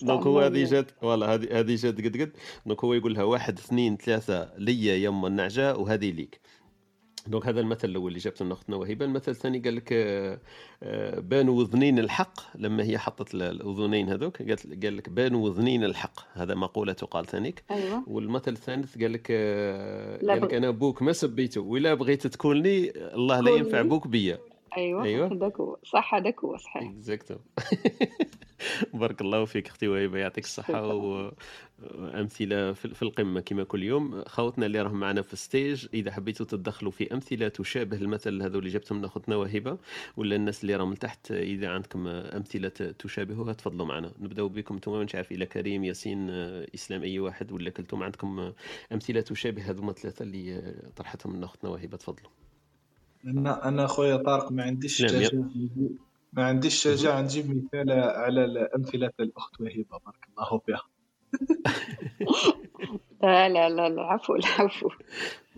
donc 0.02 0.26
هو 0.26 0.40
هذه 0.40 0.64
جات 0.64 0.90
والله 1.02 1.34
هذه 1.34 1.58
هذه 1.60 1.74
جات 1.76 1.94
قد 1.98 2.16
قد. 2.20 2.32
donc 2.66 2.84
هو 2.84 2.94
يقول 2.94 3.14
لها 3.14 3.22
واحد 3.22 3.58
اثنين 3.64 3.96
ثلاثة 3.96 4.50
ليا 4.58 4.94
يما 4.94 5.28
النعجة 5.28 5.76
وهذه 5.76 6.10
ليك. 6.10 6.40
donc 7.26 7.46
هذا 7.46 7.60
المثل 7.60 7.88
الأول 7.88 8.08
اللي 8.08 8.18
جابته 8.18 8.44
لنا 8.44 8.54
اختنا 8.54 8.76
وهبه 8.76 9.04
المثل 9.04 9.30
الثاني 9.30 9.58
قال 9.58 9.76
لك 9.76 9.88
آه، 9.92 11.20
بانوا 11.20 11.58
وذنين 11.58 11.98
الحق. 11.98 12.40
لما 12.58 12.82
هي 12.82 12.98
حطت 12.98 13.34
ال- 13.34 13.42
الأذنين 13.42 14.08
هذوك 14.08 14.42
قالت 14.42 14.84
قال 14.84 14.96
لك 14.96 15.08
بانوا 15.08 15.44
وذنين 15.48 15.84
الحق. 15.84 16.20
هذا 16.32 16.54
مقوله 16.54 16.92
تقال 16.92 17.26
ثانيك. 17.26 17.64
أيوه. 17.70 18.04
والمثل 18.06 18.52
الثالث 18.52 18.98
قال 18.98 19.12
لك 19.12 19.26
آه، 19.30 20.26
قال 20.26 20.42
لك. 20.42 20.54
أنا 20.54 20.70
بوك 20.70 21.02
ما 21.02 21.12
سبيته 21.12 21.60
ولا 21.60 21.94
بغيت 21.94 22.26
تكونني 22.26 22.90
الله 23.14 23.40
لا 23.40 23.50
ينفع 23.50 23.82
بوك 23.82 24.06
بيا. 24.06 24.38
أيوه 24.76 25.04
أيوه. 25.04 25.28
صح 25.84 26.14
هذاك 26.14 26.44
هو 26.44 26.56
صحيح. 26.56 26.82
اكزاكتو 26.90 27.34
بارك 28.94 29.20
الله 29.20 29.44
فيك 29.44 29.66
أختي 29.66 29.88
وهبه 29.88 30.18
يعطيك 30.18 30.44
الصحة 30.44 30.86
وأمثلة 30.94 32.72
في 32.72 32.94
في 32.94 33.02
القمة 33.02 33.40
كما 33.40 33.64
كل 33.64 33.82
يوم. 33.82 34.24
خوتنا 34.26 34.66
اللي 34.66 34.82
راهم 34.82 35.00
معنا 35.00 35.22
في 35.22 35.32
ال 35.32 35.41
stage 35.41 35.86
إذا 35.94 36.12
حبيتوا 36.12 36.46
تتدخلوا 36.46 36.90
في 36.92 37.14
أمثلة 37.14 37.48
تشابه 37.48 37.96
المثل 37.96 38.42
هذو 38.42 38.58
اللي 38.58 38.70
جبتهم 38.70 38.98
من 38.98 39.04
اختنا 39.04 39.36
وهبه 39.36 39.78
ولا 40.16 40.36
الناس 40.36 40.62
اللي 40.62 40.76
راهم 40.76 40.94
تحت 40.94 41.30
إذا 41.30 41.68
عندكم 41.68 42.06
أمثلة 42.08 42.68
تشابهها 42.98 43.52
تفضلوا 43.52 43.86
معنا. 43.86 44.12
نبداو 44.20 44.48
بكم 44.48 44.74
أنتم 44.74 44.92
مش 45.00 45.14
عارف 45.14 45.32
إلى 45.32 45.46
كريم 45.46 45.84
ياسين 45.84 46.30
إسلام 46.74 47.02
أي 47.02 47.18
واحد 47.18 47.52
ولا 47.52 47.70
كلثوم 47.70 48.02
عندكم 48.02 48.52
أمثلة 48.92 49.20
تشابه 49.20 49.70
هذوما 49.70 49.90
الثلاثه 49.90 50.22
اللي 50.22 50.74
طرحتهم 50.96 51.32
من 51.36 51.44
اختنا 51.44 51.70
وهبه 51.70 51.96
تفضلوا. 51.96 52.43
أنا 53.26 53.68
أنا 53.68 53.86
خويا 53.86 54.16
طارق 54.16 54.52
ما 54.52 54.62
عنديش 54.62 54.96
شجاعة 54.96 55.50
ما 56.32 56.44
عنديش 56.44 56.82
شجاعة 56.82 57.20
نجيب 57.20 57.64
مثال 57.64 57.90
على 57.92 58.44
الأمثلة 58.44 59.10
الأخت 59.20 59.60
وهبة 59.60 59.98
بارك 60.06 60.28
الله 60.28 60.58
فيها. 60.58 60.82
لا 63.22 63.48
لا 63.48 63.68
لا 63.68 63.86
العفو 63.86 64.34
العفو 64.34 64.88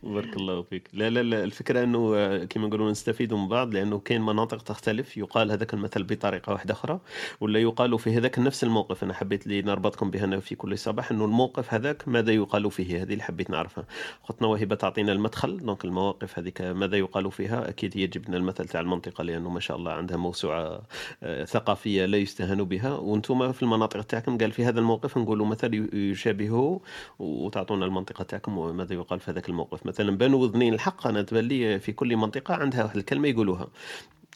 بارك 0.03 0.37
الله 0.37 0.63
فيك. 0.63 0.89
لا 0.93 1.11
لا 1.11 1.23
لا 1.23 1.45
الفكرة 1.45 1.83
أنه 1.85 2.13
آه، 2.17 2.45
كما 2.45 2.67
نقولوا 2.67 2.91
نستفيدوا 2.91 3.39
من 3.39 3.49
بعض 3.49 3.75
لأنه 3.75 3.99
كاين 3.99 4.23
مناطق 4.23 4.63
تختلف. 4.63 5.17
يقال 5.17 5.51
هذاك 5.51 5.75
المثل 5.75 6.03
بطريقة 6.03 6.53
واحدة 6.53 6.75
أخرى 6.75 7.01
ولا 7.41 7.61
يقال 7.61 7.99
في 7.99 8.17
هذاك 8.17 8.39
نفس 8.39 8.65
الموقف. 8.65 9.05
أنا 9.05 9.15
حبيت 9.15 9.47
لي 9.47 9.63
نربطكم 9.63 10.11
بها 10.11 10.41
في 10.41 10.55
كل 10.55 10.79
صباح 10.79 11.11
أنه 11.11 11.25
الموقف 11.25 11.75
هذاك 11.75 12.09
ماذا 12.09 12.33
يقال 12.33 12.71
فيه؟ 12.71 13.03
هذه 13.03 13.13
اللي 13.13 13.23
حبيت 13.23 13.51
نعرفها. 13.51 13.85
اختنا 14.25 14.49
وهبه 14.49 14.75
تعطينا 14.75 15.13
المدخل 15.13 15.57
دونك 15.57 15.85
المواقف 15.85 16.39
هذيك 16.39 16.61
ماذا 16.63 16.97
يقال 16.97 17.33
فيها؟ 17.33 17.69
أكيد 17.69 17.97
هي 17.97 18.07
جبنا 18.07 18.37
المثل 18.37 18.69
تاع 18.69 18.81
المنطقة 18.81 19.25
لأنه 19.25 19.51
ما 19.51 19.61
شاء 19.61 19.77
الله 19.77 19.93
عندها 19.93 20.17
موسوعة 20.17 20.83
آه، 21.23 21.45
ثقافية 21.45 22.05
لا 22.05 22.19
يستهان 22.19 22.65
بها. 22.65 22.97
وأنتم 22.97 23.53
في 23.53 23.63
المناطق 23.63 24.03
تاعكم 24.03 24.39
قال 24.39 24.53
في 24.53 24.65
هذا 24.65 24.81
الموقف 24.81 25.19
نقولوا 25.19 25.47
مثل 25.47 25.95
يشابهه 25.95 26.81
وتعطونا 27.19 27.85
المنطقة 27.85 28.25
تاعكم 28.25 28.59
وماذا 28.59 28.95
يقال 28.95 29.21
في 29.21 29.31
هذاك 29.31 29.49
الموقف. 29.49 29.86
مثلا 29.87 30.17
بانوا 30.17 30.43
وذنين 30.43 30.75
الحق 30.75 31.07
أنا 31.07 31.23
تبان 31.23 31.45
لي 31.45 31.81
في 31.81 31.93
كل 31.93 32.17
منطقة 32.17 32.55
عندها 32.55 32.85
واحد 32.85 32.97
الكلمة 32.97 33.29
يقولوها. 33.29 33.69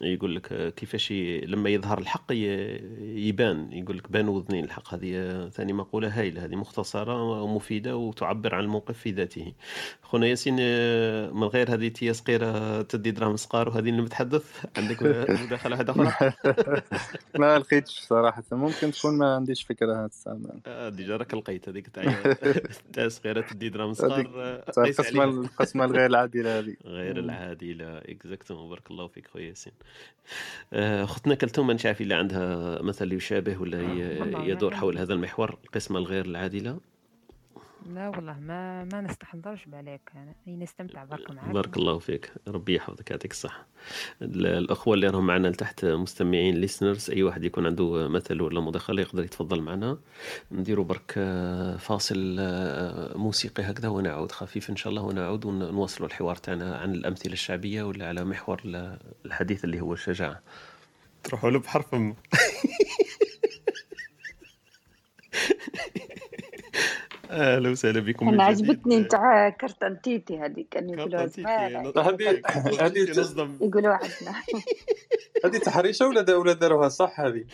يقول 0.03 0.37
لك 0.37 0.75
كيفاش. 0.75 1.13
لما 1.47 1.71
يظهر 1.71 1.99
الحق. 1.99 2.33
يبان 2.33 3.73
يقول 3.73 3.99
لك 3.99 4.13
بانوا 4.13 4.37
وذنين 4.39 4.65
الحق. 4.65 4.95
هذه 4.95 5.49
ثاني 5.49 5.73
مقولة 5.73 6.09
هايلة 6.21 6.45
هذه 6.45 6.57
مختصرة 6.57 7.23
ومفيدة 7.43 7.97
وتعبر 7.97 8.55
عن 8.55 8.65
الموقف 8.65 8.99
في 8.99 9.11
ذاته. 9.11 9.53
خونا 10.03 10.27
ياسين 10.27 10.55
من 11.35 11.45
غير 11.45 11.75
هذه 11.75 11.89
تي 11.89 12.13
صغيره 12.13 12.83
تدي 12.83 13.11
دراهم 13.11 13.37
صغار 13.37 13.69
وهذه 13.69 13.89
اللي 13.89 14.03
متحدث 14.03 14.67
عندك 14.77 15.03
مداخلة 15.47 15.77
واحدة 15.77 15.93
أخرى؟ 15.93 16.33
ما 17.39 17.59
لقيتش 17.59 18.01
صراحة. 18.01 18.45
ممكن 18.53 18.91
تكون 18.91 19.19
ما 19.19 19.35
عنديش 19.35 19.63
فكرة 19.63 20.11
هذا 20.27 20.89
déjà 20.89 21.17
راك 21.17 21.35
لقيت 21.35 21.69
هذيك 21.69 21.89
تاع 21.89 22.23
تاع 22.93 23.09
صغيرة 23.09 23.41
تدي 23.41 23.69
قيس 24.77 25.01
القسمة 25.01 25.23
عليها. 25.23 25.25
القسمة 25.25 25.85
الغير 25.85 26.07
العادلة 26.07 26.59
هذه 26.59 26.77
غير 26.85 27.19
العادلة 27.19 27.99
exactement 27.99 28.69
بارك 28.69 28.91
الله 28.91 29.07
فيك 29.07 29.29
خويا 29.29 29.49
ياسين. 29.49 29.73
أختنا 30.73 31.35
كلثوم 31.35 31.67
ما 31.67 31.77
نعرف 31.85 32.01
الا 32.01 32.17
عندها 32.17 32.83
مثل 32.83 33.13
يشابه 33.13 33.59
ولا 33.59 33.79
ما 34.25 34.45
يدور 34.45 34.75
حول 34.75 34.99
هذا 34.99 35.15
المحور 35.15 35.59
القسمة 35.65 35.99
الغير 35.99 36.25
العادلة؟ 36.27 36.81
لا 37.87 38.09
والله 38.09 38.39
ما 38.41 38.85
ما 38.85 39.01
نستحضرش 39.01 39.65
بالك 39.67 40.01
أنا 40.17 40.35
أي 40.49 40.57
نستمتع 40.57 41.05
برك 41.05 41.31
معاك 41.31 41.51
بارك 41.55 41.77
الله 41.77 41.99
فيك 41.99 42.33
ربي 42.49 42.75
يحفظك 42.75 43.11
يعطيك 43.11 43.31
الصحة. 43.31 43.67
ال- 44.23 44.47
الأخوة 44.47 44.95
اللي 44.95 45.07
راهم 45.09 45.27
معنا 45.27 45.49
لتحت 45.49 45.85
مستمعين 45.85 46.55
ليسنرز 46.55 47.11
أي 47.11 47.23
واحد 47.23 47.45
يكون 47.45 47.67
عنده 47.67 48.09
مثل 48.09 48.41
ولا 48.43 48.61
مداخلة 48.61 49.03
يقدر 49.03 49.25
يتفضل 49.25 49.61
معنا. 49.63 49.99
نديروا 50.53 50.85
برك 50.85 51.15
آه، 51.17 51.77
فاصل 51.77 52.37
آه، 52.41 53.17
موسيقي 53.19 53.63
هكذا 53.63 53.89
ونعود 53.89 54.33
خفيف 54.33 54.71
إن 54.71 54.77
شاء 54.77 54.91
الله 54.91 55.03
ونعود 55.03 55.45
ونواصلوا 55.45 56.09
الحوار 56.09 56.37
تاعنا 56.37 56.77
عن 56.77 56.95
الأمثلة 56.95 57.33
الشعبية 57.33 57.83
ولا 57.83 58.09
على 58.09 58.25
محور 58.25 58.61
ال- 58.65 58.99
الحديث 59.27 59.65
اللي 59.65 59.81
هو 59.81 59.93
الشجاعة 59.93 60.41
تروحوا 61.25 61.51
له 61.51 61.59
بحرف. 61.59 61.95
أهلا 67.31 67.71
وسهلا 67.71 68.01
بكم 68.01 68.29
أنا 68.29 68.45
عجبتني 68.45 68.99
نتاع 68.99 69.49
كرتنتيتي 69.49 70.39
هذه 70.39 70.65
كانوا 70.71 70.97
يقولوها 70.97 71.25
هذه 71.99 72.41
هذه 72.81 73.11
نصدم 73.11 73.59
يقولوا 73.61 73.93
عندنا 73.93 74.43
هذه 75.45 75.59
تحريشة 75.59 76.09
ولا 76.09 76.21
دا- 76.21 76.37
ولا 76.37 76.53
داروها؟ 76.53 76.89
صح 76.89 77.21
هذه. 77.21 77.45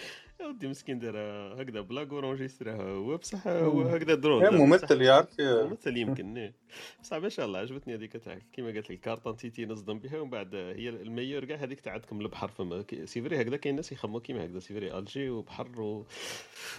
يا 0.40 0.46
ودي 0.46 0.68
مسكين 0.68 0.98
دار 0.98 1.16
هكذا 1.62 1.80
بلاك 1.80 2.10
اورونجيستراها 2.10 2.82
هو 2.82 3.16
بصح 3.16 3.46
هو 3.46 3.82
هكذا 3.82 4.14
درون. 4.14 4.54
ممثل 4.54 5.02
يعرف 5.02 5.40
ممثل 5.40 5.96
يمكن 5.96 6.36
إيه. 6.36 6.54
بصح 7.02 7.16
ما 7.16 7.28
شاء 7.28 7.46
الله 7.46 7.58
عجبتني 7.58 7.94
هذيك 7.94 8.12
تاع 8.12 8.38
كيما 8.52 8.70
قالت 8.70 8.90
لك 8.90 9.00
كارطون 9.00 9.36
تيتي 9.36 9.66
نصدم 9.66 9.98
بها 9.98 10.20
ومن 10.20 10.30
بعد 10.30 10.54
هي 10.54 10.88
الميور 10.88 11.44
كاع 11.44 11.56
هذيك 11.56 11.80
تاع 11.80 11.92
عندكم 11.92 12.20
البحر 12.20 12.48
فما. 12.48 12.84
سي 13.04 13.22
فري 13.22 13.40
هكذا 13.42 13.56
كاين 13.56 13.76
ناس 13.76 13.92
يخمموا 13.92 14.20
كيما 14.20 14.44
هكذا 14.44 14.58
سي 14.58 14.74
فري 14.74 14.98
ألجي 14.98 15.30
وبحر. 15.30 16.04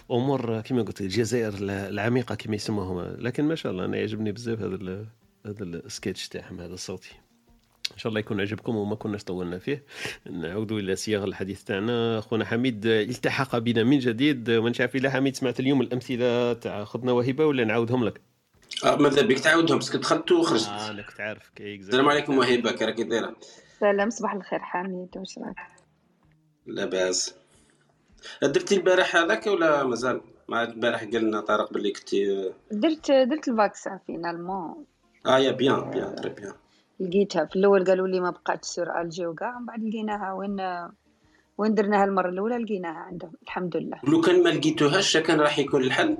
وأمور 0.08 0.60
كيما 0.60 0.82
قلت 0.82 1.00
الجزائر 1.00 1.54
العميقة 1.60 2.34
كيما 2.34 2.56
يسموهم. 2.56 3.00
لكن 3.00 3.44
ما 3.44 3.54
شاء 3.54 3.72
الله 3.72 3.84
أنا 3.84 3.96
يعجبني 3.96 4.32
بزاف 4.32 4.60
هذا 4.60 4.74
ال... 4.74 5.06
هذا 5.46 5.64
السكتش 5.64 6.28
تاعهم 6.28 6.60
هذا 6.60 6.74
الصوتي. 6.74 7.10
إن 7.92 7.98
شاء 7.98 8.08
الله 8.10 8.20
يكون 8.20 8.40
عجبكم 8.40 8.76
وما 8.76 8.96
كناش 8.96 9.24
طولنا 9.24 9.58
فيه. 9.58 9.84
نعودوا 10.30 10.80
إلى 10.80 10.96
صياغ 10.96 11.24
الحديث 11.24 11.64
تاعنا. 11.64 12.18
اخونا 12.18 12.44
حميد 12.44 12.86
التحق 12.86 13.58
بنا 13.58 13.82
من 13.82 13.98
جديد. 13.98 14.50
ما 14.50 14.72
نعرف 14.78 14.96
إلا 14.96 15.10
حميد 15.10 15.36
سمعت 15.36 15.60
اليوم 15.60 15.80
الأمثلة 15.80 16.52
تاع 16.52 16.84
ختنا 16.84 17.12
وهبه 17.12 17.44
ولا 17.44 17.64
نعاودهم 17.64 18.04
لك؟ 18.04 18.20
آه 18.84 18.96
ماذا 18.96 19.22
بك؟ 19.22 19.38
تعاودهم 19.38 19.78
parce 19.78 19.91
que 19.91 19.98
دخلت 19.98 20.32
وخرجت. 20.32 20.68
آه 20.68 20.90
أنا 20.90 21.02
كنت 21.02 21.20
عارفك 21.20 21.60
السلام 21.60 22.08
عليكم 22.08 22.38
وهبه 22.38 22.72
كي 22.72 22.84
راكي 22.84 23.04
دايره 23.04 23.36
سلام 23.80 24.10
صباح 24.10 24.34
الخير 24.34 24.58
حميد 24.58 25.08
واش 25.16 25.38
راك 25.38 25.56
لا 26.66 26.84
باس 26.84 27.34
درتي 28.42 28.76
البارح 28.76 29.16
هذاك 29.16 29.46
ولا 29.46 29.84
مازال؟ 29.84 30.20
مع 30.48 30.62
البارح 30.62 31.04
قالنا 31.04 31.40
طارق 31.40 31.72
باللي 31.72 31.92
كنتي 31.92 32.52
درت 32.70 33.10
درت 33.10 33.48
ال 33.48 33.55
vaccin 33.55 33.98
finalement. 34.06 34.84
آه 35.26 35.38
يا 35.38 35.50
bien 35.50 35.90
bien 35.90 36.14
très 36.14 36.30
bien. 36.30 36.52
لقيتها. 37.00 37.44
في 37.44 37.56
الأول 37.56 37.84
قالوا 37.84 38.08
لي 38.08 38.20
ما 38.20 38.30
بقاتش 38.30 38.66
sur 38.68 39.00
Alger 39.00 39.26
وكاع 39.26 39.58
من 39.58 39.66
بعد 39.66 39.84
لقيناها 39.84 40.32
وين 40.32 40.86
وين 41.58 41.74
درناها 41.74 42.04
المرة 42.04 42.28
الأولى؟ 42.28 42.58
لقيناها 42.58 42.98
عندهم 42.98 43.32
الحمد 43.42 43.76
لله. 43.76 44.00
لو 44.04 44.20
كان 44.20 44.42
ما 44.42 44.48
لقيتوهاش 44.48 45.16
كان 45.16 45.40
راح 45.40 45.58
يكون 45.58 45.82
الحل. 45.84 46.18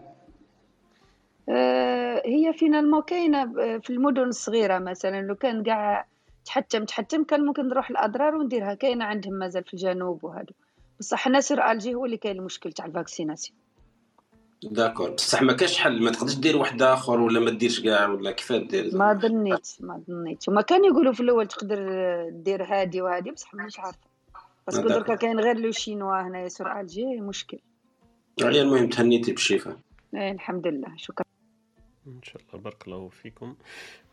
آه، 1.49 2.23
هي 2.27 2.53
finalement 2.53 3.03
كاينة 3.03 3.45
ب- 3.45 3.81
في 3.83 3.91
المدن 3.91 4.23
الصغيرة 4.23 4.79
مثلا 4.79 5.23
لو 5.23 5.35
كان 5.35 5.63
كاع 5.63 6.07
تحتم 6.45 6.85
تحتم 6.85 7.25
كان 7.25 7.47
ممكن 7.47 7.69
نروح 7.69 7.91
لأدرار 7.91 8.35
ونديرها. 8.35 8.75
كاينة 8.75 9.05
عندهم 9.05 9.33
مازال 9.35 9.65
في 9.65 9.75
الجنوب 9.75 10.25
وهادو. 10.25 10.53
بصح 11.01 11.19
حنا 11.19 11.41
sur 11.41 11.71
Alger 11.71 11.95
هو 11.95 12.05
اللي 12.07 12.17
كاين 12.17 12.39
المشكل 12.39 12.73
تاع 12.73 12.87
ال 12.87 12.92
vaccination. 12.92 13.59
d'accord. 14.63 15.11
بصح 15.11 15.43
ما 15.43 15.53
كاش 15.53 15.79
حل 15.79 16.03
ما 16.03 16.11
تقدرش 16.11 16.35
دير 16.35 16.57
واحد 16.57 16.83
آخر 16.83 17.21
ولا 17.21 17.41
ما 17.41 17.51
ديرش 17.51 17.81
كاع 17.81 18.09
ولا 18.09 18.31
كيف 18.31 18.53
دير 18.53 18.91
ما 18.97 19.13
ظنيت 19.15 19.69
ما 19.81 20.03
ظنيت 20.09 20.49
وما 20.49 20.63
كانوا 20.63 20.87
يقولوا 20.87 21.13
في 21.13 21.21
الأول 21.21 21.47
تقدر 21.47 21.79
دير 22.31 22.63
هادي 22.65 23.03
وهادي 23.03 23.31
بصح 23.31 23.55
مش 23.55 23.79
عارفة. 23.79 23.99
parce 24.67 24.77
que 24.77 24.83
d'accord. 24.83 24.99
دركا 24.99 25.15
كاين 25.15 25.41
غير 25.41 25.57
le 25.57 25.71
chinois 25.71 26.21
هنايا 26.23 26.49
sur 26.49 26.81
Alger 26.81 27.07
مشكل. 27.21 27.59
عليا 28.43 28.63
المهم 28.63 28.89
تهنيتي 28.89 29.33
بالشفاء 29.33 29.77
إيه 30.15 30.33
الحمد 30.33 30.67
لله. 30.67 30.89
شكرا. 30.97 31.25
ان 32.09 32.23
شاء 32.23 32.43
الله 32.43 32.63
بارك 32.63 32.87
الله 32.87 33.09
فيكم. 33.09 33.55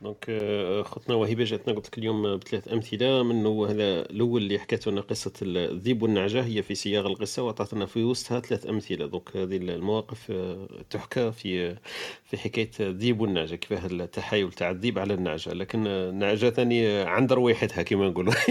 donc 0.01 0.25
آه، 0.29 0.81
ختنا 0.83 1.15
وهبة 1.15 1.43
جاتنا 1.43 1.73
قلت 1.73 1.87
لك 1.87 1.97
اليوم 1.97 2.37
بثلاث 2.37 2.73
أمثلة. 2.73 3.23
منه 3.23 3.65
هذا 3.65 4.01
الأول 4.01 4.41
اللي 4.41 4.59
حكيت 4.59 4.87
لنا 4.87 5.01
قصة 5.01 5.33
الذيب 5.41 6.01
والنعجة. 6.01 6.45
هي 6.45 6.63
في 6.63 6.75
سياق 6.75 7.05
القصة 7.05 7.43
وعطاتنا 7.43 7.85
في 7.85 8.03
وسطها 8.03 8.39
ثلاث 8.39 8.67
أمثلة. 8.67 9.05
donc 9.05 9.37
هذه 9.37 9.57
المواقف 9.57 10.31
آه، 10.31 10.67
تحكى 10.89 11.31
في 11.31 11.75
في 12.23 12.37
حكاية 12.37 12.71
الذيب 12.79 13.21
والنعجة 13.21 13.55
كيف 13.55 13.85
التحايل 13.85 14.51
تاع 14.51 14.69
الذيب 14.69 14.99
على 14.99 15.13
النعجة. 15.13 15.53
لكن 15.53 15.87
آه، 15.87 16.09
النعجه 16.09 16.49
ثاني 16.49 16.87
عند 17.01 17.33
رويحتها 17.33 17.83
كما 17.83 18.09
نقولوا. 18.09 18.33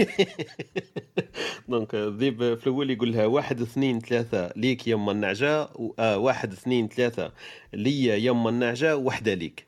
donc 1.69 1.95
الذيب 1.95 2.55
في 2.55 2.67
الأول 2.67 2.91
يقول 2.91 3.13
لها 3.13 3.25
واحد 3.25 3.61
اثنين 3.61 3.99
ثلاثة 3.99 4.53
ليك 4.55 4.87
يما 4.87 5.11
النعجة 5.11 5.69
آه 5.99 6.17
واحد 6.17 6.51
اثنين 6.51 6.87
ثلاثة 6.87 7.31
ليا 7.75 8.15
يما 8.15 8.49
النعجه 8.49 8.97
وحدة 8.97 9.33
ليك. 9.33 9.65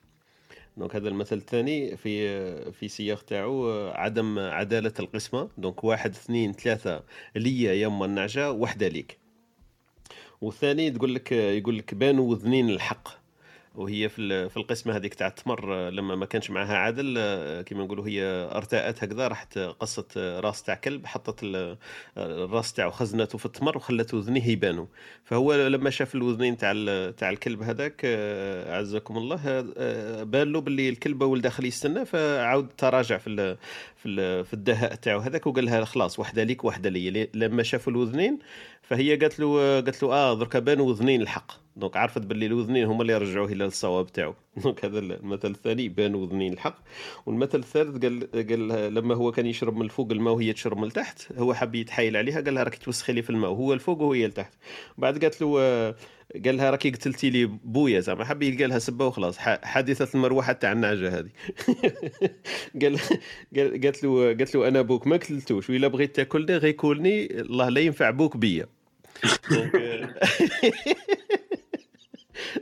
donc 0.78 0.95
هذا 0.96 1.10
المثل 1.10 1.38
الثاني 1.38 1.98
في 1.98 2.72
في 2.72 2.88
سياق 2.88 3.22
تاعو 3.22 3.90
عدم 3.90 4.40
عدالة 4.40 4.94
القسمة. 5.00 5.50
donc 5.58 5.84
واحد 5.84 6.12
اثنين 6.12 6.54
ثلاثة 6.54 7.04
ليا 7.36 7.74
يما 7.74 8.06
النعجة 8.06 8.52
وحدة 8.52 8.88
ليك. 8.88 9.18
والثاني 10.42 10.92
تقول 10.92 11.16
لك 11.16 11.32
يقول 11.32 11.78
لك 11.78 11.94
بانوا 11.94 12.30
وذنين 12.32 12.70
الحق. 12.70 13.27
وهي 13.78 14.10
في 14.10 14.49
في 14.49 14.58
القسمة 14.58 14.95
هذيك 14.95 15.14
تاع 15.14 15.28
التمر 15.28 15.90
لما 15.90 16.16
ما 16.16 16.26
كانش 16.26 16.49
معها 16.49 16.78
عادل 16.78 17.14
كما 17.66 17.84
نقولوا 17.84 18.08
هي 18.08 18.22
ارتأت 18.56 19.04
هكذا 19.04 19.28
راحت 19.28 19.58
قصت 19.60 20.18
راس 20.18 20.64
تاع 20.64 20.76
كلب 20.76 21.06
حطت 21.06 21.44
ال- 21.44 21.78
الراس 22.18 22.74
تاعو 22.74 22.91
خزنته 22.91 23.38
في 23.38 23.45
التمر 23.45 23.78
وخلت 23.78 24.14
وذنيه 24.14 24.48
يبانوا 24.48 24.86
فهو 25.24 25.54
لما 25.68 25.90
شاف 25.90 26.16
الوذنين 26.16 26.58
تاع 26.58 26.72
تاع 27.12 27.30
الكلب 27.30 27.64
هذاك 27.64 28.02
أعزكم 28.06 29.18
الله 29.18 29.62
بان 30.24 30.52
له 30.52 30.62
باللي 30.62 30.90
الكلب 30.90 31.24
هو 31.24 31.38
داخل 31.38 31.66
يستنى 31.66 32.06
فعاود 32.06 32.68
تراجع 32.78 33.18
في 33.18 33.30
ال 33.30 33.58
في 33.95 34.10
ال 34.10 34.45
في 34.45 34.54
الدهاء 34.54 34.95
تاعو 34.95 35.20
هذاك 35.20 35.48
وقال 35.48 35.66
لها 35.66 35.86
خلاص 35.86 36.20
واحدة 36.20 36.44
ليك 36.44 36.64
واحدة 36.64 36.90
لي 36.90 37.10
لي- 37.10 37.30
لما 37.34 37.64
شافوا 37.64 37.91
الوذنين 37.94 38.40
فهي 38.88 39.16
قالت 39.16 39.40
له 39.40 39.80
قالت 39.82 40.04
له 40.04 40.14
آه 40.14 40.34
دركا 40.34 40.60
بانوا 40.60 40.86
وذنين 40.90 41.22
الحق. 41.22 41.52
donc 41.76 41.98
عرفت 41.98 42.22
باللي 42.22 42.46
الوذنين 42.46 42.86
هما 42.86 43.02
اللي 43.02 43.18
رجعوه 43.18 43.52
إلى 43.52 43.66
الصواب 43.66 44.08
تاعو. 44.12 44.34
donc 44.64 44.86
هذا 44.86 45.00
المثل 45.00 45.52
الثاني 45.52 45.90
بانوا 45.90 46.22
وذنين 46.22 46.54
الحق. 46.54 46.78
والمثل 47.26 47.60
الثالث 47.60 48.04
قال 48.06 48.30
قال 48.50 48.94
لما 48.94 49.16
هو 49.16 49.32
كان 49.32 49.46
يشرب 49.46 49.76
من 49.76 49.82
الفوق 49.82 50.12
الماء 50.12 50.34
وهي 50.34 50.54
تشرب 50.54 50.78
من 50.78 50.84
التحت 50.84 51.34
هو 51.38 51.54
حب 51.54 51.76
يتحايل 51.76 52.18
عليها 52.18 52.42
قال 52.42 52.54
لها 52.54 52.64
راكي 52.64 52.80
توسخي 52.80 53.14
لي 53.14 53.22
في 53.22 53.30
الماء 53.30 53.52
وهو 53.52 53.74
الفوق 53.74 54.02
وهي 54.02 54.26
التحت 54.26 54.54
بعد 54.98 55.18
قالت 55.24 55.42
له 55.42 55.56
آه، 55.60 55.96
قال 56.46 56.58
لها 56.58 56.70
راكي 56.70 56.90
قتلتي 56.90 57.30
لي 57.30 57.46
بويا 57.46 58.00
زعما 58.00 58.26
حب 58.26 58.44
يلقى 58.44 58.68
لها 58.68 58.80
سبة 58.80 59.06
وخلاص. 59.08 59.38
حادثة 59.38 60.10
المروحة 60.16 60.54
تاع 60.54 60.72
النعجة 60.72 61.20
هذه. 61.20 61.30
قال 62.82 63.00
قال- 63.56 63.82
قالت 63.84 64.04
له 64.04 64.26
قالت 64.28 64.56
له 64.56 64.68
أنا 64.68 64.82
بوك 64.82 65.08
ما 65.08 65.18
قتلتوش 65.18 65.70
وإلا 65.70 65.88
بغيت 65.88 66.16
تأكلني 66.16 66.58
غير 66.58 66.72
كولني 66.74 67.42
الله 67.42 67.70
لا 67.70 67.82
ينفع 67.82 68.10
بوك 68.10 68.38
بيا. 68.38 68.77
donc 69.52 69.76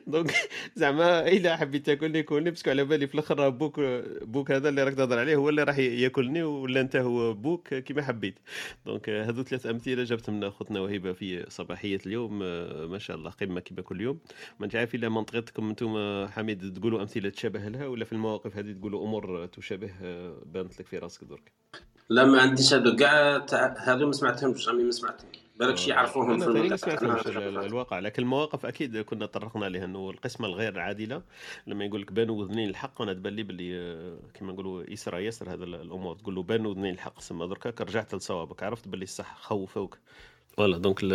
donc 0.07 0.31
زعما 0.75 1.27
إلا 1.27 1.57
حبيت 1.57 1.85
تاكلني 1.85 2.23
كلني 2.23 2.49
parce 2.49 2.62
que 2.62 2.69
على 2.69 2.83
بالي 2.83 3.07
في 3.07 3.13
الأخر 3.15 3.49
بوك 3.49 3.79
بوك 4.21 4.51
هذا 4.51 4.69
اللي 4.69 4.83
راك 4.83 4.93
تهضر 4.93 5.19
عليه 5.19 5.35
هو 5.35 5.49
اللي 5.49 5.63
راح 5.63 5.77
ياكلني 5.77 6.43
ولا 6.43 6.81
أنت 6.81 6.95
هو 6.95 7.33
بوك 7.33 7.73
كيما 7.73 8.01
حبيت. 8.01 8.39
donc 8.85 9.09
هذو 9.09 9.43
ثلاث 9.43 9.65
أمثلة 9.65 10.03
جبتهم 10.03 10.39
من 10.39 10.49
خوتنا 10.49 10.79
وهبه 10.79 11.13
في 11.13 11.45
صباحية 11.49 11.99
اليوم 12.05 12.39
آه، 12.43 12.85
ما 12.85 12.99
شاء 12.99 13.17
الله 13.17 13.29
قمة 13.29 13.59
كيما 13.59 13.81
كل 13.81 14.01
يوم. 14.01 14.19
ما 14.59 14.65
انت 14.65 14.75
عارف 14.75 14.95
الا 14.95 15.09
منطقتكم 15.09 15.69
أنتم 15.69 15.97
حميد 16.27 16.73
تقولوا 16.73 17.01
أمثلة 17.01 17.29
تشابه 17.29 17.67
لها 17.67 17.87
ولا 17.87 18.05
في 18.05 18.13
المواقف 18.13 18.57
هذه 18.57 18.71
تقولوا 18.71 19.03
أمور 19.03 19.45
تشابه 19.45 19.91
آه، 20.03 20.41
بانت 20.45 20.79
لك 20.79 20.87
في 20.87 20.97
راسك 20.97 21.23
درك؟ 21.23 21.51
لا 22.09 22.25
ما 22.25 22.41
عنديش 22.41 22.73
هذو 22.73 22.95
كاع 22.95 23.45
هذو 23.77 24.05
ما 24.05 24.11
سمعتهمش 24.11 24.67
ما 24.67 24.91
سمعتهم 24.91 25.29
بالك 25.59 25.77
شي 25.77 25.89
يعرفوهم 25.89 26.39
في 26.39 26.47
المنطقة؟ 26.47 27.65
الواقع 27.65 27.99
لكن 27.99 28.23
المواقف 28.23 28.65
أكيد 28.65 28.97
كنا 28.97 29.25
طرقنا 29.25 29.65
لها 29.65 29.85
إنه 29.85 30.09
القسمه 30.09 30.47
الغير 30.47 30.79
عادلة 30.79 31.21
لما 31.67 31.85
يقول 31.85 32.01
لك 32.01 32.11
بانوا 32.11 32.35
وذنين 32.41 32.69
الحق 32.69 33.01
أنا 33.01 33.13
تبان 33.13 33.33
لي 33.35 33.43
باللي 33.43 33.77
آه، 33.77 34.17
كما 34.33 34.51
نقولوا 34.53 34.83
يسرى 34.87 35.25
يسر 35.25 35.53
هذا 35.53 35.63
ال- 35.63 35.75
الأمور. 35.75 36.15
تقول 36.15 36.35
له 36.35 36.43
بانوا 36.43 36.71
وذنين 36.71 36.93
الحق 36.93 37.19
سما 37.19 37.45
دركا 37.45 37.83
رجعت 37.83 38.15
لصوابك. 38.15 38.63
عرفت 38.63 38.87
باللي 38.87 39.03
الصح 39.03 39.37
خوفوك. 39.41 39.97
voilà 40.57 40.77
donc 40.77 41.03
ال- 41.03 41.13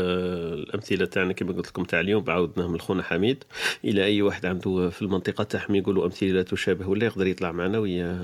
الأمثلة 0.68 1.04
تاعنا 1.06 1.32
كما 1.32 1.52
قلت 1.52 1.68
لكم 1.68 1.84
تاع 1.84 2.00
اليوم 2.00 2.30
عاودناها 2.30 2.68
من 2.68 2.80
خونا 2.80 3.02
حميد. 3.02 3.44
إلى 3.84 4.04
أي 4.04 4.22
واحد 4.22 4.46
عنده 4.46 4.90
في 4.90 5.02
المنطقة 5.02 5.44
تاعهم 5.44 5.74
يقولوا 5.74 6.04
أمثلة 6.04 6.42
تشابه 6.42 6.88
ولا 6.88 7.04
يقدر 7.04 7.26
يطلع 7.26 7.52
معنا 7.52 7.78
oui 7.78 8.16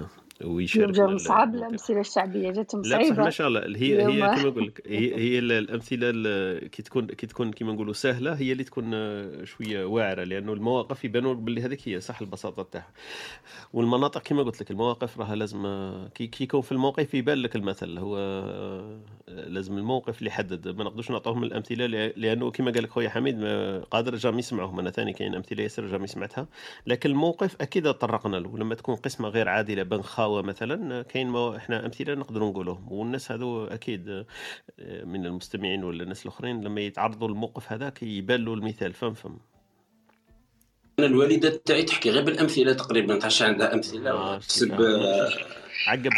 ويشارك 0.44 0.90
جاهم 0.94 1.18
صعب 1.18 1.54
الأمثلة 1.54 2.00
الشعبية 2.00 2.50
جاتهم 2.50 2.82
لا 2.84 2.98
بصح 2.98 3.06
صعيبه 3.06 3.22
ما 3.24 3.30
شاء 3.30 3.48
الله 3.48 3.60
هي 3.76 4.02
هي. 4.06 4.18
كما 4.20 4.42
نقول 4.42 4.66
لك 4.66 4.82
هي 4.86 5.14
هي 5.24 5.38
ال- 5.38 5.52
الأمثلة 5.52 6.10
ال- 6.14 6.68
كي 6.70 6.82
تكون 6.82 7.06
كي 7.06 7.26
تكون 7.26 7.52
كما 7.52 7.72
نقولوا 7.72 7.92
سهلة 7.92 8.32
هي 8.34 8.52
اللي 8.52 8.64
تكون 8.64 8.84
شوية 9.46 9.84
واعرة 9.84 10.24
لأنه 10.24 10.52
المواقف 10.52 11.04
يبانوا 11.04 11.34
باللي 11.34 11.60
هذيك 11.62 11.88
هي 11.88 12.00
صح 12.00 12.20
البساطة 12.20 12.62
تاعها. 12.62 12.90
والمناطق 13.72 14.22
كما 14.22 14.42
قلت 14.42 14.60
لك 14.62 14.70
المواقف 14.70 15.20
راها 15.20 15.34
لازم 15.34 15.62
كي 16.14 16.30
يكون 16.44 16.60
في 16.60 16.72
الموقف 16.72 17.14
يبان 17.14 17.38
لك 17.38 17.56
المثل 17.56 17.98
هو 17.98 18.16
لازم 19.28 19.78
الموقف 19.78 20.18
اللي 20.18 20.28
يحدد. 20.30 20.68
ما 20.68 20.84
نقدرش 20.84 21.10
نعطوهم 21.10 21.44
الأمثلة 21.44 21.86
لأنه 22.16 22.50
كما 22.50 22.70
قال 22.70 22.82
لك 22.82 22.90
خويا 22.90 23.08
حميد 23.08 23.44
قادر 23.90 24.14
جام 24.16 24.38
يسمعهم 24.38 24.78
أنا 24.78 24.90
ثاني 24.90 25.12
كاين 25.12 25.34
أمثلة 25.34 25.62
ياسر 25.62 25.86
جام 25.86 26.06
سمعتها 26.06 26.46
لكن 26.86 27.10
الموقف 27.10 27.56
أكيد 27.60 27.92
طرقنا 27.92 28.36
له 28.36 28.58
لما 28.58 28.74
تكون 28.74 28.94
قسمة 28.96 29.28
غير 29.28 29.48
عادلة 29.48 29.82
بن 29.82 30.02
خاوه 30.26 30.42
مثلا 30.42 31.02
كاين 31.02 31.28
مو... 31.28 31.56
إحنا 31.56 31.86
أمثلة 31.86 32.14
نقدروا 32.14 32.50
نقولوهم. 32.50 32.92
والناس 32.92 33.32
هذو 33.32 33.64
أكيد 33.64 34.08
آه، 34.08 35.04
من 35.04 35.26
المستمعين 35.26 35.84
ولا 35.84 36.02
الناس 36.02 36.22
الأخرين 36.26 36.60
لما 36.60 36.80
يتعرضوا 36.80 37.28
للموقف 37.28 37.72
هذاك 37.72 38.02
يبان 38.02 38.44
له 38.44 38.54
المثال 38.54 38.92
فهم 38.92 39.14
فهم 39.14 39.38
أنا 40.98 41.06
الوالدة 41.06 41.60
تاعي 41.64 41.82
تحكي 41.82 42.10
غير 42.10 42.22
بالأمثلة 42.24 42.72
تقريبا 42.72 43.18
تعرفش 43.18 43.42
عندها 43.42 43.74
أمثلة 43.74 44.10
آه، 44.10 44.38
تحسب 44.38 44.72
عقب 45.88 46.12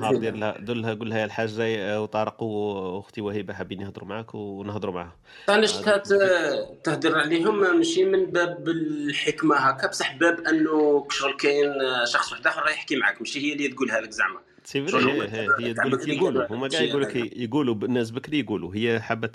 نهار 0.00 0.16
دير 0.16 0.34
لها 0.34 0.58
دير 0.60 0.76
لها 0.76 0.94
قول 0.94 1.10
لها 1.10 1.18
يا 1.18 1.24
الحاج 1.24 1.48
جاي 1.56 1.82
آه، 1.82 2.02
وطارق 2.02 2.42
وأختي 2.42 3.20
وهبه 3.20 3.54
حابين 3.54 3.80
يهضروا 3.80 4.08
معاك 4.08 4.34
ونهضروا 4.34 4.94
معاها. 4.94 5.16
أنا 5.48 5.66
شفتها 5.66 5.96
ت- 5.96 6.78
تهدر 6.84 7.18
عليهم 7.18 7.60
ماشي 7.76 8.04
من 8.04 8.26
باب 8.26 8.68
الحكمة 8.68 9.56
هكا 9.56 9.88
بصح 9.88 10.16
باب 10.16 10.40
أنه 10.40 11.06
شغل 11.10 11.32
كاين 11.36 11.72
شخص 12.04 12.32
واحد 12.32 12.46
آخر 12.46 12.62
راه 12.62 12.70
يحكي 12.70 12.96
معك 12.96 13.20
ماشي 13.20 13.40
هي 13.40 13.52
اللي 13.52 13.68
تقولها 13.68 14.00
لك 14.00 14.10
زعما. 14.10 14.40
سي 14.70 14.86
فري 14.86 15.12
هما 15.12 15.24
هي, 15.34 15.74
يقولوا 16.06 16.46
هما 16.50 16.68
كاع 16.68 16.80
يقول 16.80 17.02
لك 17.02 17.16
هذا. 17.16 17.28
يقولوا 17.36 17.74
الناس 17.74 18.10
بكري 18.10 18.38
يقولوا. 18.40 18.74
هي 18.74 19.00
حابة 19.00 19.26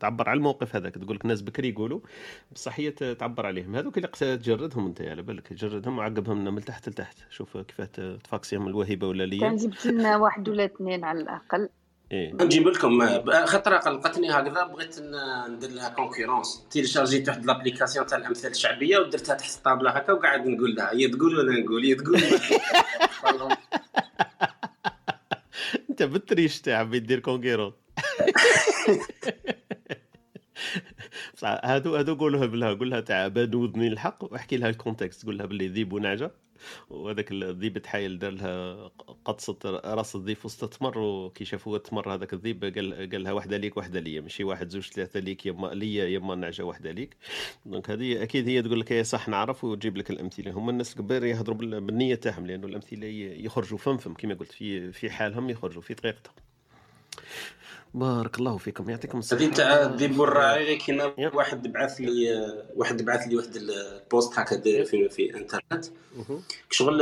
تعبر 0.00 0.28
على 0.28 0.36
الموقف 0.36 0.76
هذاك 0.76 0.94
تقول 0.94 1.16
لك 1.16 1.26
ناس 1.26 1.42
بكري 1.42 1.68
يقولوا. 1.68 2.00
بصح 2.52 2.80
هي 2.80 2.90
تعبر 2.90 3.46
عليهم. 3.46 3.76
هذوك 3.76 3.96
اللي 3.96 4.08
تجردهم 4.22 4.86
أنت 4.86 5.00
على 5.00 5.22
بالك. 5.22 5.48
تجردهم 5.48 5.98
وعقبهم 5.98 6.54
من 6.54 6.64
تحت 6.64 6.88
لتحت. 6.88 7.16
شوف 7.30 7.56
كيف 7.56 7.80
ت- 7.80 8.18
تفاكسيهم 8.24 8.68
الوهبه 8.68 9.06
ولا 9.06 9.24
كان 9.30 9.38
ليا 9.38 9.56
جبت 9.56 9.86
لنا 9.86 10.16
واحد 10.16 10.48
ولا 10.48 10.64
اثنين 10.64 11.04
على 11.04 11.20
الأقل. 11.20 11.68
إيه. 12.12 12.32
نجيب 12.32 12.68
لكم 12.68 13.00
خطره 13.44 13.76
قلقتني 13.76 14.30
هكذا. 14.30 14.64
بغيت 14.64 14.98
ندير 15.48 15.70
لها 15.70 15.88
كونكورونس 15.88 16.64
تيليشارجيت 16.70 17.28
واحد 17.28 17.44
لابليكاسيون 17.46 18.06
تاع 18.06 18.18
الامثال 18.18 18.50
الشعبية 18.50 18.98
ودرتها 18.98 19.34
تحت 19.34 19.56
الطابلة 19.56 19.90
هكا 19.90 20.12
وقاعد 20.12 20.46
نقول 20.46 20.74
لها 20.74 20.92
هي 20.92 21.08
تقول 21.08 21.38
وأنا 21.38 21.60
نقول؟ 21.60 21.84
هي 21.84 21.94
تقول 21.94 22.20
انت 25.92 26.02
بالتريش 26.02 26.60
تاع 26.60 26.82
بي 26.82 26.98
دير 26.98 27.18
كونكيرون 27.20 27.72
بصح 31.34 31.60
هادو 31.64 31.96
هادو 31.96 32.14
قولوها 32.14 32.46
بالها 32.46 32.74
قول 32.74 32.90
لها 32.90 33.00
تاع 33.00 33.28
بان 33.28 33.54
وذني 33.54 33.88
الحق 33.88 34.24
وأحكي 34.32 34.56
لها 34.56 34.68
الكونتكست 34.68 35.26
قول 35.26 35.38
لها 35.38 35.46
باللي 35.46 35.68
ذيب 35.68 35.92
ونعجه 35.92 36.30
وهذاك 36.90 37.32
الذيب 37.32 37.78
تحايل 37.78 38.18
دار 38.18 38.30
لها 38.30 38.88
قطصة 39.24 39.58
راس 39.84 40.16
الذيب 40.16 40.36
وسط 40.44 40.64
التمر 40.64 40.98
وكي 40.98 41.44
شافوا 41.44 41.76
التمر 41.76 42.14
هذاك 42.14 42.32
الذيب 42.32 42.64
قال 42.64 43.10
قال 43.12 43.22
لها 43.24 43.32
واحدة 43.32 43.56
ليك 43.56 43.76
واحدة 43.76 44.00
ليا. 44.00 44.20
ماشي 44.20 44.44
واحد 44.44 44.68
زوج 44.68 44.82
ثلاثة 44.82 45.20
ليك 45.20 45.46
يما 45.46 45.66
ليا 45.66 46.06
يما 46.08 46.34
نعجه 46.34 46.62
واحدة 46.62 46.90
ليك. 46.90 47.16
donc 47.66 47.90
هذه 47.90 48.22
أكيد 48.22 48.48
هي 48.48 48.62
تقول 48.62 48.80
لك 48.80 48.90
يا 48.90 49.02
صح 49.02 49.28
نعرف 49.28 49.64
وتجيب 49.64 49.96
لك 49.96 50.10
الأمثلة. 50.10 50.50
هما 50.52 50.70
الناس 50.70 50.92
الكبار 50.92 51.24
يهضروا 51.24 51.56
بال- 51.56 51.80
بالنية 51.80 52.14
تاعهم 52.14 52.46
لأنه 52.46 52.66
الأمثلة 52.66 53.06
يخرجوا 53.44 53.78
فم 53.78 53.96
فم 53.96 54.14
كما 54.14 54.34
قلت 54.34 54.52
في 54.52 54.92
في 54.92 55.10
حالهم 55.10 55.50
يخرجوا 55.50 55.82
في 55.82 55.94
طريقتهم. 55.94 56.34
بارك 57.94 58.38
الله 58.38 58.56
فيكم 58.56 58.90
يعطيكم 58.90 59.18
الصحة. 59.18 59.40
هذه 59.40 59.50
تاع 59.50 59.82
الذيب 59.82 60.18
والراعي 60.18 60.64
غير 60.64 60.78
كيما 60.78 61.12
واحد 61.34 61.72
بعث 61.72 62.00
لي 62.00 62.12
واحد 62.76 63.02
بعث 63.02 63.28
لي 63.28 63.36
واحد 63.36 63.56
ال 63.56 63.70
poste 63.70 64.38
هكا 64.38 64.56
داير 64.56 64.84
في 64.84 65.08
في 65.08 65.34
انترنت 65.34 65.84
شغل 66.70 67.00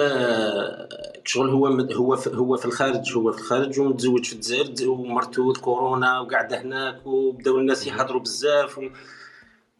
شغل 1.24 1.50
هو 1.50 1.66
هو 1.66 2.14
هو 2.14 2.56
في 2.56 2.64
الخارج 2.64 3.16
هو 3.16 3.32
في 3.32 3.38
الخارج 3.38 3.80
ومتزوج 3.80 4.24
في 4.24 4.32
الجزائر 4.32 4.90
ومرته 4.90 5.52
كورونا 5.52 6.20
وقاعدة 6.20 6.60
هناك 6.62 7.06
وبداو 7.06 7.58
الناس 7.58 7.86
يهضروا 7.86 8.20
بزاف 8.20 8.78
و... 8.78 8.88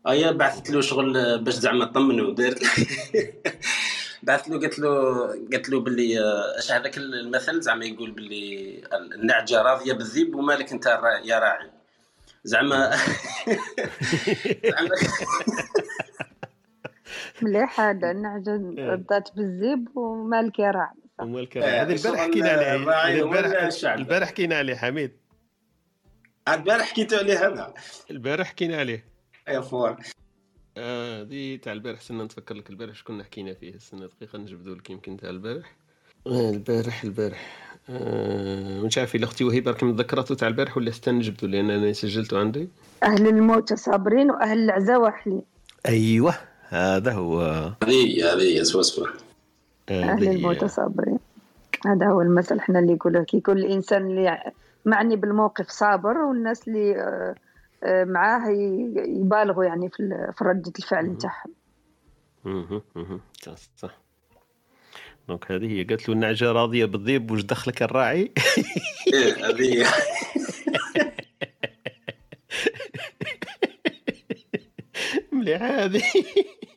أيا 0.09 0.31
بعثت 0.31 0.71
له 0.71 0.81
شغل 0.81 1.39
باش 1.39 1.55
زعما 1.55 1.85
طمنوا 1.85 2.35
دارت 2.35 2.63
بعثت 4.23 4.49
له 4.49 4.61
قالت 4.61 4.79
له 4.79 4.89
قالت 5.53 5.69
له 5.69 5.81
باللي 5.81 6.21
آه، 6.21 6.59
اش 6.59 6.73
هذاك 6.73 6.97
المثل 6.97 7.61
زعما 7.61 7.85
يقول 7.85 8.11
باللي 8.11 8.83
النعجة 9.15 9.63
راضية 9.63 9.93
بالذيب 9.93 10.35
ومالك 10.35 10.73
انت 10.73 10.87
يا 11.25 11.39
راعي. 11.39 11.71
زعما 12.45 12.91
زعما 14.71 14.91
مليح 17.43 17.81
هذا 17.81 18.11
النعجة 18.11 18.61
ردات 18.79 19.29
بالزيب 19.37 19.97
ومالك 19.97 20.59
يا 20.59 20.71
راعي 20.71 20.95
ومالك 21.21 21.57
آه، 21.57 21.83
هذه 21.83 21.93
البارح 21.93 21.99
شغل 22.03 22.19
حكينا 22.19 22.49
عليها 22.51 22.77
الراعي 22.77 23.15
هذه 23.15 23.23
هو 23.23 23.35
البارح. 23.35 23.85
البارح 23.85 24.29
حكينا 24.29 24.57
عليه 24.59 24.75
حميد. 24.77 25.13
البارح 26.49 26.91
حكيتوا 26.91 27.19
عليه 27.19 27.47
هذا 27.47 27.75
البارح 28.11 28.47
حكينا 28.49 28.77
عليه. 28.77 29.05
يا 29.49 29.61
فور 29.61 29.97
آه 30.81 31.23
دي 31.23 31.59
تاع 31.59 31.73
البارح 31.73 32.01
سنة 32.01 32.25
نتفكر 32.25 32.55
لك 32.55 32.71
البارح 32.71 32.95
شكون 32.95 33.23
حكينا 33.23 33.55
فيه. 33.55 33.75
السنة 33.75 34.07
دقيقة 34.07 34.39
نجبدوا 34.39 34.75
لك 34.75 34.91
يمكن 34.91 35.17
تاع 35.17 35.31
البارح. 35.31 35.77
آه 36.27 36.51
البارح 36.51 37.05
البارح. 37.05 37.69
آه 37.91 38.81
مش 38.81 38.99
عارف 38.99 39.15
إلا 39.15 39.25
أختي 39.25 39.45
وهيبه 39.45 39.71
راكم 39.71 39.97
تذكرتوا 39.97 40.37
تاع 40.37 40.49
البارح 40.49 40.77
ولا 40.77 40.91
استنى 40.91 41.19
نجبدوا 41.19 41.49
لأن 41.49 41.71
أنا 41.71 41.93
سجلته 41.93 42.39
عندي. 42.39 42.69
أهل 43.03 43.27
الموت 43.27 43.73
صابرين 43.75 44.31
وأهل 44.31 44.59
العزا 44.59 44.97
واحلين. 44.97 45.43
أيوه 45.87 46.35
هذا 46.69 47.13
هو. 47.13 47.41
هذه 47.83 48.33
هذه 48.33 48.63
سوا 48.63 48.83
سوا 48.83 49.07
أهل 49.91 50.29
الموت 50.29 50.65
صابرين. 50.65 51.19
هذا 51.87 52.07
هو 52.07 52.21
المثل 52.21 52.59
إحنا 52.59 52.79
اللي 52.79 52.93
يقولوا 52.93 53.25
كي 53.25 53.37
يكون 53.37 53.59
الإنسان 53.59 54.07
اللي 54.07 54.53
معني 54.85 55.17
بالموقف 55.17 55.69
صابر 55.69 56.19
والناس 56.19 56.69
اللي 56.69 56.97
آه، 56.97 57.01
آه، 57.01 57.35
معاه 57.85 58.51
يبالغوا 59.09 59.65
يعني 59.65 59.91
في 59.91 60.01
ال- 60.01 60.33
في 60.39 60.45
ردة 60.45 60.73
الفعل 60.79 61.07
نتاعهم. 61.07 61.55
صح 63.43 63.55
صح. 63.77 64.01
دونك 65.29 65.53
هذه 65.53 65.67
هي 65.79 65.85
قالت 65.85 66.09
له 66.09 66.15
النعجه 66.15 66.53
راضية 66.53 66.85
بالذيب 66.85 67.31
واش 67.31 67.43
دخلك 67.43 67.83
الراعي؟ 67.83 68.33
إيه، 69.15 69.47
هذه 69.49 69.87
مليحه 75.33 75.67
هذه. 75.85 76.03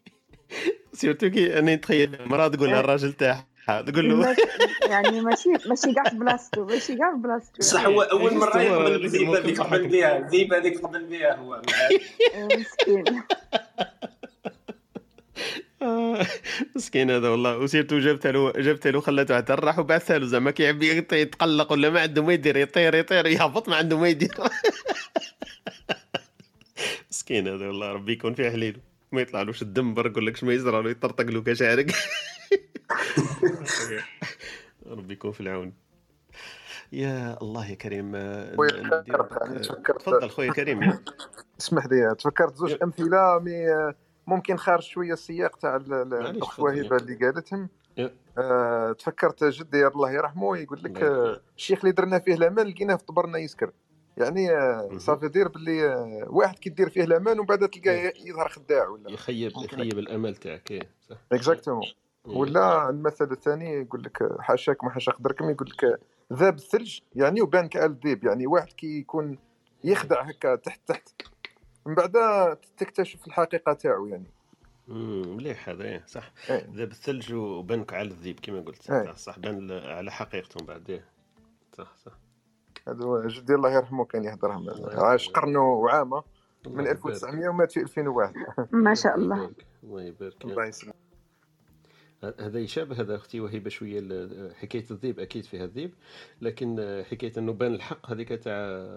surtout 0.94 1.30
كي 1.30 1.60
أنا 1.60 1.76
نتخيل 1.76 2.16
المراه 2.16 2.48
تقول 2.48 2.70
للراجل 2.70 3.14
تاعها. 3.14 3.48
تقول 3.68 4.10
له. 4.10 4.36
يعني 4.90 5.22
ماشي 5.22 5.50
ماشي 5.66 5.94
كاع 5.94 6.04
في 6.04 6.16
بلاصتو 6.16 6.66
ماشي 6.66 6.96
كاع 6.96 7.12
في 7.16 7.18
بلاصتو 7.22 7.62
صح 7.62 7.86
هو 7.86 8.02
أول 8.02 8.34
مرة 8.38 8.62
يقبل 8.62 9.06
الموقف 9.16 9.40
هذيك 9.46 9.62
قبل. 9.62 9.88
بها 9.88 10.18
الذيب 10.18 10.54
هذيك 10.54 10.80
قبل 10.82 11.04
بها 11.06 11.36
هو. 11.36 11.62
يعني 12.34 12.56
مسكين. 12.56 13.04
مسكين 16.76 17.12
هذا 17.12 17.30
والله. 17.30 17.58
و 17.58 17.63
surtout 17.63 18.00
جابتها 18.00 18.32
له 18.32 18.52
جابتها 18.52 18.92
له 18.92 19.02
خلته 19.02 19.38
حتى 19.38 19.54
راح 19.54 19.80
وبعثها 19.80 20.18
له. 20.18 20.26
زعما 20.26 20.52
كيعبي 20.52 21.02
يط- 21.02 21.14
يتقلق 21.14 21.72
ولا 21.72 21.90
ما 21.90 22.02
عنده 22.02 22.24
ما 22.24 22.34
يدير 22.34 22.58
يطير 22.58 22.96
يطير 22.96 23.26
يهبط 23.28 23.70
ما 23.70 23.76
عنده 23.76 23.98
ما 23.98 24.08
يدير. 24.08 24.36
مسكين 27.12 27.48
هذا 27.48 27.68
والله. 27.68 27.92
ربي 27.94 28.12
يكون 28.14 28.34
فيه 28.34 28.50
حليل 28.50 28.78
ما 29.12 29.22
يطلعلوش 29.22 29.62
الدم 29.62 29.94
برك 29.94 30.18
ولا 30.18 30.32
كش 30.32 30.44
ما 30.44 30.54
يزرع 30.54 30.80
له 30.80 30.90
يطرطق 30.90 31.26
له 31.26 31.42
كشعرق 31.42 31.86
ربي 34.86 35.14
يكون 35.14 35.32
في 35.32 35.42
العون 35.42 35.74
يا 36.92 37.38
الله 37.42 37.70
يا 37.70 37.76
كريم 37.76 38.16
آه، 38.16 38.56
تفكرت 39.64 40.02
تفضل 40.02 40.30
خويا 40.30 40.52
كريم 40.52 40.80
اسمح 41.60 41.86
لي 41.86 42.16
تفكرت 42.16 42.56
زوج 42.56 42.78
أمثلة 42.84 43.40
مي 43.40 43.94
ممكن 44.28 44.58
خارج 44.58 44.84
شوية 44.84 45.14
السياق 45.14 45.56
تاع 45.56 45.76
الأخت. 45.76 46.60
وهبه 46.60 46.96
اللي 46.96 47.16
قالتهم. 47.16 47.70
آه، 48.38 48.92
تفكرت 48.92 49.44
جدي 49.44 49.88
الله 49.88 50.12
يرحمه 50.12 50.58
يقول 50.58 50.84
لك 50.84 51.04
آه،. 51.04 51.42
الشيخ 51.58 51.80
اللي 51.80 51.92
درنا 51.92 52.20
فيه 52.20 52.34
الامان 52.34 52.68
لقيناه 52.68 52.96
في 52.96 53.06
طبرنا 53.06 53.38
يسكر 53.38 53.72
يعني 54.18 54.52
آه، 54.52 54.98
صافي 54.98 55.28
دير 55.28 55.48
باللي 55.48 55.86
آه، 55.86 56.28
واحد 56.30 56.60
كي 56.60 56.70
دير 56.70 56.90
فيه 56.90 57.04
الامان 57.04 57.40
ومن 57.40 57.48
بعد 57.48 57.70
تلقاه 57.70 58.14
يظهر 58.26 58.50
خداع 58.50 58.88
ولا 58.88 59.12
يخيب 59.12 59.52
يخيب 59.64 60.00
الأمل 60.00 60.36
تاعك 60.36 60.72
إيه، 60.72 60.90
صح 61.10 61.18
exactement. 61.32 61.84
ولا 62.26 62.90
المثل 62.90 63.32
الثاني 63.32 63.74
يقول 63.74 64.04
لك 64.04 64.42
حاشاك 64.42 64.84
ما 64.84 64.90
حاشا 64.90 65.12
قدركم 65.12 65.50
يقول 65.50 65.70
لك 65.70 66.00
ذاب 66.34 66.56
الثلج 66.56 67.00
يعني 67.16 67.42
وبان 67.42 67.68
كالذيب 67.68 68.24
يعني 68.24 68.48
واحد 68.48 68.68
كي 68.68 69.00
يكون 69.00 69.38
يخدع 69.84 70.22
هكا 70.22 70.56
تحت 70.56 70.82
تحت 70.88 71.10
من 71.86 71.96
بعد 71.96 72.12
تكتشف 72.78 73.28
الحقيقة 73.28 73.74
تاعو 73.74 74.06
يعني 74.06 74.32
امم 74.90 75.36
مليح 75.36 75.70
هذا 75.70 75.84
إيه، 75.84 76.04
صح 76.08 76.32
إيه. 76.50 76.70
ذاب 76.74 76.92
الثلج 76.92 77.34
وبانك 77.34 77.94
على 77.94 78.08
الذيب 78.08 78.40
كما 78.40 78.62
قلت 78.62 78.92
إيه. 78.92 79.06
صح, 79.06 79.18
صح 79.18 79.40
بان 79.40 79.72
على 79.72 80.12
حقيقتهم 80.12 80.66
بعد 80.66 80.90
إيه. 80.90 81.06
صح 81.74 81.96
صح 81.98 82.12
هذا 82.88 83.06
هو 83.06 83.28
جدي 83.28 83.56
الله 83.56 83.72
يرحمه 83.72 84.06
كان 84.06 84.24
يهضرها 84.24 84.58
الله 84.58 85.06
عاش 85.06 85.30
قرن 85.30 85.56
وعامة 85.56 86.24
من 86.68 86.74
يبارك. 86.74 87.06
1900 87.06 87.50
ومات 87.50 87.72
في 87.72 87.80
2001 87.80 88.34
ما 88.72 88.94
شاء 88.94 89.16
الله. 89.16 89.52
الله 89.84 90.02
يبارك 90.02 90.46
الله 90.46 90.66
يسلمك 90.66 91.03
هذا 92.40 92.60
يشابه 92.60 93.02
هذا 93.02 93.16
أختي 93.16 93.40
وهيبه 93.40 93.70
شوية 93.70 94.30
حكاية 94.62 94.86
الذيب 94.92 95.20
أكيد 95.20 95.46
فيها 95.46 95.66
الذيب 95.66 95.94
لكن 96.42 97.04
حكاية 97.12 97.34
إنه 97.38 97.54
بان 97.54 97.74
الحق 97.74 98.12
هذيك 98.12 98.30
تاع 98.30 98.90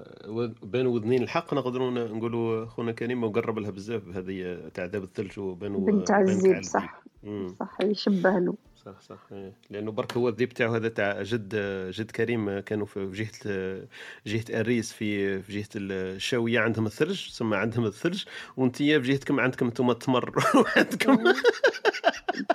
بان 0.63 0.87
وذنين 0.87 1.23
الحق 1.23 1.55
نقدروا 1.55 1.91
نقولوا 1.91 2.67
خونا 2.67 2.93
كريم 2.93 3.25
وقرب 3.25 3.59
لها 3.59 3.71
بزاف 3.71 4.09
هذه 4.09 4.69
تاع 4.75 4.85
ذاب 4.85 5.03
الثلج 5.03 5.39
وبان 5.39 5.85
بنت 5.85 6.11
عزيز 6.11 6.71
صح. 6.71 7.03
صح 7.61 7.79
يشبه 7.83 8.39
له. 8.39 8.55
صح 8.77 9.01
صح. 9.01 9.19
لأنه 9.71 9.93
برك 9.93 10.17
هو 10.17 10.29
الذيب 10.29 10.49
تاعو 10.49 10.75
هذا 10.75 10.89
تاع 10.89 11.23
جد 11.23 11.57
جد 11.91 12.11
كريم 12.11 12.59
كانوا 12.59 12.87
في 12.87 13.11
جهة 13.13 13.53
جهة 14.27 14.61
أريس 14.61 14.93
في 14.93 15.43
في 15.43 15.53
جهة 15.53 15.69
الشاوية 15.77 16.61
عندهم 16.61 16.87
الثلج 16.87 17.31
ثم 17.31 17.55
عندهم 17.55 17.85
الثلج 17.87 18.25
وانتيا 18.57 18.99
في 18.99 19.13
جهتكم 19.13 19.41
عندكم 19.41 19.67
أنتم 19.67 19.91
التمر 19.91 20.33
وعندكم 20.55 21.19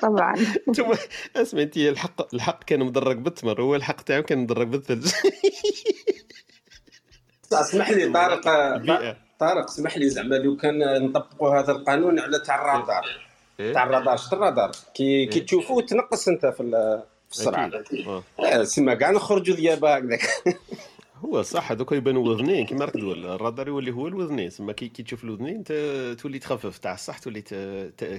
طبعا 0.02 0.36
أنتم 0.68 0.92
اسمع 1.36 1.62
انت 1.62 1.78
الحق 1.78 2.34
الحق 2.36 2.64
كان 2.64 2.80
مدرج 2.80 3.18
بالتمر 3.18 3.62
هو 3.62 3.76
الحق 3.76 4.02
تاعو 4.02 4.24
كان 4.24 4.38
مدرج 4.38 4.68
بالثلج 4.68 5.12
اسمح 7.54 7.90
لي 7.90 8.10
طارق. 8.14 8.42
طارق 9.40 9.64
اسمح 9.70 9.98
لي 9.98 10.10
زعما 10.10 10.36
لو 10.36 10.58
كان 10.58 11.04
نطبقوا 11.06 11.60
هذا 11.60 11.72
القانون 11.72 12.20
على 12.20 12.40
تاع 12.40 12.62
الرادار 12.62 13.06
إيه؟ 13.60 13.74
تاع 13.74 13.84
الرادار 13.84 14.18
شفت 14.18 14.34
الرادار 14.34 14.72
كي 14.94 15.26
كي 15.26 15.40
إيه. 15.40 15.46
تشوفوه 15.46 15.82
تنقص 15.82 16.28
انت 16.28 16.46
في 16.46 16.64
ال- 16.64 17.04
في 17.30 17.38
السرعه. 17.38 17.72
آه، 18.40 18.64
سما 18.64 18.94
كاع 18.94 19.12
نخرجوا 19.12 19.56
ذيابة 19.56 19.96
هكذاك 19.96 20.22
هو 21.26 21.42
صح 21.42 21.72
هذوك 21.72 21.92
يبانوا 21.92 22.28
وذنين 22.30 22.66
كيما 22.66 22.86
راك 22.86 22.94
تقول 22.94 23.26
الرادار 23.26 23.68
يولي 23.68 23.92
هو 23.92 24.08
الوذنين 24.08 24.50
تسمى 24.50 24.74
كي, 24.74 24.88
تشوف 24.88 25.24
الوذنين 25.24 25.64
تولي 26.18 26.40
تخفف 26.40 26.78
تاع 26.78 26.94
الصح 26.94 27.18
تولي. 27.18 27.42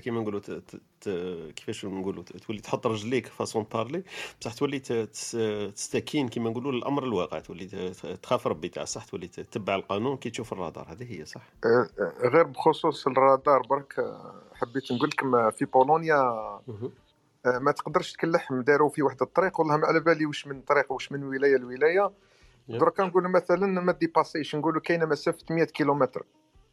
كيما 0.03 0.21
نقولوا. 0.21 0.41
كيفاش 1.57 1.85
نقولوا 1.85 2.23
تولي 2.23 2.61
تحط 2.61 2.87
رجليك 2.87 3.27
façon 3.27 3.67
parler 3.73 4.03
بصح 4.41 4.55
تولي. 4.55 4.79
تستكين 5.75 6.29
كيما 6.29 6.51
نقولوا 6.51 6.73
الأمر 6.73 7.05
الواقع 7.05 7.39
تولي. 7.39 7.93
تخاف 8.23 8.47
ربي 8.47 8.69
تاع 8.69 8.83
الصح 8.83 9.05
تولي 9.05 9.29
تتبع 9.29 9.75
القانون 9.75 10.17
كي 10.17 10.31
تشوف 10.31 10.53
الرادار 10.53 10.93
هذه 10.93 11.21
هي 11.21 11.25
صح 11.25 11.49
آه، 11.65 11.89
آه، 11.99 12.29
غير 12.29 12.43
بخصوص 12.43 13.07
الرادار 13.07 13.63
برك 13.63 13.95
حبيت 14.55 14.93
نقول 14.93 15.09
لكم 15.09 15.51
في 15.51 15.65
بولونيا. 15.65 16.21
آه، 17.47 17.59
ما 17.59 17.73
تقدرش 17.73 18.13
تكلح 18.13 18.53
داروا 18.53 18.89
في 18.89 19.03
واحد 19.03 19.23
الطريق 19.23 19.61
والله 19.61 19.77
ما 19.77 19.87
على 19.87 20.01
بالي 20.01 20.27
واش 20.27 20.47
من 20.47 20.61
طريق 20.61 20.93
واش 20.93 21.13
من 21.13 21.25
ولاية 21.25 21.57
لولاية. 21.57 22.11
دركا 22.69 23.03
نقولوا 23.05 23.31
مثلا 23.31 23.67
ما 23.67 23.93
dépassi 23.93 24.41
ش 24.41 24.55
نقولوا 24.57 24.81
كاينة 24.81 25.07
مسافة 25.07 25.45
100 25.51 25.65
كيلومتر. 25.65 26.25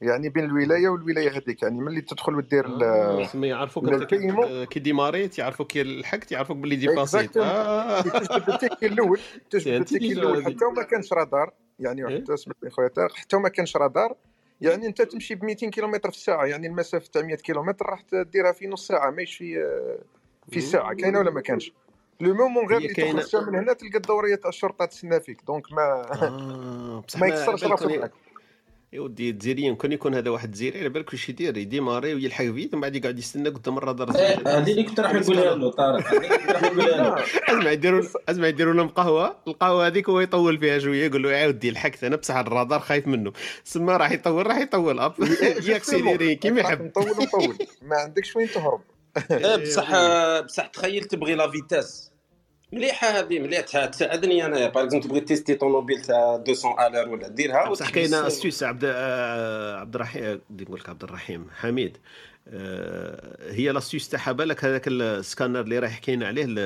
يعني 0.02 0.30
بين 0.30 0.44
الولاية 0.46 0.90
والولاية 0.90 1.30
هذيك 1.38 1.64
يعني 1.64 1.80
ملي 1.82 2.02
تدخل 2.02 2.36
ودير 2.36 2.66
ال- 2.66 2.84
آه، 2.84 3.26
تسمى 3.26 3.48
يعرفوك 3.48 3.86
كي, 3.90 3.96
ال 4.16 4.21
paiement 4.21 4.64
كي 4.64 4.80
démarrit 4.80 5.40
يعرفوك 5.40 5.68
كي 5.68 5.84
لحقت 5.84 6.32
يعرفوك 6.32 6.58
باللي 6.58 6.76
dépassit 6.76 7.38
كي 7.38 8.10
تجبد 8.10 8.50
ال 8.50 8.55
ticket 8.55 8.86
الأول 8.88 9.20
تجبد 9.50 9.68
ال 9.82 9.86
ticket 9.86 10.12
الأول. 10.14 10.46
حتى 10.46 10.66
وما 10.66 10.84
كانش 10.84 11.14
رادار. 11.14 11.54
يعني 11.80 12.08
إيه؟ 12.08 12.22
حتى 12.24 12.34
اسمح 12.34 12.54
خويا 12.72 12.88
طارق، 12.88 13.14
حتى 13.16 13.36
وما 13.36 13.50
كانش 13.50 13.78
رادار. 13.78 14.16
يعني 14.62 14.88
أنت 14.88 15.02
تمشي 15.02 15.36
ب 15.36 15.44
200 15.44 15.70
كيلومتر 15.70 16.12
في 16.12 16.18
الساعة 16.18 16.46
يعني 16.46 16.68
المسافة 16.68 17.10
تاع 17.14 17.22
100 17.22 17.36
كيلومتر 17.36 17.86
راح 17.86 18.02
تديرها 18.02 18.52
في 18.52 18.68
نص 18.68 18.88
ساعة 18.88 19.12
ماهيش 19.12 19.36
في 19.38 19.68
في 20.52 20.62
ساعة. 20.62 20.94
كاينة 20.94 21.20
ولا 21.20 21.32
ما 21.32 21.42
كانش؟ 21.42 21.74
le 22.22 22.34
moment 22.34 22.68
غير 22.68 22.78
اللي 22.78 22.94
كاينة. 22.94 23.22
تخرج 23.22 23.50
من 23.50 23.56
هنا 23.56 23.74
تلقى 23.74 23.98
الدورية 23.98 24.36
تاع 24.36 24.50
الشرطه 24.50 24.86
تسنى 24.86 25.20
فيك 25.20 25.42
donc 25.48 25.72
ما 25.72 27.02
بصح 27.08 27.20
ما 27.20 27.28
يكسرش 27.28 27.64
معاك 27.64 28.12
يا 28.94 29.00
ودي 29.00 29.30
الجزائريين 29.30 29.76
كون 29.76 29.92
يكون 29.92 30.16
هذا 30.16 30.30
واحد 30.30 30.52
جزيري 30.52 30.80
على 30.80 30.90
بالك 30.90 31.14
واش 31.14 31.30
يدير 31.30 31.58
ي 31.58 31.64
démarrer 31.64 32.14
ويلحق 32.14 32.46
vite 32.46 32.74
ومن 32.74 32.82
بعد 32.82 32.96
يقعد 32.96 33.20
يستنى 33.20 33.50
قدام 33.50 33.78
الرادار 33.78 34.16
إيه، 34.16 34.58
هذه 34.58 34.72
اللي 34.72 34.84
كنت 34.84 35.00
راح 35.00 35.14
نقولها 35.14 35.56
له 35.56 35.72
طارق. 35.72 36.08
هذه 36.08 36.18
اللي 36.18 36.38
كنت 36.38 36.52
راح 36.52 36.64
نقولها 36.64 36.98
له 36.98 37.16
لا 37.16 37.50
اسمع 37.50 37.72
يديروا 37.72 38.04
اسمع 38.30 38.48
يديروا 38.48 38.74
لهم 38.74 38.88
قهوة. 38.88 39.36
القهوة 39.48 39.88
هذيك 39.88 40.10
هو 40.10 40.20
يطول 40.20 40.58
فيها 40.60 40.80
شوية 40.80 41.06
يقول 41.06 41.24
له 41.24 41.32
يا 41.32 41.48
ودي 41.48 41.72
لحقت 41.72 42.04
أنا 42.04 42.16
بصح 42.16 42.36
الرادار 42.36 42.80
خايف 42.80 43.08
منه. 43.08 43.34
سما 43.64 43.98
راح 43.98 44.12
يطول 44.12 44.48
راح 44.48 44.58
يطول. 44.58 45.00
أب. 45.00 45.14
justement 45.20 45.64
ي 45.70 45.76
accélérer 45.76 46.36
كيما 46.36 46.62
يحب. 46.62 46.82
مطول 46.82 47.10
مطول 47.10 47.58
ما 47.82 47.96
عندكش 47.98 48.36
وين 48.36 48.48
تهرب. 48.52 48.82
بصح 49.62 49.94
oui. 49.94 50.42
بصح 50.42 50.66
تخيل 50.68 51.04
تبغي 51.04 51.36
la 51.36 51.52
vitesse 51.52 52.12
مليحة 52.74 53.08
هذه 53.08 53.40
مليحة 53.40 53.86
تساعدني 53.86 54.46
انايا 54.46 54.70
par 54.70 54.84
exemple 54.84 55.08
تبغي 55.08 55.22
ت 55.22 55.27
tester 55.27 55.56
طوموبيل 55.56 56.02
تاع 56.02 56.38
200 56.38 56.88
à 56.88 56.90
l'heure 56.90 57.10
ولا 57.10 57.28
ديرها 57.28 57.70
بصح 57.70 57.90
كاينة 57.90 58.28
astuce 58.28 58.64
عبد 58.64 58.84
آه، 58.86 59.80
عبد 59.80 59.96
الرحيم 59.96 60.42
نقول 60.52 60.80
لك 60.80 60.90
عبد 60.90 61.04
الرحيم 61.04 61.48
حميد. 61.56 61.98
هي 63.52 63.72
l'astuce 63.72 64.10
تاعها 64.10 64.32
بالك 64.32 64.66
هذاك 64.66 64.88
السكانر 64.88 65.60
اللي 65.60 65.80
رايح 65.80 65.94
حكينا 65.94 66.28
عليه 66.28 66.46
ال- 66.46 66.60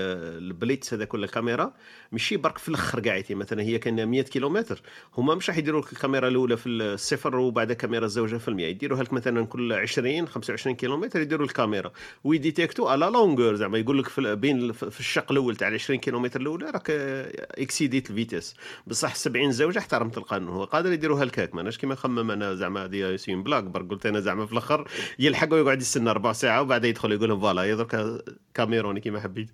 ال 0.44 0.52
Blitz 0.52 0.94
هذاك 0.94 1.14
ولا 1.14 1.26
الكاميرا 1.26 1.74
ماشي 2.12 2.38
برك 2.38 2.58
في 2.58 2.70
الأخر 2.70 3.00
قاعدين 3.00 3.38
مثلا 3.38 3.62
هي 3.62 3.80
كان 3.80 4.08
100 4.08 4.22
كيلومتر 4.22 4.82
هما 5.18 5.36
مش 5.36 5.50
راح 5.50 5.58
يديروا 5.58 5.82
لك 5.82 5.94
الكاميرا 5.94 6.28
الأولى 6.28 6.58
في 6.58 6.70
الصفر 6.70 7.36
وبعد 7.36 7.72
الكاميرا 7.72 8.06
الزوجة 8.06 8.38
في 8.38 8.48
المية 8.48 8.68
يديروها 8.68 9.04
لك 9.04 9.14
مثلا 9.14 9.46
كل 9.46 9.74
20 9.74 10.28
25 10.28 10.76
كيلومتر 10.76 11.22
يديروا 11.22 11.46
الكاميرا 11.48 11.92
ويديتيكتو 12.24 12.88
على 12.88 13.06
longueur 13.06 13.56
زعما 13.56 13.78
يقول 13.78 14.00
لك 14.00 14.20
بين 14.20 14.72
في 14.72 15.00
الشق 15.00 15.32
الأول 15.32 15.56
تاع 15.56 15.68
ال 15.68 15.74
20 15.74 16.00
كيلومتر 16.00 16.42
الأولى 16.42 16.66
راك 16.66 16.90
اكسيديت 16.92 18.10
la 18.10 18.20
vitesse 18.20 18.56
بصح 18.88 19.16
70 19.16 19.52
زوجة 19.52 19.80
احترمت 19.80 20.18
القانون 20.18 20.50
هو 20.50 20.64
قادر 20.64 20.92
يديروها 20.92 21.24
هكاك 21.24 21.56
ماناش 21.56 21.78
كيما 21.78 21.96
خمم 21.96 22.32
أنا 22.32 22.56
زعما 22.56 22.84
هذه 22.86 22.96
ياسين 22.96 23.44
بلاك 23.44 23.64
برك 23.64 23.90
قلت 23.90 24.06
أنا 24.06 24.20
زعما 24.20 24.46
في 24.46 24.52
الأخر 24.52 24.88
يلحق 25.20 25.54
ويقعد 25.64 25.82
يستنى 25.82 26.12
ربع 26.12 26.34
ساعة 26.34 26.62
وبعد 26.62 26.86
يدخل 26.86 27.12
يقول 27.12 27.30
لهم 27.30 27.40
voilà 27.40 27.76
درك 27.76 28.24
كاميروني 28.54 29.00
كيما 29.00 29.20
حبيت 29.20 29.50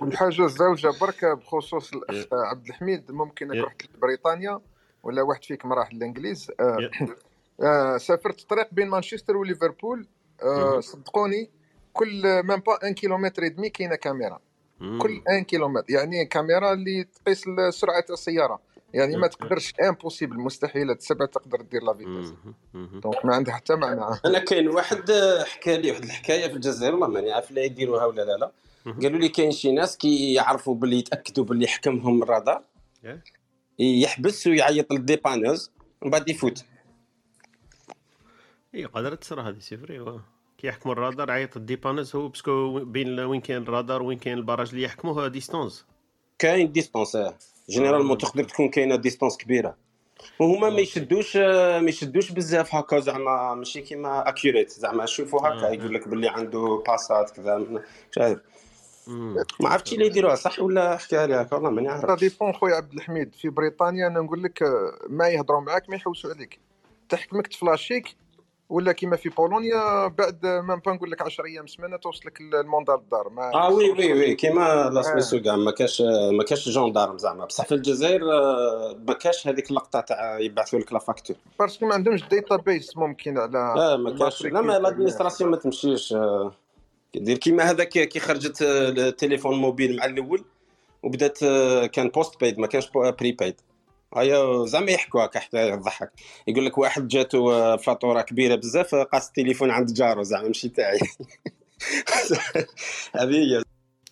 والحاجة 0.00 0.44
الزوجة 0.44 0.92
برك 1.00 1.24
بخصوص 1.24 1.92
الاخ 1.92 2.14
إيه. 2.14 2.26
عبد 2.32 2.66
الحميد 2.66 3.12
ممكن 3.12 3.52
إيه. 3.52 3.62
رحت 3.62 3.82
لبريطانيا 3.94 4.60
ولا 5.02 5.22
واحد 5.22 5.44
فيكم 5.44 5.72
راح 5.72 5.94
للإنجليز 5.94 6.50
آه، 6.60 6.78
إيه. 6.78 6.90
آه، 7.66 7.96
سافرت 7.96 8.40
طريق 8.40 8.68
بين 8.72 8.88
مانشستر 8.88 9.36
وليفربول 9.36 10.06
آه،. 10.42 10.80
صدقوني 10.80 11.50
كل 11.92 12.42
même 12.42 12.60
pas 12.60 12.88
un 12.88 12.94
kilomètre 12.94 13.46
et 13.46 13.54
demi 13.54 13.70
كاينة 13.70 13.94
كاميرا 13.94 14.38
كل 14.78 15.10
مم. 15.10 15.22
un 15.28 15.44
kilomètre 15.44 15.84
يعني 15.88 16.24
كاميرا 16.24 16.72
اللي 16.72 17.04
تقيس 17.04 17.44
سرعة 17.70 18.04
السيارة 18.10 18.60
يعني 18.94 19.16
ما 19.16 19.24
إيه. 19.24 19.30
تقدرش 19.30 19.72
impossible 19.88 20.36
مستحيل 20.36 20.90
السبع 20.90 21.26
تقدر 21.26 21.60
دير 21.60 21.82
la 21.82 21.94
vitesse. 21.94 22.34
donc 22.74 23.24
ما 23.24 23.34
عندها 23.34 23.54
حتى 23.54 23.74
معنى 23.74 24.00
أنا 24.24 24.38
كاين 24.38 24.68
واحد 24.68 25.12
حكى 25.46 25.76
لي 25.76 25.90
واحد 25.90 26.04
الحكاية 26.04 26.48
في 26.48 26.54
الجزائر 26.54 26.92
والله 26.92 27.06
ماني 27.06 27.32
عارف 27.32 27.50
لا 27.50 27.62
يديروها 27.62 28.04
ولا 28.04 28.22
لا 28.22 28.36
لا. 28.36 28.52
قالوا 29.02 29.18
لي 29.18 29.28
كاين 29.28 29.52
شي 29.52 29.72
ناس 29.72 29.96
كي 29.96 30.34
يعرفوا 30.34 30.74
باللي 30.74 30.98
يتأكدوا 30.98 31.44
باللي 31.44 31.66
حكمهم 31.66 32.22
الرادار. 32.22 32.62
يحبس 33.78 34.46
ويعيط 34.46 34.92
لل 34.92 35.05
dépanneuse 35.05 35.70
ومن 36.02 36.10
بعد 36.10 36.28
يفوت 36.28 36.64
إي 38.74 38.84
قدرت 38.84 39.20
تصرى 39.20 39.42
هذه 39.42 39.58
c'est 39.58 39.76
vrai. 39.76 40.20
كي 40.58 40.66
يحكموا 40.66 40.94
الرادار 40.94 41.30
عيط 41.30 41.56
ال 41.56 41.61
dépanneuse 41.61 42.16
هو 42.16 42.28
parce 42.28 42.63
que 42.63 42.84
بين 42.84 43.20
وين 43.20 43.40
كاين 43.40 43.62
الرادار 43.62 44.02
وين 44.02 44.18
كاين 44.18 44.38
ال 44.38 44.42
barrage 44.42 44.68
اللي 44.68 44.82
يحكموه 44.82 45.28
distance 45.28 45.86
كاين 46.38 46.72
distance 46.72 47.16
آه 47.16 47.34
généralement 47.72 48.18
تقدر 48.18 48.44
تكون 48.44 48.68
كاينة 48.68 48.96
distance 48.96 49.36
كبيرة. 49.36 49.76
وهما 50.38 50.70
ما 50.70 50.80
يشدوش 50.80 51.36
ما 51.36 51.88
يشدوش 51.88 52.32
بزاف 52.32 52.74
هكا 52.74 53.00
زعما 53.00 53.54
ماشي 53.54 53.80
كيما 53.80 54.28
accurate 54.28 54.70
زعما 54.70 55.06
شوفوا 55.06 55.40
هكا 55.40 55.68
آه. 55.68 55.72
يقول 55.72 55.94
لك 55.94 56.08
باللي 56.08 56.28
عنده 56.28 56.82
باسات 56.86 57.30
كذا 57.30 57.56
مش 58.12 58.18
عارف. 58.18 58.38
مم. 59.06 59.36
ما 59.60 59.68
عرفتش 59.68 59.92
اللي 59.92 60.06
يديروها 60.06 60.34
صح 60.34 60.60
ولا 60.60 60.96
حكى 60.96 61.26
لي 61.26 61.34
هكا؟ 61.34 61.54
والله 61.56 61.70
ماني 61.70 61.88
سا 61.88 62.06
عارف 62.06 62.20
ديبون 62.20 62.52
خويا 62.52 62.74
عبد 62.74 62.92
الحميد. 62.92 63.34
في 63.34 63.48
بريطانيا 63.48 64.06
أنا 64.06 64.20
نقول 64.20 64.42
لك 64.42 64.62
ما 65.08 65.28
يهضروا 65.28 65.60
معاك 65.60 65.90
ما 65.90 65.96
يحوسوا 65.96 66.30
عليك. 66.30 66.58
تحكمك 67.08 67.46
تفلاشيك 67.46 68.06
ولا 68.72 68.92
كيما 68.92 69.16
في 69.16 69.28
بولونيا 69.28 70.06
بعد 70.06 70.46
même 70.46 70.80
pas 70.86 70.92
نقول 70.92 71.10
لك 71.10 71.22
10 71.22 71.44
أيام 71.46 71.66
سمانة 71.66 71.96
توصلك 71.96 72.40
l'amende 72.40 72.98
للدار 72.98 73.28
ما 73.28 73.54
آه 73.54 73.70
oui 73.70 73.90
oui 73.90 74.12
oui. 74.12 74.34
كيما 74.34 74.60
لا 74.92 74.98
آه. 74.98 75.02
سميتو 75.02 75.44
كاع 75.44 75.56
ما 75.56 75.70
كاش 75.70 76.02
ما 76.38 76.44
كاش 76.44 76.68
gendarmes 76.68 77.18
زعما. 77.18 77.44
بصح 77.44 77.66
في 77.66 77.74
الجزائر 77.74 78.22
آه، 78.32 78.96
ما 79.08 79.14
كاش 79.14 79.48
هذيك 79.48 79.70
اللقطة 79.70 80.00
تاع 80.00 80.38
يبعثوا 80.38 80.78
لك 80.78 80.92
la 80.92 80.98
facture. 80.98 81.36
parce 81.58 81.76
que 81.76 81.86
ما 81.86 81.94
عندهمش 81.94 82.28
data 82.28 82.56
base 82.56 82.96
ممكن 82.96 83.38
على 83.38 83.74
لا 83.76 83.96
ما 83.96 84.18
كاش. 84.18 84.42
لا 84.42 84.50
ما 84.60 84.66
لافريكي 84.66 84.82
l'administration 84.82 85.50
ما 85.50 85.56
تمشيش 85.56 86.12
آه، 86.12 86.52
دير 87.14 87.38
كيما 87.38 87.62
هذاك 87.70 87.88
كي 87.88 88.20
خرجت 88.20 88.62
آه، 88.62 88.88
التليفون 88.88 89.56
موبيل 89.58 89.96
مع 89.96 90.04
الأول 90.04 90.44
وبدات 91.02 91.42
آه، 91.42 91.86
كان 91.86 92.08
post 92.08 92.40
paid 92.40 92.58
ما 92.58 92.66
كانش 92.66 92.90
pre 92.94 93.32
paid 93.32 93.60
هيا 94.16 94.66
زعما 94.66 94.90
يحكوا 94.90 95.24
هكا 95.24 95.40
حكايه 95.40 95.74
تضحك 95.74 96.10
يقول 96.48 96.66
لك 96.66 96.78
واحد 96.78 97.08
جاتو 97.08 97.52
آه، 97.52 97.76
فاتورة 97.76 98.22
كبيرة 98.22 98.54
بزاف 98.54 98.94
آه، 98.94 99.02
قاس 99.02 99.28
التليفون 99.28 99.70
عند 99.70 99.92
جارو 99.92 100.22
زعما 100.22 100.46
ماشي 100.46 100.68
تاعي. 100.68 100.98
هذه 103.16 103.34
هي. 103.34 103.62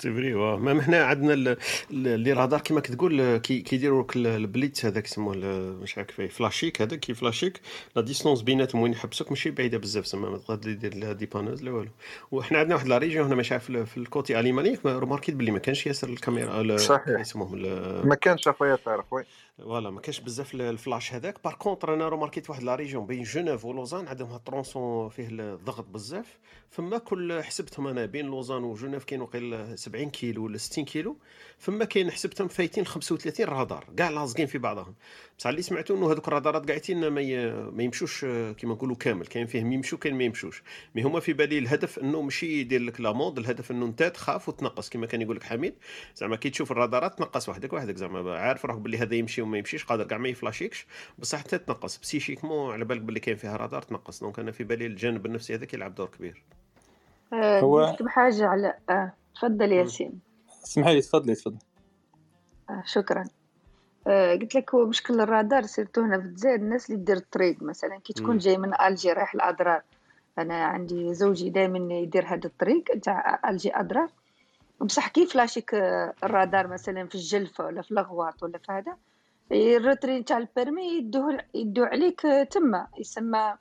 vrai 0.03 0.35
واه 0.35 0.57
ما 0.57 0.83
حنا 0.83 1.05
عندنا 1.05 1.33
ال- 1.35 1.49
ال- 1.49 1.57
اللي 1.91 2.33
رادار 2.33 2.61
كيما 2.61 2.81
كتقول 2.81 3.37
كي 3.37 3.61
كيديروا 3.61 4.03
لك 4.03 4.17
ال- 4.17 4.27
ال 4.27 4.37
Blitz 4.37 4.85
هذاك 4.85 5.07
يسموه 5.07 5.37
مش 5.83 5.99
عارف 5.99 6.09
كيفاه 6.09 6.27
فلاشيك 6.27 6.83
هذاك 6.83 7.01
كي 7.01 7.15
فلاشيك 7.15 7.61
la 7.97 8.03
distance 8.03 8.43
بيناتهم 8.43 8.83
وين 8.83 8.93
يحبسوك 8.93 9.31
ماشي 9.31 9.51
بعيدة 9.51 9.79
بزاف 9.79 10.07
زعما 10.07 10.31
ما 10.31 10.39
تقدر 10.39 10.73
دير 10.73 10.95
la 10.95 11.13
dépanneuse 11.13 11.63
لا 11.63 11.71
والو. 11.71 11.91
وحنا 12.33 12.59
عندنا 12.59 12.75
واحد 12.75 12.87
la 12.89 12.99
région 12.99 13.27
هنا 13.27 13.35
مش 13.35 13.53
عارف 13.53 13.65
في 13.65 13.71
ال- 13.71 13.87
في 13.87 13.97
ال 13.97 14.06
côté 14.06 14.41
alémanique 14.41 14.79
ما 14.85 14.99
روماركيت 14.99 15.35
باللي 15.35 15.51
ما 15.51 15.59
كانش 15.59 15.87
ياسر 15.87 16.09
الكاميرا 16.09 16.61
ال- 16.61 16.81
صحيح. 16.81 17.21
يسموهم 17.21 17.59
ما 18.09 18.15
كانش 18.15 18.49
أخويا 18.49 18.77
طارق 18.77 19.07
oui. 19.15 19.25
voilà 19.61 19.91
ما 19.91 20.01
كاش 20.01 20.21
بزاف 20.21 20.55
ال- 20.55 20.61
الفلاش 20.63 21.15
هذاك 21.15 21.45
par 21.45 21.55
contre 21.55 21.95
أنا 21.95 22.09
روماركيت 22.09 22.51
واحد 22.51 22.63
la 22.63 22.75
région 22.75 23.07
بين 23.07 23.23
جنيف 23.23 23.65
ولوزان 23.65 24.09
عندهم 24.09 24.29
هاد 24.29 24.39
ال 24.39 24.48
tronçon 24.48 25.09
فيه 25.09 25.29
الضغط 25.31 25.85
بزاف 25.89 26.39
فما 26.71 26.99
كل 26.99 27.43
حسبتهم 27.43 27.87
أنا 27.87 28.07
بين 28.07 28.27
لوزان 28.27 28.65
وجنيف 28.65 29.05
كاين 29.05 29.21
وقيل 29.23 29.79
70 29.79 30.11
كيلو 30.11 30.45
ولا 30.45 30.59
60 30.59 30.85
كيلو 30.85 31.17
فما 31.61 31.85
كاين 31.85 32.11
حسبتهم 32.11 32.49
فايتين 32.49 32.87
35 32.87 33.47
رادار 33.47 33.85
كاع 33.97 34.11
لاصقين 34.11 34.47
في 34.47 34.59
بعضهم. 34.59 34.95
بصح 35.39 35.49
اللي 35.51 35.63
سمعتو 35.63 35.95
إنه 35.97 36.13
هذوك 36.13 36.29
الرادارات 36.29 36.69
قاعدين 36.69 37.09
ما 37.09 37.21
ي- 37.21 37.53
ما 37.53 37.83
يمشوش 37.83 38.25
آه، 38.25 38.53
كيما 38.53 38.75
نقولوا 38.75 38.97
كامل. 38.97 39.27
كاين 39.27 39.47
فيهم 39.47 39.73
يمشوا 39.73 39.99
كاين 39.99 40.15
ما 40.15 40.25
يمشوش. 40.25 40.63
mais 40.95 41.03
هما 41.03 41.21
في 41.21 41.33
بالي 41.33 41.59
الهدف 41.59 41.99
إنه 41.99 42.23
ماشي 42.23 42.61
يدير 42.61 42.81
لك 42.83 43.01
l'amende 43.01 43.39
الهدف 43.39 43.71
إنه 43.71 43.87
أنت 43.87 44.03
تخاف 44.03 44.49
وتنقص. 44.49 44.89
كيما 44.89 45.07
كان 45.07 45.23
يقول 45.23 45.37
لك 45.37 45.43
حميد 45.43 45.75
زعما 46.17 46.37
كي 46.37 46.51
تشوف 46.51 46.73
الرادارات 46.73 47.19
تنقص 47.19 47.49
وحدك 47.49 47.73
وحدك. 47.73 47.97
زعما 47.97 48.39
عارف 48.39 48.65
روحك 48.65 48.79
باللي 48.79 48.99
هذا 48.99 49.15
يمشي 49.15 49.43
وما 49.43 49.59
يمشيش 49.59 49.85
قادر 49.85 50.05
كاع 50.05 50.19
ما 50.19 50.29
يفلاشيكش. 50.29 50.87
بصح 51.19 51.39
انت 51.39 51.55
تنقص. 51.55 51.99
psychiquement 51.99 52.73
على 52.73 52.85
بالك 52.85 53.01
باللي 53.01 53.21
كاين 53.21 53.37
فيها 53.37 53.57
رادار 53.57 53.83
تنقص. 53.83 54.21
donc 54.21 54.39
أنا 54.39 54.53
في 54.53 54.65
بالي 54.65 54.87
الجانب 54.87 55.27
النفسي 55.27 55.55
هذاك 55.55 55.75
يلعب 55.75 55.95
دور 55.95 56.07
كبير. 56.09 56.43
آه، 57.33 57.61
هو- 57.61 57.91
نكتب 57.93 58.09
حاجة 58.09 58.47
على 58.47 58.75
آه، 58.91 59.13
تفضل 59.35 59.73
ياسين. 59.73 60.30
اسمحي 60.65 60.95
لي 60.95 61.01
تفضلي 61.01 61.35
تفضلي. 61.35 61.59
آه، 62.71 62.83
شكرا. 62.87 63.25
آه، 64.07 64.37
قلت 64.37 64.55
لك 64.55 64.75
هو 64.75 64.87
مشكل 64.87 65.21
الرادار 65.21 65.63
surtout 65.63 66.01
هنا 66.01 66.21
في 66.21 66.25
الجزائر 66.25 66.55
الناس 66.55 66.91
اللي 66.91 67.05
دير 67.05 67.17
الطريق 67.17 67.63
مثلا. 67.63 67.99
كي 67.99 68.13
تكون. 68.13 68.39
جاي 68.39 68.59
من 68.59 68.81
الجي 68.81 69.13
رايح 69.13 69.35
لأدرار. 69.35 69.83
أنا 70.39 70.65
عندي 70.65 71.15
زوجي 71.15 71.51
دائما 71.51 71.95
يدير 71.95 72.27
هذا 72.27 72.47
الطريق 72.47 72.85
تاع 73.03 73.41
Alger 73.51 73.77
أدرار. 73.77 74.09
بصح 74.81 75.09
كيف 75.09 75.33
فلاشيك 75.33 75.75
آه، 75.75 76.15
الرادار 76.25 76.67
مثلا 76.67 77.07
في 77.07 77.15
الجلفة 77.15 77.65
ولا 77.65 77.83
في 77.83 77.91
الأغواط 77.91 78.43
ولا 78.43 78.59
في 78.59 78.73
هذا؟ 78.73 78.97
ال 79.53 79.62
retrait 79.62 80.23
تاع 80.23 80.39
ال 80.39 80.47
permis 80.47 80.99
يدوه 80.99 81.39
يدو 81.55 81.85
عليك 81.85 82.21
تما. 82.51 82.87
يسمى 82.99 83.55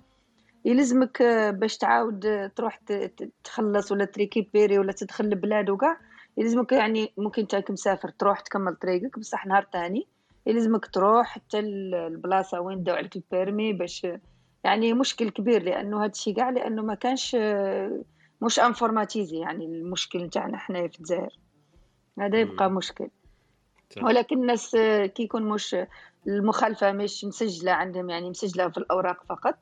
يلزمك 0.66 1.24
باش 1.54 1.78
تعاود 1.78 2.52
تروح 2.56 2.80
تخلص 3.44 3.92
ولا 3.92 4.06
تريكيبيري 4.06 4.80
ولا 4.80 4.92
تدخل 4.92 5.26
البلاد 5.26 5.70
وكاع. 5.70 5.98
يلزمك 6.40 6.72
يعني 6.72 7.14
ممكن 7.18 7.48
راك 7.48 7.72
مسافر 7.72 8.10
تروح 8.10 8.40
تكمل 8.40 8.76
طريقك 8.76 9.20
بصح 9.20 9.46
نهار 9.46 9.64
تاني 9.64 10.08
يلزمك 10.46 10.86
تروح 10.86 11.28
حتى 11.28 11.60
ال- 11.60 11.96
البلاصة 11.96 12.60
وين 12.62 12.84
داو 12.84 12.96
عليك 12.96 13.16
ال 13.16 13.24
permis 13.24 13.74
باش 13.74 14.08
يعني 14.64 14.94
مشكل 14.94 15.30
كبير 15.30 15.64
لأنه 15.64 16.00
هذا 16.04 16.12
الشيء 16.12 16.36
كاع 16.36 16.50
لأنه 16.50 16.82
ما 16.82 16.96
كانش 16.96 17.36
مش 18.42 18.60
informatisé 18.60 19.38
يعني 19.40 19.66
المشكل 19.66 20.24
نتاعنا 20.24 20.58
حنايا 20.58 20.88
في 20.88 20.98
الجزائر. 21.00 21.40
هذا 22.20 22.38
يبقى 22.40 22.72
مشكل. 22.72 23.10
ولكن 24.06 24.38
الناس 24.42 24.72
كي 25.16 25.24
يكون 25.24 25.44
مش 25.44 25.76
المخالفة 26.28 26.92
مش 26.92 27.26
مسجلة 27.26 27.72
عندهم 27.72 28.10
يعني 28.10 28.30
مسجلة 28.30 28.70
في 28.70 28.78
الأوراق 28.78 29.24
فقط. 29.30 29.56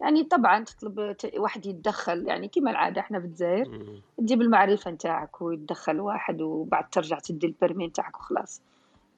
يعني 0.00 0.24
طبعا 0.24 0.64
تطلب 0.64 1.12
ت- 1.12 1.32
واحد 1.38 1.66
يتدخل 1.66 2.26
يعني 2.28 2.48
كما 2.48 2.70
العادة 2.70 3.00
إحنا 3.00 3.20
في 3.20 3.26
الجزائر. 3.26 4.00
تجيب 4.18 4.42
المعرفة 4.42 4.90
نتاعك 4.90 5.42
ويتدخل 5.42 6.00
واحد 6.00 6.40
وبعد 6.40 6.90
ترجع 6.90 7.18
تدي 7.18 7.46
البرمي 7.46 7.86
نتاعك 7.86 8.18
وخلاص. 8.18 8.60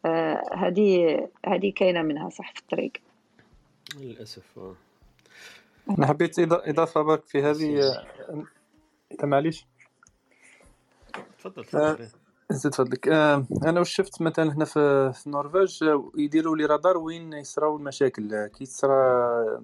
آه، 0.07 0.43
هذه 0.55 1.19
هذه 1.47 1.73
كاينة 1.77 2.03
منها 2.03 2.29
صح 2.31 2.53
في 2.53 2.61
الطريق. 2.61 2.93
للأسف 3.97 4.59
آه. 4.59 4.75
أنا 5.91 6.07
حبيت 6.07 6.39
إضافة 6.39 7.03
برك 7.03 7.27
في 7.27 7.43
هذه 7.43 7.81
آه، 7.83 8.47
معليش. 9.27 9.67
تفضل 11.39 11.63
آه، 11.63 11.93
تفضل. 11.93 12.09
زيد 12.51 12.75
فضلك. 12.75 13.09
آه، 13.09 13.47
أنا 13.65 13.79
واش 13.79 13.95
شفت 13.95 14.23
مثلا 14.23 14.53
هنا 14.55 14.65
في 14.65 15.13
النرويج 15.27 15.85
آه، 15.85 16.11
يديروا 16.19 16.57
les 16.57 16.65
radars 16.67 16.99
وين 16.99 17.33
يصراو 17.33 17.77
المشاكل. 17.77 18.35
آه، 18.35 18.47
كي 18.47 18.65
تصرا 18.65 19.61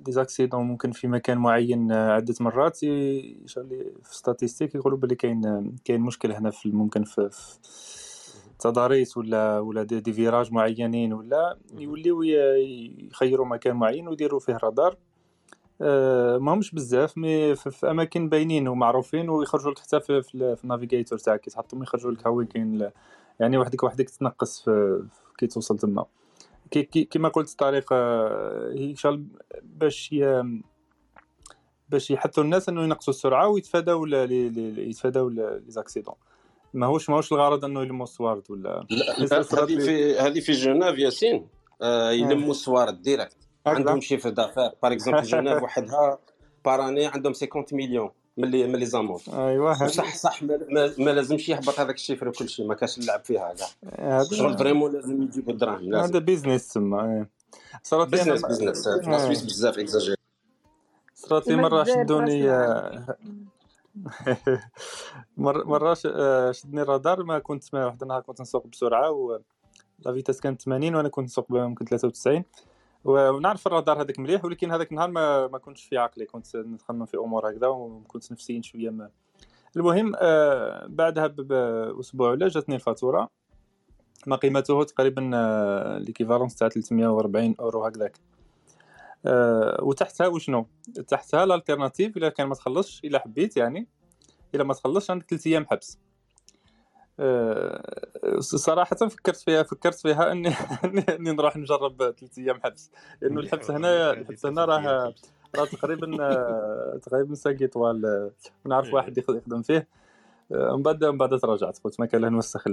des 0.00 0.16
accidents 0.16 0.64
ممكن 0.64 0.90
في 0.90 1.08
مكان 1.08 1.38
معين 1.38 1.92
عدة 1.92 2.34
مرات 2.40 2.76
في 2.76 3.94
statistiques 4.04 4.74
يقولوا 4.74 4.98
بلي 4.98 5.14
كاين 5.14 5.72
كاين 5.84 6.00
مشكل 6.00 6.32
هنا 6.32 6.50
في 6.50 6.68
ممكن 6.72 7.04
في, 7.04 7.30
في 7.30 7.58
تضاريس 8.58 9.16
ولا 9.16 9.58
ولا 9.58 9.82
des, 9.82 10.00
des 10.00 10.12
virages 10.12 10.52
معينين 10.52 11.12
ولا 11.12 11.58
يوليو 11.78 12.22
يخيروا 12.22 13.46
مكان 13.46 13.76
معين 13.76 14.08
ويديروا 14.08 14.40
فيه 14.40 14.58
رادار. 14.64 14.96
آه، 15.82 16.38
ما 16.38 16.52
همش 16.54 16.70
بزاف 16.70 17.18
mais 17.18 17.54
في, 17.54 17.90
أماكن 17.90 18.28
باينين 18.28 18.68
ومعروفين 18.68 19.28
ويخرجوا 19.28 19.70
لك 19.70 19.78
حتى 19.78 20.00
في, 20.00 20.22
في, 20.22 20.34
ال- 20.34 20.56
في 20.56 20.64
ال 20.64 20.69
navigateur 20.69 21.18
تاعك 21.18 21.40
كي 21.40 21.50
تحطهم 21.50 21.82
يخرجوا 21.82 22.10
لك 22.10 22.26
ها 22.26 22.30
وين 22.30 22.46
كاين 22.46 22.90
يعني 23.40 23.58
وحدك 23.58 23.82
وحدك 23.82 24.10
تنقص 24.10 24.62
في, 24.62 25.02
كي 25.38 25.46
توصل 25.46 25.78
تما. 25.78 26.04
كي 26.70 26.82
كي 26.82 27.04
كيما 27.04 27.28
قلت 27.28 27.50
الطريقة 27.50 27.96
آه، 27.96 28.72
هي 28.72 28.96
شغل 28.96 29.24
باش. 29.62 30.14
باش 31.88 32.10
يحثوا 32.10 32.44
الناس 32.44 32.68
إنه 32.68 32.82
ينقصوا 32.84 33.12
السرعة 33.14 33.48
ويتفاداو 33.48 34.06
يتفاداو 34.06 35.28
les 35.28 35.62
accidents 35.68 36.14
ماهوش 36.74 37.10
ماهوش 37.10 37.32
الغرض 37.32 37.64
إنه 37.64 37.82
يلموا 37.82 38.04
السوارد 38.04 38.42
ولا؟ 38.50 38.86
هذه 39.32 39.78
في 39.78 40.18
هذه 40.18 40.40
في 40.40 40.52
جنيف 40.52 40.98
ياسين. 40.98 41.46
آه. 41.82 42.10
يلموا 42.10 42.50
السوارد 42.50 43.02
direct. 43.02 43.36
عندهم 43.66 44.00
chiffre 44.00 44.30
d'affaires 44.30 44.70
par 44.82 44.92
exemple 44.92 45.22
جنيف 45.22 45.62
وحدها 45.62 46.18
par 46.64 46.80
année 46.80 47.06
عندهم 47.06 47.32
50 47.32 47.64
مليون 47.72 48.10
من 48.36 48.48
les 48.50 48.66
من 48.66 48.76
les 48.78 48.86
amendes. 48.86 49.20
ايوا 49.32 49.72
هذه. 49.72 49.84
وصح 49.84 50.16
صح 50.16 50.42
ما, 50.42 50.58
ما, 50.98 51.10
لازمش 51.10 51.48
يهبط 51.48 51.80
هذاك 51.80 51.94
ال 51.94 51.98
chiffre 51.98 52.28
وكل 52.28 52.48
شيء 52.48 52.66
ما 52.66 52.74
كاش 52.74 52.98
اللعب 52.98 53.24
فيها 53.24 53.54
كاع. 53.54 54.22
شغل 54.22 54.58
vraiment 54.58 54.92
لازم 54.92 55.22
يجيبوا 55.22 55.52
الدراهم 55.52 55.94
هذا 55.94 56.18
business 56.18 56.72
تما 56.72 57.04
إيه. 57.12 57.28
صارت 57.82 58.12
لي 58.14 58.22
أنا 58.22 58.32
business 58.34 58.46
business 58.46 58.88
في 58.88 59.10
la 59.10 59.18
Suisse 59.18 59.42
بزاف 59.44 59.78
اكزاجير 59.78 60.16
صارت 61.14 61.48
لي 61.48 61.56
مرة 61.56 61.84
شدوني 61.84 62.44
العام 62.50 63.06
مر- 65.36 65.64
مرة 65.66 65.94
ش- 65.94 66.06
آه، 66.14 66.52
شدني 66.52 66.82
الرادار 66.82 67.22
ما 67.24 67.38
كنت 67.38 67.74
واحد 67.74 68.02
النهار 68.02 68.20
كنت 68.20 68.40
نسوق 68.40 68.66
بسرعة 68.66 69.10
و 69.10 69.38
la 69.98 70.12
vitesse 70.12 70.40
كانت 70.40 70.62
80 70.62 70.94
وأنا 70.94 71.08
كنت 71.08 71.24
نسوق 71.24 71.50
ممكن 71.50 71.84
93 71.84 72.36
و- 72.36 72.42
ونعرف 73.04 73.66
الرادار 73.66 74.02
هذاك 74.02 74.18
مليح 74.18 74.44
ولكن 74.44 74.70
هذاك 74.70 74.90
النهار 74.90 75.10
ما 75.10 75.46
ما 75.46 75.58
كنتش 75.58 75.84
في 75.84 75.98
عقلي 75.98 76.26
كنت 76.26 76.56
نتخمم 76.56 77.06
في 77.06 77.16
أمور 77.16 77.50
هكذا 77.50 77.66
وكنت 77.66 78.32
نفسيا 78.32 78.62
شوية 78.62 78.90
ما. 78.90 79.10
المهم 79.76 80.12
آه، 80.16 80.86
بعدها 80.86 81.26
باسبوع 81.26 82.30
ولا 82.30 82.48
جاتني 82.48 82.74
الفاتورة. 82.74 83.30
ما 84.26 84.36
قيمته؟ 84.36 84.84
تقريبا 84.84 85.20
l'équivalence 86.06 86.54
تاع 86.56 86.68
340 86.68 87.54
أورو 87.60 87.84
هكذاك. 87.84 88.18
آه، 89.26 89.78
وتحتها 89.82 90.26
وشنو؟ 90.26 90.66
تحتها 91.08 91.44
ال 91.44 91.50
alternative 91.50 92.16
إلا 92.16 92.28
كان 92.28 92.46
ما 92.46 92.54
تخلصش 92.54 93.00
إلا 93.04 93.18
حبيت 93.18 93.56
يعني. 93.56 93.88
إلا 94.54 94.64
ما 94.64 94.74
تخلصش 94.74 95.10
عندك 95.10 95.26
3 95.26 95.46
أيام 95.50 95.66
حبس. 95.66 95.98
صراحة 98.38 98.96
فكرت 98.96 99.36
فيها 99.36 99.62
فكرت 99.62 99.94
فيها 99.94 100.28
إني 100.32 100.48
إني 101.08 101.32
نروح 101.32 101.56
نجرب 101.56 101.96
ثلاث 102.20 102.38
أيام 102.38 102.60
حبس. 102.64 102.90
لأنه 103.22 103.40
الحبس 103.40 103.70
هنا 103.70 104.10
الحبس 104.10 104.46
هنا 104.46 104.64
راه 104.64 105.14
راه 105.56 105.64
تقريبا 105.64 106.16
آه، 106.24 107.00
تقريبا 107.02 107.34
cinq 107.34 107.66
étoiles 107.66 108.06
آه، 108.06 108.30
ونعرف 108.64 108.86
إيه. 108.86 108.94
واحد 108.94 109.18
يخ- 109.18 109.30
يخدم 109.30 109.62
فيه. 109.62 109.88
آه، 110.52 110.76
من 110.76 110.82
بعد 110.82 111.04
من 111.04 111.18
بعد 111.18 111.38
تراجعت. 111.38 111.78
قلت 111.84 112.00
ما 112.00 112.06
كان 112.06 112.20
له 112.20 112.28
نوسخ 112.28 112.64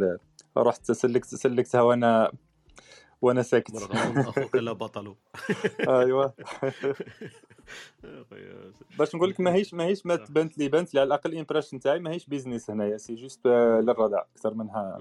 رحت 0.57 0.91
سلكت 0.91 1.35
سلكتها 1.35 1.81
وأنا 1.81 2.31
وأنا 3.21 3.41
ساكت. 3.41 3.75
أخوك 4.17 4.55
لا 4.55 4.71
بطل. 4.71 5.15
أيوه. 5.89 6.33
باش 8.99 9.15
نقول 9.15 9.29
لك 9.29 9.39
ماهيش 9.39 9.73
ماهيش 9.73 10.05
ما. 10.05 10.15
تبانت 10.15 10.57
لي 10.57 10.67
بانت 10.69 10.93
لي 10.93 10.99
على 10.99 11.07
الأقل 11.07 11.33
ال 11.33 11.37
impression 11.37 11.79
تاعي 11.79 11.99
ماهيش 11.99 12.25
business 12.25 12.69
هنايا 12.69 12.97
c'est 12.97 13.15
juste 13.15 13.47
للردع 13.47 14.21
أكثر 14.35 14.53
منها. 14.53 14.97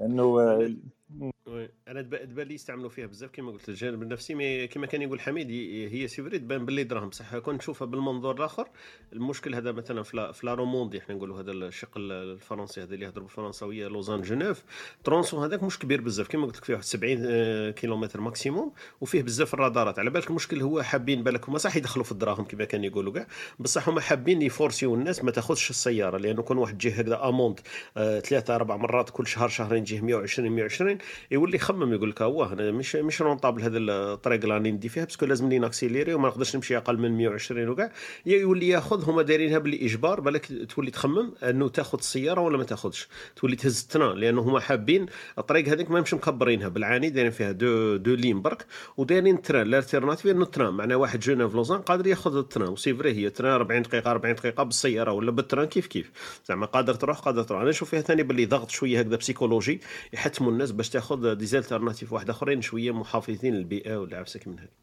لأنه 0.00 0.40
آه، 0.40 0.74
أنا 1.20 1.32
oui 1.46 1.68
أنا 1.88 2.02
تبا 2.02 2.24
تبان 2.24 2.46
لي 2.46 2.54
يستعملوا 2.54 2.88
فيها 2.88 3.06
بزاف 3.06 3.30
كما 3.30 3.52
قلت 3.52 3.68
الجانب 3.68 4.02
النفسي 4.02 4.34
mais 4.34 4.66
كما 4.66 4.86
كان 4.86 5.02
يقول 5.02 5.20
حميد 5.20 5.50
هي 5.92 6.08
c'est 6.08 6.22
vrai 6.22 6.38
تبان 6.38 6.64
باللي 6.64 6.84
دراهم. 6.84 7.08
بصح 7.08 7.38
كون 7.38 7.54
نشوفها 7.54 7.86
بالمنظور 7.86 8.36
الآخر 8.36 8.68
المشكل 9.12 9.54
هذا 9.54 9.72
مثلا 9.72 10.02
في 10.02 10.46
la 10.46 10.54
Romandie 10.54 10.98
إحنا 10.98 11.14
نقولوا 11.14 11.40
هذا 11.40 11.52
الشق 11.52 11.96
ال- 11.96 12.12
الفرنسي 12.12 12.82
هذا 12.82 12.94
اللي 12.94 13.04
يهضر 13.06 13.20
بالفرنساوية 13.20 13.88
لوزان 13.88 14.22
جنيف 14.22 14.64
tronçon 15.04 15.38
هذاك 15.44 15.62
مش 15.62 15.78
كبير 15.78 16.00
بزاف 16.00 16.28
كما 16.28 16.46
قلت 16.46 16.56
لك 16.56 16.64
فيه 16.64 16.72
واحد 16.74 16.84
70 16.84 17.22
آه، 17.26 17.70
كيلومتر 17.70 18.20
maximum 18.20 18.72
وفيه 19.00 19.22
بزاف 19.22 19.54
الرادارات. 19.54 19.98
على 19.98 20.10
بالك 20.10 20.30
المشكل 20.30 20.60
هو 20.62 20.82
حابين 20.82 21.22
بالك 21.22 21.48
هما 21.48 21.58
صح 21.58 21.76
يدخلوا 21.76 22.04
في 22.04 22.11
الدراهم 22.12 22.44
كما 22.44 22.64
كان 22.64 22.84
يقولوا 22.84 23.12
كاع. 23.12 23.26
بصح 23.58 23.88
هما 23.88 24.00
حابين 24.00 24.42
يفورسيو 24.42 24.94
الناس 24.94 25.24
ما 25.24 25.30
تاخذش 25.30 25.70
السيارة 25.70 26.18
لأنه 26.18 26.42
كون 26.42 26.58
واحد 26.58 26.78
تجيه 26.78 26.92
هكذا 26.94 27.28
amende 27.28 27.60
آه، 27.96 28.20
ثلاثة 28.20 28.54
أربع 28.54 28.76
مرات 28.76 29.10
كل 29.10 29.26
شهر 29.26 29.48
شهرين 29.48 29.84
تجيه 29.84 30.00
120 30.00 30.50
120 30.50 30.98
يولي 31.30 31.56
يخمم 31.56 31.92
يقول 31.94 32.10
لك 32.10 32.22
هو 32.22 32.44
أنا 32.44 32.70
مش 32.70 32.96
مش 32.96 33.22
rentable 33.22 33.62
هذا 33.62 33.78
الطريق 33.78 34.42
اللي 34.42 34.54
راني 34.54 34.72
ندي 34.72 34.88
فيها 34.88 35.04
parce 35.04 35.18
que 35.18 35.26
لازم 35.26 35.48
لي 35.48 35.58
ناكسيليري 35.58 36.14
وما 36.14 36.28
نقدرش 36.28 36.56
نمشي 36.56 36.76
أقل 36.76 36.98
من 36.98 37.16
120 37.16 37.68
وكاع. 37.68 37.92
يولي 38.26 38.68
ياخذ 38.68 39.10
هما 39.10 39.22
دايرينها 39.22 39.58
باللي 39.58 39.86
اجبار 39.86 40.20
بالك 40.20 40.48
تولي 40.68 40.90
تخمم 40.90 41.34
أنه 41.42 41.68
تاخذ 41.68 41.98
السيارة 41.98 42.40
ولا 42.40 42.58
ما 42.58 42.64
تاخذش. 42.64 43.08
تولي 43.36 43.56
تهز 43.56 43.80
ال 43.82 43.88
train 43.88 44.18
لأنه 44.18 44.42
هما 44.42 44.60
حابين 44.60 45.06
الطريق 45.38 45.68
هذيك 45.68 45.90
ما 45.90 46.00
مش 46.00 46.14
مكبرينها. 46.14 46.68
بالعاني 46.68 47.10
دايرين 47.10 47.32
فيها 47.32 47.52
deux 47.52 47.96
deux 47.96 48.14
lignes 48.14 48.42
برك 48.42 48.66
ودايرين 48.96 49.34
ال 49.36 49.41
train 49.41 49.66
ال 49.66 49.71
alternative 49.71 50.26
انه 50.26 50.42
ال 50.42 50.47
train 50.47 50.74
معناه 50.74 50.96
واحد 50.96 51.20
جنيف 51.20 51.54
لوزان 51.54 51.78
قادر 51.78 52.01
ياخذ 52.06 52.36
ال 52.36 52.41
train 52.41 52.68
و 52.68 52.73
c'est 52.73 52.98
هي 53.04 53.30
train 53.30 53.52
40 53.52 53.82
دقيقة 53.82 54.10
40 54.10 54.34
دقيقة 54.34 54.62
بالسيارة 54.62 55.12
ولا 55.12 55.30
بال 55.30 55.40
train 55.40 55.66
كيف 55.66 55.86
كيف؟ 55.86 56.10
زعما 56.48 56.66
قادر 56.66 56.94
تروح 56.94 57.18
قادر 57.18 57.42
تروح. 57.42 57.60
أنا 57.60 57.70
نشوف 57.70 57.90
فيها 57.90 58.00
ثاني 58.00 58.22
باللي 58.22 58.46
ضغط 58.46 58.70
شوية 58.70 59.00
هكذا 59.00 59.16
psychologie 59.16 59.80
يحتموا 60.12 60.52
الناس 60.52 60.72
باش 60.72 60.88
تاخذ 60.90 61.34
des 61.34 61.50
alternatives 61.50 62.12
واحد 62.12 62.30
آخرين 62.30 62.62
شوية 62.62 62.90
محافظين 62.90 63.54
للبيئة 63.54 63.96
ولا 63.96 64.18
عفسة 64.18 64.48
من 64.48 64.58
هذه 64.58 64.81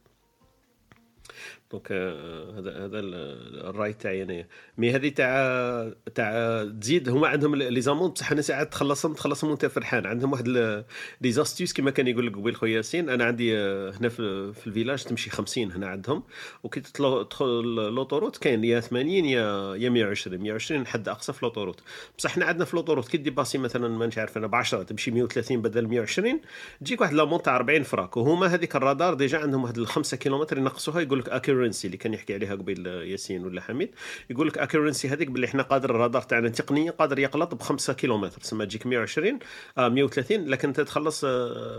donc 1.71 1.87
آه، 1.91 2.59
هذا 2.59 2.85
هذا 2.85 2.99
ال- 2.99 3.65
الرأي 3.69 3.93
تاعي 3.93 4.23
أنايا. 4.23 4.47
mais 4.77 4.91
هذه 4.95 5.09
تاع 5.09 5.91
تاع 6.15 6.63
تزيد 6.81 7.09
هما 7.09 7.27
عندهم 7.27 7.55
les 7.55 7.81
amendes 7.81 8.13
بصح 8.13 8.31
أنا 8.31 8.41
ساعات 8.41 8.71
تخلصهم 8.71 9.13
تخلصهم 9.13 9.49
وأنت 9.49 9.65
فرحان. 9.65 10.05
عندهم 10.05 10.31
واحد 10.31 10.47
les 11.21 11.31
astuces 11.31 11.73
كما 11.73 11.91
كان 11.91 12.07
يقول 12.07 12.27
لك 12.27 12.35
قبيل 12.35 12.55
خويا 12.55 12.75
ياسين 12.77 13.09
أنا 13.09 13.23
عندي 13.25 13.57
آه، 13.57 13.91
هنا 13.99 14.09
في, 14.09 14.53
في 14.53 14.67
ال 14.67 14.72
village 14.72 15.03
تمشي 15.03 15.29
50 15.29 15.71
هنا 15.71 15.87
عندهم. 15.87 16.23
وكي 16.63 16.79
تدخل 16.79 17.45
l'autoroute 17.95 18.37
كاين 18.37 18.63
يا 18.63 18.79
80 18.79 19.25
يا 19.25 19.75
يا 19.75 19.89
120 19.89 20.37
120 20.41 20.87
حد 20.87 21.09
اقصى 21.09 21.33
في 21.33 21.39
l'autoroute. 21.45 21.81
بصح 22.17 22.31
حنا 22.31 22.45
عندنا 22.45 22.65
في 22.65 22.75
l'autoroute 22.75 23.07
كي 23.07 23.17
dépasser 23.17 23.57
مثلا 23.57 23.87
ما 23.87 24.05
نش 24.07 24.17
عارف 24.17 24.37
أنا 24.37 24.47
ب 24.47 24.55
10 24.55 24.83
تمشي 24.83 25.11
130 25.11 25.61
بدل 25.61 25.87
120 25.87 26.39
تجيك 26.81 27.01
واحد 27.01 27.13
l'amende 27.13 27.41
تاع 27.41 27.55
40 27.55 27.83
فرانك. 27.83 28.17
وهما 28.17 28.47
هذيك 28.47 28.75
الرادار 28.75 29.13
déjà 29.13 29.37
عندهم 29.37 29.63
واحد 29.63 29.77
الخمسة 29.77 30.17
كيلومتر 30.17 30.57
ينقصوها 30.57 31.01
يقول 31.01 31.19
لك 31.19 31.29
accuracy 31.59 31.87
اللي 31.87 31.97
كان 31.97 32.13
يحكي 32.13 32.33
عليها 32.33 32.55
قبيل 32.55 32.87
ياسين 32.87 33.45
ولا 33.45 33.61
حميد. 33.61 33.89
يقول 34.29 34.47
لك 34.47 34.57
accuracy 34.57 35.07
هذيك 35.09 35.27
باللي 35.31 35.47
إحنا 35.47 35.63
قادر 35.63 35.89
الرادار 35.89 36.21
تاعنا 36.21 36.49
تقنيا 36.49 36.91
قادر 36.91 37.19
يغلط 37.19 37.55
ب 37.55 37.61
5 37.61 37.93
كيلومتر. 37.93 38.41
تسمى 38.41 38.65
تجيك 38.65 38.85
120 38.85 39.39
آه 39.77 39.89
130 39.89 40.45
لكن 40.49 40.67
انت 40.67 40.81
تخلص 40.81 41.25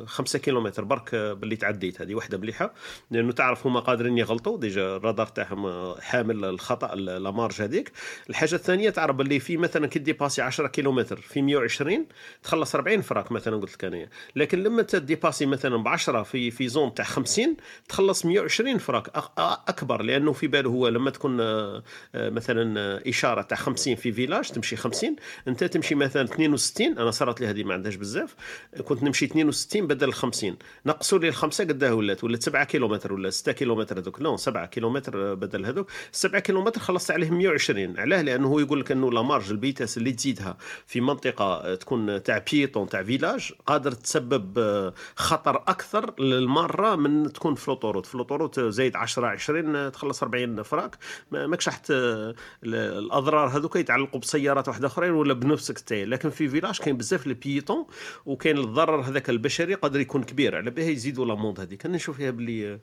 5 0.06 0.38
كيلومتر. 0.38 0.84
برك 0.84 1.14
آه، 1.14 1.32
باللي 1.32 1.56
تعديت. 1.56 2.00
هذه 2.00 2.14
واحدة 2.14 2.38
مليحة. 2.38 2.74
لأنه 3.10 3.32
تعرف 3.32 3.66
هما 3.66 3.80
قادرين 3.80 4.18
يغلطوا. 4.18 4.58
déjà 4.58 4.96
الرادار 4.96 5.26
تاعهم 5.26 5.66
آه، 5.66 6.00
حامل 6.00 6.44
الخطأ 6.44 6.92
ال- 6.92 7.22
la 7.22 7.30
marge 7.30 7.62
هذيك. 7.62 7.92
الحاجة 8.30 8.54
الثانية 8.54 8.90
تعرف 8.90 9.16
باللي 9.16 9.40
في 9.40 9.56
مثلا 9.56 9.86
كي 9.86 9.98
dépasser 9.98 10.42
10 10.42 10.66
كيلومتر 10.66 11.16
في 11.16 11.42
120 11.42 12.06
تخلص 12.42 12.74
40 12.74 13.00
فرانك 13.00 13.32
مثلا 13.32 13.56
قلت 13.56 13.74
لك 13.74 13.84
انايا 13.84 14.08
لكن 14.36 14.62
لما 14.62 14.82
تديباسي 14.82 15.46
مثلا 15.46 15.76
ب 15.76 15.88
10 15.88 16.22
في 16.22 16.50
في 16.50 16.68
zone 16.68 16.94
تاع 16.94 17.04
50 17.04 17.56
تخلص 17.88 18.26
120 18.26 18.78
فرانك 18.78 19.08
أكبر 19.70 20.02
لأنه 20.02 20.32
في 20.32 20.46
باله 20.46 20.70
هو 20.70 20.88
لما 20.88 21.10
تكون 21.10 21.40
آه، 21.40 21.82
آه، 22.14 22.30
مثلا 22.30 22.80
آه، 22.80 23.02
إشارة 23.08 23.42
تاع 23.42 23.56
50 23.56 23.94
في 23.94 24.12
village 24.12 24.48
تمشي 24.48 24.76
50 24.76 25.16
أنت 25.48 25.64
تمشي 25.64 25.94
مثلا 25.94 26.24
62 26.24 26.98
أنا 26.98 27.10
صارت 27.10 27.40
لي 27.40 27.46
هذه 27.46 27.64
ما 27.64 27.74
عندهاش 27.74 27.94
بزاف 27.94 28.34
كنت 28.84 29.02
نمشي 29.02 29.24
62 29.24 29.86
بدل 29.86 30.12
50 30.12 30.56
نقصوا 30.86 31.18
لي 31.18 31.28
الخمسة 31.28 31.64
قداه 31.64 31.94
ولات 31.94 32.24
ولات 32.24 32.42
7 32.42 32.64
كيلومتر 32.64 33.12
ولا 33.12 33.30
6 33.30 33.52
كيلومتر 33.52 33.98
هذوك. 33.98 34.22
لا 34.22 34.36
7 34.36 34.66
كيلومتر 34.66 35.34
بدل 35.34 35.66
هذوك. 35.66 35.90
7 36.12 36.40
كيلومتر 36.40 36.80
خلصت 36.80 37.10
عليه 37.10 37.30
120 37.30 37.98
علاه 37.98 38.22
لأنه 38.22 38.48
هو 38.48 38.58
يقول 38.58 38.80
لك 38.80 38.92
أنه 38.92 39.12
la 39.12 39.22
marge 39.22 39.50
ال 39.50 39.56
vitesse 39.56 39.98
اللي 39.98 40.12
تزيدها 40.12 40.56
في 40.86 41.00
منطقة 41.00 41.74
تكون 41.74 42.22
تاع 42.22 42.44
piétons 42.52 42.88
تاع 42.88 43.02
village 43.02 43.52
قادر 43.66 43.92
تسبب 43.92 44.60
خطر 45.16 45.56
أكثر 45.56 46.20
للمرة 46.20 46.96
من 46.96 47.32
تكون 47.32 47.54
في 47.54 47.70
l'autoroute 47.70 48.06
في 48.06 48.16
l'autoroute 48.16 48.60
زايد 48.60 48.96
10 48.96 49.26
20 49.26 49.59
آه، 49.60 49.88
تخلص 49.88 50.22
40 50.22 50.62
فرانك 50.62 50.96
ما- 51.30 51.46
ماكش 51.46 51.68
راح 51.68 51.80
الأضرار 52.64 53.48
هذوك 53.48 53.76
يتعلقوا 53.76 54.20
بسيارات 54.20 54.68
واحدة 54.68 54.86
أخرين 54.86 55.10
ولا 55.12 55.34
بنفسك 55.34 55.78
أنت. 55.78 55.92
لكن 55.92 56.30
في 56.30 56.48
village 56.48 56.78
كاين 56.78 56.96
بزاف 56.96 57.26
ال 57.26 57.34
piétons 57.34 57.86
وكاين 58.26 58.58
الضرر 58.58 59.00
هذاك 59.00 59.30
البشري 59.30 59.74
قادر 59.74 60.00
يكون 60.00 60.22
كبير. 60.22 60.56
على 60.56 60.70
بها 60.70 60.84
يزيدوا 60.88 61.26
l'amende 61.26 61.60
هذيك. 61.60 61.86
أنا 61.86 61.96
نشوف 61.96 62.16
فيها 62.16 62.30
آه، 62.66 62.80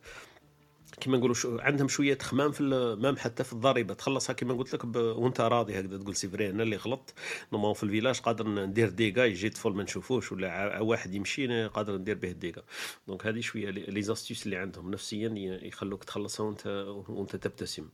كما 1.02 1.18
نقولوا 1.18 1.36
شو 1.36 1.58
عندهم 1.60 1.88
شوية 1.88 2.14
تخمام 2.14 2.52
في 2.52 2.62
ال- 2.62 3.02
même 3.02 3.18
حتى 3.18 3.44
في 3.44 3.54
الضريبة. 3.54 3.94
تخلصها 3.94 4.34
كما 4.34 4.54
قلت 4.54 4.74
لك. 4.74 4.96
وانت 4.96 5.42
راضي 5.42 5.80
هكذا 5.80 5.98
تقول 5.98 6.16
c'est 6.16 6.30
vrai 6.30 6.50
أنا 6.50 6.64
اللي 6.64 6.76
غلطت. 6.76 7.14
normalement 7.54 7.74
في 7.74 7.84
ال 7.84 7.88
village 7.88 8.20
قادر 8.20 8.48
ندير 8.48 8.90
dégâts 8.90 9.26
يجي 9.26 9.50
طفل 9.50 9.70
ما 9.72 9.84
نشوفوش 9.84 10.32
ولا 10.32 10.80
واحد 10.80 11.14
يمشي 11.14 11.66
قادر 11.68 11.98
ندير 11.98 12.16
به 12.16 12.32
dégâts 12.32 12.62
donc 13.08 13.28
هذه 13.28 13.40
شوية 13.40 13.70
les 13.70 14.02
astuces 14.02 14.46
اللي 14.46 14.58
عندهم. 14.58 14.92
نفسيا 14.92 15.30
يخلوك 15.64 16.04
تخلصها 16.04 16.46
وانت 16.46 16.68
وانت 17.10 17.36
تبتسم. 17.36 17.90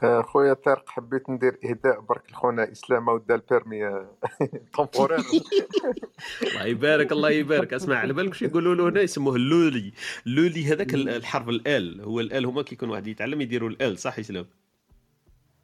خويا 0.00 0.52
طارق 0.54 0.88
حبيت 0.88 1.30
ندير 1.30 1.58
إهداء 1.64 2.00
برك 2.00 2.32
لخونا 2.32 2.72
إسلام 2.72 3.08
ودا 3.08 3.34
ال 3.34 3.44
permis 3.44 4.06
temporaire 4.74 5.18
الله 6.42 6.64
يبارك 6.64 7.12
الله 7.12 7.30
يبارك. 7.30 7.72
اسمع 7.72 7.96
على 7.96 8.12
بالك 8.12 8.34
شو 8.34 8.44
يقولوا 8.44 8.74
له 8.74 8.88
هنا؟ 8.88 9.00
يسموه 9.00 9.36
اللولي 9.36 9.92
اللولي 10.26 10.64
هذاك 10.72 10.94
ال- 10.94 11.08
الحرف 11.08 11.48
ال 11.48 11.65
L. 11.65 12.00
هو 12.00 12.20
ال 12.20 12.33
L 12.33 12.46
هما 12.46 12.62
كي 12.62 12.74
يكون 12.74 12.90
واحد 12.90 13.06
يتعلم 13.06 13.40
يديروا 13.40 13.68
ال 13.68 13.83
L 13.83 13.98
صح 13.98 14.18
إسلام؟ 14.18 14.46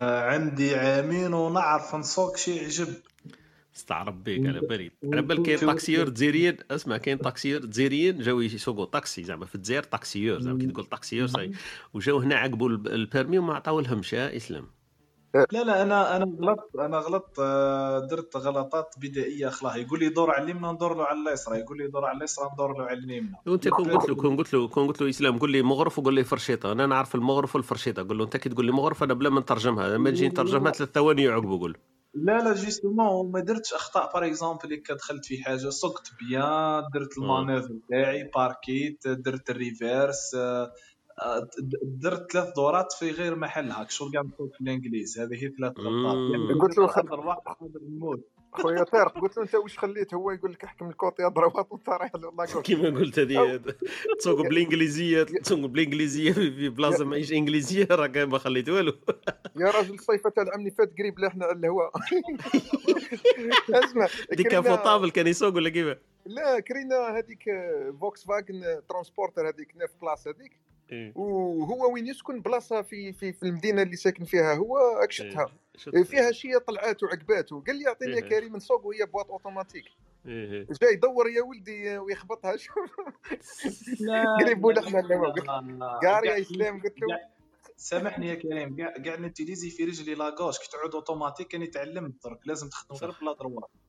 آه، 0.02 0.30
عندي 0.30 0.74
عامين 0.76 1.34
ونعرف 1.34 1.94
نسوق 1.94 2.36
شي 2.36 2.64
عجب. 2.64 2.88
استعرب 3.77 4.24
بيك 4.24 4.47
على 4.47 4.61
بالي. 4.61 4.90
على 5.12 5.23
بالك 5.23 5.43
كاين 5.47 5.59
taxieur 5.59 6.09
جزائريين 6.09 6.57
اسمع 6.70 6.97
كاين 6.97 7.19
taxieur 7.18 7.60
جزائريين 7.66 8.19
جاو 8.19 8.40
يسوقوا 8.40 8.85
طاكسي 8.85 9.23
زعما 9.24 9.47
في 9.47 9.55
الجزائر 9.55 9.82
taxieur 9.82 10.40
زعما 10.40 10.59
كي 10.59 10.66
تقول 10.66 10.85
taxieur 10.84 11.26
ça 11.26 11.35
y 11.35 11.39
est 11.39 11.52
وجاو 11.94 12.19
هنا 12.19 12.35
عقبوا 12.35 12.69
الب- 12.69 12.86
ال 12.86 12.94
permis 12.94 13.39
وما 13.39 13.55
عطاو 13.55 13.81
لهمش 13.81 14.12
يا 14.12 14.36
إسلام. 14.36 14.66
لا 15.53 15.65
لا 15.65 15.82
أنا 15.82 16.16
أنا 16.16 16.24
غلطت 16.40 16.77
أنا 16.78 16.99
غلطت 16.99 17.39
آه، 17.39 17.99
درت 18.11 18.36
غلطات 18.36 18.94
بدائية 19.01 19.49
خلاه 19.49 19.77
يقول 19.77 20.01
لي 20.01 20.09
دور 20.09 20.31
على 20.31 20.44
اليمنى 20.44 20.73
ندور 20.73 20.97
له 20.97 21.05
على 21.05 21.19
اليسرى. 21.28 21.59
يقول 21.59 21.78
لي 21.78 21.89
دور 21.89 22.05
على 22.05 22.19
اليسرى 22.19 22.49
ندور 22.55 22.78
له 22.78 22.85
على 22.85 22.99
اليمنى. 22.99 23.36
وأنت 23.47 23.69
كون 23.69 23.90
قلت 23.90 24.09
له 24.09 24.15
كون 24.15 24.36
قلت 24.36 24.55
له 24.55 24.69
كون 24.69 24.86
قلت 24.86 25.03
له 25.03 25.09
إسلام 25.09 25.39
قول 25.39 25.51
لي 25.53 25.62
مغرف 25.62 25.99
وقول 25.99 26.15
لي 26.15 26.24
فرشيطة. 26.24 26.73
أنا 26.73 26.86
نعرف 26.86 27.15
المغرف 27.15 27.55
والفرشيطة. 27.55 28.09
قول 28.09 28.19
له 28.19 28.24
أنت 28.24 28.36
كي 28.36 28.49
تقول 28.49 28.66
لي 28.66 28.73
مغرف 28.73 29.03
أنا 29.03 29.15
بلا 29.15 29.31
ما 29.31 29.40
نترجمها. 29.40 29.89
لما 29.89 30.11
نجي 30.11 30.28
نترجمها 30.28 30.73
ثلاث 30.73 30.90
ثواني 30.90 31.23
يعقبوا 31.23 31.59
قول 31.59 31.77
لا 32.14 32.39
لا 32.39 32.55
justement 32.55 33.32
ما 33.32 33.40
درتش 33.40 33.74
أخطاء 33.74 34.12
par 34.12 34.26
exemple 34.26 34.64
اللي 34.64 34.76
دخلت 34.76 35.24
في 35.24 35.44
حاجة 35.44 35.68
سقت 35.68 36.10
bien 36.20 36.84
درت 36.94 37.18
ال 37.18 37.24
manœuvre 37.24 37.78
تاعي 37.89 38.30
باركيت 38.34 39.09
درت 39.09 39.51
ال 39.51 39.61
reverse 39.61 40.34
آه، 40.34 40.72
آه، 41.22 41.48
درت 41.84 42.32
ثلاث 42.32 42.55
دورات 42.56 42.93
في 42.93 43.10
غير 43.10 43.34
محلها 43.34 43.86
شغل 43.89 44.12
قاعد 44.12 44.26
نقول 44.26 44.51
في 44.51 44.60
الانجليز 44.60 45.18
هذه 45.18 45.34
هي 45.34 45.48
ثلاث 45.59 45.72
غلطات 45.78 46.32
يعني 46.32 46.60
قلت 46.60 46.78
له 46.78 46.86
قادر 46.86 47.20
واحد 47.20 47.40
قادر 47.40 47.80
نموت 47.89 48.28
خويا 48.52 48.82
طارق 48.82 49.18
قلت 49.20 49.36
له 49.36 49.42
أنت 49.42 49.54
واش 49.54 49.78
خليت؟ 49.78 50.14
هو 50.14 50.30
يقول 50.30 50.52
لك 50.52 50.64
احكم 50.64 50.88
الكوطي 50.88 51.24
ضربات 51.24 51.72
وانت 51.72 51.88
رايح 51.88 52.12
كيما 52.64 52.98
قلت 52.98 53.18
هذه 53.18 53.60
تسوق 54.18 54.40
بالإنجليزية 54.48 55.22
تسوق 55.22 55.66
بالإنجليزية 55.66 56.32
في 56.32 56.68
بلاصة 56.68 57.04
ماهيش 57.04 57.32
إنجليزية 57.32 57.88
راك 57.90 58.16
ما 58.16 58.38
خليت 58.38 58.68
والو. 58.68 58.92
يا 59.60 59.70
راجل 59.70 59.94
الصيفه 59.94 60.30
تاع 60.30 60.42
العام 60.42 60.60
اللي 60.60 60.70
فات 60.70 60.92
قريب 60.98 61.18
لا 61.18 61.28
إحنا 61.28 61.44
على 61.44 61.58
الهواء 61.58 61.92
اسمع 63.84 64.08
décapotable 64.32 65.10
كان 65.10 65.26
يسوق 65.26 65.54
ولا 65.54 65.68
كيف؟ 65.68 65.98
لا 66.26 66.60
كرينا 66.60 67.18
هذيك 67.18 67.44
فوكس 68.00 68.24
فاجن 68.24 68.80
ترانسبورتر 68.88 69.48
هذيك 69.48 69.76
neuf 69.76 69.90
places 70.01 70.28
هذيك. 70.28 70.52
وهو 71.14 71.93
وين 71.94 72.06
يسكن 72.06 72.40
بلاصة 72.40 72.82
في 72.82 73.12
في 73.12 73.32
في 73.32 73.43
المدينة 73.43 73.82
اللي 73.82 73.97
ساكن 73.97 74.24
فيها 74.24 74.55
هو 74.55 74.78
أكشتها. 74.78 75.47
شفتها. 75.77 76.02
فيها 76.05 76.32
شي 76.32 76.59
طلعات 76.59 77.02
وعقبات 77.02 77.52
وقال 77.52 77.77
لي 77.77 77.89
أعطيني 77.89 78.12
يا 78.12 78.23
إيه. 78.23 78.28
كريم 78.28 78.56
نسوق 78.56 78.86
وهي 78.86 79.06
boîte 79.06 79.30
automatique. 79.30 79.84
إيه. 80.27 80.66
جاي 80.82 80.93
يدور 80.93 81.28
يا 81.28 81.43
ولدي 81.43 81.98
ويخبطها. 81.98 82.56
شوف. 82.56 82.77
لا 84.01 84.24
قريب 84.40 84.64
ولا 84.64 84.81
لا، 84.81 85.98
قاري 86.02 86.28
يا 86.28 86.40
إسلام 86.40 86.82
قلت 86.82 87.01
له. 87.01 87.19
سامحني 87.77 88.28
يا 88.28 88.35
كريم. 88.35 88.77
كاع 88.77 88.90
كاع 88.90 89.16
نوتيليزي 89.16 89.70
في 89.70 89.85
رجلي 89.85 90.14
la 90.14 90.24
gauche. 90.24 90.59
كي 90.59 90.70
تعود 90.70 90.94
أوتوماتيك 90.94 91.48
كاني 91.48 91.66
تعلمت 91.66 92.24
درك 92.24 92.39
لازم 92.48 92.69
تخدم 92.69 92.97
غير 92.97 93.10
ب 93.20 93.24
la 93.24 93.32
droite 93.32 93.70
إيه. 93.74 93.81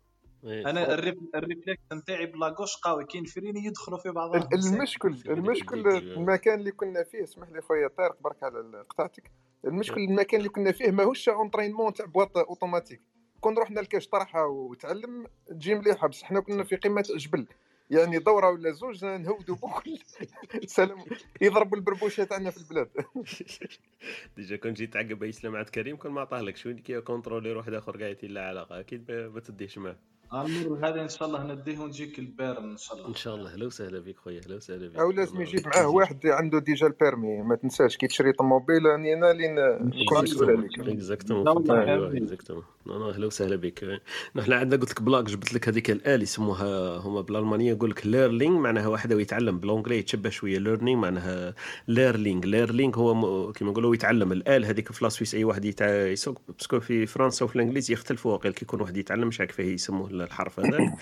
أنا 0.44 0.94
الريف 0.94 1.16
ال 1.36 1.42
réflexe 1.42 1.82
نتاعي 1.94 2.26
ب 2.26 2.32
la 2.32 2.43
gauche 2.43 2.76
قوي 2.78 3.06
كاين 3.06 3.26
فريني 3.26 3.66
يدخلوا 3.66 3.98
في 3.98 4.10
بعضهم. 4.12 4.42
ال- 4.42 4.76
المشكل 4.76 5.18
المشكل 5.30 5.88
المكان 5.88 6.60
اللي 6.60 6.72
كنا 6.72 7.04
فيه 7.04 7.24
اسمح 7.24 7.50
لي 7.50 7.62
خويا 7.62 7.88
طارق 7.88 8.22
برك 8.22 8.44
على 8.44 8.84
قطعتك. 8.90 9.32
المشكل 9.66 10.02
المكان 10.02 10.40
اللي 10.40 10.50
كنا 10.50 10.72
فيه 10.72 10.92
ماهوش 10.92 11.30
entraînement 11.30 11.94
تاع 11.94 12.06
boîte 12.06 12.38
automatique. 12.38 13.02
كون 13.42 13.58
رحنا 13.58 13.80
لكاش 13.80 14.08
طرحة 14.08 14.48
وتعلم 14.48 15.28
تجي 15.48 15.76
مليحه 15.76 16.08
بس 16.08 16.24
حنا 16.24 16.40
كنا 16.40 16.64
في 16.64 16.76
قمة 16.76 17.02
جبل. 17.16 17.48
يعني 17.90 18.20
دورة 18.20 18.50
ولا 18.50 18.72
زوج 18.72 19.06
نهودوا 19.06 19.56
بكل 19.56 19.98
سلام. 20.68 20.98
يضربوا 21.42 21.78
البربوشة 21.78 22.24
تاعنا 22.24 22.50
في 22.52 22.58
البلاد. 22.58 22.90
déjà 24.38 24.56
كون 24.56 24.74
جيت 24.74 24.94
تعقب 24.94 25.24
إسلام 25.24 25.56
عند 25.56 25.70
كريم 25.70 25.96
كون 25.98 26.12
ما 26.12 26.22
عطاه 26.22 26.42
لك. 26.42 26.58
شوين 26.58 26.78
كي 26.80 27.02
contrôleur 27.02 27.58
واحد 27.58 27.74
آخر 27.74 27.98
قاعد 28.04 28.18
لا 28.26 28.48
علاقه 28.48 28.80
أكيد 28.80 29.12
ما 29.12 29.28
ما 29.30 29.40
تديش 29.40 29.78
معاه. 29.78 29.96
المرة 30.34 30.88
هذه 30.90 31.02
إن 31.02 31.10
شاء 31.10 31.28
الله 31.28 31.44
نديه 31.54 31.80
ونجيك 31.80 32.20
ال 32.20 32.27
permis 32.27 32.72
إن 32.72 32.78
شاء 32.78 32.98
الله. 32.98 33.08
إن 33.08 33.16
شاء 33.16 33.36
الله. 33.36 33.52
أهلا 33.54 33.66
وسهلا 33.66 34.00
بك 34.00 34.18
خويا 34.18 34.42
أهلا 34.46 34.56
وسهلا 34.56 34.88
بك 34.88 34.96
أو 34.96 35.12
لازم 35.12 35.42
يجيب 35.42 35.68
معاه 35.68 35.88
واحد 35.88 36.28
عنده 36.28 36.60
déjà 36.60 36.88
ال 36.88 36.96
permis 36.96 37.42
ما 37.42 37.56
تنساش 37.56 37.98
كي 37.98 38.08
تشري 38.08 38.32
طوموبيل 38.32 38.86
راني 38.86 39.14
أنا 39.14 39.32
اللي 39.32 39.48
نكون 39.82 40.24
مسؤول 40.24 40.50
عليك. 40.58 40.80
exactement 40.80 41.48
exactement 42.18 42.64
non 42.88 43.10
أهلا 43.10 43.26
وسهلا 43.26 43.56
بك 43.56 44.02
نحن 44.36 44.54
عندنا 44.54 44.82
قلت 44.82 44.92
لك 44.92 45.02
plaque 45.02 45.24
جبت 45.24 45.54
لك 45.54 45.68
هذيك 45.70 45.92
ال 45.92 46.07
L 46.07 46.22
يسموها 46.24 46.98
هما 46.98 47.22
بالألمانية 47.22 47.72
يقول 47.72 47.90
لك 47.90 48.08
Lehrling 48.08 48.60
معناها 48.60 48.88
واحد 48.88 49.12
يتعلم 49.12 49.60
ب 49.60 49.64
l'anglais 49.64 49.98
يتشبه 49.98 50.30
شوية 50.30 50.58
learning 50.58 51.00
معناها 51.02 51.56
Lehrling 51.88 52.46
Lehrling 52.46 52.98
هو 52.98 53.52
كيما 53.52 53.72
نقولوا 53.72 53.96
يتعلم. 53.96 54.32
ال 54.32 54.49
L 54.49 54.66
هذيك 54.66 54.92
في 54.92 55.04
la 55.06 55.13
Suisse 55.13 55.36
أي 55.36 55.44
واحد 55.44 55.66
يسوق 55.82 56.42
parce 56.58 56.72
que 56.72 56.80
في 56.80 57.06
فرنسا 57.06 57.46
وفي 57.46 57.56
الإنجليزي 57.56 57.94
يختلفوا 57.94 58.32
واقيلا 58.32 58.56
كي 58.56 58.66
يكون 58.66 58.82
واحد 58.82 58.98
يتعلم 58.98 59.28
مش 59.28 59.40
عارف 59.40 59.56
كيفاه 59.58 59.76
الحرف 60.22 60.60
هذاك. 60.60 60.94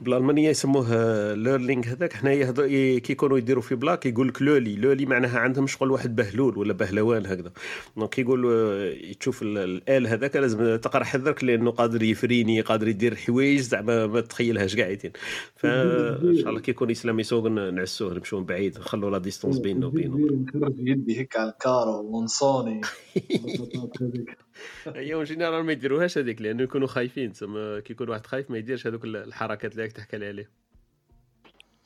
بالألمانية 0.00 0.48
يسموه 0.48 0.86
Lehrling 1.34 1.84
هذاك. 1.84 2.12
حنايا 2.12 2.52
كي 2.98 3.12
يكونوا 3.12 3.38
يديروا 3.38 3.62
في 3.62 3.74
plaque 3.74 4.06
يقول 4.06 4.28
لك 4.28 4.42
لولي 4.42 4.76
لولي 4.76 5.06
معناها 5.06 5.38
عندهم 5.38 5.66
شغل 5.66 5.90
واحد 5.90 6.16
بهلول 6.16 6.58
ولا 6.58 6.72
بهلوان 6.72 7.26
هكذا. 7.26 7.52
donc 7.96 8.18
يقول 8.18 8.46
آه، 8.52 9.12
تشوف 9.20 9.42
ال- 9.42 9.58
ال 9.58 9.82
L 9.82 10.06
هذاك. 10.06 10.36
لازم 10.36 10.76
تقرأ 10.76 11.04
حذرك 11.04 11.44
لأنه 11.44 11.70
قادر 11.70 12.02
يفريني 12.02 12.60
قادر 12.60 12.88
يدير 12.88 13.14
حوايج 13.16 13.60
زعما 13.60 14.06
ما 14.06 14.20
تخيلهاش 14.20 14.76
قاعدين. 14.76 15.12
فان 15.56 16.36
شاء 16.40 16.48
الله 16.48 16.60
كي 16.60 16.70
يكون 16.70 16.90
اسلام 16.90 17.20
يسوق 17.20 17.46
نعسوه 17.46 18.14
نمشيو 18.14 18.38
من 18.40 18.46
بعيد 18.46 18.78
نخلوا 18.78 19.10
la 19.10 19.18
distance 19.18 19.58
بيننا 19.58 19.86
وبينه 19.86 20.18
يدي 20.78 21.18
هيك 21.18 21.36
على 21.36 21.50
الكارو 21.50 22.00
ونصوني 22.16 22.80
هي 24.86 25.14
en 25.14 25.24
général 25.24 25.64
ما 25.64 25.72
يديروهاش 25.72 26.18
هذيك 26.18 26.42
لأنه 26.42 26.62
يكونوا 26.62 26.86
خايفين 26.86 27.32
تسمى 27.32 27.80
كي 27.80 27.92
يكون 27.92 28.08
واحد 28.08 28.26
خايف 28.26 28.50
ما 28.50 28.58
يديرش 28.58 28.86
هذوك 28.86 29.04
ال- 29.04 29.16
الحركات 29.16 29.72
اللي 29.72 29.82
راك 29.82 29.92
تحكي 29.92 30.16
لي 30.18 30.26
عليه 30.28 30.50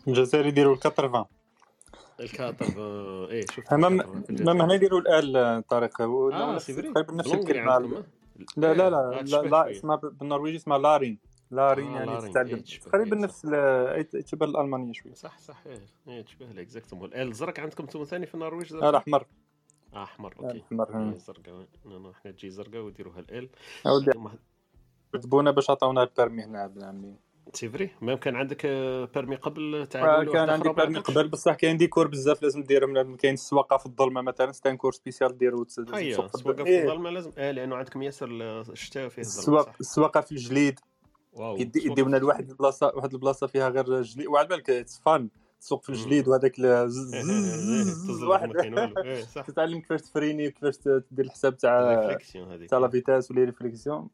الجزائر 0.09 0.47
يديروا 0.47 0.75
ال 0.75 0.81
80 0.81 1.25
ال 2.21 2.27
quatre 2.27 2.67
آه، 2.79 3.29
إيه 3.31 3.41
شفت 3.47 3.73
الجزائر. 3.73 4.45
même 4.55 4.61
هنا 4.63 4.75
يديروا 4.75 5.01
ال 5.01 5.32
L 5.32 5.63
طارق. 5.69 6.03
هو 6.03 6.31
آه 6.31 6.55
نفس- 6.55 6.67
تقريبا 6.67 7.01
الكلمة. 7.01 7.77
آه؟ 7.77 8.05
لا 8.57 8.75
لا 8.75 8.87
آه، 8.87 9.11
لا 9.11 9.23
تشبه 9.23 9.43
لا. 9.43 9.71
اسمها 9.71 9.97
بالنرويجي 9.97 10.57
اسمها 10.57 10.79
læring. 10.79 11.19
læring 11.51 11.87
آه، 11.97 11.97
يعني 12.05 12.29
تتعلم 12.31 12.49
إيه، 12.55 12.81
تقريبا 12.81 13.17
إيه، 13.17 13.23
نفس 13.23 13.43
تشبه 14.27 14.47
الألمانية 14.47 14.93
شوية 14.93 15.15
صح 15.15 15.39
صح 15.39 15.63
إيه 15.67 15.81
إيه 16.09 16.23
تشبه 16.23 16.47
لها 16.47 16.63
exactement 16.63 17.09
ال 17.09 17.19
L 17.19 17.29
الزرق 17.29 17.61
عندكم 17.61 17.85
أنتم 17.85 18.05
ثاني 18.05 18.27
في 18.27 18.35
النرويج 18.35 18.75
لا 18.75 18.91
الأحمر. 18.91 19.27
أحمر 19.97 20.35
أوكي. 20.41 20.63
إيه، 20.73 21.15
زرقاء. 21.15 21.67
إحنا 22.11 22.31
تجي 22.31 22.51
زرقاء 22.51 22.81
ويديروها 22.81 23.21
ال 23.21 23.49
أودي. 23.87 24.11
ثم 24.13 24.29
كتبونا 25.15 25.51
باش 25.51 25.71
عطاونا 25.71 26.03
ال 26.03 26.09
permis 26.09 26.45
هنا 26.45 26.65
ابن 26.65 26.83
عمي 26.83 27.17
c'est 27.55 27.69
vrai 27.69 27.91
même 28.01 28.17
كان 28.17 28.37
عندك 28.37 28.67
آه، 28.67 29.05
permis 29.15 29.37
قبل 29.37 29.87
تاع 29.91 30.21
آه، 30.21 30.25
كان 30.25 30.51
عندي 30.51 30.69
permis؟ 30.69 30.99
قبل 30.99 31.29
بصح 31.29 31.55
كاين 31.55 31.77
des 31.77 31.89
cours 31.89 32.09
بزاف 32.09 32.43
لازم 32.43 32.63
دير 32.63 32.87
من 32.87 33.17
كاين 33.17 33.35
السواقه 33.35 33.77
في 33.77 33.87
الظلمة 33.87 34.21
مثلا 34.21 34.53
c'est 34.53 34.70
un 34.70 34.77
cours 34.77 34.93
spécial 34.93 35.39
ديرو 35.39 35.67
هيا 35.95 36.17
تسوق 36.17 36.53
في 36.63 36.67
إيه. 36.67 36.83
الظلمة 36.83 37.11
لازم 37.11 37.31
آه 37.39 37.51
لأنه 37.51 37.77
عندكم 37.77 38.03
ياسر 38.03 38.29
الشتاء 38.61 39.09
فيه 39.09 39.23
الظلمة 39.23 39.67
السواقه 39.81 40.21
في 40.21 40.33
الجليد. 40.33 40.81
واو 41.33 41.57
يديونا 41.57 42.17
لواحد 42.17 42.51
البلاصه 42.51 42.93
واحد 42.95 43.13
البلاصة 43.15 43.47
فيها 43.47 43.69
غير 43.69 44.03
جليد 44.03 44.27
وعلى 44.27 44.49
بالك 44.49 44.67
تسفان 44.67 45.29
تسوق 45.61 45.83
في 45.83 45.89
الجليد 45.91 46.29
وهذاك 46.29 46.59
إيه، 49.05 49.15
واحد. 49.15 49.29
صح. 49.35 49.47
تتعلم 49.47 49.81
كيفاش 49.81 50.01
تفريني 50.03 50.49
وكيفاش 50.49 50.77
ت- 50.77 51.05
دير 51.11 51.25
الحساب 51.25 51.57
تاع 51.57 51.81
تاع 52.69 52.79
la 52.79 52.89
vitesse 52.89 53.31
و 53.31 53.34
les 53.34 53.45
réflexions. 53.45 54.09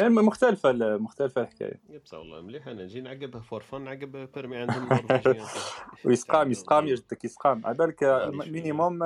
مختلفة 0.00 0.70
ال- 0.70 1.02
مختلفة 1.02 1.40
الحكاية. 1.40 1.80
يبصى 1.90 2.16
والله 2.16 2.40
مليح. 2.40 2.68
أنا 2.68 2.82
نجي 2.84 3.00
نعقبها 3.00 3.40
فور 3.40 3.60
فن 3.62 3.80
نعقب 3.82 4.28
permis 4.34 4.56
عندهم 4.56 4.88
ويسقام 6.04 6.50
يسقام 6.50 6.86
يا 6.88 6.94
جدك 6.94 7.24
يسقام. 7.24 7.66
على 7.66 7.74
بالك. 7.74 8.04
minimum 8.48 9.04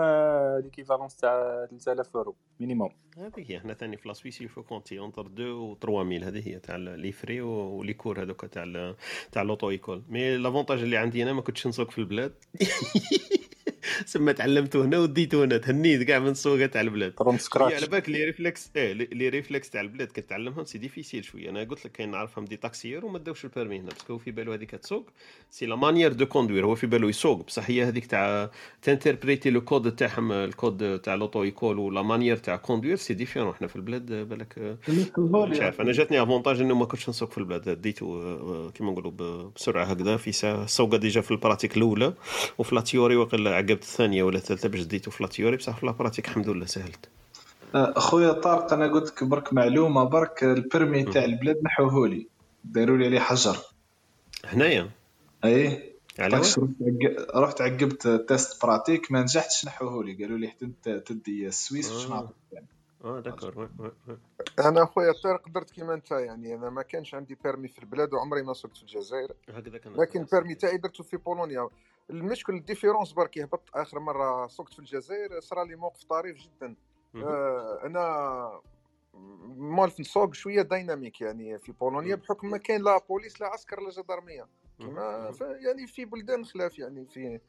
l'équivalence 0.64 1.16
تاع 1.16 1.66
3000 1.70 2.16
اورو 2.16 2.36
minimum 2.60 2.90
هذيك 3.18 3.50
هي. 3.50 3.56
إحنا 3.56 3.74
ثاني 3.74 3.96
في 3.96 4.08
la 4.08 4.16
Suisse 4.16 4.40
il 4.40 4.48
faut 4.48 4.62
compter 4.62 4.98
entre 4.98 5.26
2 5.26 5.48
و 5.50 5.74
3000 5.80 6.24
هذه 6.24 6.48
هي 6.48 6.58
تاع 6.58 6.76
les 6.76 7.12
frais 7.12 7.40
و 7.40 7.54
les 7.54 7.94
cours 7.94 8.22
هذوك 8.22 8.44
تاع 8.44 8.94
تاع 9.32 9.42
l'auto-école 9.42 10.02
mais 10.08 10.36
l'avantage 10.36 10.82
اللي 10.82 10.96
عندي 10.96 11.22
أنا 11.22 11.32
ما 11.32 11.40
كنتش 11.40 11.66
نسوق 11.66 11.90
في 11.90 11.98
البلاد. 11.98 12.34
سما 14.06 14.32
تعلمته 14.32 14.84
هنا 14.84 14.98
وديته 14.98 15.44
هنا 15.44 15.56
تهنيت 15.56 16.02
كاع 16.02 16.18
من 16.18 16.28
السوقه 16.28 16.66
تاع 16.66 16.80
البلاد. 16.80 17.12
from 17.18 17.38
scratch 17.38 17.74
على 17.74 17.86
بالك 17.86 18.08
لي 18.08 18.24
ريفلكس 18.24 18.70
إيه 18.76 18.92
les 18.92 19.08
les 19.12 19.28
réflexes 19.28 19.70
تاع 19.70 19.80
البلاد 19.80 20.08
كتعلمهم 20.08 20.64
c'est 20.64 20.78
difficile 20.78 21.24
شوية. 21.24 21.50
أنا 21.50 21.64
قلت 21.64 21.84
لك 21.86 21.92
كاين 21.92 22.10
نعرفهم 22.10 22.44
des 22.44 22.56
taxieurs 22.56 23.06
وما 23.06 23.18
داوش 23.18 23.44
ال 23.44 23.49
permis 23.49 23.78
هنا 23.78 23.88
parce 23.88 24.03
que 24.03 24.12
هو 24.12 24.18
في 24.18 24.30
بالو 24.30 24.52
هذيك 24.52 24.70
تسوق 24.70 25.10
c'est 25.50 25.66
la 25.66 25.76
manière 25.76 26.12
de 26.12 26.26
conduire 26.26 26.66
هو 26.66 26.74
في 26.74 26.86
بالو 26.86 27.08
يسوق. 27.08 27.46
بصح 27.46 27.70
هي 27.70 27.84
هذيك 27.84 28.06
تاع 28.06 28.50
تانتربريتي 28.82 29.50
le 29.50 29.60
code 29.60 29.96
تاعهم 29.96 30.32
الكود 30.32 30.98
تاع 30.98 31.14
l'auto-école 31.14 31.42
و 31.42 31.78
la 31.78 32.02
manière 32.02 32.36
تاع 32.36 32.56
conduire 32.56 32.96
c'est 32.96 33.14
différent 33.14 33.50
إحنا 33.50 33.66
في 33.66 33.76
البلاد 33.76 34.12
بالك 34.12 34.78
مش 35.18 35.60
عارف. 35.60 35.80
أنا 35.80 35.92
جاتني 35.92 36.22
avantage 36.22 36.60
إنه 36.60 36.74
ما 36.74 36.84
كنتش 36.84 37.08
نسوق 37.08 37.30
في 37.30 37.38
البلاد. 37.38 37.68
ديتو 37.82 38.22
آه، 38.22 38.70
كيما 38.70 38.90
نقولوا 38.92 39.10
بسرعة 39.56 39.84
هكذا 39.84 40.16
في 40.16 40.32
ساعه 40.32 40.64
السوقه 40.64 40.96
déjà 40.96 41.20
في 41.20 41.30
ال 41.30 41.35
pratique 41.35 41.76
الأولى 41.76 42.14
وفي 42.58 42.74
la 42.74 42.80
théorie 42.80 43.16
وقيلا 43.16 43.58
عقبت 43.76 43.84
الثانية 43.88 44.22
ولا 44.22 44.36
الثالثة 44.38 44.68
باش 44.68 44.82
ديتو 44.82 45.10
في 45.10 45.22
la 45.22 45.28
théorie 45.28 45.56
بصح 45.56 45.76
في 45.76 45.86
la 45.86 45.92
pratique 45.92 46.28
الحمد 46.28 46.48
لله 46.48 46.66
سهلت. 46.66 47.08
أخويا 47.74 48.32
طارق 48.32 48.72
أنا 48.72 48.86
قلت 48.92 49.08
لك 49.12 49.24
برك 49.24 49.52
معلومة 49.52 50.04
برك 50.04 50.44
ال 50.44 50.53
permis 50.53 51.02
تاع 51.04 51.24
البلاد 51.24 51.62
نحوهولي 51.62 52.26
داروا 52.64 52.96
لي 52.96 53.06
عليه 53.06 53.20
حجر. 53.20 53.56
هنايا؟ 54.44 54.90
أي. 55.44 55.52
وين؟ 55.66 55.80
رحت 56.20 56.58
عق- 56.58 57.36
رحت 57.36 57.60
عقبت 57.60 58.08
test 58.28 58.62
pratique 58.62 59.12
ما 59.12 59.22
نجحتش 59.22 59.64
نحوهولي 59.66 60.14
قالوا 60.14 60.38
لي 60.38 60.48
حتى 60.48 61.00
تدي 61.00 61.46
السويس 61.46 61.92
باش 61.92 62.06
آه. 62.06 62.10
نعطيك 62.10 62.36
يعني. 62.52 62.66
آه 63.04 63.20
d'accord 63.20 63.58
oui- 63.60 63.68
oui- 63.78 63.92
oui. 64.08 64.16
أنا 64.58 64.82
أخويا 64.82 65.12
طارق 65.24 65.48
درت 65.48 65.70
كيما 65.70 65.94
أنت 65.94 66.10
يعني 66.10 66.54
أنا 66.54 66.70
ما 66.70 66.82
كانش 66.82 67.14
عندي 67.14 67.36
permis 67.44 67.68
في 67.68 67.78
البلاد 67.78 68.14
وعمري 68.14 68.42
ما 68.42 68.52
سوقت 68.54 68.76
في 68.76 68.82
الجزائر. 68.82 69.32
هكذا 69.48 69.78
كان 69.78 69.92
لكن 69.96 70.20
ال 70.20 70.25
permis 70.25 70.54
تاعي 70.54 70.76
درته 70.76 71.04
في 71.04 71.16
بولونيا. 71.16 71.68
المشكل 72.10 72.54
ال 72.54 72.60
différence 72.60 73.12
برك 73.12 73.38
هبط 73.38 73.62
آخر 73.74 73.98
مرة 74.00 74.46
سوقت 74.46 74.72
في 74.72 74.78
الجزائر 74.78 75.40
صرا 75.40 75.64
لي 75.64 75.76
موقف 75.76 76.04
طريف 76.04 76.36
جدا. 76.36 76.74
آه 77.24 77.80
أنا 77.86 78.60
مالف 79.56 80.00
نسوق 80.00 80.34
شوية 80.34 80.62
dynamique 80.62 81.20
يعني 81.20 81.58
في 81.58 81.72
بولونيا 81.72 82.14
بحكم 82.14 82.50
ما 82.50 82.58
كاين 82.58 82.82
la 82.82 82.98
police 83.08 83.40
لا 83.40 83.46
عسكر 83.46 83.80
لا 83.80 83.90
gendarmerie 83.90 84.46
كما 84.78 85.32
ف- 85.32 85.40
يعني 85.40 85.86
في 85.86 86.04
بلدان 86.04 86.44
خلاف 86.44 86.78
يعني 86.78 87.06
في 87.06 87.40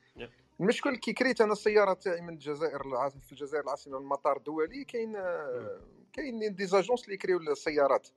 المشكل 0.60 0.96
كي 0.96 1.14
كريت 1.14 1.42
أنا 1.42 1.52
السيارة 1.52 1.94
تاعي 1.94 2.22
من 2.22 2.30
الجزائر 2.34 2.82
في 3.26 3.32
الجزائر 3.32 3.64
العاصمة 3.64 3.98
المطار 3.98 4.38
الدولي 4.38 4.84
كاين 4.84 5.16
آه، 5.16 5.82
كاين 6.14 6.56
des 6.56 6.66
agences 6.66 7.04
اللي 7.04 7.14
يكريو 7.14 7.38
السيارات. 7.40 8.08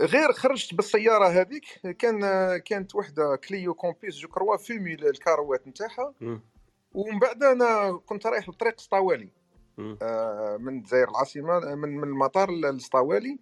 غير 0.00 0.32
خرجت 0.32 0.74
بالسيارة 0.74 1.28
هذيك 1.28 1.64
كان 1.98 2.20
كانت 2.56 2.94
وحدة 2.94 3.36
Clio 3.36 3.74
Campus 3.74 4.16
je 4.16 4.28
crois 4.28 4.56
fumé 4.56 4.94
الكاروات 4.94 5.68
نتاعها. 5.68 6.14
ومن 6.92 7.18
بعد 7.18 7.42
أنا 7.42 8.00
كنت 8.06 8.26
رايح 8.26 8.48
لطريق 8.48 8.80
سطاوالي. 8.80 9.28
آه، 10.02 10.56
من 10.60 10.78
الجزائر 10.78 11.08
العاصمة 11.08 11.74
من 11.74 11.96
من 11.96 12.08
المطار 12.08 12.50
للسطاوالي 12.50 13.38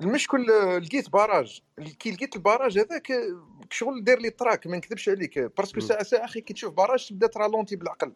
المشكل 0.00 0.46
لقيت 0.82 1.10
barrage. 1.10 1.62
كي 1.98 2.10
لقيت 2.10 2.36
ال 2.36 2.41
barrage 2.41 2.78
هذاك 2.78 3.12
شغل 3.70 4.04
داير 4.04 4.18
le 4.18 4.30
trac 4.30 4.66
ما 4.66 4.76
نكذبش 4.76 5.08
عليك. 5.08 5.38
parce 5.38 5.61
que. 5.61 5.80
ساعة 5.80 6.02
ساعة 6.02 6.24
أخي 6.24 6.40
كي 6.40 6.54
تشوف 6.54 6.74
barrage 6.74 7.08
تبدأ 7.08 7.26
ترالونتي 7.26 7.76
بالعقل. 7.76 8.12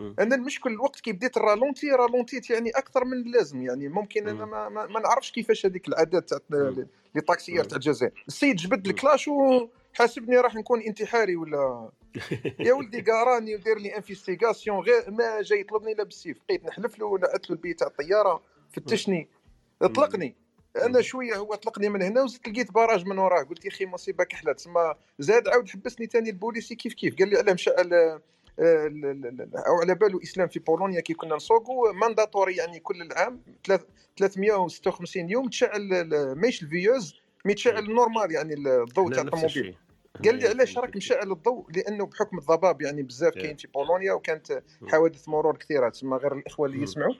أنا 0.00 0.34
المشكل 0.34 0.70
الوقت 0.70 1.00
كي 1.00 1.12
بديت 1.12 1.36
الرالونتي 1.36 1.90
رالونتيت 1.90 2.50
يعني 2.50 2.70
أكثر 2.70 3.04
من 3.04 3.12
اللازم. 3.12 3.62
يعني 3.62 3.88
ممكن 3.88 4.28
أنا 4.28 4.44
ما, 4.44 4.68
ما, 4.68 4.86
ما 4.86 5.00
نعرفش 5.00 5.32
كيفاش 5.32 5.66
هذيك 5.66 5.88
العادات 5.88 6.28
تاع 6.28 6.38
les 7.14 7.20
taxieurs 7.20 7.64
تاع 7.64 7.76
الجزائر. 7.76 8.24
السيد 8.28 8.56
جبد 8.56 8.86
الكلاش 8.86 9.28
وحاسبني 9.28 10.36
راح 10.36 10.54
نكون 10.54 10.80
انتحاري 10.82 11.36
ولا؟ 11.36 11.90
يا 12.66 12.72
ولدي 12.72 13.00
قاراني 13.00 13.54
ودير 13.54 13.78
لي 13.78 13.96
investigation 13.96 14.78
غير 14.78 15.10
ما 15.10 15.42
جاي 15.42 15.60
يطلبني 15.60 15.94
لا 15.94 16.04
بالسيف. 16.04 16.38
بقيت 16.48 16.64
نحلف 16.64 16.98
له 16.98 17.18
نعت 17.18 17.50
له 17.50 17.56
ال 17.56 17.59
billet 17.59 17.78
تاع 17.78 17.86
الطيارة. 17.86 18.42
فتشني. 18.72 19.28
اطلقني. 19.82 20.36
أنا 20.84 21.00
شوية 21.00 21.36
هو 21.36 21.54
اطلقني 21.54 21.88
من 21.88 22.02
هنا 22.02 22.22
وزدت 22.22 22.48
لقيت 22.48 22.72
barrage 22.72 23.06
من 23.06 23.18
وراه. 23.18 23.42
قلت 23.42 23.64
يا 23.64 23.70
أخي 23.70 23.86
مصيبة 23.86 24.24
كحلة. 24.24 24.52
تسمى 24.52 24.94
زاد 25.18 25.48
عاود 25.48 25.68
حبسني 25.68 26.06
ثاني 26.06 26.30
البوليسي 26.30 26.74
كيف 26.74 26.94
كيف. 26.94 27.18
قال 27.18 27.28
لي 27.28 27.38
علاه 27.38 27.52
مشى 27.52 27.70
أو 29.66 29.80
على 29.80 29.94
بالو 29.94 30.20
إسلام 30.22 30.48
في 30.48 30.58
بولونيا 30.58 31.00
كي 31.00 31.14
كنا 31.14 31.36
نسوقوا 31.36 31.92
mandatory 31.92 32.56
يعني 32.56 32.80
كل 32.80 33.02
العام 33.02 33.40
ثلاث- 33.68 33.84
356 34.16 35.30
يوم 35.30 35.48
تشعل 35.48 36.04
ماهيش 36.36 36.62
ال 36.62 36.67
veilleuses 36.67 37.14
mais 37.44 37.54
تشعل 37.54 37.84
normal 37.90 38.32
يعني 38.32 38.54
الضوء 38.54 39.12
تاع 39.12 39.22
الطوموبيل. 39.22 39.76
قال 40.24 40.34
لي 40.34 40.48
علاش 40.48 40.78
راك 40.78 40.96
مشعل 40.96 41.32
الضوء؟ 41.32 41.66
لأنه 41.72 42.06
بحكم 42.06 42.38
الضباب 42.38 42.82
يعني 42.82 43.02
بزاف 43.02 43.34
كاين 43.34 43.56
في 43.56 43.66
بولونيا 43.74 44.12
وكانت 44.12 44.62
حوادث 44.88 45.28
مرور 45.28 45.56
كثيرة. 45.56 45.88
تسمى 45.88 46.16
غير 46.16 46.32
الإخوة 46.34 46.66
اللي 46.68 46.82
يسمعوا. 46.82 47.14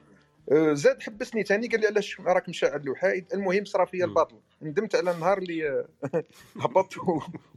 زاد 0.72 1.02
حبسني 1.02 1.42
ثاني 1.42 1.68
قال 1.68 1.80
لي 1.80 1.86
علاش 1.86 2.20
راك 2.20 2.48
مشعل 2.48 2.84
له 2.84 2.94
حايد 2.94 3.26
المهم 3.34 3.64
صرا 3.64 3.84
فيا 3.84 4.04
الباطل. 4.04 4.36
ندمت 4.66 4.94
على 4.94 5.10
النهار 5.10 5.38
اللي 5.38 5.84
هبطت 6.62 6.94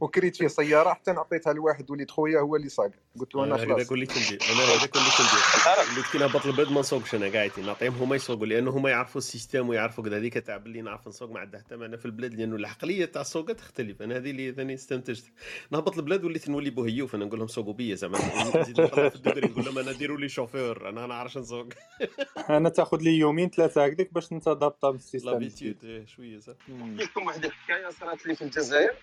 وكريت 0.00 0.36
فيه 0.36 0.48
سيارة 0.48 0.92
حتى 0.92 1.12
نعطيتها 1.12 1.52
لواحد 1.52 1.90
وليد 1.90 2.10
خويا 2.10 2.40
هو 2.40 2.56
اللي 2.56 2.68
صاق. 2.68 2.90
قلت 3.20 3.34
له 3.34 3.44
أنا 3.44 3.56
خلاص. 3.56 3.70
هذاك 3.70 3.90
وليت 3.90 4.10
ندير 4.10 4.38
أنا 4.50 4.60
هذاك 4.60 4.96
وليت 4.96 5.14
ندير 5.14 5.94
وليت 5.94 6.06
كي 6.12 6.18
نهبط 6.18 6.46
البلد 6.46 6.72
ما 6.72 6.80
نسوقش 6.80 7.14
أنا 7.14 7.28
قاعدين. 7.28 7.66
نعطيهم 7.66 7.94
هما 7.94 8.16
يسوقوا 8.16 8.46
لأنه 8.46 8.70
هما 8.70 8.90
يعرفوا 8.90 9.20
ال 9.20 9.26
système 9.26 9.68
ويعرفوا 9.68 10.04
كذا 10.04 10.16
هذيك 10.16 10.34
تاع 10.38 10.56
باللي 10.56 10.82
نعرف 10.82 11.08
نسوق 11.08 11.30
ما 11.30 11.40
عندها 11.40 11.60
حتى 11.60 11.76
معنى 11.76 11.98
في 11.98 12.06
البلاد 12.06 12.34
لأنه 12.34 12.56
العقلية 12.56 13.04
تاع 13.04 13.20
السوقه 13.20 13.52
تختلف. 13.52 14.02
أنا 14.02 14.16
هذه 14.16 14.30
اللي 14.30 14.52
ثاني 14.52 14.74
استنتجت. 14.74 15.24
نهبط 15.70 15.98
البلاد 15.98 16.24
وليت 16.24 16.48
نولي 16.48 16.70
بوهيوف 16.70 17.14
أنا 17.14 17.24
نقول 17.24 17.38
لهم 17.38 17.48
سوقوا 17.48 17.72
بيا 17.72 17.94
زعما. 17.94 18.18
نزيد 18.56 18.86
في 18.86 19.40
نقول 19.40 19.64
لهم 19.64 19.78
أنا 19.78 19.92
ديروا 19.92 20.18
لي 20.18 20.28
شوفير 20.28 20.88
أنا 20.88 21.00
ما 21.00 21.06
نعرفش 21.06 21.38
نسوق 21.38 21.68
أنا 22.50 22.68
تاخذ 22.68 22.98
لي 23.00 23.18
يومين 23.18 23.50
ثلاثة 23.50 23.84
هكذاك 23.84 24.14
باش 24.14 24.32
نتضبط 24.32 24.86
بال 24.86 24.96
système 24.96 25.30
l'habitude 25.30 26.04
شوية 26.06 26.38
صح 26.38 26.54
نحكي 27.00 27.12
لكم 27.12 27.26
واحد 27.26 27.44
الحكاية 27.44 27.90
صارت 27.90 28.26
لي 28.26 28.36
في 28.36 28.42
الجزائر؟ 28.42 28.96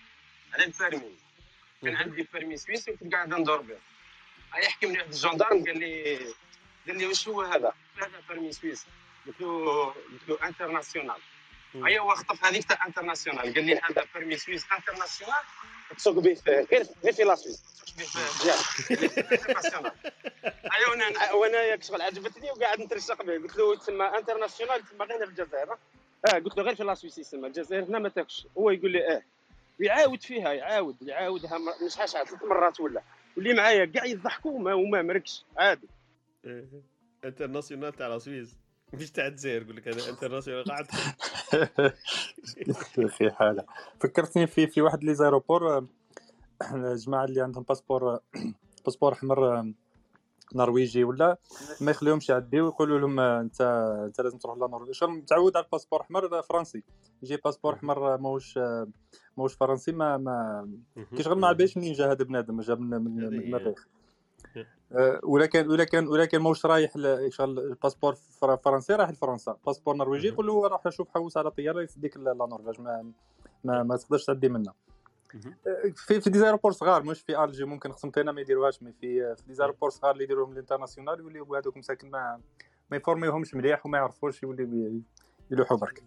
على 0.52 0.64
ال 0.64 0.71
permis 0.71 1.16
كان 1.82 1.96
عندي 1.96 2.28
permis 2.32 2.56
سويسي 2.56 2.90
وكنت 2.90 3.14
قاعد 3.14 3.34
ندور 3.34 3.60
به. 3.60 3.78
هيا 4.54 4.68
حكمني 4.68 4.98
واحد 4.98 5.08
ال 5.08 5.14
gendarme 5.14 5.64
قال 5.64 5.78
لي 5.78 6.16
قال 6.86 6.98
لي 6.98 7.06
واش 7.06 7.28
هو 7.28 7.42
هذا؟ 7.42 7.72
هذا 7.96 8.22
permis 8.28 8.52
سويسي. 8.52 8.86
قلت 9.26 9.40
له 9.40 9.84
قلت 9.84 10.28
له 10.28 10.48
international. 10.48 11.20
هيا 11.74 12.00
هو 12.00 12.14
خطف 12.14 12.44
هذيك 12.44 12.64
تاع 12.64 12.86
international. 12.86 13.54
قال 13.54 13.64
لي 13.64 13.80
هذا 13.90 14.04
permis 14.14 14.36
suisse 14.36 14.66
international 14.72 15.42
تسوق 15.96 16.14
به 16.18 16.36
غير 16.46 16.86
غير 17.04 17.12
في 17.12 17.24
la 17.24 17.34
Suisse. 17.34 17.62
ما 17.64 17.84
تسوقش 17.84 17.92
به 17.94 18.04
في 18.04 18.40
الجهه 18.40 19.32
international. 19.34 19.92
ايوا 20.44 20.90
وأنا 20.90 21.32
وأنا 21.32 21.62
ياك 21.62 21.82
شغل 21.82 22.02
عجبتني 22.02 22.50
وقاعد 22.50 22.80
نترشق 22.80 23.22
به. 23.22 23.32
قلت 23.32 23.56
له 23.56 23.76
تسمى 23.76 24.06
international 24.06 24.84
تسمى 24.84 25.06
غير 25.06 25.24
في 25.24 25.30
الجزائر 25.30 25.78
آه 26.26 26.38
قلت 26.38 26.56
له 26.56 26.62
غير 26.62 26.74
في 26.74 26.84
la 26.84 26.94
Suisse 26.94 27.18
يسمى 27.18 27.46
الجزائر 27.46 27.84
هنا 27.84 27.98
ما 27.98 28.08
تاكش. 28.08 28.46
هو 28.58 28.70
يقول 28.70 28.92
لي 28.92 29.16
آه 29.16 29.22
ويعاود 29.80 30.22
فيها 30.22 30.52
يعاود 30.52 30.96
يعاودها 31.02 31.58
مش 31.58 31.94
شحال 31.94 32.08
ثلاث 32.08 32.44
مرات 32.44 32.80
ولا. 32.80 33.02
واللي 33.36 33.54
معايا 33.54 33.84
كاع 33.84 34.04
يضحكوا 34.04 34.52
وما 34.52 34.74
وما 34.74 35.02
مركش 35.02 35.44
عادي. 35.56 35.88
international 37.24 37.92
تاع 37.92 38.08
la 38.08 38.18
Suisse 38.18 38.56
مش 38.92 39.10
تاع 39.10 39.26
الجزائر 39.26 39.62
يقول 39.62 39.76
لك 39.76 39.88
هذا 39.88 40.10
international 40.10 40.64
قاعد 40.64 40.86
في 43.18 43.30
حالة. 43.30 43.64
فكرتني 44.00 44.46
في 44.46 44.66
في 44.66 44.82
واحد 44.82 45.04
les 45.04 45.14
aéroports 45.14 45.86
الجماعه 46.74 47.24
اللي 47.28 47.42
عندهم 47.42 47.62
passeport 47.62 48.20
passeport 48.84 49.12
أحمر 49.18 49.72
نرويجي 50.54 51.04
ولا 51.04 51.36
ما 51.80 51.90
يخليهمش 51.90 52.28
يعديو 52.28 52.64
ويقولوا 52.64 52.98
لهم 52.98 53.20
آه، 53.20 53.40
انت 53.40 53.60
انت 54.06 54.20
لازم 54.20 54.38
تروح 54.38 54.56
لنرويج 54.56 54.90
شغل 54.92 55.10
متعود 55.10 55.56
على 55.56 55.64
ال 55.64 55.68
passeport 55.68 56.00
أحمر 56.00 56.42
فرنسي. 56.42 56.82
يجي 57.22 57.36
passeport 57.36 57.74
أحمر 57.74 58.16
ماهوش 58.18 58.58
آه، 58.58 58.88
ماهوش 59.36 59.54
فرنسي 59.54 59.92
ما 59.92 60.16
ما 60.16 60.68
كي 61.16 61.22
شغل 61.22 61.38
ما 61.38 61.48
عباش 61.48 61.76
منين 61.76 61.92
جا 61.92 62.10
هذا 62.12 62.24
بنادم 62.24 62.60
جا 62.60 62.74
من 62.74 62.94
المريخ 62.94 63.86
آه، 64.92 65.20
ولكن 65.22 65.68
ولكن 65.70 66.06
ولكن 66.08 66.38
ماهوش 66.38 66.66
رايح 66.66 66.92
شغل 67.28 67.58
ال 67.58 67.64
passeport 67.64 68.14
فر- 68.14 68.56
فرنسي 68.56 68.94
رايح 68.94 69.10
لفرنسا. 69.10 69.56
passeport 69.66 69.96
نرويجي 69.96 70.28
يقول 70.28 70.46
له 70.46 70.66
راح 70.66 70.88
شوف 70.88 71.08
حوس 71.14 71.36
على 71.36 71.50
طيارة 71.50 71.82
يسديك 71.82 72.16
لنرويج. 72.16 72.80
ما 72.80 73.12
ما, 73.64 73.82
ما 73.82 73.96
تقدرش 73.96 74.24
تعدي 74.24 74.48
منها 74.48 74.74
في 76.06 76.20
في 76.20 76.30
des 76.30 76.38
aéroports 76.38 76.72
صغار 76.72 77.02
مش 77.02 77.20
في 77.20 77.44
ألجي 77.44 77.64
ممكن 77.64 77.92
قسمتنا 77.92 78.32
ما 78.32 78.40
يديروهاش 78.40 78.82
mais 78.82 78.92
في 78.92 79.34
في 79.36 79.42
des 79.46 79.54
aéroports 79.54 79.90
صغار 79.90 80.10
اللي 80.12 80.24
يديروهم 80.24 80.52
ال 80.52 80.57
international 80.57 81.20
يوليو 81.20 81.54
هذوك 81.54 81.76
مساكن 81.76 82.10
ما 82.10 82.40
ما 82.90 82.96
يفورميوهمش 82.96 83.54
مليح 83.54 83.86
وما 83.86 83.98
يعرفوش 83.98 84.42
يوليو 84.42 85.02
يلوحوا 85.50 85.76
برك. 85.76 86.02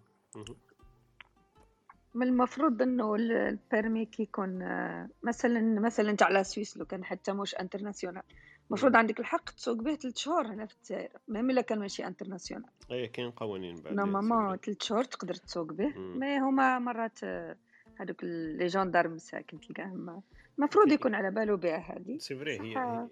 من 2.13 2.27
المفروض 2.27 2.81
إنه 2.81 3.15
ال- 3.15 3.31
ال 3.31 3.42
permis 3.42 4.05
كي 4.05 4.23
يكون 4.23 4.61
آه، 4.61 5.09
مثلا 5.23 5.79
مثلا 5.79 6.15
تاع 6.15 6.29
la 6.29 6.43
Suisse 6.43 6.77
لو 6.77 6.85
كان 6.85 7.03
حتى 7.05 7.33
مش 7.33 7.55
international. 7.55 8.23
المفروض 8.67 8.95
عندك 8.95 9.19
الحق 9.19 9.49
تسوق 9.49 9.75
به 9.81 9.95
ثلاث 9.95 10.17
شهور 10.17 10.47
هنا 10.47 10.65
في 10.65 10.75
الجزائر 10.75 11.09
même 11.27 11.49
إلا 11.49 11.61
كان 11.61 11.79
ماشي 11.79 12.05
international. 12.07 12.69
اي 12.91 13.07
كاين 13.07 13.31
قوانين 13.31 13.75
بعد 13.75 13.93
normalement 13.93 14.57
ثلاث 14.57 14.77
شهور 14.83 15.03
تقدر 15.03 15.33
تسوق 15.33 15.73
به 15.73 15.97
mais 15.97 16.39
هما 16.39 16.79
مرات 16.79 17.23
آه، 17.23 17.55
هذوك 18.01 18.23
les 18.23 18.67
gendarmes 18.67 19.13
مساكن 19.13 19.59
تلقاهم 19.59 20.21
المفروض 20.59 20.91
يكون 20.91 21.15
على 21.15 21.31
بالو 21.31 21.57
بها 21.57 21.77
هذه. 21.77 22.17
c'est 22.17 22.35
vrai 22.35 22.59
هي, 22.61 22.77
آه، 22.77 23.07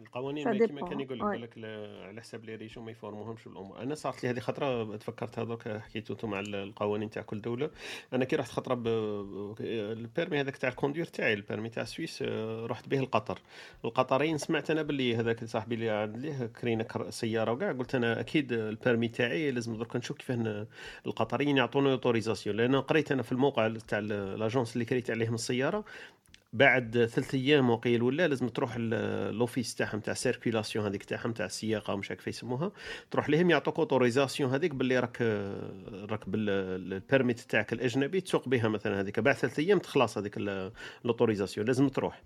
القوانين 0.00 0.44
ça 0.44 0.48
ما 0.48 0.66
كيما 0.66 0.80
dépend. 0.80 0.88
كان 0.90 1.00
يقول 1.00 1.42
لك 1.42 1.58
على 2.08 2.20
حساب 2.20 2.44
les 2.44 2.54
régions 2.54 2.84
ما 2.84 2.90
يفورموهمش 2.90 3.44
بالأمور. 3.44 3.82
أنا 3.82 3.94
صارت 3.94 4.22
لي 4.24 4.30
هذه 4.30 4.38
خطرة 4.40 4.96
تفكرت 4.96 5.38
هذوك 5.38 5.68
حكيتو 5.68 6.12
أنتم 6.14 6.34
على 6.34 6.62
القوانين 6.62 7.10
تاع 7.10 7.22
كل 7.22 7.40
دولة. 7.40 7.70
أنا 8.12 8.24
كي 8.24 8.36
رحت 8.36 8.50
خطرة 8.50 8.74
ب... 8.74 8.86
ال 9.60 9.71
permis 9.71 10.40
هذاك 10.40 10.56
تاع 10.56 10.68
ال 10.70 10.74
conduire 10.74 11.04
تاعي 11.04 11.34
ال 11.34 11.39
permis 11.39 11.68
تاع 11.68 11.82
السويس 11.82 12.22
آه، 12.22 12.66
رحت 12.66 12.88
به 12.88 13.00
لقطر. 13.00 13.38
القطريين 13.84 14.38
سمعت 14.38 14.70
أنا 14.70 14.82
باللي 14.82 15.16
هذاك 15.16 15.44
صاحبي 15.44 15.74
اللي 15.74 15.90
عند 15.90 16.16
ليه 16.16 16.46
كرينا 16.46 16.82
كر- 16.82 17.10
سيارة 17.10 17.52
وكاع 17.52 17.72
قلت 17.72 17.94
أنا 17.94 18.20
أكيد 18.20 18.52
ال 18.52 18.60
permis 18.60 19.08
تاعي 19.08 19.50
لازم 19.50 19.76
درك 19.76 19.96
نشوف 19.96 20.16
كيفاه 20.16 20.66
القطريين 21.06 21.56
يعطوني 21.56 21.92
autorisation 21.92 22.56
لأن 22.56 22.76
قريت 22.76 23.12
أنا 23.12 23.22
في 23.22 23.32
الموقع 23.32 23.68
تاع 23.88 23.98
l'agence 23.98 24.72
اللي 24.74 24.84
كريت 24.84 25.10
عليهم 25.10 25.34
السيارة 25.34 25.84
بعد 26.52 27.08
ثلاث 27.10 27.34
أيام 27.34 27.70
وقيل 27.70 28.02
ولا 28.02 28.28
لازم 28.28 28.48
تروح 28.48 28.76
l'office 28.76 29.74
تاعهم 29.74 30.00
تاع 30.00 30.14
circulation 30.14 30.84
هذيك 30.86 31.04
تاعهم 31.04 31.32
تاع 31.32 31.46
السياقة 31.46 31.94
ومش 31.94 32.10
عارف 32.10 32.28
يسموها. 32.28 32.72
تروح 33.10 33.30
لهم 33.30 33.50
يعطوك 33.50 33.78
autorisation 33.78 34.50
هذيك 34.52 34.74
باللي 34.74 34.98
راك 34.98 35.22
راك 35.92 36.28
بال- 36.28 36.92
ال 36.92 36.99
permis 36.99 37.40
تاعك 37.40 37.72
الأجنبي 37.72 38.20
تسوق 38.20 38.48
بها 38.48 38.68
مثلا 38.68 39.00
هذيك. 39.00 39.20
بعد 39.20 39.34
ثلاث 39.34 39.58
أيام 39.58 39.78
تخلص 39.78 40.18
هذيك 40.18 40.36
ال- 40.36 40.72
ال 41.04 41.09
autorisation 41.09 41.66
لازم 41.66 41.88
تروح. 41.88 42.22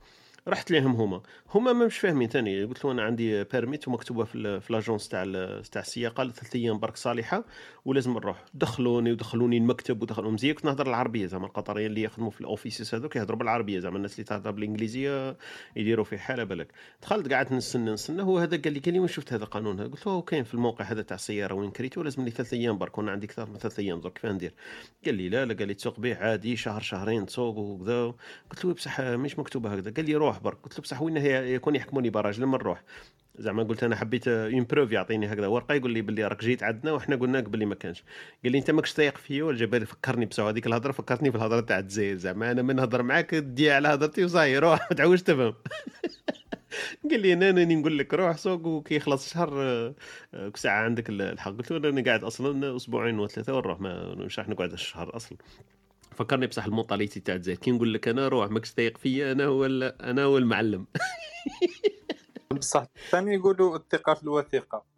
رحت 0.49 0.71
لهم 0.71 0.93
هما. 0.93 1.23
هما 1.55 1.73
ما 1.73 1.87
مش 1.87 1.99
فاهمين 1.99 2.29
ثاني. 2.29 2.65
قلت 2.65 2.85
له 2.85 2.93
أنا 2.93 3.03
عندي 3.03 3.45
permis 3.45 3.89
ومكتوبة 3.89 4.25
في 4.25 4.61
في 4.61 4.73
l'agence 4.73 5.09
تاع 5.09 5.25
تاع 5.73 5.83
السياقة 5.83 6.25
لثلاث 6.25 6.57
أيام 6.57 6.79
برك 6.79 6.97
صالحة 6.97 7.45
ولازم 7.85 8.13
نروح. 8.13 8.45
دخلوني 8.55 9.13
ودخلوني 9.13 9.57
المكتب 9.59 10.03
ودخلوا 10.03 10.31
مزيان. 10.31 10.55
كنت 10.55 10.65
نهضر 10.65 10.87
العربية 10.87 11.27
زعما 11.27 11.47
القطريين 11.47 11.87
اللي 11.87 12.03
يخدموا 12.03 12.31
في 12.31 12.41
ال 12.41 12.48
offices 12.48 12.95
هذوك 12.95 13.17
يهضروا 13.17 13.39
بالعربية 13.39 13.79
زعما 13.79 13.97
الناس 13.97 14.15
اللي 14.15 14.25
تهضر 14.25 14.51
بالإنجليزية 14.51 15.37
يديروا 15.77 16.05
في 16.05 16.19
حالة 16.19 16.45
بالك. 16.45 16.69
دخلت 17.03 17.33
قعدت 17.33 17.53
نستنى 17.53 17.93
نستنى. 17.93 18.23
هو 18.23 18.39
هذا 18.39 18.57
قال 18.57 18.73
لي 18.87 18.99
وين 18.99 19.09
شفت 19.09 19.33
هذا 19.33 19.45
القانون 19.45 19.81
هذا؟ 19.81 19.89
قلت 19.89 20.07
له 20.07 20.23
كاين 20.23 20.45
في 20.45 20.55
الموقع 20.55 20.85
هذا 20.85 21.03
تاع 21.03 21.15
السيارة 21.15 21.55
وين 21.55 21.71
كريته 21.71 22.05
لازم 22.05 22.25
لي 22.25 22.31
ثلاث 22.31 22.53
أيام 22.53 22.79
برك 22.79 22.99
وأنا 22.99 23.11
عندي 23.11 23.27
أكثر 23.27 23.51
من 23.51 23.59
ثلاث 23.59 23.79
أيام 23.79 24.01
درك 24.01 24.13
كيف 24.13 24.27
ندير؟ 24.27 24.55
قال 25.05 25.15
لي 25.15 25.29
لا 25.29 25.45
لا 25.45 25.55
قال 25.55 25.69
لي 25.69 25.75
تسوق 25.75 26.01
به 26.01 26.17
عادي 26.17 26.57
شهر 26.57 26.81
شهرين 26.81 27.27
تسوق 27.27 27.59
وكذا. 27.59 28.15
قلت 28.51 28.65
له 28.65 28.75
بصح 28.75 29.01
مش 29.01 29.39
مكتوبة 29.39 29.73
هكذا. 29.73 29.91
قال 29.91 30.05
لي 30.05 30.15
روح. 30.15 30.34
برك 30.39 30.59
قلت 30.63 30.75
له 30.75 30.83
بصح 30.83 31.03
وين 31.03 31.17
يكون 31.27 31.77
يحكموني 31.77 32.11
barrage 32.11 32.41
لما 32.41 32.59
نروح. 32.59 32.83
زعما 33.39 33.63
قلت 33.63 33.85
أنا 33.85 33.97
حبيت 33.97 34.29
une 34.29 34.65
preuve 34.65 34.93
يعطيني 34.93 35.33
هكذا. 35.33 35.47
ورقة 35.47 35.75
يقول 35.75 35.91
لي 35.93 36.03
باللي 36.03 36.25
راك 36.27 36.41
جيت 36.45 36.63
عندنا 36.63 36.93
وحنا 36.93 37.17
قلنا 37.17 37.39
لك 37.39 37.49
باللي 37.49 37.67
ما 37.67 37.75
كانش. 37.75 38.05
قال 38.45 38.53
لي 38.53 38.59
أنت 38.59 38.71
ماكش 38.71 38.93
تايق 38.93 39.19
فيا 39.19 39.53
لي 39.53 39.87
فكرني 39.87 40.27
بصح. 40.27 40.43
هذيك 40.45 40.67
الهضرة 40.67 40.93
فكرتني 40.93 41.31
في 41.31 41.37
الهضرة 41.37 41.61
تاع 41.61 41.79
الجزائر. 41.79 42.17
زعما 42.17 42.51
أنا 42.51 42.63
من 42.63 42.77
نهضر 42.77 43.03
معاك 43.03 43.31
تدي 43.31 43.71
على 43.71 43.89
هضرتي 43.89 44.25
وصاي 44.25 44.59
روح 44.59 44.81
ما 44.91 44.97
تعاودش 44.97 45.23
تفهم. 45.23 45.55
قال 47.11 47.21
لي 47.21 47.33
أنا 47.33 47.47
راني 47.51 47.75
نقول 47.77 47.99
لك 47.99 48.15
روح 48.15 48.37
سوق 48.37 48.67
وكي 48.67 48.95
يخلص 48.97 49.25
الشهر 49.27 49.63
آه، 50.35 50.53
ساعه 50.55 50.85
عندك 50.85 51.11
الحق. 51.11 51.51
قلت 51.53 51.73
له 51.73 51.89
أنا 51.89 52.05
قاعد 52.05 52.25
أصلا 52.25 52.77
أسبوعين 52.77 53.19
وثلاثة 53.19 53.55
ونروح. 53.55 53.81
ما 53.81 54.15
مش 54.15 54.39
راح 54.39 54.49
نقعد 54.49 54.73
الشهر 54.73 55.17
أصلا. 55.17 55.39
فكرني 56.15 56.47
بصح 56.47 56.65
ال 56.65 56.70
mentalité 56.70 57.21
تاع 57.21 57.35
الجزائر 57.35 57.59
كي 57.59 57.71
نقول 57.71 57.95
لك 57.95 58.09
أنا 58.09 58.29
روح 58.29 58.51
ماكش 58.51 58.73
تايق 58.73 58.99
فيا 58.99 59.33
أنا 59.33 59.45
هو 59.45 59.65
أنا 60.01 60.25
هو 60.25 60.39
المعلم. 60.39 60.87
بصح 62.59 62.87
ثاني 63.11 63.35
يقولوا 63.35 63.77
الثقة 63.77 64.15
في 64.15 64.23
الوثيقة. 64.23 64.94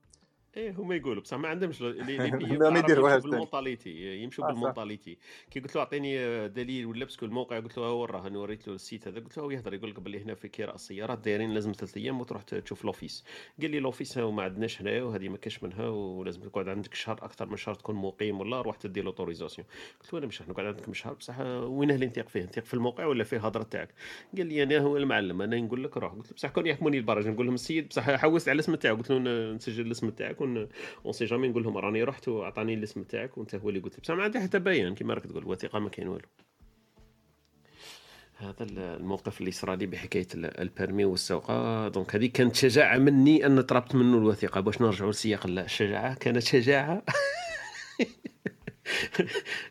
إيه 0.57 0.71
هما 0.79 0.95
يقولوا 0.95 1.23
بصح 1.23 1.37
ما 1.37 1.49
عندهمش 1.49 1.83
ما 1.83 2.79
يديروهاش. 2.79 3.23
بال 3.23 3.41
mentalité 3.41 4.23
يمشوا 4.23 4.45
آه، 4.45 4.49
صح. 4.49 4.55
بال 4.55 4.66
mentalité 4.66 5.19
كي 5.51 5.61
قلت 5.61 5.75
له 5.75 5.81
أعطيني 5.81 6.49
دليل 6.49 6.87
ولا 6.87 7.05
parce 7.05 7.18
que 7.18 7.27
الموقع 7.27 7.59
قلت 7.61 7.79
له 7.79 7.85
ها 7.85 7.89
وراه 7.89 8.27
أنا 8.27 8.39
وريت 8.39 8.69
له 8.69 8.75
ال 8.75 8.81
site 8.81 9.09
هذا 9.09 9.21
قلت 9.21 9.37
له 9.37 9.45
هو 9.45 9.51
يهضر 9.51 9.75
يقول 9.75 9.91
لك 9.91 10.01
باللي 10.01 10.23
هنا 10.23 10.35
في 10.35 10.49
كراء 10.49 10.75
السيارات 10.75 11.19
دايرين 11.19 11.55
لازم 11.55 11.73
ثلاث 11.73 11.97
أيام 11.97 12.21
وتروح 12.21 12.43
تشوف 12.43 12.85
l'office 12.85 13.25
قال 13.63 13.71
لي 13.71 13.81
l'office 13.81 14.19
هو 14.19 14.31
ما 14.31 14.43
عندناش 14.43 14.83
هنايا 14.83 15.03
وهذه 15.03 15.29
ما 15.29 15.37
كاش 15.37 15.63
منها 15.63 15.89
ولازم 15.89 16.41
تقعد 16.41 16.69
عندك 16.69 16.95
شهر 16.95 17.19
أكثر 17.23 17.47
من 17.47 17.57
شهر 17.57 17.75
تكون 17.75 17.95
مقيم 17.97 18.41
ولا 18.41 18.61
روح 18.61 18.77
تدي 18.77 19.01
l'autorisation 19.01 19.67
قلت 20.01 20.13
له 20.13 20.19
أنا 20.19 20.27
مش 20.27 20.43
نقعد 20.43 20.67
عندك 20.67 20.95
شهر 20.95 21.13
بصح 21.13 21.41
وين 21.41 21.91
اللي 21.91 22.07
نثيق 22.07 22.29
فيه؟ 22.29 22.43
نثيق 22.43 22.65
في 22.65 22.75
الموقع 22.75 23.07
ولا 23.07 23.25
في 23.25 23.37
الهضرة 23.37 23.63
تاعك؟ 23.63 23.89
قال 24.37 24.47
لي 24.47 24.63
أنا 24.63 24.79
هو 24.79 24.97
المعلم 24.97 25.43
أنا 25.43 25.57
نقول 25.61 25.85
لك 25.85 25.97
روح. 25.97 26.13
قلت 26.13 26.27
له 26.27 26.35
بصح 26.35 26.49
كون 26.51 26.67
يحكموني 26.67 26.99
ال 26.99 27.02
barrage 27.02 27.29
نقول 27.29 27.47
لهم 27.47 27.55
السيد 27.55 27.89
بصح 27.89 28.11
حوست 28.11 28.49
على 28.49 28.55
الاسم 28.55 28.75
تاعو. 28.75 28.97
قلت 28.97 29.11
له 29.11 29.19
نسجل 29.53 29.87
الاسم 29.87 30.11
تاعك 30.11 30.41
on 31.05 31.13
sait 31.13 31.25
jamais 31.25 31.49
نقول 31.49 31.63
لهم 31.63 31.79
راني 31.79 32.03
رحت 32.03 32.29
وأعطاني 32.29 32.75
الاسم 32.75 33.03
تاعك 33.03 33.39
وأنت 33.39 33.55
هو 33.55 33.69
اللي 33.69 33.81
قلت. 33.81 34.01
بصح 34.01 34.15
ما 34.15 34.23
عندي 34.23 34.41
حتى 34.41 34.59
بيان 34.59 34.95
كيما 34.95 35.15
راك 35.15 35.27
تقول 35.27 35.43
الوثيقه 35.43 35.79
ما 35.79 35.89
كاين 35.89 36.09
والو. 36.09 36.27
هذا 38.39 38.63
ال- 38.63 38.79
الموقف 38.79 39.41
اللي 39.41 39.51
صرا 39.51 39.77
لي 39.77 39.87
بحكاية 39.87 40.27
ال- 40.35 40.61
ال 40.61 40.67
permis 40.67 41.05
والسوقة. 41.05 41.89
donc 41.89 42.15
هذه 42.15 42.27
كانت 42.27 42.57
شجاعة 42.57 42.99
مني 42.99 43.47
أن 43.47 43.61
طلبت 43.61 43.95
منه 43.95 44.19
الوثيقة. 44.19 44.61
باش 44.61 44.83
نرجعوا 44.83 45.11
لسياق 45.11 45.47
الشجاعة؟ 45.47 46.15
كانت 46.15 46.43
شجاعة. 46.43 47.03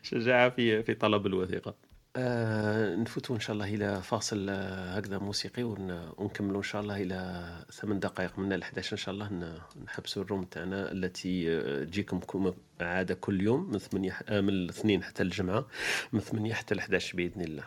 شجاعة 0.02 0.50
في 0.50 0.82
في 0.82 0.94
طلب 0.94 1.26
الوثيقة. 1.26 1.74
آه 2.16 2.94
نفوتوا 2.96 3.34
إن 3.36 3.40
شاء 3.40 3.54
الله 3.54 3.74
إلى 3.74 4.02
فاصل 4.02 4.46
آه، 4.50 4.96
هكذا 4.96 5.18
موسيقي 5.18 5.62
ون- 5.62 6.10
ونكملوا 6.18 6.56
إن 6.58 6.62
شاء 6.62 6.82
الله 6.82 7.02
إلى 7.02 7.46
ثمان 7.72 8.00
دقائق 8.00 8.38
من 8.38 8.52
ال 8.52 8.62
11 8.62 8.92
إن 8.92 8.98
شاء 8.98 9.14
الله 9.14 9.54
نحبسوا 9.84 10.22
الروم 10.22 10.44
تاعنا 10.44 10.92
التي 10.92 11.50
آه، 11.58 11.84
تجيكم 11.84 12.18
كم- 12.20 12.52
عادة 12.80 13.14
كل 13.14 13.40
يوم 13.42 13.70
من 13.72 13.78
8 13.78 14.10
ح- 14.12 14.22
آه، 14.28 14.40
من 14.40 14.48
الاثنين 14.48 15.02
حتى 15.04 15.22
الجمعة 15.22 15.66
من 16.12 16.20
8 16.20 16.54
حتى 16.54 16.74
ال 16.74 16.78
11 16.78 17.16
بإذن 17.16 17.40
الله. 17.40 17.64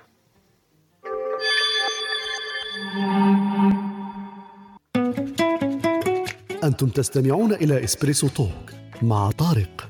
أنتم 6.63 6.89
تستمعون 6.89 7.53
إلى 7.53 7.83
إسبريسو 7.83 8.27
توك 8.27 8.71
مع 9.01 9.31
طارق. 9.31 9.89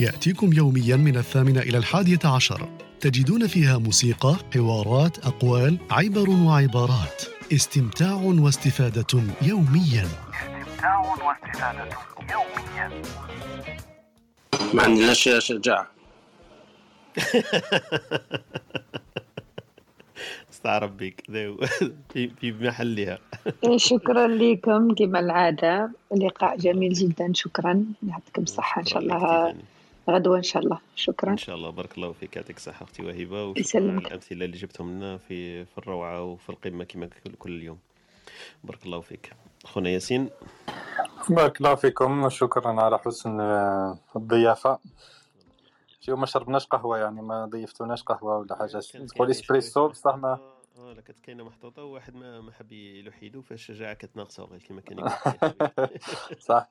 يأتيكم 0.00 0.52
يوميا 0.52 0.96
من 0.96 1.16
الثامنة 1.16 1.60
إلى 1.60 1.78
الحادية 1.78 2.18
عشر. 2.24 2.68
تجدون 3.06 3.46
فيها 3.46 3.78
موسيقى، 3.78 4.36
حوارات، 4.54 5.26
أقوال، 5.26 5.78
عبر 5.90 6.30
وعبارات. 6.30 7.22
استمتاع 7.52 8.12
واستفادة 8.14 9.22
يوميا. 9.42 10.06
استمتاع 10.34 10.98
واستفادة 11.00 11.88
يوميا. 12.32 13.02
ما 14.74 14.82
عندناش 14.82 15.28
شجاعه 15.38 15.86
استعرب 20.52 20.96
بك 20.96 21.22
في 22.12 22.28
في 22.40 22.52
محلها. 22.52 23.18
شكرا 23.76 24.26
لكم. 24.26 24.94
كما 24.94 25.20
العادة 25.20 25.90
لقاء 26.16 26.56
جميل 26.56 26.92
جدا. 26.92 27.32
شكرا. 27.34 27.84
يعطيكم 28.08 28.42
الصحة. 28.42 28.80
إن 28.80 28.86
شاء 28.86 29.02
الله 29.02 29.54
غدوة 30.10 30.36
إن 30.36 30.42
شاء 30.42 30.62
الله. 30.62 30.78
شكرا. 30.94 31.30
إن 31.32 31.36
شاء 31.36 31.56
الله. 31.56 31.70
بارك 31.70 31.94
الله 31.98 32.12
فيك. 32.12 32.36
يعطيك 32.36 32.56
الصحة 32.56 32.82
أختي 32.84 33.02
وهبة. 33.02 33.44
وشكرا 33.44 33.60
يسلمك. 33.60 33.98
على 34.04 34.06
الأمثلة 34.08 34.44
اللي 34.44 34.56
جبتهم 34.56 34.90
لنا 34.96 35.16
في 35.16 35.64
في 35.64 35.78
الروعة 35.78 36.22
وفي 36.22 36.50
القمة 36.50 36.84
كما 36.84 37.06
كل- 37.06 37.32
كل 37.38 37.62
يوم 37.62 37.78
بارك 38.64 38.86
الله 38.86 39.00
فيك. 39.00 39.32
خونا 39.64 39.90
ياسين. 39.90 40.30
بارك 41.28 41.60
الله 41.60 41.74
فيكم. 41.74 42.24
وشكرا 42.24 42.80
على 42.80 42.98
حسن 42.98 43.40
آه، 43.40 43.98
الضيافة. 44.16 44.78
شو 46.00 46.16
ما 46.16 46.26
شربناش 46.26 46.66
قهوة 46.66 46.98
يعني 46.98 47.22
ما 47.22 47.46
ضيفتوناش 47.46 48.02
قهوة 48.02 48.38
ولا 48.38 48.56
حاجة. 48.56 48.78
تقول 49.06 49.30
اسبريسو 49.30 49.88
بصح 49.88 50.14
ما 50.16 50.38
آه 50.78 50.92
لا 50.92 51.00
كانت 51.00 51.20
كاينة 51.20 51.44
محطوطة 51.44 51.82
وواحد 51.84 52.14
ما 52.14 52.40
ما 52.40 52.52
حب 52.52 52.72
يلوح 52.72 53.22
يدو 53.22 53.42
فالشجاعة 53.42 53.94
كانت 53.94 54.16
ناقصة 54.16 54.44
غير 54.44 54.62
كما 54.68 54.80
كان 54.80 54.98
يقول. 54.98 55.10
صح. 56.48 56.68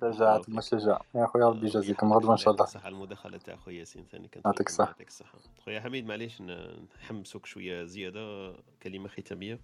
شجاعة 0.00 0.42
المشجع. 0.48 0.98
يا 1.14 1.26
خويا 1.26 1.46
ربي 1.46 1.66
يجازيكم 1.66 2.12
غدوة 2.12 2.32
إن 2.32 2.36
شاء 2.36 2.54
الله 2.54 2.64
صح 2.64 2.86
المداخلة 2.86 3.38
تاع 3.38 3.56
خويا 3.56 3.78
ياسين 3.78 4.04
ثاني. 4.12 4.28
كانت 4.28 4.46
يعطيك 4.46 4.66
الصحة. 4.68 4.86
يعطيك 4.88 5.08
الصحة. 5.08 5.38
خويا 5.64 5.80
حميد 5.80 6.06
معليش 6.06 6.42
نحمسوك 7.02 7.46
شوية 7.46 7.84
زيادة. 7.84 8.54
كلمة 8.82 9.08
ختامية. 9.08 9.60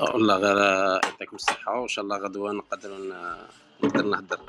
والله 0.00 0.36
غير 0.36 0.56
يعطيكم 1.04 1.36
الصحة 1.36 1.80
وإن 1.80 1.88
شاء 1.88 2.04
الله 2.04 2.16
غدوة 2.16 2.52
نقدروا 2.52 2.98
ن- 2.98 3.46
نقدر 3.84 4.02
نهدر 4.06 4.40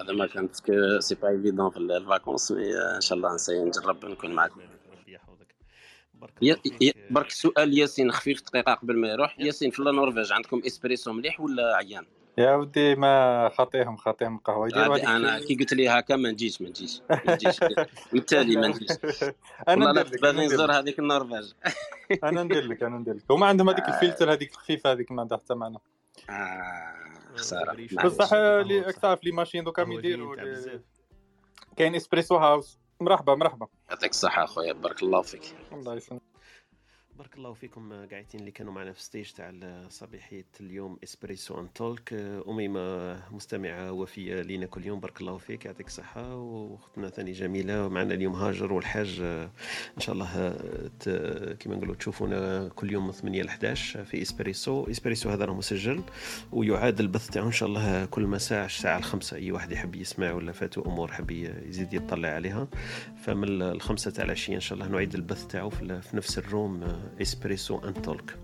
هذا 0.00 0.12
ما 0.12 0.26
كانت 0.26 0.60
ك- 0.60 0.98
c'est 1.00 1.14
pas 1.14 1.28
évident 1.28 1.70
في 1.70 1.76
ال 1.76 1.84
vacances 1.84 2.52
mais 2.52 2.76
إن 2.96 3.00
شاء 3.00 3.18
الله 3.18 3.34
نسي 3.34 3.62
نجرب 3.64 4.04
نكون 4.04 4.30
معكم 4.34 4.60
برك 7.10 7.30
سؤال 7.30 7.78
ياسين 7.78 8.12
خفيف 8.12 8.42
دقيقة 8.42 8.74
قبل 8.74 8.96
ما 8.96 9.08
يروح. 9.08 9.40
ياسين 9.40 9.70
في 9.70 9.78
النرويج 9.80 10.32
عندكم 10.32 10.62
إسبريسو 10.66 11.12
مليح 11.12 11.40
ولا 11.40 11.76
عيان؟ 11.76 12.06
يا 12.38 12.54
ودي 12.54 12.94
ما 12.94 13.48
خاطيهم 13.48 13.96
خاطيهم 13.96 14.38
قهوة. 14.38 14.68
يديروا 14.68 14.96
هذه 14.96 15.00
هذيك 15.00 15.08
أنا 15.08 15.38
كي 15.38 15.54
قلت 15.54 15.72
لي 15.74 15.88
هكا 15.88 16.16
ما 16.16 16.30
نجيش 16.30 16.62
ما 16.62 16.68
نجيش. 16.68 17.02
ما 17.10 17.34
نجيش. 17.34 17.60
بالتالي 18.12 18.56
ما 18.56 18.68
نجيش. 18.68 18.88
أنا 19.68 19.92
ندير 19.92 20.06
لك 20.06 20.20
باغي 20.22 20.30
أنا 20.30 20.44
ندير 20.44 20.54
نزور 20.54 20.66
لك. 20.66 20.74
هذيك 20.74 20.98
النرويج. 20.98 21.52
أنا 22.24 22.42
ندير 22.42 22.66
لك 22.66 22.82
أنا 22.82 22.98
ندير 22.98 23.14
لك. 23.14 23.22
هما 23.30 23.46
عندهم 23.46 23.70
هذيك 23.70 23.88
الفلتر 23.88 24.32
هذيك 24.32 24.50
الخفيفة 24.50 24.92
هذيك 24.92 25.12
ما 25.12 25.22
عندها 25.22 25.38
حتى 25.38 25.54
معنى. 25.54 25.78
آه 26.30 26.94
معليش. 27.52 27.94
بصح 27.94 28.32
اللي 28.32 28.92
تعرف 28.92 29.24
لي 29.24 29.32
ماشين 29.32 29.64
دوكا 29.64 29.82
يديروا. 29.82 30.36
كاين 31.76 31.94
Espresso 31.94 32.36
House. 32.36 32.78
مرحبا 33.00 33.34
مرحبا. 33.34 33.66
يعطيك 33.90 34.10
الصحة 34.10 34.44
أخويا 34.44 34.72
بارك 34.72 35.02
الله 35.02 35.22
فيك. 35.22 35.56
الله 35.72 35.94
يسلمك. 35.94 36.35
بارك 37.18 37.36
الله 37.36 37.52
فيكم 37.52 37.92
قاعدين 37.92 38.40
اللي 38.40 38.50
كانوا 38.50 38.72
معنا 38.72 38.92
في 38.92 39.02
ستيج 39.02 39.30
تاع 39.30 39.52
صبيحية 39.88 40.44
اليوم 40.60 40.98
اسبريسو 41.04 41.60
ان 41.60 41.72
تولك 41.72 42.12
أميمة 42.48 43.16
مستمعة 43.34 43.92
وفية 43.92 44.42
لينا 44.42 44.66
كل 44.66 44.86
يوم 44.86 45.00
بارك 45.00 45.20
الله 45.20 45.38
فيك 45.38 45.64
يعطيك 45.64 45.86
الصحة 45.86 46.36
واختنا 46.36 47.08
ثاني 47.08 47.32
جميلة 47.32 47.88
معنا 47.88 48.14
اليوم 48.14 48.34
هاجر 48.34 48.72
والحاج 48.72 49.20
إن 49.96 50.00
شاء 50.00 50.14
الله 50.14 50.56
كما 51.60 51.76
نقولوا 51.76 51.94
تشوفونا 51.94 52.68
كل 52.68 52.92
يوم 52.92 53.06
من 53.06 53.12
8 53.12 53.42
ل 53.42 53.48
11 53.48 54.04
في 54.04 54.22
اسبريسو 54.22 54.90
اسبريسو 54.90 55.30
هذا 55.30 55.44
راه 55.44 55.54
مسجل 55.54 56.02
ويعاد 56.52 57.00
البث 57.00 57.30
تاعو 57.30 57.46
إن 57.46 57.52
شاء 57.52 57.68
الله 57.68 58.04
كل 58.04 58.26
مساء 58.26 58.66
الساعة 58.66 58.98
الخمسة. 58.98 59.36
أي 59.36 59.52
واحد 59.52 59.72
يحب 59.72 59.94
يسمع 59.94 60.32
ولا 60.32 60.52
فاتو 60.52 60.82
أمور 60.82 61.12
حب 61.12 61.30
يزيد 61.30 61.94
يطلع 61.94 62.28
عليها. 62.28 62.68
فمن 63.16 63.62
الخمسة 63.62 64.10
تاع 64.10 64.24
العشية 64.24 64.54
إن 64.54 64.60
شاء 64.60 64.78
الله 64.78 64.88
نعيد 64.88 65.14
البث 65.14 65.46
تاعو 65.46 65.70
في 65.70 66.00
نفس 66.14 66.38
الروم 66.38 66.82
آه، 66.82 67.05
إسبريسو 67.22 67.78
ان 67.78 68.02
تولك. 68.02 68.38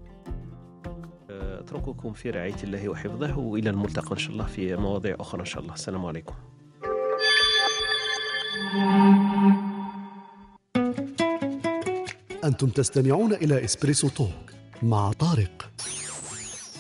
آه، 1.31 1.61
أترككم 1.61 2.13
في 2.13 2.31
رعاية 2.31 2.63
الله 2.65 2.89
وحفظه 2.89 3.39
وإلى 3.39 3.71
الملتقى 3.71 4.13
إن 4.13 4.19
شاء 4.19 4.33
الله 4.33 4.47
في 4.47 4.77
مواضيع 4.77 5.17
أخرى 5.21 5.41
إن 5.41 5.47
شاء 5.47 5.63
الله. 5.63 5.75
السلام 5.75 6.07
عليكم. 6.07 6.35
أنتم 12.45 12.69
تستمعون 12.69 13.33
إلى 13.33 13.65
إسبريسو 13.65 14.09
توك 14.09 14.53
مع 14.83 15.13
طارق. 15.13 15.71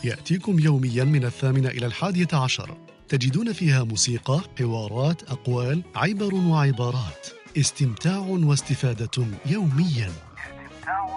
يأتيكم 0.04 0.58
يوميا 0.58 1.04
من 1.04 1.24
الثامنة 1.24 1.68
إلى 1.68 1.86
الحادية 1.86 2.28
عشر. 2.32 2.76
تجدون 3.08 3.52
فيها 3.52 3.84
موسيقى، 3.84 4.40
حوارات، 4.58 5.22
أقوال، 5.22 5.82
عبر 5.94 6.34
وعبارات. 6.34 7.26
استمتاع 7.58 8.18
واستفادة 8.18 9.26
يوميا. 9.46 10.10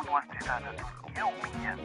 استمتاع 0.10 0.60
واستفادة 0.60 0.76
يوميا 1.18 1.78